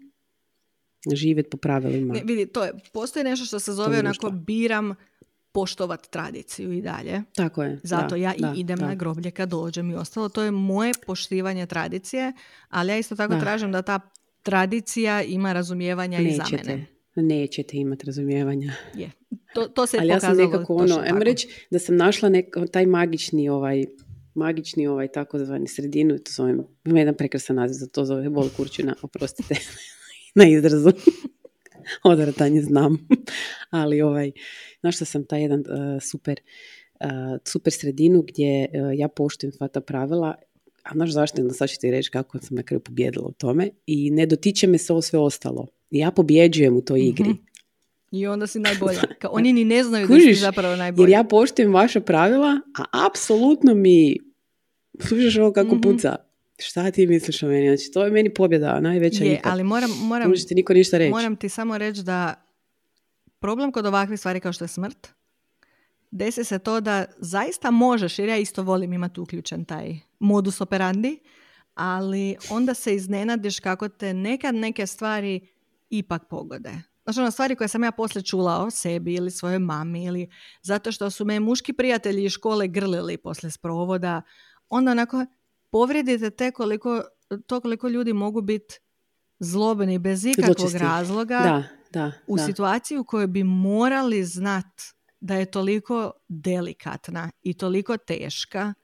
živjeti 1.15 1.51
po 1.51 1.57
pravilima. 1.57 2.15
Ne, 2.15 2.23
vidi, 2.25 2.47
to 2.47 2.65
je, 2.65 2.73
postoji 2.93 3.25
nešto 3.25 3.47
što 3.47 3.61
se 3.61 3.73
zove 3.73 3.99
onako 3.99 4.31
društvo. 4.31 4.31
biram 4.31 4.95
poštovat 5.53 6.11
tradiciju 6.11 6.73
i 6.73 6.83
dalje. 6.83 7.23
Tako 7.35 7.63
je. 7.63 7.81
Zato 7.83 8.09
da, 8.09 8.17
ja 8.17 8.35
da, 8.39 8.55
i 8.57 8.61
idem 8.61 8.79
da. 8.79 8.87
na 8.87 8.95
groblje 8.95 9.31
kad 9.31 9.49
dođem 9.49 9.91
i 9.91 9.95
ostalo. 9.95 10.29
To 10.29 10.43
je 10.43 10.51
moje 10.51 10.93
poštivanje 11.07 11.67
tradicije, 11.67 12.33
ali 12.69 12.93
ja 12.93 12.99
isto 12.99 13.17
tako 13.17 13.35
Da. 13.35 13.41
tražim 13.41 13.73
da 13.73 13.83
ta 13.83 14.01
tradicija 14.43 15.23
ima 15.23 15.53
razumijevanja 15.53 16.19
i 16.19 16.33
za 16.33 16.43
Nećete, 16.43 16.71
mene. 16.71 16.87
Nećete 17.15 17.77
imati 17.77 18.07
razumijevanja. 18.07 18.73
Je. 18.95 19.11
To, 19.55 19.69
to 19.69 19.87
se 19.87 19.97
Ali 20.01 20.09
ja 20.09 20.21
sam 20.21 20.37
nekako 20.37 20.75
ono, 20.75 20.99
ajmo 20.99 21.19
reći 21.25 21.49
da 21.71 21.79
sam 21.79 21.97
našla 21.97 22.29
nek, 22.29 22.47
taj 22.73 22.87
magični 22.87 23.49
ovaj 23.49 23.85
magični 24.35 24.87
ovaj 24.87 25.09
takozvani 25.09 25.69
sredinu, 25.69 26.19
to 26.19 26.33
zovem, 26.33 26.67
ima 26.85 26.99
jedan 26.99 27.15
prekrasan 27.15 27.57
naziv 27.57 27.75
za 27.75 27.87
to 27.87 28.05
zove 28.05 28.31
bol 28.31 28.49
kurčina, 28.57 28.95
oprostite 29.03 29.55
na 30.35 30.49
izrazu. 30.49 30.93
Odvrtanje 32.05 32.63
znam. 32.63 33.09
Ali 33.71 34.03
ovaj, 34.03 34.33
našla 34.83 35.07
sam 35.07 35.25
taj 35.25 35.43
jedan 35.43 35.61
uh, 35.61 36.03
super, 36.03 36.41
uh, 37.01 37.09
super 37.45 37.73
sredinu 37.73 38.23
gdje 38.23 38.65
uh, 38.65 38.99
ja 38.99 39.09
poštujem 39.09 39.53
sva 39.53 39.69
ta 39.69 39.81
pravila 39.81 40.35
a 40.83 40.95
znaš 40.95 41.11
zašto? 41.11 41.43
Onda 41.43 41.55
sad 41.55 41.69
ću 41.69 41.77
ti 41.81 41.91
reći 41.91 42.11
kako 42.11 42.39
sam 42.39 42.57
na 42.57 42.63
kraju 42.63 42.81
pobjedila 42.81 43.27
u 43.27 43.33
tome. 43.33 43.71
I 43.87 44.11
ne 44.11 44.27
dotiče 44.27 44.67
me 44.67 44.79
se 44.79 44.93
ovo 44.93 45.03
sve 45.03 45.19
ostalo. 45.19 45.67
Ja 45.93 46.11
pobjeđujem 46.11 46.77
u 46.77 46.81
toj 46.81 47.01
igri. 47.01 47.25
Mhm. 47.25 47.39
I 48.11 48.27
onda 48.27 48.47
si 48.47 48.59
najbolja. 48.59 49.01
Kao, 49.21 49.31
oni 49.33 49.53
ni 49.53 49.65
ne 49.65 49.85
znaju 49.85 50.07
da 50.07 50.15
si 50.15 50.21
Kužiš? 50.21 50.41
zapravo 50.41 50.69
Jer 50.69 50.79
najbolja. 50.79 51.09
ja 51.11 51.25
poštujem 51.25 51.73
vaša 51.73 52.01
pravila, 52.01 52.61
a 52.79 53.07
apsolutno 53.07 53.75
mi 53.75 54.17
slušaš 55.01 55.37
ovo 55.37 55.53
kako 55.53 55.69
Mhm. 55.69 55.81
puca. 55.83 56.17
Šta 56.59 56.91
ti 56.91 57.07
misliš 57.07 57.43
o 57.43 57.49
meni? 57.49 57.69
Znači, 57.69 57.91
to 57.91 58.05
je 58.05 58.11
meni 58.11 58.35
pobjeda, 58.35 58.81
najveća 58.81 59.25
Je, 59.25 59.41
ali 59.45 59.65
moram, 59.65 59.91
moram, 59.93 60.33
ti 60.39 60.55
niko 60.55 60.73
ništa 60.75 60.99
reći. 60.99 61.11
moram 61.11 61.37
ti 61.37 61.49
samo 61.49 61.79
reći 61.79 62.03
da 62.03 62.35
problem 63.39 63.73
kod 63.73 63.87
ovakvih 63.87 64.19
stvari 64.19 64.41
kao 64.41 64.53
što 64.53 64.65
je 64.65 64.69
smrt, 64.69 65.09
desi 66.11 66.45
se 66.45 66.59
to 66.59 66.81
da 66.81 67.05
zaista 67.19 67.71
možeš, 67.71 68.19
jer 68.19 68.29
ja 68.29 68.37
isto 68.37 68.63
volim 68.63 68.93
imati 68.93 69.21
uključen 69.21 69.65
taj 69.65 69.97
modus 70.19 70.61
operandi, 70.61 71.19
ali 71.75 72.37
onda 72.51 72.75
se 72.75 72.95
iznenadiš 72.95 73.61
kako 73.61 73.89
te 73.89 74.15
nekad 74.15 74.55
neke 74.55 74.87
stvari 74.87 75.41
ipak 75.93 76.23
pogode. 76.31 76.71
Znači 77.05 77.21
ono 77.21 77.31
stvari 77.31 77.57
koje 77.57 77.69
sam 77.69 77.85
ja 77.85 77.93
poslije 77.93 78.23
čula 78.23 78.59
o 78.59 78.71
sebi 78.71 79.15
ili 79.15 79.31
svojoj 79.31 79.59
mami 79.59 80.05
ili 80.05 80.31
zato 80.63 80.93
što 80.93 81.11
su 81.11 81.25
me 81.25 81.41
muški 81.41 81.73
prijatelji 81.73 82.25
iz 82.25 82.33
škole 82.33 82.69
grlili 82.69 83.17
poslije 83.17 83.51
sprovoda, 83.51 84.23
onda 84.69 84.91
onako 84.91 85.27
povrijedite 85.71 86.31
te 86.31 86.51
koliko, 86.51 87.03
to 87.47 87.61
koliko 87.61 87.89
ljudi 87.89 88.13
mogu 88.13 88.41
biti 88.43 88.75
zlobni 89.39 89.99
bez 89.99 90.25
ikakvog 90.25 90.57
razloga 90.75 91.39
Da, 91.39 91.63
da, 91.93 92.13
u 92.27 92.37
da. 92.37 92.47
situaciji 92.47 92.99
u 92.99 93.05
kojoj 93.05 93.27
bi 93.27 93.45
morali 93.45 94.25
znat 94.25 94.67
da 95.21 95.35
je 95.35 95.51
toliko 95.51 96.13
delikatna 96.29 97.31
i 97.43 97.55
toliko 97.55 97.97
teška, 97.97 98.75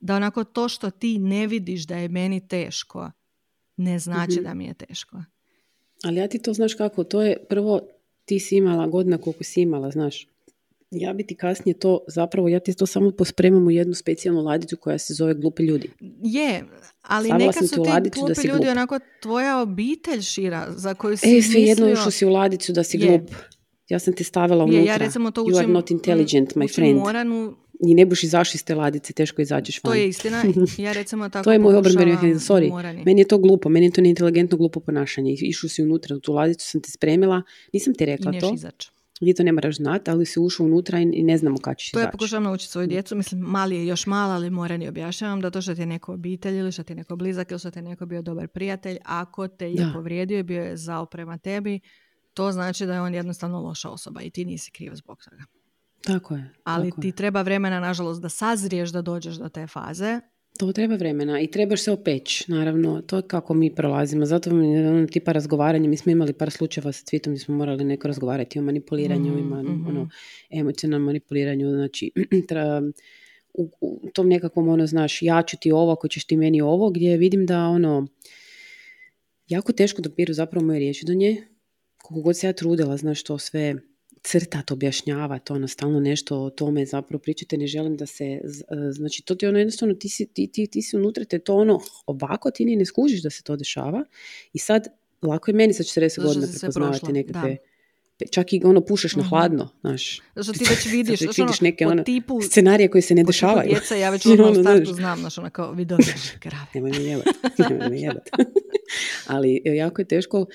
da 0.00 0.16
onako 0.16 0.44
to 0.44 0.68
što 0.68 0.90
ti 0.90 1.18
ne 1.18 1.46
vidiš 1.46 1.86
da 1.86 1.96
je 1.96 2.08
meni 2.08 2.48
teško, 2.48 3.10
ne 3.76 3.98
znači 3.98 4.32
Mhm. 4.34 4.42
da 4.44 4.54
mi 4.54 4.64
je 4.66 4.74
teško. 4.74 5.22
Ali 6.04 6.16
ja 6.16 6.28
ti 6.28 6.38
to 6.38 6.52
znaš 6.52 6.74
kako, 6.74 7.04
to 7.04 7.22
je 7.22 7.36
prvo 7.40 7.80
ti 8.24 8.38
si 8.38 8.56
imala 8.56 8.86
godina 8.86 9.18
koliko 9.18 9.44
si 9.44 9.60
imala, 9.60 9.90
znaš. 9.90 10.26
Ja 10.90 11.12
bi 11.12 11.26
ti 11.26 11.34
kasnije 11.34 11.74
to, 11.74 12.00
zapravo 12.08 12.48
ja 12.48 12.60
ti 12.60 12.74
to 12.74 12.86
samo 12.86 13.10
pospremam 13.10 13.66
u 13.66 13.70
jednu 13.70 13.94
specijalnu 13.94 14.42
ladicu 14.42 14.76
koja 14.76 14.98
se 14.98 15.14
zove 15.14 15.34
glupi 15.34 15.62
ljudi. 15.62 15.90
Je, 16.22 16.64
ali 17.02 17.24
Stavila 17.24 17.38
nekad 17.38 17.54
sam 17.58 17.68
su 17.68 17.74
ti 17.74 17.88
ladicu 17.90 18.16
da 18.16 18.20
glupi 18.22 18.34
si 18.34 18.46
ljudi 18.46 18.58
glup. 18.58 18.70
onako 18.70 18.98
tvoja 19.22 19.60
obitelj 19.60 20.20
šira 20.22 20.66
za 20.70 20.94
koju 20.94 21.16
si 21.16 21.26
E, 21.28 21.42
sve 21.42 21.60
jedno 21.60 21.86
mislio- 21.86 21.92
ušlo 21.94 22.10
si 22.10 22.26
u 22.26 22.30
ladicu 22.30 22.72
da 22.72 22.82
si 22.84 22.96
Je. 22.96 23.06
glup. 23.08 23.30
Ja 23.88 23.98
sam 23.98 24.14
te 24.14 24.24
stavila 24.24 24.64
unutra. 24.64 24.80
Je, 24.80 24.86
ja 24.86 24.96
recimo 24.96 25.30
to 25.30 25.42
učim, 25.42 25.52
You 25.52 25.58
are 25.58 25.66
not 25.68 25.90
intelligent, 25.90 26.50
my 26.50 26.64
učim 26.64 26.74
friend. 26.74 26.98
Moranu, 26.98 27.56
I 27.84 27.94
ne 27.94 28.06
buš 28.06 28.22
izašli 28.22 28.56
iz 28.56 28.64
te 28.64 28.74
ladice, 28.74 29.12
teško 29.12 29.42
izađeš 29.42 29.80
van. 29.84 29.90
to 29.90 29.94
je 29.94 30.08
istina. 30.08 30.42
Ja 30.78 30.92
recimo 30.92 31.28
tako 31.28 31.44
To 31.44 31.52
je 31.52 31.58
moj 31.58 31.74
obrambeni 31.74 31.94
pokušavam 32.06 32.22
mehanizam, 32.22 32.56
sorry. 32.56 32.68
Morani. 32.70 33.02
Meni 33.06 33.20
je 33.20 33.28
to 33.28 33.38
glupo, 33.38 33.68
meni 33.68 33.86
je 33.86 33.92
to 33.92 34.00
neinteligentno 34.00 34.58
glupo 34.58 34.80
ponašanje. 34.80 35.30
I- 35.32 35.38
Išao 35.42 35.68
si 35.70 35.82
unutra 35.82 36.16
u 36.16 36.20
tu 36.20 36.32
ladicu, 36.32 36.68
sam 36.68 36.80
te 36.80 36.90
spremila, 36.90 37.42
nisam 37.72 37.94
ti 37.94 38.04
I 38.04 38.06
rekla 38.06 38.30
neš 38.30 38.40
to, 38.40 38.52
izaći. 38.54 38.90
ti 39.20 39.34
to 39.34 39.42
ne 39.42 39.52
moraš 39.52 39.76
znati, 39.76 40.10
ali 40.10 40.26
si 40.26 40.40
ušao 40.40 40.66
unutra 40.66 41.00
i 41.00 41.10
i 41.12 41.22
ne 41.22 41.38
znamo 41.38 41.56
kad 41.58 41.76
ćeš 41.78 41.90
To 41.90 41.98
ja 41.98 42.02
izaći. 42.02 42.12
pokušavam 42.12 42.42
naučiti 42.42 42.72
svoju 42.72 42.86
djecu, 42.86 43.16
mislim 43.16 43.40
mali 43.40 43.76
je 43.76 43.86
još 43.86 44.06
mala, 44.06 44.34
ali 44.34 44.50
morani 44.50 44.88
objašnjavam 44.88 45.40
da 45.40 45.50
to 45.50 45.62
što 45.62 45.74
ti 45.74 45.80
je 45.82 45.86
neko 45.86 46.12
obitelj 46.12 46.56
ili 46.56 46.72
što 46.72 46.82
ti 46.82 46.92
je 46.92 46.96
neko 46.96 47.16
blizak 47.16 47.50
ili 47.50 47.60
što 47.60 47.70
ti 47.70 47.78
je 47.78 47.82
neko 47.82 48.06
bio 48.06 48.22
dobar 48.22 48.48
prijatelj, 48.48 48.96
ako 49.04 49.48
te 49.48 49.68
je 49.68 49.74
Da. 49.76 49.90
povrijedio 49.94 50.38
i 50.38 50.42
bio 50.42 50.62
je 50.62 50.76
zao 50.76 51.06
prema 51.06 51.38
tebi, 51.38 51.80
to 52.34 52.52
znači 52.52 52.86
da 52.86 52.94
je 52.94 53.00
on 53.00 53.14
jednostavno 53.14 53.60
loša 53.60 53.90
osoba 53.90 54.22
i 54.22 54.30
ti 54.30 54.44
nisi 54.44 54.70
kriv 54.70 54.92
zbog 54.94 55.18
toga. 55.20 55.42
Tako 56.06 56.34
je. 56.34 56.50
Ali 56.64 56.90
tako 56.90 57.00
ti 57.00 57.08
je. 57.08 57.12
treba 57.12 57.42
vremena, 57.42 57.80
nažalost, 57.80 58.22
da 58.22 58.28
sazriješ 58.28 58.90
da 58.90 59.02
dođeš 59.02 59.36
do 59.36 59.48
te 59.48 59.66
faze. 59.66 60.20
To 60.58 60.72
treba 60.72 60.94
vremena 60.96 61.40
i 61.40 61.46
trebaš 61.50 61.82
se 61.82 61.92
opeći, 61.92 62.44
naravno, 62.48 63.02
to 63.02 63.16
je 63.16 63.22
kako 63.22 63.54
mi 63.54 63.74
prolazimo. 63.74 64.26
Zato 64.26 64.54
mi 64.54 64.72
je 64.72 64.90
ono 64.90 65.06
tipa 65.06 65.32
razgovaranje, 65.32 65.88
mi 65.88 65.96
smo 65.96 66.12
imali 66.12 66.32
par 66.32 66.50
slučajeva 66.50 66.92
sa 66.92 67.04
Cvitom 67.04 67.32
gdje 67.32 67.40
smo 67.44 67.56
morali 67.56 67.84
neko 67.84 68.08
razgovarati 68.08 68.58
o 68.58 68.62
manipuliranju, 68.62 69.30
Mhm, 69.32 69.38
ima 69.38 69.62
mhm. 69.62 69.86
ono, 69.86 70.08
emocionalnom 70.50 71.06
manipuliranju, 71.06 71.70
znači 71.70 72.10
tra- 72.48 72.92
u, 73.54 73.70
u 73.80 74.10
tom 74.14 74.28
nekakvom 74.28 74.68
ono, 74.68 74.86
znaš, 74.86 75.22
ja 75.22 75.42
ću 75.42 75.56
ti 75.60 75.72
ovo, 75.72 75.92
ako 75.92 76.08
ćeš 76.08 76.24
ti 76.24 76.36
meni 76.36 76.60
ovo, 76.60 76.90
gdje 76.90 77.16
vidim 77.16 77.46
da 77.46 77.66
ono, 77.66 78.06
jako 79.48 79.72
teško 79.72 80.02
dopiru 80.02 80.32
zapravo 80.32 80.66
moje 80.66 80.78
riječi 80.78 81.06
do 81.06 81.14
nje, 81.14 81.36
koliko 82.02 82.22
god 82.22 82.36
se 82.36 82.46
ja 82.46 82.52
trudila, 82.52 82.96
znaš, 82.96 83.22
to 83.22 83.38
sve 83.38 83.74
crtat, 84.24 84.70
objašnjavat, 84.70 85.50
ono, 85.50 85.68
stalno 85.68 86.00
nešto 86.00 86.38
o 86.38 86.50
tome 86.50 86.86
zapravo 86.86 87.18
pričate, 87.20 87.56
ne 87.56 87.66
želim 87.66 87.96
da 87.96 88.06
se, 88.06 88.24
e, 88.24 88.40
znači, 88.90 89.22
to 89.22 89.34
ti 89.34 89.46
ono 89.46 89.58
jednostavno, 89.58 89.94
ti 89.94 90.08
si, 90.08 90.26
ti, 90.26 90.46
ti, 90.48 90.66
ti 90.66 90.82
si 90.82 90.96
unutra, 90.96 91.24
te 91.24 91.38
to 91.38 91.54
ono, 91.56 91.80
ovako 92.06 92.50
ti 92.50 92.64
ni 92.64 92.76
ne 92.76 92.84
skužiš 92.84 93.22
da 93.22 93.30
se 93.30 93.42
to 93.42 93.56
dešava 93.56 94.04
i 94.52 94.58
sad, 94.58 94.86
lako 95.22 95.50
je 95.50 95.54
meni 95.54 95.72
sa 95.74 95.82
40 95.82 95.90
Zato 96.00 96.10
što 96.10 96.22
godina 96.24 96.46
prepoznavati 96.50 97.12
nekakve, 97.12 97.56
pe- 98.18 98.26
čak 98.26 98.52
i 98.52 98.60
ono 98.64 98.80
pušeš 98.82 99.14
na 99.14 99.20
Mhm. 99.20 99.28
hladno, 99.28 99.68
znaš, 99.80 100.20
Zato 100.36 100.52
ti 100.54 100.64
već 100.66 100.86
vidiš, 100.86 101.20
već 101.20 101.28
ono, 101.30 101.46
vidiš 101.46 101.60
neke 101.60 101.84
po 101.84 101.90
ono 101.90 102.02
tipu, 102.02 102.40
scenarije 102.42 102.88
koji 102.88 103.02
se 103.02 103.14
ne 103.14 103.22
po 103.22 103.26
dešavaju. 103.26 103.68
djeca, 103.68 103.94
ja 103.96 104.10
već 104.10 104.26
odmah 104.28 104.46
u 104.46 104.50
Ono, 104.50 104.62
startu 104.62 104.84
znaš. 104.84 104.96
znam, 104.96 105.18
znaš, 105.18 105.38
ono 105.38 105.50
kao 105.50 105.72
vidovi 105.72 106.02
grave. 106.42 106.66
Nemoj 106.74 106.90
me 106.90 106.98
jebat, 107.00 107.26
nemoj 107.70 107.88
me 107.88 108.00
jebat. 108.00 108.28
Ali 109.26 109.62
e, 109.64 109.70
jako 109.72 110.00
je 110.00 110.08
teško 110.08 110.46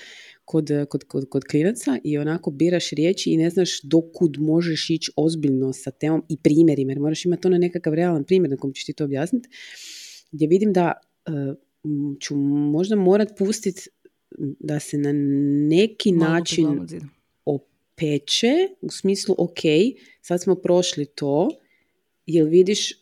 kod, 0.49 0.69
kod, 0.89 1.03
kod, 1.03 1.29
kod 1.29 1.43
klinaca 1.43 1.99
i 2.03 2.17
onako 2.17 2.51
biraš 2.51 2.89
riječi 2.89 3.31
i 3.31 3.37
ne 3.37 3.49
znaš 3.49 3.81
dokud 3.81 4.37
možeš 4.39 4.89
ići 4.89 5.11
ozbiljno 5.15 5.73
sa 5.73 5.91
temom 5.91 6.23
i 6.29 6.37
primjerima, 6.37 6.91
jer 6.91 6.99
moraš 6.99 7.25
imati 7.25 7.47
ono 7.47 7.57
nekakav 7.57 7.93
realan 7.93 8.23
primjer 8.23 8.49
na 8.49 8.57
kom 8.57 8.73
ćeš 8.73 8.85
ti 8.85 8.93
to 8.93 9.03
objasniti, 9.03 9.49
gdje 10.31 10.47
vidim 10.47 10.73
da 10.73 10.93
m, 11.27 11.55
ću 12.19 12.35
možda 12.71 12.95
morat 12.95 13.37
pustiti 13.37 13.89
da 14.59 14.79
se 14.79 14.97
na 14.97 15.11
neki 15.69 16.11
Malo 16.11 16.33
način 16.33 16.87
opeče, 17.45 18.53
u 18.81 18.89
smislu 18.89 19.35
ok, 19.37 19.61
sad 20.21 20.41
smo 20.41 20.55
prošli 20.55 21.05
to, 21.05 21.49
jel 22.25 22.47
vidiš 22.47 22.91
e, 22.91 22.95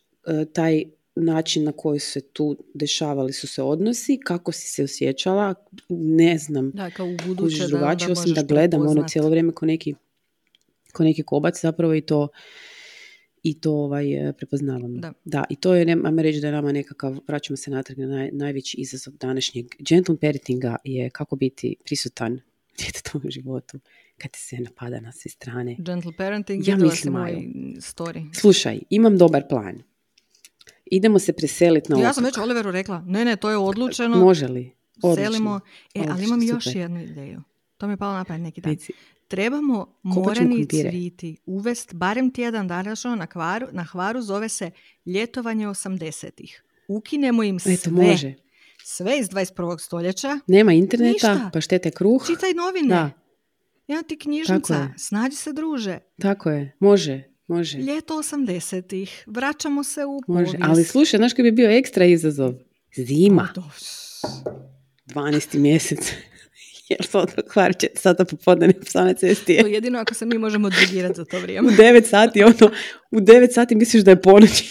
taj 0.53 0.83
način 1.23 1.63
na 1.63 1.71
koji 1.71 1.99
se 1.99 2.21
tu 2.21 2.57
dešavali 2.73 3.33
su 3.33 3.47
se 3.47 3.61
odnosi, 3.61 4.19
kako 4.23 4.51
si 4.51 4.67
se 4.67 4.83
osjećala, 4.83 5.53
ne 5.89 6.37
znam, 6.37 6.71
Da, 6.71 6.89
kao 6.89 7.05
u 7.07 7.17
buduće 7.27 7.61
da, 7.61 7.67
drugačije, 7.67 8.07
da 8.07 8.11
osim 8.11 8.33
da 8.33 8.43
gledam 8.43 8.87
ono 8.87 9.07
cijelo 9.07 9.29
vrijeme 9.29 9.51
ko 9.51 9.65
neki, 9.65 9.95
ko 10.93 11.03
neki 11.03 11.23
kobac 11.23 11.61
zapravo 11.61 11.95
i 11.95 12.01
to 12.01 12.27
i 13.43 13.59
to 13.59 13.71
ovaj, 13.73 14.05
prepoznavam. 14.37 15.01
Da. 15.25 15.43
i 15.49 15.55
to 15.55 15.73
je, 15.75 15.85
ne- 15.85 15.97
ajmo 16.05 16.21
reći 16.21 16.39
da 16.39 16.47
je 16.47 16.53
nama 16.53 16.71
nekakav, 16.71 17.19
vraćamo 17.27 17.57
se 17.57 17.71
natrag 17.71 17.99
na 17.99 18.07
naj, 18.07 18.29
najveći 18.31 18.77
izazov 18.77 19.13
današnjeg 19.13 19.65
gentle 19.79 20.17
parentinga 20.17 20.75
je 20.83 21.09
kako 21.09 21.35
biti 21.35 21.75
prisutan 21.85 22.39
djetetovom 22.79 23.31
životu 23.31 23.79
kad 24.17 24.31
ti 24.31 24.39
se 24.39 24.57
napada 24.59 24.99
na 24.99 25.11
sve 25.11 25.31
strane. 25.31 25.75
Gentle 25.79 26.11
parenting, 26.17 26.67
Ja 26.67 26.77
mislim, 26.77 27.13
moj 27.13 27.31
story. 27.77 28.39
Slušaj, 28.39 28.79
imam 28.89 29.17
dobar 29.17 29.47
plan. 29.49 29.81
Idemo 30.91 31.19
se 31.19 31.33
preseliti 31.33 31.91
na 31.91 31.99
Ja 31.99 32.13
sam 32.13 32.23
otok. 32.23 32.35
već 32.35 32.43
Oliveru 32.43 32.71
rekla, 32.71 33.01
ne, 33.01 33.25
ne, 33.25 33.35
to 33.35 33.49
je 33.49 33.57
odlučeno, 33.57 34.17
Može 34.17 34.47
li? 34.47 34.71
Odlično. 35.03 35.25
selimo. 35.25 35.59
E, 35.95 36.03
ali 36.09 36.23
imam 36.23 36.41
još 36.43 36.63
super. 36.63 36.77
jednu 36.77 37.01
ideju. 37.01 37.41
To 37.77 37.87
mi 37.87 37.93
je 37.93 37.97
palo 37.97 38.13
na 38.13 38.23
pamet 38.23 38.41
neki 38.41 38.61
dan. 38.61 38.71
Reci. 38.73 38.93
Trebamo 39.27 39.93
morani 40.03 40.55
krumpire. 40.55 40.89
cviti 40.91 41.37
uvest 41.45 41.93
barem 41.93 42.31
tjedan 42.31 42.67
dana 42.67 42.95
što 42.95 43.15
na 43.15 43.27
kvaru, 43.27 43.67
na 43.71 43.83
hvaru 43.83 44.21
zove 44.21 44.49
se 44.49 44.71
ljetovanje 45.05 45.67
80-ih. 45.67 46.63
Ukinemo 46.87 47.43
im 47.43 47.59
sve. 47.59 47.73
Eto, 47.73 47.91
može. 47.91 48.33
Sve 48.83 49.19
iz 49.19 49.29
21. 49.29 49.79
stoljeća. 49.79 50.39
Nema 50.47 50.73
interneta, 50.73 51.33
Ništa. 51.33 51.49
pa 51.53 51.61
štete 51.61 51.91
kruh. 51.91 52.27
Čitaj 52.27 52.53
novine. 52.53 52.87
Da, 52.87 53.09
Evo 53.87 54.03
ti 54.03 54.17
knjižnica. 54.17 54.87
Snađi 54.97 55.35
se 55.35 55.53
druže. 55.53 55.99
tako 56.19 56.49
je. 56.49 56.75
Može. 56.79 57.23
Može. 57.47 57.77
Ljeto 57.77 58.13
80-ih. 58.13 59.23
Vraćamo 59.27 59.83
se 59.83 60.05
u 60.05 60.21
Može. 60.27 60.45
povijest. 60.45 60.63
Ali 60.69 60.83
slušaj, 60.83 61.17
znaš 61.17 61.33
koji 61.33 61.43
bi 61.43 61.55
bio 61.55 61.69
ekstra 61.71 62.05
izazov? 62.05 62.53
Zima. 62.95 63.49
To- 63.55 63.71
12. 65.05 65.57
mjesec. 65.57 65.99
Jer 66.89 67.07
to 67.07 67.25
do 67.35 67.41
kvarče 67.53 67.87
sata 67.95 68.25
popodne 68.25 68.67
na 68.67 68.73
na 69.03 69.13
cesti. 69.13 69.57
To 69.59 69.67
je 69.67 69.73
jedino 69.73 69.99
ako 69.99 70.13
se 70.13 70.25
mi 70.25 70.37
možemo 70.37 70.69
drugirati 70.69 71.15
za 71.17 71.25
to 71.25 71.37
U 71.37 71.41
vrijeme. 71.41 71.71
9 71.71 72.05
sati, 72.05 72.43
ono, 72.43 72.71
u 73.11 73.17
9 73.19 73.53
sati 73.53 73.75
misliš 73.75 74.03
da 74.03 74.11
je 74.11 74.21
ponoć. 74.21 74.63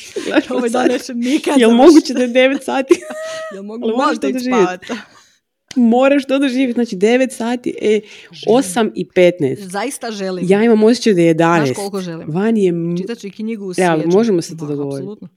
Ovaj 0.51 0.71
na 0.71 0.71
dan 0.71 0.89
neće 0.89 1.15
nikad 1.15 1.59
Jel 1.59 1.71
moguće 1.71 2.15
da 2.15 2.23
je 2.23 2.29
9 2.29 2.65
sati? 2.65 2.95
Jel 3.55 3.63
mogu 3.63 3.89
možda 3.97 4.29
ići 4.29 4.33
doživjeti. 4.39 4.87
Moraš 5.77 6.25
to 6.25 6.39
doživjeti. 6.39 6.73
Znači 6.75 6.97
9 6.97 7.31
sati, 7.31 7.75
e, 7.83 8.01
8 8.49 8.91
i 8.95 9.05
15. 9.07 9.57
Zaista 9.61 10.11
želim. 10.11 10.45
Ja 10.49 10.63
imam 10.63 10.85
osjećaj 10.85 11.15
da 11.15 11.21
je 11.21 11.35
11. 11.35 11.65
Znaš 11.65 11.77
koliko 11.77 12.01
želim? 12.01 12.29
Van 12.31 12.57
je... 12.57 12.73
Čitat 12.99 13.19
ću 13.19 13.27
i 13.27 13.31
knjigu 13.31 13.65
u 13.65 13.71
Ja, 13.71 13.93
svijeću. 13.95 14.09
možemo 14.11 14.43
se 14.43 14.57
to 14.57 14.67
dogovoriti. 14.67 14.97
apsolutno. 14.99 15.29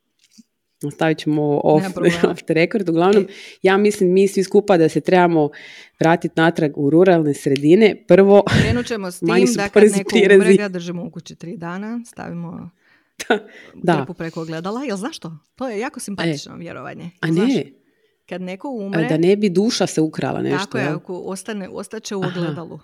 Stavit 0.91 1.18
ćemo 1.18 1.41
ovo 1.44 1.61
off, 1.66 1.86
off 2.32 2.41
the 2.41 2.53
record. 2.53 2.90
Uglavnom, 2.90 3.28
ja 3.61 3.78
mislim 3.78 4.14
mi 4.14 4.28
svi 4.28 4.44
skupa 4.44 4.78
da 4.78 4.90
se 4.90 5.02
trebamo 5.02 5.49
vratiti 5.99 6.34
natrag 6.38 6.72
u 6.76 6.90
ruralne 6.90 7.34
sredine. 7.34 8.03
Prvo, 8.07 8.44
Krenut 8.61 8.86
ćemo 8.86 9.11
s 9.11 9.20
tim 9.20 9.28
da 9.56 9.70
kad 9.70 9.84
neko 9.84 10.16
umre 10.36 10.53
ga 10.53 10.68
držimo 10.68 11.03
u 11.03 11.11
kući 11.11 11.36
tri 11.36 11.57
dana, 11.57 12.02
stavimo 12.06 12.70
da. 13.76 13.98
krpu 13.98 14.14
preko 14.14 14.41
ogledala. 14.41 14.84
Jel 14.84 14.98
znaš 14.98 15.20
to? 15.20 15.38
To 15.56 15.70
je 15.70 15.80
jako 15.80 15.99
simpatično 15.99 16.56
vjerovanje. 16.56 17.10
a 17.22 17.28
Jel 17.28 17.34
znaš? 17.36 17.52
Kad 18.30 18.41
neko 18.41 18.68
a 18.68 18.72
umre, 18.72 19.07
da 19.10 19.18
ne 19.18 19.35
bi 19.35 19.49
duša 19.49 19.88
se 19.88 20.01
ukrala 20.01 20.41
nešto. 20.41 20.65
tako 20.65 20.77
je, 20.77 20.88
ako 20.88 21.18
ostane, 21.18 21.69
ostaće 21.69 22.15
u 22.15 22.23
Aha. 22.23 22.31
ogledalu. 22.39 22.80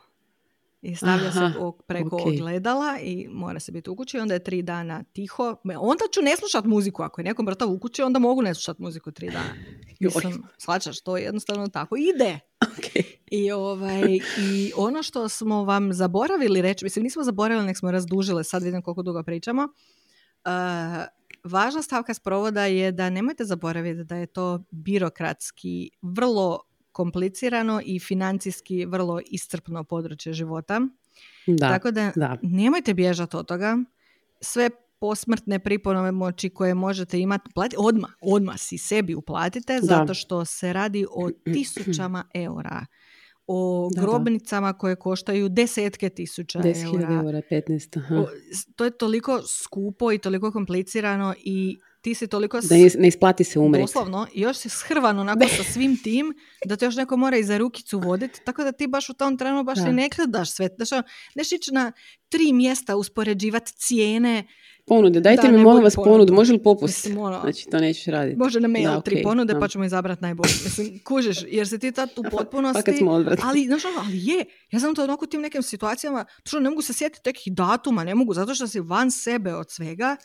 I 0.82 0.96
stavlja 0.96 1.28
Aha, 1.28 1.52
se 1.52 1.60
preko 1.88 2.16
ogledala 2.16 3.00
i 3.02 3.28
mora 3.30 3.60
se 3.60 3.72
biti 3.72 3.90
u 3.90 3.96
kući. 3.96 4.20
Onda 4.20 4.34
je 4.34 4.44
tri 4.44 4.62
dana 4.62 5.04
tiho. 5.14 5.56
Onda 5.80 6.04
ću 6.14 6.22
ne 6.22 6.36
slušat 6.38 6.66
muziku. 6.66 7.04
Ako 7.04 7.22
je 7.22 7.26
neko 7.26 7.44
mrtav 7.44 7.72
u 7.72 7.80
kući, 7.80 8.02
onda 8.02 8.20
mogu 8.20 8.42
ne 8.42 8.54
slušat 8.54 8.80
muziku 8.80 9.12
tri 9.12 9.30
dana. 9.30 9.50
Mislim, 10.00 10.44
shvaćaš, 10.58 11.02
to 11.02 11.18
je 11.18 11.24
jednostavno 11.24 11.68
tako 11.68 11.96
ide. 11.98 12.40
Ok. 12.62 13.06
I, 13.26 13.52
ovaj, 13.52 14.20
I 14.40 14.72
ono 14.78 15.04
što 15.04 15.30
smo 15.30 15.64
vam 15.64 15.94
zaboravili 15.94 16.62
reći, 16.62 16.86
mislim 16.86 17.04
nismo 17.04 17.24
zaboravili, 17.24 17.66
nek 17.66 17.78
smo 17.78 17.92
razdužile, 17.92 18.44
sad 18.44 18.64
vidim 18.64 18.82
koliko 18.82 19.04
dugo 19.04 19.24
pričamo. 19.24 19.64
Uh, 19.64 20.52
važna 21.46 21.82
stavka 21.82 22.14
sprovoda 22.14 22.66
je 22.66 22.92
da 22.92 23.10
nemojte 23.10 23.46
zaboraviti 23.46 24.04
da 24.04 24.16
je 24.16 24.26
to 24.26 24.64
birokratski 24.72 25.90
vrlo 26.02 26.60
komplicirano 26.92 27.82
i 27.86 28.00
financijski 28.00 28.86
vrlo 28.86 29.22
iscrpno 29.26 29.84
područje 29.84 30.34
života. 30.34 30.82
Da, 31.48 31.70
Tako 31.70 31.92
da, 31.92 32.12
da. 32.16 32.38
nemojte 32.42 32.94
bježati 32.94 33.38
od 33.38 33.48
toga. 33.48 33.78
Sve 34.42 34.70
posmrtne 35.00 35.60
priponove 35.60 36.12
moći 36.12 36.50
koje 36.50 36.74
možete 36.74 37.20
imati, 37.20 37.50
plati, 37.54 37.76
odmah, 37.80 38.12
odmah 38.22 38.56
si 38.58 38.78
sebi 38.78 39.16
uplatite, 39.16 39.80
zato 39.82 40.14
što 40.14 40.46
se 40.46 40.74
radi 40.74 41.06
o 41.12 41.30
tisućama 41.54 42.24
eura. 42.34 42.86
O 43.48 43.90
Da, 43.92 43.96
da. 43.96 44.08
grobnicama 44.08 44.74
koje 44.74 44.96
koštaju 44.98 45.50
desetke 45.50 46.10
tisuća 46.10 46.60
10.000 46.60 46.86
eura. 47.04 47.14
eura, 47.16 47.42
15. 47.44 47.98
Aha. 47.98 48.16
O, 48.16 48.28
s- 48.52 48.66
to 48.76 48.86
je 48.86 48.92
toliko 48.92 49.42
skupo 49.44 50.12
i 50.12 50.18
toliko 50.18 50.52
komplicirano 50.52 51.34
i 51.40 51.78
ti 52.02 52.14
si 52.14 52.28
toliko 52.28 52.58
s- 52.58 52.66
Da 52.66 52.76
ne, 52.76 52.90
ne 52.98 53.08
isplati 53.08 53.44
se 53.44 53.60
umreti. 53.60 53.84
Doslovno, 53.84 54.28
još 54.34 54.58
si 54.58 54.70
shrvan 54.70 55.20
onako 55.20 55.48
sa 55.48 55.64
svim 55.66 55.98
tim, 55.98 56.34
da 56.66 56.76
te 56.76 56.86
još 56.86 56.96
neko 56.96 57.18
mora 57.18 57.38
i 57.38 57.44
za 57.44 57.58
rukicu 57.58 58.00
voditi, 58.00 58.40
tako 58.44 58.64
da 58.64 58.72
ti 58.72 58.88
baš 58.88 59.10
u 59.10 59.14
tom 59.14 59.38
trenu 59.38 59.64
baš 59.64 59.78
Da. 59.78 59.88
i 59.88 59.94
ne 59.94 60.10
gledaš 60.10 60.52
sve. 60.52 60.70
Znaš, 60.76 60.92
ono, 60.92 61.04
neš 61.36 61.52
ići 61.52 61.74
na 61.74 61.92
tri 62.30 62.54
mjesta 62.54 62.96
uspoređivati 62.96 63.72
cijene, 63.74 64.48
Ponude, 64.88 65.20
dajte 65.20 65.42
Da, 65.42 65.52
mi 65.52 65.64
molim 65.64 65.84
vas 65.84 65.96
ponudu. 65.96 66.12
ponudu, 66.12 66.34
može 66.34 66.54
li 66.54 66.60
popust? 66.60 67.06
Mislim, 67.06 67.18
ono, 67.20 67.40
Znači, 67.42 67.66
to 67.66 67.78
nećeš 67.80 68.06
raditi. 68.06 68.38
može 68.38 68.60
na 68.60 68.68
mail 68.68 68.84
Da, 68.86 69.02
tri 69.02 69.16
okej, 69.16 69.24
ponude 69.24 69.52
znam. 69.52 69.62
pa 69.62 69.68
ćemo 69.68 69.86
izabrati 69.86 70.22
najbolje. 70.22 70.52
Mislim, 70.64 71.00
kužiš, 71.00 71.38
jer 71.48 71.68
se 71.68 71.78
ti 71.78 71.92
tad 71.92 72.10
u 72.16 72.24
potpunosti... 72.32 72.80
Fakat 72.80 72.96
smo 72.98 73.12
odvratni. 73.12 73.44
ali, 73.48 73.66
znaš, 73.66 73.86
ono, 73.86 74.00
ali 74.00 74.18
je, 74.18 74.46
ja 74.72 74.80
sam 74.80 74.96
to 74.96 75.04
onako 75.04 75.26
u 75.26 75.28
tim 75.28 75.42
nekim 75.42 75.62
situacijama, 75.64 76.26
što 76.44 76.60
ne 76.60 76.70
mogu 76.70 76.82
se 76.82 76.94
sjetiti 76.94 77.30
nekih 77.30 77.54
datuma, 77.54 78.04
ne 78.04 78.16
mogu, 78.16 78.34
zato 78.34 78.56
što 78.56 78.68
si 78.68 78.80
van 78.80 79.12
sebe 79.12 79.54
od 79.54 79.72
svega. 79.72 80.18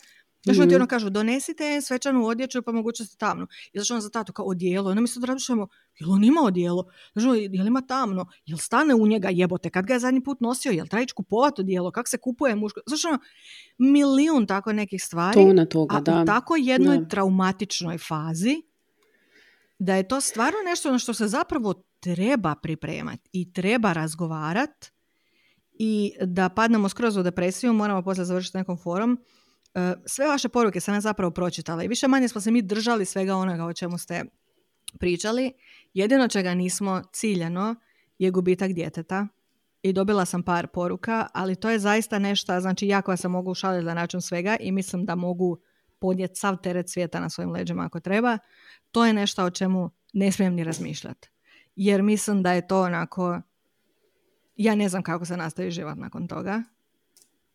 Znaš, 0.45 0.57
ono 0.57 0.67
ti 0.67 0.69
Mhm. 0.69 0.77
ono 0.77 0.87
kažu, 0.87 1.11
donesite 1.11 1.81
svečanu 1.81 2.27
odjeću 2.27 2.63
pa 2.63 2.73
mogućnosti 2.73 3.19
tamnu. 3.19 3.47
I 3.73 3.79
znaš, 3.79 3.91
ono 3.91 4.01
za 4.01 4.11
tatu 4.11 4.33
kao 4.33 4.45
odijelo. 4.45 4.91
Onda 4.91 5.01
mi 5.01 5.09
se 5.09 5.21
razmišljamo, 5.25 5.69
jel 5.99 6.13
on 6.13 6.25
ima 6.25 6.41
odijelo? 6.41 6.85
Znaš, 7.13 7.25
ono, 7.25 7.35
jel 7.35 7.67
ima 7.67 7.81
tamno? 7.81 8.27
Jel 8.47 8.59
stane 8.59 8.95
u 8.95 9.07
njega 9.07 9.29
jebote? 9.29 9.71
Kad 9.71 9.87
ga 9.87 9.93
je 9.93 10.01
zadnji 10.01 10.25
put 10.25 10.41
nosio? 10.41 10.73
Jel 10.73 10.87
treba 10.87 11.03
ići 11.03 11.15
kupovat 11.15 11.59
odijelo? 11.59 11.91
Kako 11.91 12.09
se 12.09 12.19
kupuje 12.19 12.55
muško? 12.55 12.81
Znaš, 12.87 13.05
ono, 13.05 13.19
milijun 13.79 14.47
tako 14.47 14.73
nekih 14.73 15.03
stvari. 15.03 15.35
Tona 15.37 15.65
toga, 15.67 15.97
A 15.97 16.01
da. 16.01 16.23
u 16.23 16.27
tako 16.27 16.57
jednoj 16.57 16.99
Da. 16.99 17.09
traumatičnoj 17.09 17.99
fazi, 17.99 18.63
da 19.79 19.95
je 19.95 20.09
to 20.09 20.21
stvarno 20.21 20.59
nešto 20.65 20.93
na 20.93 20.99
što 20.99 21.15
se 21.15 21.29
zapravo 21.29 21.75
treba 22.01 22.55
pripremati 22.55 23.29
i 23.33 23.53
treba 23.53 23.93
razgovarati 23.93 24.91
i 25.73 26.13
da 26.23 26.49
padnemo 26.49 26.89
skroz 26.89 27.17
u 27.17 27.23
depresiju, 27.23 27.73
moramo 27.73 28.03
poslije 28.03 28.25
završiti 28.25 28.57
nekom 28.59 28.77
forum. 28.79 29.19
E, 29.75 29.95
Sve 30.07 30.27
vaše 30.27 30.49
poruke 30.49 30.81
sam 30.81 30.95
ja 30.95 31.01
zapravo 31.01 31.31
pročitala 31.31 31.85
i 31.85 31.89
više 31.89 32.09
manje 32.09 32.29
smo 32.29 32.41
se 32.41 32.51
mi 32.51 32.63
držali 32.63 33.05
svega 33.05 33.37
onoga 33.37 33.65
o 33.65 33.73
čemu 33.73 33.99
ste 33.99 34.25
pričali. 34.99 35.53
Jedino 35.95 36.29
čega 36.29 36.55
nismo 36.55 37.03
ciljano 37.13 37.75
je 38.19 38.31
gubitak 38.31 38.73
djeteta. 38.73 39.27
I 39.83 39.93
dobila 39.93 40.25
sam 40.25 40.43
par 40.43 40.67
poruka, 40.67 41.27
ali 41.35 41.57
to 41.57 41.71
je 41.71 41.79
zaista 41.79 42.19
nešto, 42.19 42.61
znači 42.61 42.87
ja 42.87 43.03
koja 43.03 43.17
se 43.17 43.29
mogu 43.29 43.55
šaliti 43.55 43.85
na 43.87 43.95
račun 43.95 44.23
svega 44.23 44.57
i 44.61 44.73
mislim 44.73 45.05
da 45.05 45.15
mogu 45.15 45.59
podnijeti 45.99 46.35
sav 46.35 46.57
teret 46.57 46.91
svijeta 46.91 47.21
na 47.21 47.31
svojim 47.31 47.51
leđima 47.51 47.85
ako 47.85 48.01
treba, 48.01 48.39
to 48.91 49.07
je 49.07 49.13
nešto 49.13 49.45
o 49.45 49.51
čemu 49.51 49.91
ne 50.13 50.33
smijem 50.33 50.55
ni 50.55 50.65
razmišljati. 50.65 51.31
Jer 51.77 52.03
mislim 52.03 52.43
da 52.43 52.53
je 52.53 52.67
to 52.67 52.83
onako, 52.83 53.41
ja 54.57 54.75
ne 54.75 54.89
znam 54.89 55.03
kako 55.03 55.25
se 55.25 55.37
nastavi 55.37 55.71
život 55.71 55.99
nakon 55.99 56.29
toga. 56.29 56.63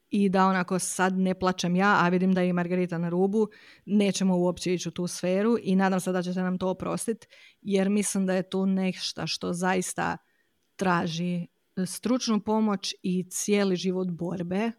I 0.10 0.30
da 0.30 0.46
onako 0.46 0.80
sad 0.80 1.18
ne 1.18 1.40
plaćem 1.40 1.76
ja, 1.76 1.98
a 2.02 2.10
vidim 2.10 2.34
da 2.34 2.42
je 2.42 2.50
i 2.50 2.54
Margarita 2.54 2.98
na 2.98 3.10
rubu, 3.10 3.48
nećemo 3.86 4.38
uopće 4.38 4.74
ići 4.74 4.90
u 4.90 4.92
tu 4.92 5.08
sferu 5.08 5.56
i 5.62 5.76
nadam 5.76 6.00
se 6.00 6.12
da 6.12 6.22
ćete 6.22 6.42
nam 6.42 6.58
to 6.58 6.70
oprostiti, 6.70 7.28
jer 7.62 7.90
mislim 7.90 8.26
da 8.26 8.34
je 8.34 8.50
tu 8.50 8.66
nešto 8.66 9.28
što 9.28 9.54
zaista 9.54 10.18
traži 10.76 11.48
stručnu 11.86 12.40
pomoć 12.40 12.96
i 13.04 13.30
cijeli 13.30 13.76
život 13.76 14.08
borbe, 14.12 14.72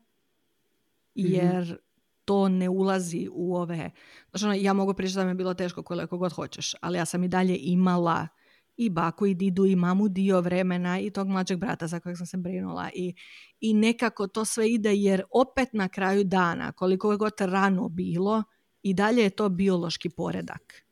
jer 1.15 1.79
to 2.25 2.49
ne 2.49 2.69
ulazi 2.69 3.29
u 3.33 3.57
ove... 3.57 3.91
Znači, 4.31 4.45
ono, 4.45 4.55
ja 4.55 4.73
mogu 4.73 4.95
pričati 4.95 5.17
da 5.17 5.25
mi 5.25 5.31
je 5.31 5.35
bilo 5.35 5.55
teško 5.55 5.83
koliko 5.83 6.19
god 6.19 6.33
hoćeš, 6.33 6.75
ali 6.81 6.99
ja 6.99 7.05
sam 7.05 7.25
i 7.25 7.29
dalje 7.29 7.59
imala 7.61 8.29
i 8.77 8.91
baku 8.91 9.27
i 9.27 9.35
didu 9.35 9.67
i 9.67 9.77
mamu 9.77 10.09
dio 10.09 10.41
vremena 10.41 11.01
i 11.01 11.11
tog 11.11 11.29
mlađeg 11.29 11.59
brata 11.59 11.87
za 11.87 12.01
kojeg 12.01 12.17
sam 12.17 12.27
se 12.27 12.37
brinula 12.37 12.91
i, 12.95 13.15
i 13.61 13.75
nekako 13.75 14.27
to 14.27 14.45
sve 14.45 14.71
ide 14.71 14.95
jer 14.95 15.23
opet 15.31 15.69
na 15.73 15.89
kraju 15.89 16.25
dana 16.25 16.73
koliko 16.73 17.11
je 17.13 17.19
god 17.19 17.33
rano 17.39 17.89
bilo 17.89 18.43
i 18.83 18.95
dalje 18.95 19.23
je 19.23 19.31
to 19.31 19.49
biološki 19.49 20.09
poredak. 20.09 20.83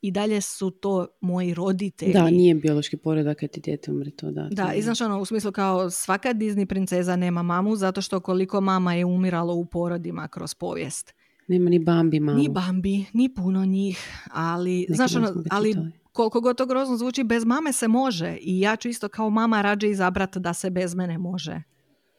I 0.00 0.10
dalje 0.10 0.40
su 0.40 0.70
to 0.70 1.06
moji 1.20 1.54
roditelji. 1.54 2.12
Da, 2.12 2.30
nije 2.30 2.54
biološki 2.54 2.96
poredak 2.96 3.38
kad 3.38 3.50
ti 3.50 3.60
dijete 3.60 3.90
umre 3.90 4.10
to, 4.10 4.30
da. 4.30 4.48
Da, 4.50 4.72
i 4.74 4.82
znaš 4.82 5.00
ono, 5.00 5.20
u 5.20 5.24
smislu 5.24 5.52
kao 5.52 5.90
svaka 5.90 6.34
Disney 6.34 6.64
princeza 6.64 7.16
nema 7.16 7.42
mamu 7.42 7.76
zato 7.76 8.02
što 8.02 8.20
koliko 8.20 8.60
mama 8.60 8.94
je 8.94 9.04
umiralo 9.04 9.54
u 9.54 9.64
porodima 9.64 10.28
kroz 10.28 10.54
povijest. 10.54 11.14
Nema 11.48 11.70
ni 11.70 11.78
Bambi 11.78 12.20
mamu. 12.20 12.38
Ni 12.38 12.48
Bambi, 12.48 13.04
ni 13.12 13.34
puno 13.34 13.64
njih, 13.64 13.98
ali, 14.32 14.78
Neki 14.78 14.94
znaš 14.94 15.16
ono, 15.16 15.44
ali. 15.50 15.74
Koliko 16.18 16.40
god 16.40 16.56
to 16.56 16.66
grozno 16.66 16.96
zvuči, 16.96 17.24
bez 17.24 17.44
mame 17.44 17.72
se 17.72 17.88
može 17.88 18.36
i 18.40 18.60
ja 18.60 18.76
ću 18.76 18.88
isto 18.88 19.08
kao 19.08 19.30
mama 19.30 19.62
rađe 19.62 19.88
izabrati 19.88 20.40
da 20.40 20.54
se 20.54 20.70
bez 20.70 20.94
mene 20.94 21.18
može 21.18 21.62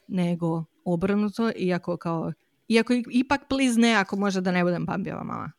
nego 0.08 0.64
obrnuto, 0.86 1.52
iako 1.58 1.98
kao, 1.98 2.34
iako 2.68 2.94
ipak 3.12 3.42
please 3.50 3.80
ne 3.80 3.94
ako 3.94 4.16
može 4.16 4.42
da 4.42 4.52
ne 4.52 4.64
budem 4.64 4.86
Bambijeva 4.86 5.24
mama. 5.24 5.52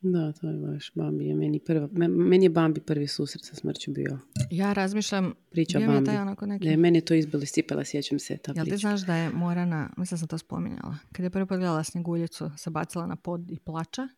Da, 0.00 0.32
to 0.32 0.48
je 0.48 0.56
baš 0.58 0.92
Bambi 0.94 1.26
je 1.26 1.34
meni 1.34 1.58
prva, 1.60 1.88
me- 1.92 2.08
meni 2.08 2.44
je 2.44 2.50
Bambi 2.50 2.80
prvi 2.80 3.06
susret 3.06 3.44
sa 3.44 3.54
smrću 3.54 3.90
bio. 3.90 4.18
Ja 4.50 4.72
razmišljam, 4.72 5.34
Priča 5.50 5.78
bio 5.78 5.86
mi 5.86 5.92
je 5.92 5.96
Bambi. 5.96 6.06
taj 6.06 6.18
onako 6.18 6.46
neki... 6.46 6.68
Da 6.68 6.76
meni 6.76 6.98
je 6.98 7.04
to 7.04 7.14
izbilo 7.14 7.42
iz 7.42 7.48
cipela, 7.48 7.84
sjećam 7.84 8.18
se 8.18 8.36
ta 8.36 8.52
Jel 8.52 8.64
ti 8.64 8.70
priča. 8.70 8.80
znaš 8.80 9.00
da 9.00 9.14
je 9.14 9.30
Morana, 9.30 9.90
mislim 9.96 10.18
sam 10.18 10.28
to 10.28 10.38
spominjala, 10.38 10.96
kad 11.12 11.24
je 11.24 11.30
prvi 11.30 11.46
put 11.46 11.58
gledala 11.58 11.84
Snjeguljicu, 11.84 12.50
se 12.56 12.70
bacila 12.70 13.06
na 13.06 13.16
pod 13.16 13.50
i 13.50 13.58
plaća, 13.58 14.08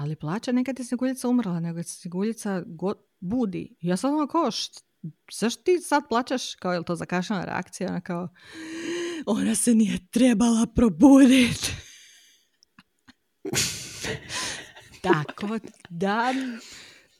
ali 0.00 0.16
plaća 0.16 0.52
nekad 0.52 0.78
je 0.78 0.84
Snjeguljica 0.84 1.28
umrla, 1.28 1.60
nego 1.60 1.78
je 1.78 1.84
Snjeguljica 1.84 2.62
go- 2.66 3.02
budi. 3.20 3.76
Ja 3.80 3.96
sam 3.96 4.14
ono 4.14 4.26
kao, 4.26 4.46
št- 4.50 4.82
zašto 5.40 5.62
ti 5.62 5.78
sad 5.78 6.02
plaćaš? 6.08 6.54
Kao, 6.54 6.72
je 6.72 6.78
li 6.78 6.84
to 6.84 6.94
zakašana 6.96 7.44
reakcija? 7.44 7.88
Ona 7.88 8.00
kao, 8.00 8.28
ona 9.26 9.54
se 9.54 9.74
nije 9.74 9.98
trebala 10.10 10.66
probuditi. 10.74 11.72
Tako 15.02 15.58
da, 15.90 16.34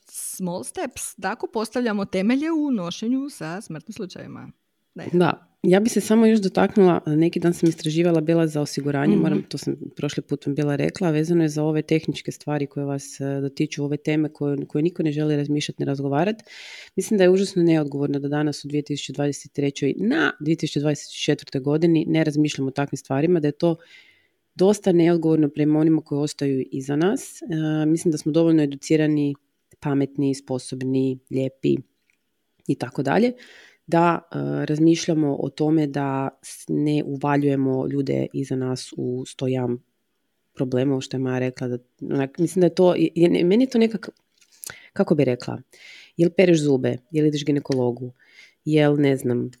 small 0.05 0.63
steps. 0.63 1.15
Tako 1.21 1.47
postavljamo 1.53 2.05
temelje 2.05 2.51
u 2.51 2.71
nošenju 2.71 3.29
sa 3.29 3.61
smrtnim 3.61 3.93
slučajevima. 3.93 4.51
Ne. 4.95 5.07
Da, 5.13 5.50
ja 5.63 5.79
bi 5.79 5.89
se 5.89 6.01
samo 6.01 6.25
još 6.25 6.39
dotaknula, 6.39 7.01
neki 7.05 7.39
dan 7.39 7.53
sam 7.53 7.69
istraživala 7.69 8.21
bila 8.21 8.47
za 8.47 8.61
osiguranje, 8.61 9.13
mhm. 9.13 9.21
moram, 9.21 9.43
to 9.43 9.57
sam 9.57 9.75
prošli 9.95 10.23
put 10.23 10.45
vam 10.45 10.55
bila 10.55 10.75
rekla, 10.75 11.11
vezano 11.11 11.43
je 11.43 11.49
za 11.49 11.63
ove 11.63 11.81
tehničke 11.81 12.31
stvari 12.31 12.67
koje 12.67 12.85
vas 12.85 13.17
dotiču, 13.41 13.83
ove 13.83 13.97
teme 13.97 14.29
koje, 14.29 14.65
koje 14.67 14.81
niko 14.81 15.03
ne 15.03 15.11
želi 15.11 15.35
razmišljati, 15.35 15.81
ne 15.81 15.85
razgovarati. 15.85 16.43
Mislim 16.95 17.17
da 17.17 17.23
je 17.23 17.29
užasno 17.29 17.63
neodgovorno 17.63 18.19
da 18.19 18.27
danas 18.27 18.65
u 18.65 18.67
2023. 18.67 19.93
na 19.97 20.31
2024. 20.41 21.61
godini 21.61 22.05
ne 22.07 22.23
razmišljamo 22.23 22.67
o 22.67 22.71
takvim 22.71 22.97
stvarima, 22.97 23.39
da 23.39 23.47
je 23.47 23.51
to 23.51 23.75
dosta 24.55 24.91
neodgovorno 24.91 25.49
prema 25.49 25.79
onima 25.79 26.01
koji 26.01 26.19
ostaju 26.19 26.65
iza 26.71 26.95
nas. 26.95 27.41
E, 27.41 27.85
mislim 27.85 28.11
da 28.11 28.17
smo 28.17 28.31
dovoljno 28.31 28.63
educirani, 28.63 29.35
pametni, 29.79 30.35
sposobni, 30.35 31.19
lijepi 31.31 31.75
i 32.67 32.75
tako 32.75 33.03
dalje 33.03 33.33
da 33.87 34.19
e, 34.21 34.35
razmišljamo 34.65 35.37
o 35.39 35.49
tome 35.49 35.87
da 35.87 36.29
ne 36.67 37.03
uvaljujemo 37.05 37.87
ljude 37.87 38.27
iza 38.33 38.55
nas 38.55 38.93
u 38.97 39.23
stojam 39.27 39.83
problema, 40.53 41.01
što 41.01 41.17
je 41.17 41.21
Maja 41.21 41.39
rekla. 41.39 41.67
Da, 41.67 41.77
onak, 42.01 42.37
mislim 42.37 42.61
da 42.61 42.65
je 42.65 42.75
to, 42.75 42.95
je, 42.95 43.45
meni 43.45 43.63
je 43.63 43.69
to 43.69 43.77
nekak, 43.77 44.09
kako 44.93 45.15
bi 45.15 45.25
rekla, 45.25 45.61
jel 46.17 46.29
pereš 46.37 46.61
zube, 46.61 46.97
jel 47.11 47.25
ideš 47.25 47.45
ginekologu, 47.45 48.13
jel 48.65 48.95
ne 48.99 49.17
znam, 49.17 49.51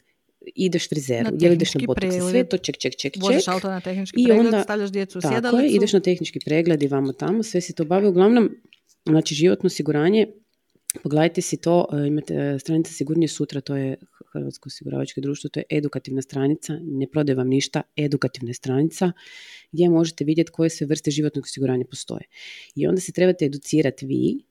ideš 0.55 0.89
frizeru, 0.89 1.29
jel 1.39 1.53
ideš 1.53 1.73
na 1.75 1.81
botox, 1.81 2.29
sve 2.29 2.43
to 2.43 2.57
ček, 2.57 2.77
ček, 2.77 2.95
ček, 2.95 3.13
ček. 3.13 3.23
Voziš 3.23 3.47
auto 3.47 3.69
na 3.69 3.81
tehnički 3.81 4.21
I 4.21 4.25
pregled, 4.25 4.45
onda, 4.45 4.63
stavljaš 4.63 4.91
djecu 4.91 5.19
u 5.19 5.21
tako 5.21 5.57
je, 5.57 5.69
ideš 5.69 5.93
na 5.93 5.99
tehnički 5.99 6.39
pregled 6.45 6.83
i 6.83 6.87
vamo 6.87 7.13
tamo, 7.13 7.43
sve 7.43 7.61
si 7.61 7.75
to 7.75 7.85
bavi. 7.85 8.07
Uglavnom, 8.07 8.49
znači 9.05 9.35
životno 9.35 9.67
osiguranje, 9.67 10.27
pogledajte 11.03 11.41
si 11.41 11.57
to, 11.57 11.87
e, 11.93 12.07
imate 12.07 12.35
e, 12.35 12.59
stranica 12.59 12.93
Sigurnije 12.93 13.27
sutra, 13.27 13.61
to 13.61 13.75
je 13.75 13.95
Hrvatsko 14.33 14.67
osiguravačko 14.67 15.21
društvo, 15.21 15.49
to 15.49 15.59
je 15.59 15.63
edukativna 15.69 16.21
stranica, 16.21 16.77
ne 16.81 17.07
prodaje 17.07 17.35
vam 17.35 17.47
ništa, 17.47 17.81
edukativna 17.95 18.53
stranica 18.53 19.11
gdje 19.71 19.89
možete 19.89 20.23
vidjeti 20.23 20.51
koje 20.51 20.69
sve 20.69 20.87
vrste 20.87 21.11
životnog 21.11 21.45
osiguranja 21.45 21.85
postoje. 21.89 22.23
I 22.75 22.87
onda 22.87 23.01
se 23.01 23.11
trebate 23.11 23.45
educirati 23.45 24.05
vi 24.05 24.43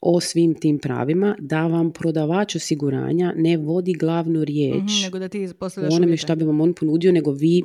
o 0.00 0.20
svim 0.20 0.54
tim 0.54 0.78
pravima 0.78 1.36
da 1.40 1.66
vam 1.66 1.92
prodavač 1.92 2.56
osiguranja 2.56 3.32
ne 3.36 3.56
vodi 3.56 3.92
glavnu 3.92 4.44
riječ 4.44 4.76
mm 4.76 5.02
nego 5.04 5.18
da 5.18 5.28
ti 5.28 5.48
o 5.90 5.94
onome 5.94 6.16
šta 6.16 6.34
bi 6.34 6.44
vam 6.44 6.60
on 6.60 6.74
ponudio, 6.74 7.12
nego 7.12 7.32
vi 7.32 7.62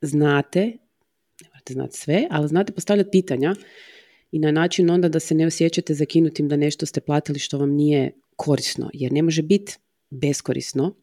znate, 0.00 0.60
ne 1.42 1.48
morate 1.48 1.72
znati 1.72 1.96
sve, 1.98 2.26
ali 2.30 2.48
znate 2.48 2.72
postavljati 2.72 3.10
pitanja 3.12 3.54
i 4.36 4.38
na 4.38 4.50
način 4.50 4.90
onda 4.90 5.08
da 5.08 5.20
se 5.20 5.34
ne 5.34 5.46
osjećate 5.46 5.94
zakinutim 5.94 6.48
da 6.48 6.56
nešto 6.56 6.86
ste 6.86 7.00
platili 7.00 7.38
što 7.38 7.58
vam 7.58 7.70
nije 7.70 8.10
korisno. 8.36 8.90
Jer 8.92 9.12
ne 9.12 9.22
može 9.22 9.42
biti 9.42 9.76
beskorisno 10.10 10.94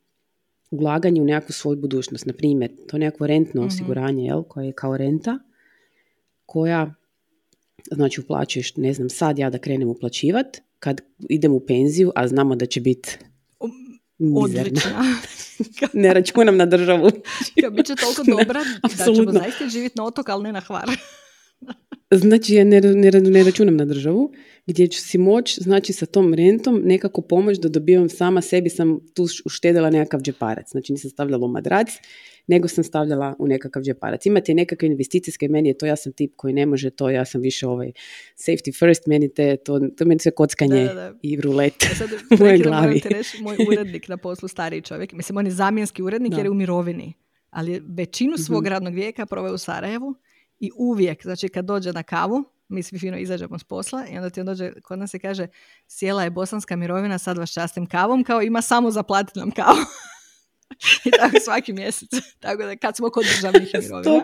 ulaganje 0.72 1.22
u 1.22 1.26
nekakvu 1.26 1.53
svoju 1.53 1.77
budućnost. 1.77 2.26
Na 2.26 2.34
primjer, 2.34 2.72
to 2.88 2.97
nekakvo 2.97 3.27
rentno 3.27 3.61
mm 3.61 3.68
osiguranje, 3.68 4.26
jel, 4.26 4.43
koje 4.43 4.65
je 4.65 4.73
kao 4.73 4.97
renta, 4.97 5.39
koja, 6.45 6.93
znači 7.91 8.22
uplaćuješ, 8.22 8.76
ne 8.76 8.93
znam, 8.93 9.10
sad 9.10 9.39
ja 9.39 9.49
da 9.49 9.57
krenem 9.57 9.89
uplaćivat, 9.89 10.57
kad 10.80 11.01
idem 11.30 11.53
u 11.53 11.60
penziju, 11.60 12.11
a 12.15 12.27
znamo 12.27 12.55
da 12.55 12.65
će 12.65 12.81
biti 12.81 13.18
mizerna. 14.18 14.81
ne 16.03 16.14
računam 16.14 16.57
na 16.57 16.65
državu. 16.65 17.10
Bit 17.72 17.85
će 17.85 17.95
toliko 17.95 18.23
dobra 18.23 18.61
da 18.97 19.14
ćemo 19.14 19.31
zaista 19.31 19.68
živjeti 19.68 19.97
na 19.97 20.05
otok, 20.05 20.30
ali 20.30 20.43
ne 20.43 20.51
na 20.51 20.60
hvar. 20.60 20.89
Znači, 22.18 22.53
ja 22.53 22.64
ne, 22.64 22.81
ne, 22.81 23.11
ne 23.11 23.44
računam 23.44 23.77
na 23.77 23.85
državu, 23.85 24.31
gdje 24.68 24.88
ću 24.88 25.02
si 25.02 25.18
moć, 25.18 25.60
znači 25.60 25.94
sa 25.94 26.06
tom 26.06 26.34
rentom 26.34 26.81
nekako 26.84 27.22
pomoć 27.22 27.60
da 27.60 27.69
dobivam 27.69 28.10
sama 28.10 28.41
sebi, 28.41 28.69
sam 28.69 28.99
tu 29.14 29.27
uštedila 29.45 29.90
nekakav 29.90 30.22
džeparac. 30.22 30.72
Znači 30.72 30.91
nisam 30.91 31.10
stavljala 31.10 31.45
u 31.45 31.49
madrac, 31.49 31.88
nego 32.48 32.68
sam 32.68 32.84
stavljala 32.84 33.35
u 33.40 33.48
nekakav 33.48 33.84
džeparac. 33.84 34.26
Imate 34.26 34.53
nekakve 34.53 34.88
investicijske, 34.88 35.48
meni 35.48 35.69
je 35.69 35.77
to, 35.77 35.85
ja 35.85 35.95
sam 35.95 36.14
tip 36.14 36.34
koji 36.35 36.53
ne 36.53 36.65
može 36.65 36.90
to, 36.90 37.10
ja 37.10 37.26
sam 37.26 37.41
više 37.41 37.68
ovaj 37.68 37.91
safety 38.38 38.80
first, 38.80 39.07
meni 39.07 39.34
te, 39.34 39.57
to, 39.57 39.80
to 39.98 40.06
meni 40.06 40.19
sve 40.19 40.31
kockanje 40.31 40.90
i 41.22 41.41
rulet 41.41 41.73
sad, 41.98 42.10
u 42.40 42.44
mojoj 42.44 42.57
glavi. 42.57 43.02
Reći, 43.06 43.41
moj 43.41 43.57
urednik 43.68 44.07
na 44.07 44.18
poslu, 44.18 44.48
stariji 44.48 44.81
čovjek, 44.81 45.14
mislim 45.14 45.38
on 45.38 45.45
je 45.45 45.52
zamjenski 45.52 46.03
urednik 46.03 46.34
jer 46.38 46.45
je 46.45 46.49
u 46.49 46.53
mirovini, 46.53 47.14
ali 47.49 47.81
većinu 47.88 48.38
svog 48.38 48.64
mm 48.64 48.68
radnog 48.68 48.94
vijeka 48.94 49.26
proveo 49.26 49.53
u 49.53 49.57
Sarajevu 49.57 50.15
i 50.64 50.72
uvijek, 50.76 51.23
znači 51.23 51.49
kad 51.49 51.65
dođe 51.65 51.94
na 51.94 52.03
kavu, 52.03 52.44
mi 52.68 52.84
svi 52.84 52.99
fino 52.99 53.18
izađemo 53.18 53.60
s 53.60 53.64
posla 53.64 54.06
i 54.07 54.18
onda 54.18 54.30
ti 54.30 54.40
on 54.40 54.45
dođe, 54.45 54.72
kod 54.81 54.99
nas 54.99 55.11
se 55.11 55.19
kaže 55.19 55.48
sjela 55.88 56.23
je 56.23 56.30
bosanska 56.30 56.76
mirovina, 56.76 57.18
sad 57.18 57.38
vas 57.38 57.53
častim 57.53 57.85
kavom, 57.85 58.23
kao 58.23 58.41
ima 58.41 58.61
samo 58.61 58.91
zaplatiti 58.91 59.40
nam 59.40 59.52
kavu. 59.52 59.77
I 61.06 61.11
tako 61.11 61.35
svaki 61.44 61.73
mjesec. 61.73 62.10
Tako 62.40 62.64
da 62.64 62.76
kad 62.76 62.95
smo 62.95 63.10
kod 63.10 63.26
državnih 63.35 63.72
mirovina. 63.80 64.23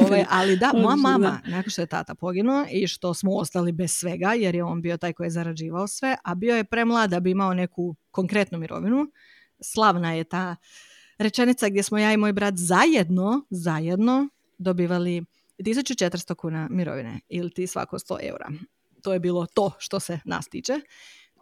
Ovaj, 0.00 0.24
ali 0.30 0.56
da, 0.56 0.72
moja 0.74 0.96
mama, 0.96 1.40
nakon 1.46 1.70
što 1.70 1.82
je 1.82 1.86
tata 1.86 2.14
poginuo 2.14 2.66
i 2.70 2.86
što 2.86 3.14
smo 3.14 3.32
ostali 3.32 3.72
bez 3.72 3.92
svega, 3.92 4.32
jer 4.32 4.54
je 4.54 4.64
on 4.64 4.82
bio 4.82 4.96
taj 4.96 5.12
koji 5.12 5.26
je 5.26 5.30
zarađivao 5.30 5.86
sve, 5.86 6.16
a 6.24 6.34
bio 6.34 6.56
je 6.56 6.64
premlad 6.64 7.10
da 7.10 7.20
bi 7.20 7.30
imao 7.30 7.54
neku 7.54 7.96
konkretnu 8.10 8.58
mirovinu. 8.58 9.06
Slavna 9.60 10.12
je 10.12 10.24
ta 10.24 10.56
rečenica 11.18 11.68
gdje 11.68 11.82
smo 11.82 11.98
ja 11.98 12.12
i 12.12 12.16
moj 12.16 12.32
brat 12.32 12.54
zajedno, 12.56 13.46
zajedno 13.50 14.28
dobivali 14.58 15.24
1400 15.58 16.34
kuna 16.34 16.68
mirovine 16.70 17.20
ili 17.28 17.50
ti 17.50 17.66
svako 17.66 17.98
100 17.98 18.18
eura. 18.28 18.48
To 19.02 19.12
je 19.12 19.20
bilo 19.20 19.46
to 19.46 19.70
što 19.78 20.00
se 20.00 20.18
nas 20.24 20.48
tiče. 20.48 20.80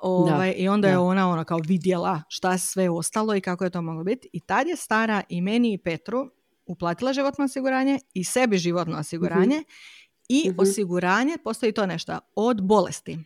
Ovaj, 0.01 0.55
I 0.57 0.69
onda 0.69 0.89
je 0.89 0.99
ona 0.99 1.31
ona 1.31 1.45
kao 1.45 1.59
vidjela 1.59 2.23
šta 2.29 2.59
sve 2.59 2.91
ostalo 2.91 3.37
i 3.37 3.41
kako 3.41 3.65
je 3.65 3.71
to 3.71 3.83
moglo 3.83 4.05
biti. 4.05 4.29
I 4.33 4.41
tad 4.41 4.67
je 4.67 4.77
stara 4.77 5.23
i 5.29 5.41
meni 5.41 5.73
i 5.73 5.79
Petru 5.79 6.31
uplatila 6.67 7.13
životno 7.13 7.45
osiguranje 7.45 7.99
i 8.15 8.25
sebi 8.25 8.59
životno 8.59 8.99
osiguranje 8.99 9.57
mhm. 9.57 9.69
i 10.29 10.51
mhm. 10.51 10.61
osiguranje, 10.61 11.37
postoji 11.45 11.73
to 11.73 11.87
nešto, 11.87 12.19
od 12.37 12.63
bolesti. 12.63 13.19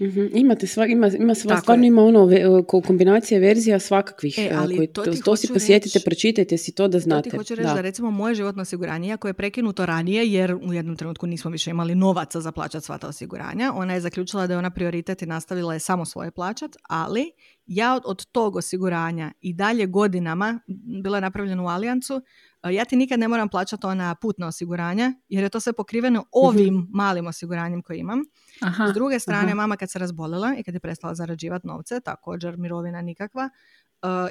Mm-hmm. 0.00 0.30
Imate 0.34 0.66
sva, 0.66 0.86
ima, 0.86 1.08
ima 1.08 1.34
sva, 1.34 1.60
stvarno 1.60 1.86
ima 1.86 2.02
ono 2.02 2.24
ve, 2.24 2.44
kombinacija 2.86 3.40
verzija 3.40 3.78
svakakvih. 3.78 4.38
E, 4.38 4.50
ali 4.54 4.76
koji, 4.76 4.88
to, 4.88 5.04
to, 5.04 5.12
to 5.24 5.36
si 5.36 5.48
posjetite, 5.48 6.00
pročitajte 6.04 6.58
si 6.58 6.74
to 6.74 6.88
da 6.88 6.98
znate. 6.98 7.22
To 7.22 7.30
ti 7.30 7.36
hoću 7.36 7.54
reći 7.54 7.68
da. 7.68 7.74
da 7.74 7.80
recimo 7.80 8.10
moje 8.10 8.34
životno 8.34 8.62
osiguranje, 8.62 9.12
ako 9.12 9.28
je 9.28 9.34
prekinuto 9.34 9.86
ranije, 9.86 10.32
jer 10.32 10.54
u 10.54 10.72
jednom 10.72 10.96
trenutku 10.96 11.26
nismo 11.26 11.50
više 11.50 11.70
imali 11.70 11.94
novaca 11.94 12.40
za 12.40 12.52
plaćati 12.52 12.86
sva 12.86 12.98
ta 12.98 13.08
osiguranja, 13.08 13.72
ona 13.74 13.94
je 13.94 14.00
zaključila 14.00 14.46
da 14.46 14.54
je 14.54 14.58
ona 14.58 14.70
prioritet 14.70 15.22
i 15.22 15.26
nastavila 15.26 15.74
je 15.74 15.80
samo 15.80 16.04
svoje 16.04 16.30
plaćat, 16.30 16.76
ali 16.88 17.30
ja 17.66 17.94
od, 17.94 18.02
od 18.06 18.26
tog 18.26 18.56
osiguranja 18.56 19.32
i 19.40 19.52
dalje 19.52 19.86
godinama, 19.86 20.60
bila 21.02 21.16
je 21.16 21.22
napravljena 21.22 21.62
u 21.62 21.66
Alijancu, 21.66 22.22
ja 22.70 22.84
ti 22.84 22.96
nikad 22.96 23.20
ne 23.20 23.28
moram 23.28 23.48
plaćati 23.48 23.86
ona 23.86 24.14
putna 24.14 24.46
osiguranja, 24.46 25.12
jer 25.28 25.42
je 25.42 25.48
to 25.48 25.60
sve 25.60 25.72
pokriveno 25.72 26.24
ovim 26.32 26.74
mhm. 26.74 26.86
malim 26.90 27.26
osiguranjem 27.26 27.82
koje 27.82 27.98
imam. 27.98 28.22
Aha, 28.60 28.88
S 28.90 28.94
druge 28.94 29.18
strane, 29.18 29.54
mama 29.54 29.76
kad 29.76 29.90
se 29.90 29.98
razbolila 29.98 30.54
i 30.58 30.62
kad 30.62 30.74
je 30.74 30.80
prestala 30.80 31.14
zarađivati 31.14 31.66
novce, 31.66 32.00
također 32.00 32.56
mirovina 32.56 33.02
nikakva, 33.02 33.50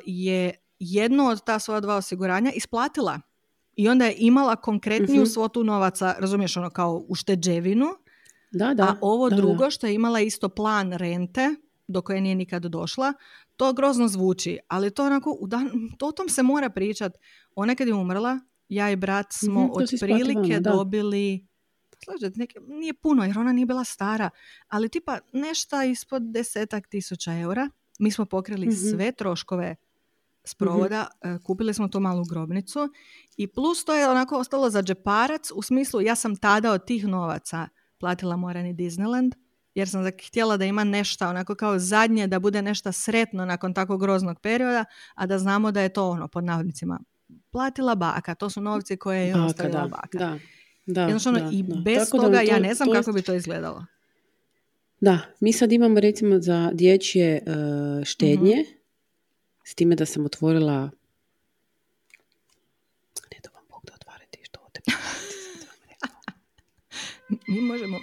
je 0.06 0.54
jedno 0.80 1.26
od 1.26 1.44
ta 1.44 1.60
svoja 1.60 1.80
dva 1.80 1.96
osiguranja 1.96 2.52
isplatila. 2.56 3.20
I 3.76 3.90
onda 3.90 4.06
je 4.06 4.16
imala 4.18 4.56
konkretniju 4.56 5.22
uh 5.22 5.28
svotu 5.28 5.64
novaca, 5.64 6.16
razumiješ, 6.20 6.58
ono 6.58 6.70
kao 6.70 7.06
ušteđevinu, 7.08 7.86
da, 8.52 8.74
da, 8.74 8.84
a 8.84 8.96
ovo 9.02 9.30
drugo 9.30 9.72
što 9.72 9.88
je 9.88 9.94
imala 9.94 10.20
isto 10.20 10.50
plan 10.50 10.94
rente, 10.94 11.56
do 11.88 12.02
koje 12.02 12.22
nije 12.22 12.36
nikad 12.36 12.66
došla, 12.66 13.14
to 13.58 13.74
grozno 13.74 14.08
zvuči, 14.08 14.60
ali 14.68 14.92
to 14.92 15.06
onako, 15.06 15.38
to 15.98 16.08
o 16.08 16.12
tom 16.12 16.30
se 16.30 16.44
mora 16.44 16.70
pričat. 16.70 17.18
Ona 17.56 17.76
kad 17.76 17.88
je 17.88 17.94
umrla, 17.94 18.40
ja 18.70 18.92
i 18.92 18.96
brat 18.96 19.26
smo 19.30 19.64
mm 19.64 19.70
otprilike 19.74 20.60
dobili 20.60 21.48
slažete, 22.04 22.40
neke, 22.40 22.60
nije 22.68 22.94
puno 22.94 23.24
jer 23.24 23.40
ona 23.40 23.52
nije 23.52 23.66
bila 23.66 23.84
stara, 23.84 24.30
ali 24.68 24.90
tipa 24.90 25.20
nešto 25.34 25.84
ispod 25.84 26.32
desetak 26.32 26.88
tisuća 26.88 27.34
eura. 27.34 27.70
Mi 28.00 28.12
smo 28.12 28.26
pokrili 28.26 28.68
mhm. 28.68 28.76
sve 28.76 29.12
troškove 29.12 29.76
sprovoda, 30.44 31.08
mm 31.26 31.28
kupili 31.44 31.74
smo 31.74 31.88
tu 31.88 32.00
malu 32.00 32.24
grobnicu 32.30 32.90
i 33.38 33.48
plus 33.48 33.86
to 33.86 33.94
je 33.96 34.10
onako 34.10 34.38
ostalo 34.38 34.70
za 34.70 34.84
džeparac 34.84 35.52
u 35.56 35.62
smislu 35.62 36.02
ja 36.02 36.16
sam 36.16 36.36
tada 36.36 36.72
od 36.72 36.86
tih 36.86 37.08
novaca 37.08 37.68
platila 37.98 38.38
Morani 38.38 38.74
Disneyland 38.74 39.32
jer 39.76 39.90
sam 39.90 40.06
htjela 40.28 40.58
da 40.58 40.66
ima 40.66 40.84
nešto 40.84 41.28
onako 41.28 41.56
kao 41.56 41.80
zadnje, 41.80 42.28
da 42.28 42.40
bude 42.40 42.62
nešto 42.62 42.92
sretno 42.92 43.46
nakon 43.46 43.74
tako 43.74 43.98
groznog 43.98 44.40
perioda, 44.40 44.86
a 45.16 45.26
da 45.26 45.40
znamo 45.40 45.72
da 45.72 45.82
je 45.82 45.90
to 45.90 46.10
ono, 46.10 46.28
pod 46.28 46.44
navodnicima, 46.44 47.00
platila 47.52 47.96
baka. 47.96 48.36
To 48.36 48.50
su 48.50 48.62
novci 48.62 48.98
koje 48.98 49.28
je 49.28 49.42
ostavila 49.42 49.88
baka. 49.88 50.18
Da, 50.18 50.38
da, 50.88 51.06
da, 51.06 51.50
I 51.52 51.64
bez 51.64 52.10
toga 52.10 52.42
ja 52.42 52.60
ne 52.60 52.74
znam 52.74 52.92
kako 52.94 53.12
bi 53.12 53.22
to 53.22 53.34
izgledalo. 53.34 53.86
Da, 55.00 55.20
mi 55.40 55.54
sad 55.54 55.72
imamo 55.72 56.00
recimo 56.00 56.40
za 56.40 56.72
dječje 56.74 57.44
uh, 57.46 58.06
štednje, 58.06 58.56
mm 58.56 58.78
s 59.68 59.76
time 59.76 59.96
da 59.96 60.06
sam 60.06 60.26
otvorila 60.26 60.90
ne 63.32 63.40
da 63.44 63.50
vam 63.54 63.64
Bog 63.70 63.82
da 63.86 63.94
otvarate 63.94 64.40
što 64.44 64.60
Mi 67.54 67.62
možemo 67.62 67.98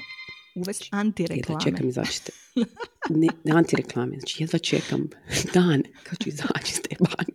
uvesti 0.55 0.89
antireklame. 0.93 1.41
Jedva 1.41 1.61
čekam 1.61 1.89
izaći 1.89 2.21
Ne, 3.11 3.29
antireklame, 3.55 4.17
znači 4.19 4.43
jedva 4.43 4.59
čekam 4.59 5.09
dan 5.55 5.83
kad 6.03 6.19
ću 6.19 6.29
izaći 6.29 6.73
iz 6.73 6.81
te 6.83 6.97
banke. 6.99 7.34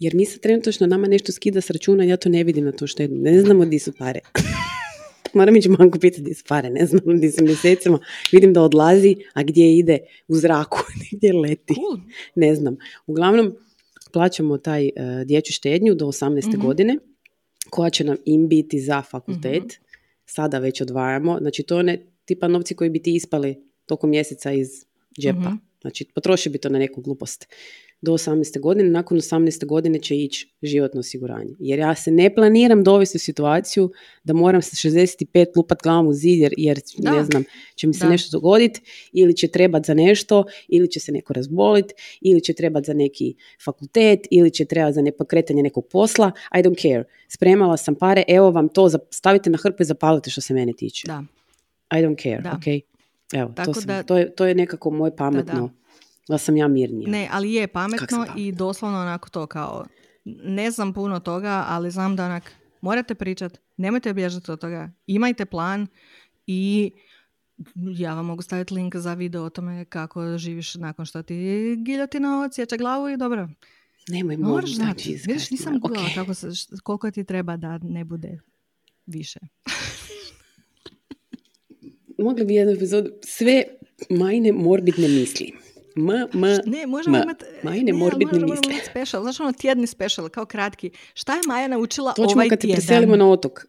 Jer 0.00 0.14
mi 0.14 0.26
sad 0.26 0.40
trenutno 0.40 0.86
nama 0.86 1.06
nešto 1.06 1.32
skida 1.32 1.60
s 1.60 1.70
računa, 1.70 2.04
ja 2.04 2.16
to 2.16 2.28
ne 2.28 2.44
vidim 2.44 2.64
na 2.64 2.72
to 2.72 2.86
štednu. 2.86 3.18
Ne 3.18 3.40
znamo 3.40 3.64
di 3.64 3.78
su 3.78 3.92
pare. 3.92 4.20
Moram 5.34 5.56
ići 5.56 5.68
manku 5.68 5.98
pitati 5.98 6.22
di 6.22 6.34
su 6.34 6.44
pare, 6.48 6.70
ne 6.70 6.86
znam 6.86 7.20
di 7.20 7.30
su 7.30 7.44
mjesecima. 7.44 7.98
Vidim 8.32 8.52
da 8.52 8.62
odlazi, 8.62 9.16
a 9.34 9.42
gdje 9.42 9.78
ide 9.78 9.98
u 10.28 10.34
zraku, 10.36 10.78
gdje 11.12 11.32
leti. 11.32 11.74
Ne 12.34 12.54
znam. 12.54 12.76
Uglavnom, 13.06 13.54
plaćamo 14.12 14.58
taj 14.58 14.84
uh, 14.84 15.26
dječju 15.26 15.52
štednju 15.52 15.94
do 15.94 16.06
18. 16.06 16.48
Mhm. 16.48 16.60
godine, 16.60 16.96
koja 17.70 17.90
će 17.90 18.04
nam 18.04 18.16
im 18.24 18.48
biti 18.48 18.80
za 18.80 19.02
fakultet. 19.02 19.62
Mhm. 19.62 19.84
Sada 20.26 20.58
već 20.58 20.80
odvajamo. 20.80 21.38
Znači, 21.40 21.62
to 21.62 21.82
ne 21.82 22.06
tipa 22.24 22.48
novci 22.48 22.74
koji 22.74 22.90
bi 22.90 23.02
ti 23.02 23.14
ispali 23.14 23.56
tokom 23.86 24.10
mjeseca 24.10 24.52
iz 24.52 24.68
džepa. 25.20 25.38
Mhm. 25.38 25.54
Znači, 25.80 26.04
potroši 26.14 26.48
bi 26.48 26.58
to 26.58 26.68
na 26.68 26.78
neku 26.78 27.00
glupost. 27.00 27.46
Do 28.02 28.12
18. 28.12 28.60
godine, 28.60 28.90
nakon 28.90 29.18
18. 29.18 29.66
godine 29.66 29.98
će 29.98 30.16
ići 30.16 30.48
životno 30.62 31.00
osiguranje. 31.00 31.50
Jer 31.58 31.78
ja 31.78 31.94
se 31.94 32.10
ne 32.10 32.34
planiram 32.34 32.84
dovesti 32.84 33.16
u 33.16 33.20
situaciju 33.20 33.90
da 34.24 34.32
moram 34.32 34.62
sa 34.62 34.88
65 34.88 35.24
lupat 35.56 35.82
glavom 35.82 36.06
u 36.06 36.12
zid 36.12 36.38
jer, 36.38 36.54
jer 36.56 36.80
Da. 36.98 37.12
ne 37.12 37.24
znam, 37.24 37.44
će 37.74 37.86
mi 37.86 37.94
se 37.94 38.04
Da. 38.04 38.10
nešto 38.10 38.30
dogoditi 38.30 38.80
ili 39.12 39.36
će 39.36 39.48
trebat 39.48 39.86
za 39.86 39.94
nešto, 39.94 40.44
ili 40.68 40.88
će 40.88 41.00
se 41.00 41.12
neko 41.12 41.32
razboliti, 41.32 41.94
ili 42.20 42.40
će 42.40 42.52
trebat 42.52 42.84
za 42.84 42.94
neki 42.94 43.34
fakultet, 43.64 44.20
ili 44.30 44.50
će 44.50 44.64
trebati 44.64 44.94
za 44.94 45.02
nepokretanje 45.02 45.62
nekog 45.62 45.86
posla. 45.86 46.32
I 46.54 46.58
don't 46.58 46.82
care. 46.82 47.04
Spremala 47.28 47.76
sam 47.76 47.94
pare, 47.94 48.24
evo 48.28 48.50
vam 48.50 48.68
to, 48.68 48.88
stavite 49.10 49.50
na 49.50 49.58
hrpu 49.58 49.82
i 49.82 49.86
zapalite 49.86 50.30
što 50.30 50.40
se 50.40 50.54
mene 50.54 50.72
tiče. 50.72 51.06
Da. 51.06 51.24
I 51.90 51.96
don't 51.96 52.22
care, 52.22 52.40
Da. 52.42 52.50
ok? 52.52 52.66
Evo, 53.32 53.52
Tako 53.56 53.66
to, 53.66 53.80
sam, 53.80 53.86
da- 53.86 54.02
to, 54.02 54.18
je, 54.18 54.34
to 54.34 54.46
je 54.46 54.54
nekako 54.54 54.90
moje 54.90 55.16
pametno. 55.16 55.70
Da, 56.30 56.38
sam 56.38 56.56
ja 56.56 56.68
mirnija. 56.68 57.10
Ne, 57.10 57.28
ali 57.32 57.52
je 57.52 57.66
pametno 57.66 58.26
i 58.36 58.52
doslovno 58.52 59.00
onako 59.00 59.28
to 59.28 59.46
kao, 59.46 59.86
ne 60.44 60.70
znam 60.70 60.92
puno 60.92 61.20
toga, 61.20 61.64
ali 61.68 61.90
znam 61.90 62.16
da 62.16 62.24
onak, 62.24 62.52
morate 62.80 63.14
pričat, 63.14 63.58
nemojte 63.76 64.14
bježati 64.14 64.50
od 64.50 64.60
toga, 64.60 64.90
imajte 65.06 65.44
plan 65.44 65.86
i 66.46 66.92
ja 67.76 68.14
vam 68.14 68.26
mogu 68.26 68.42
staviti 68.42 68.74
link 68.74 68.96
za 68.96 69.14
video 69.14 69.44
o 69.44 69.50
tome 69.50 69.84
kako 69.84 70.38
živiš 70.38 70.74
nakon 70.74 71.06
što 71.06 71.22
ti 71.22 71.34
giljotina 71.78 72.42
odsjeća 72.42 72.76
glavu 72.76 73.08
i 73.08 73.16
dobro. 73.16 73.48
Nemoj 74.08 74.36
Moraš 74.36 74.50
molim, 74.52 74.74
znati. 74.74 75.02
znači, 75.02 75.28
Vidiš, 75.32 75.50
nisam 75.50 75.76
ok. 75.76 75.82
googlala 75.82 76.08
kako 76.14 76.34
se, 76.34 76.48
koliko 76.82 77.10
ti 77.10 77.24
treba 77.24 77.56
da 77.56 77.78
ne 77.78 78.04
bude 78.04 78.40
više. 79.06 79.40
Mogli 82.24 82.44
bi 82.44 82.54
jednu 82.54 82.72
epizodu, 82.74 83.10
sve 83.24 83.64
majne 84.10 84.52
morbidne 84.52 85.08
misli. 85.08 85.52
M, 86.00 86.10
m, 86.34 86.58
Ne, 86.66 86.86
možemo 86.86 87.16
m. 87.16 87.22
imati... 87.22 87.44
Majne 87.62 87.82
ne, 87.82 87.90
ali 87.90 87.98
morbidne 88.00 88.32
možemo 88.32 88.50
misli. 88.50 88.72
imati 88.72 88.86
special. 88.86 89.22
Znaš 89.22 89.40
ono 89.40 89.52
tjedni 89.52 89.86
special, 89.86 90.28
kao 90.28 90.44
kratki. 90.46 90.90
Šta 91.14 91.34
je 91.34 91.40
Maja 91.48 91.68
naučila 91.68 92.12
To 92.12 92.22
ćemo 92.22 92.32
ovaj 92.32 92.48
kad 92.48 92.58
se 92.58 92.60
tjedan? 92.60 92.76
preselimo 92.76 93.16
na 93.16 93.28
otok. 93.28 93.66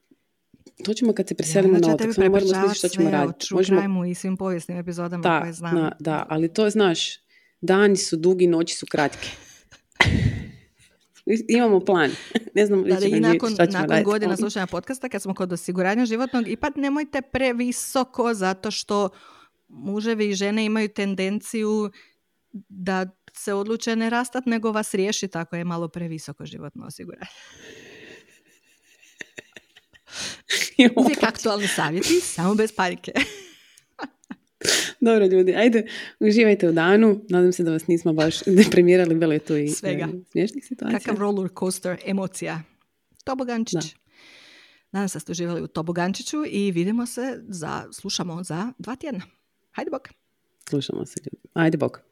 To 0.86 0.94
ćemo 0.94 1.14
kad 1.14 1.28
se 1.28 1.36
preselimo 1.36 1.74
Onda 1.74 1.80
ću 1.80 1.88
na 1.88 1.92
ja 1.92 1.96
otok. 1.96 2.14
Samo 2.16 2.30
moramo 2.30 2.50
smisliti 2.50 2.78
što 2.78 2.88
ćemo 2.90 3.04
sve 3.04 3.12
raditi. 3.12 3.48
Možemo 3.52 3.80
crimeu 3.82 4.06
i 4.06 4.16
svim 4.16 4.38
povijesnim 4.38 4.78
epizodama 4.78 5.22
Da, 5.24 5.40
koje 5.40 5.54
znam. 5.54 5.76
da, 5.76 5.92
da, 6.00 6.26
ali 6.30 6.48
to 6.48 6.70
znaš, 6.70 7.00
dani 7.62 7.96
su 7.98 8.16
dugi, 8.18 8.48
noći 8.48 8.76
su 8.76 8.86
kratke. 8.86 9.28
Imamo 11.50 11.80
plan. 11.80 12.12
Ne 12.56 12.66
znam 12.66 12.84
Da, 12.84 13.06
i 13.08 13.20
nakon, 13.20 13.50
šta 13.50 13.66
ćemo 13.66 13.74
nakon 13.74 13.90
raditi. 13.90 14.06
godina 14.06 14.38
slušanja 14.38 14.68
podcasta, 14.68 15.10
kad 15.10 15.22
smo 15.22 15.34
kod 15.34 15.54
osiguranja 15.54 16.06
životnog, 16.06 16.48
ipak 16.48 16.76
nemojte 16.76 17.22
previsoko, 17.24 18.34
zato 18.34 18.72
što 18.72 19.10
muževi 19.68 20.30
i 20.30 20.34
žene 20.34 20.66
imaju 20.66 20.90
tendenciju 20.90 21.92
da 22.70 23.06
se 23.34 23.54
odluče 23.54 23.96
ne 23.96 24.10
rastat, 24.10 24.46
nego 24.46 24.72
vas 24.72 24.94
riješiti 24.94 25.38
ako 25.38 25.56
je 25.56 25.64
malo 25.64 25.88
previsoko 25.88 26.46
životno 26.46 26.86
osiguranje. 26.86 27.28
Uvijek 30.96 31.24
aktualni 31.24 31.68
savjeti, 31.68 32.20
samo 32.20 32.56
bez 32.56 32.76
panike. 32.76 33.12
Dobro 35.00 35.26
ljudi, 35.26 35.56
ajde, 35.56 35.88
uživajte 36.20 36.70
u 36.70 36.72
danu. 36.72 37.22
Nadam 37.30 37.52
se 37.52 37.64
da 37.64 37.72
vas 37.72 37.88
nismo 37.88 38.14
baš 38.14 38.44
deprimirali, 38.64 39.16
bilo 39.16 39.34
je 39.34 39.40
tu 39.40 39.56
i 39.56 39.68
Svega. 39.68 40.04
e, 40.04 40.24
smiješnih 40.32 40.66
situacija. 40.66 41.00
Kakav 41.00 41.18
roller 41.18 41.50
coaster 41.60 41.98
emocija. 42.06 42.62
Tobogančić. 43.24 43.74
Da. 43.74 44.02
Nadam 44.92 45.10
se 45.10 45.16
da 45.16 45.20
ste 45.20 45.32
uživali 45.32 45.62
u 45.62 45.68
Tobogančiću 45.68 46.38
i 46.48 46.72
vidimo 46.72 47.06
se 47.06 47.44
za, 47.48 47.88
slušamo 47.92 48.44
za 48.44 48.74
dva 48.78 48.96
tjedna. 48.96 49.22
Hajde 49.72 49.92
bok. 49.92 50.10
Slušamo 50.70 51.06
se 51.06 51.20
ljudi. 51.20 51.48
Ajde, 51.54 51.78
bok. 51.78 52.11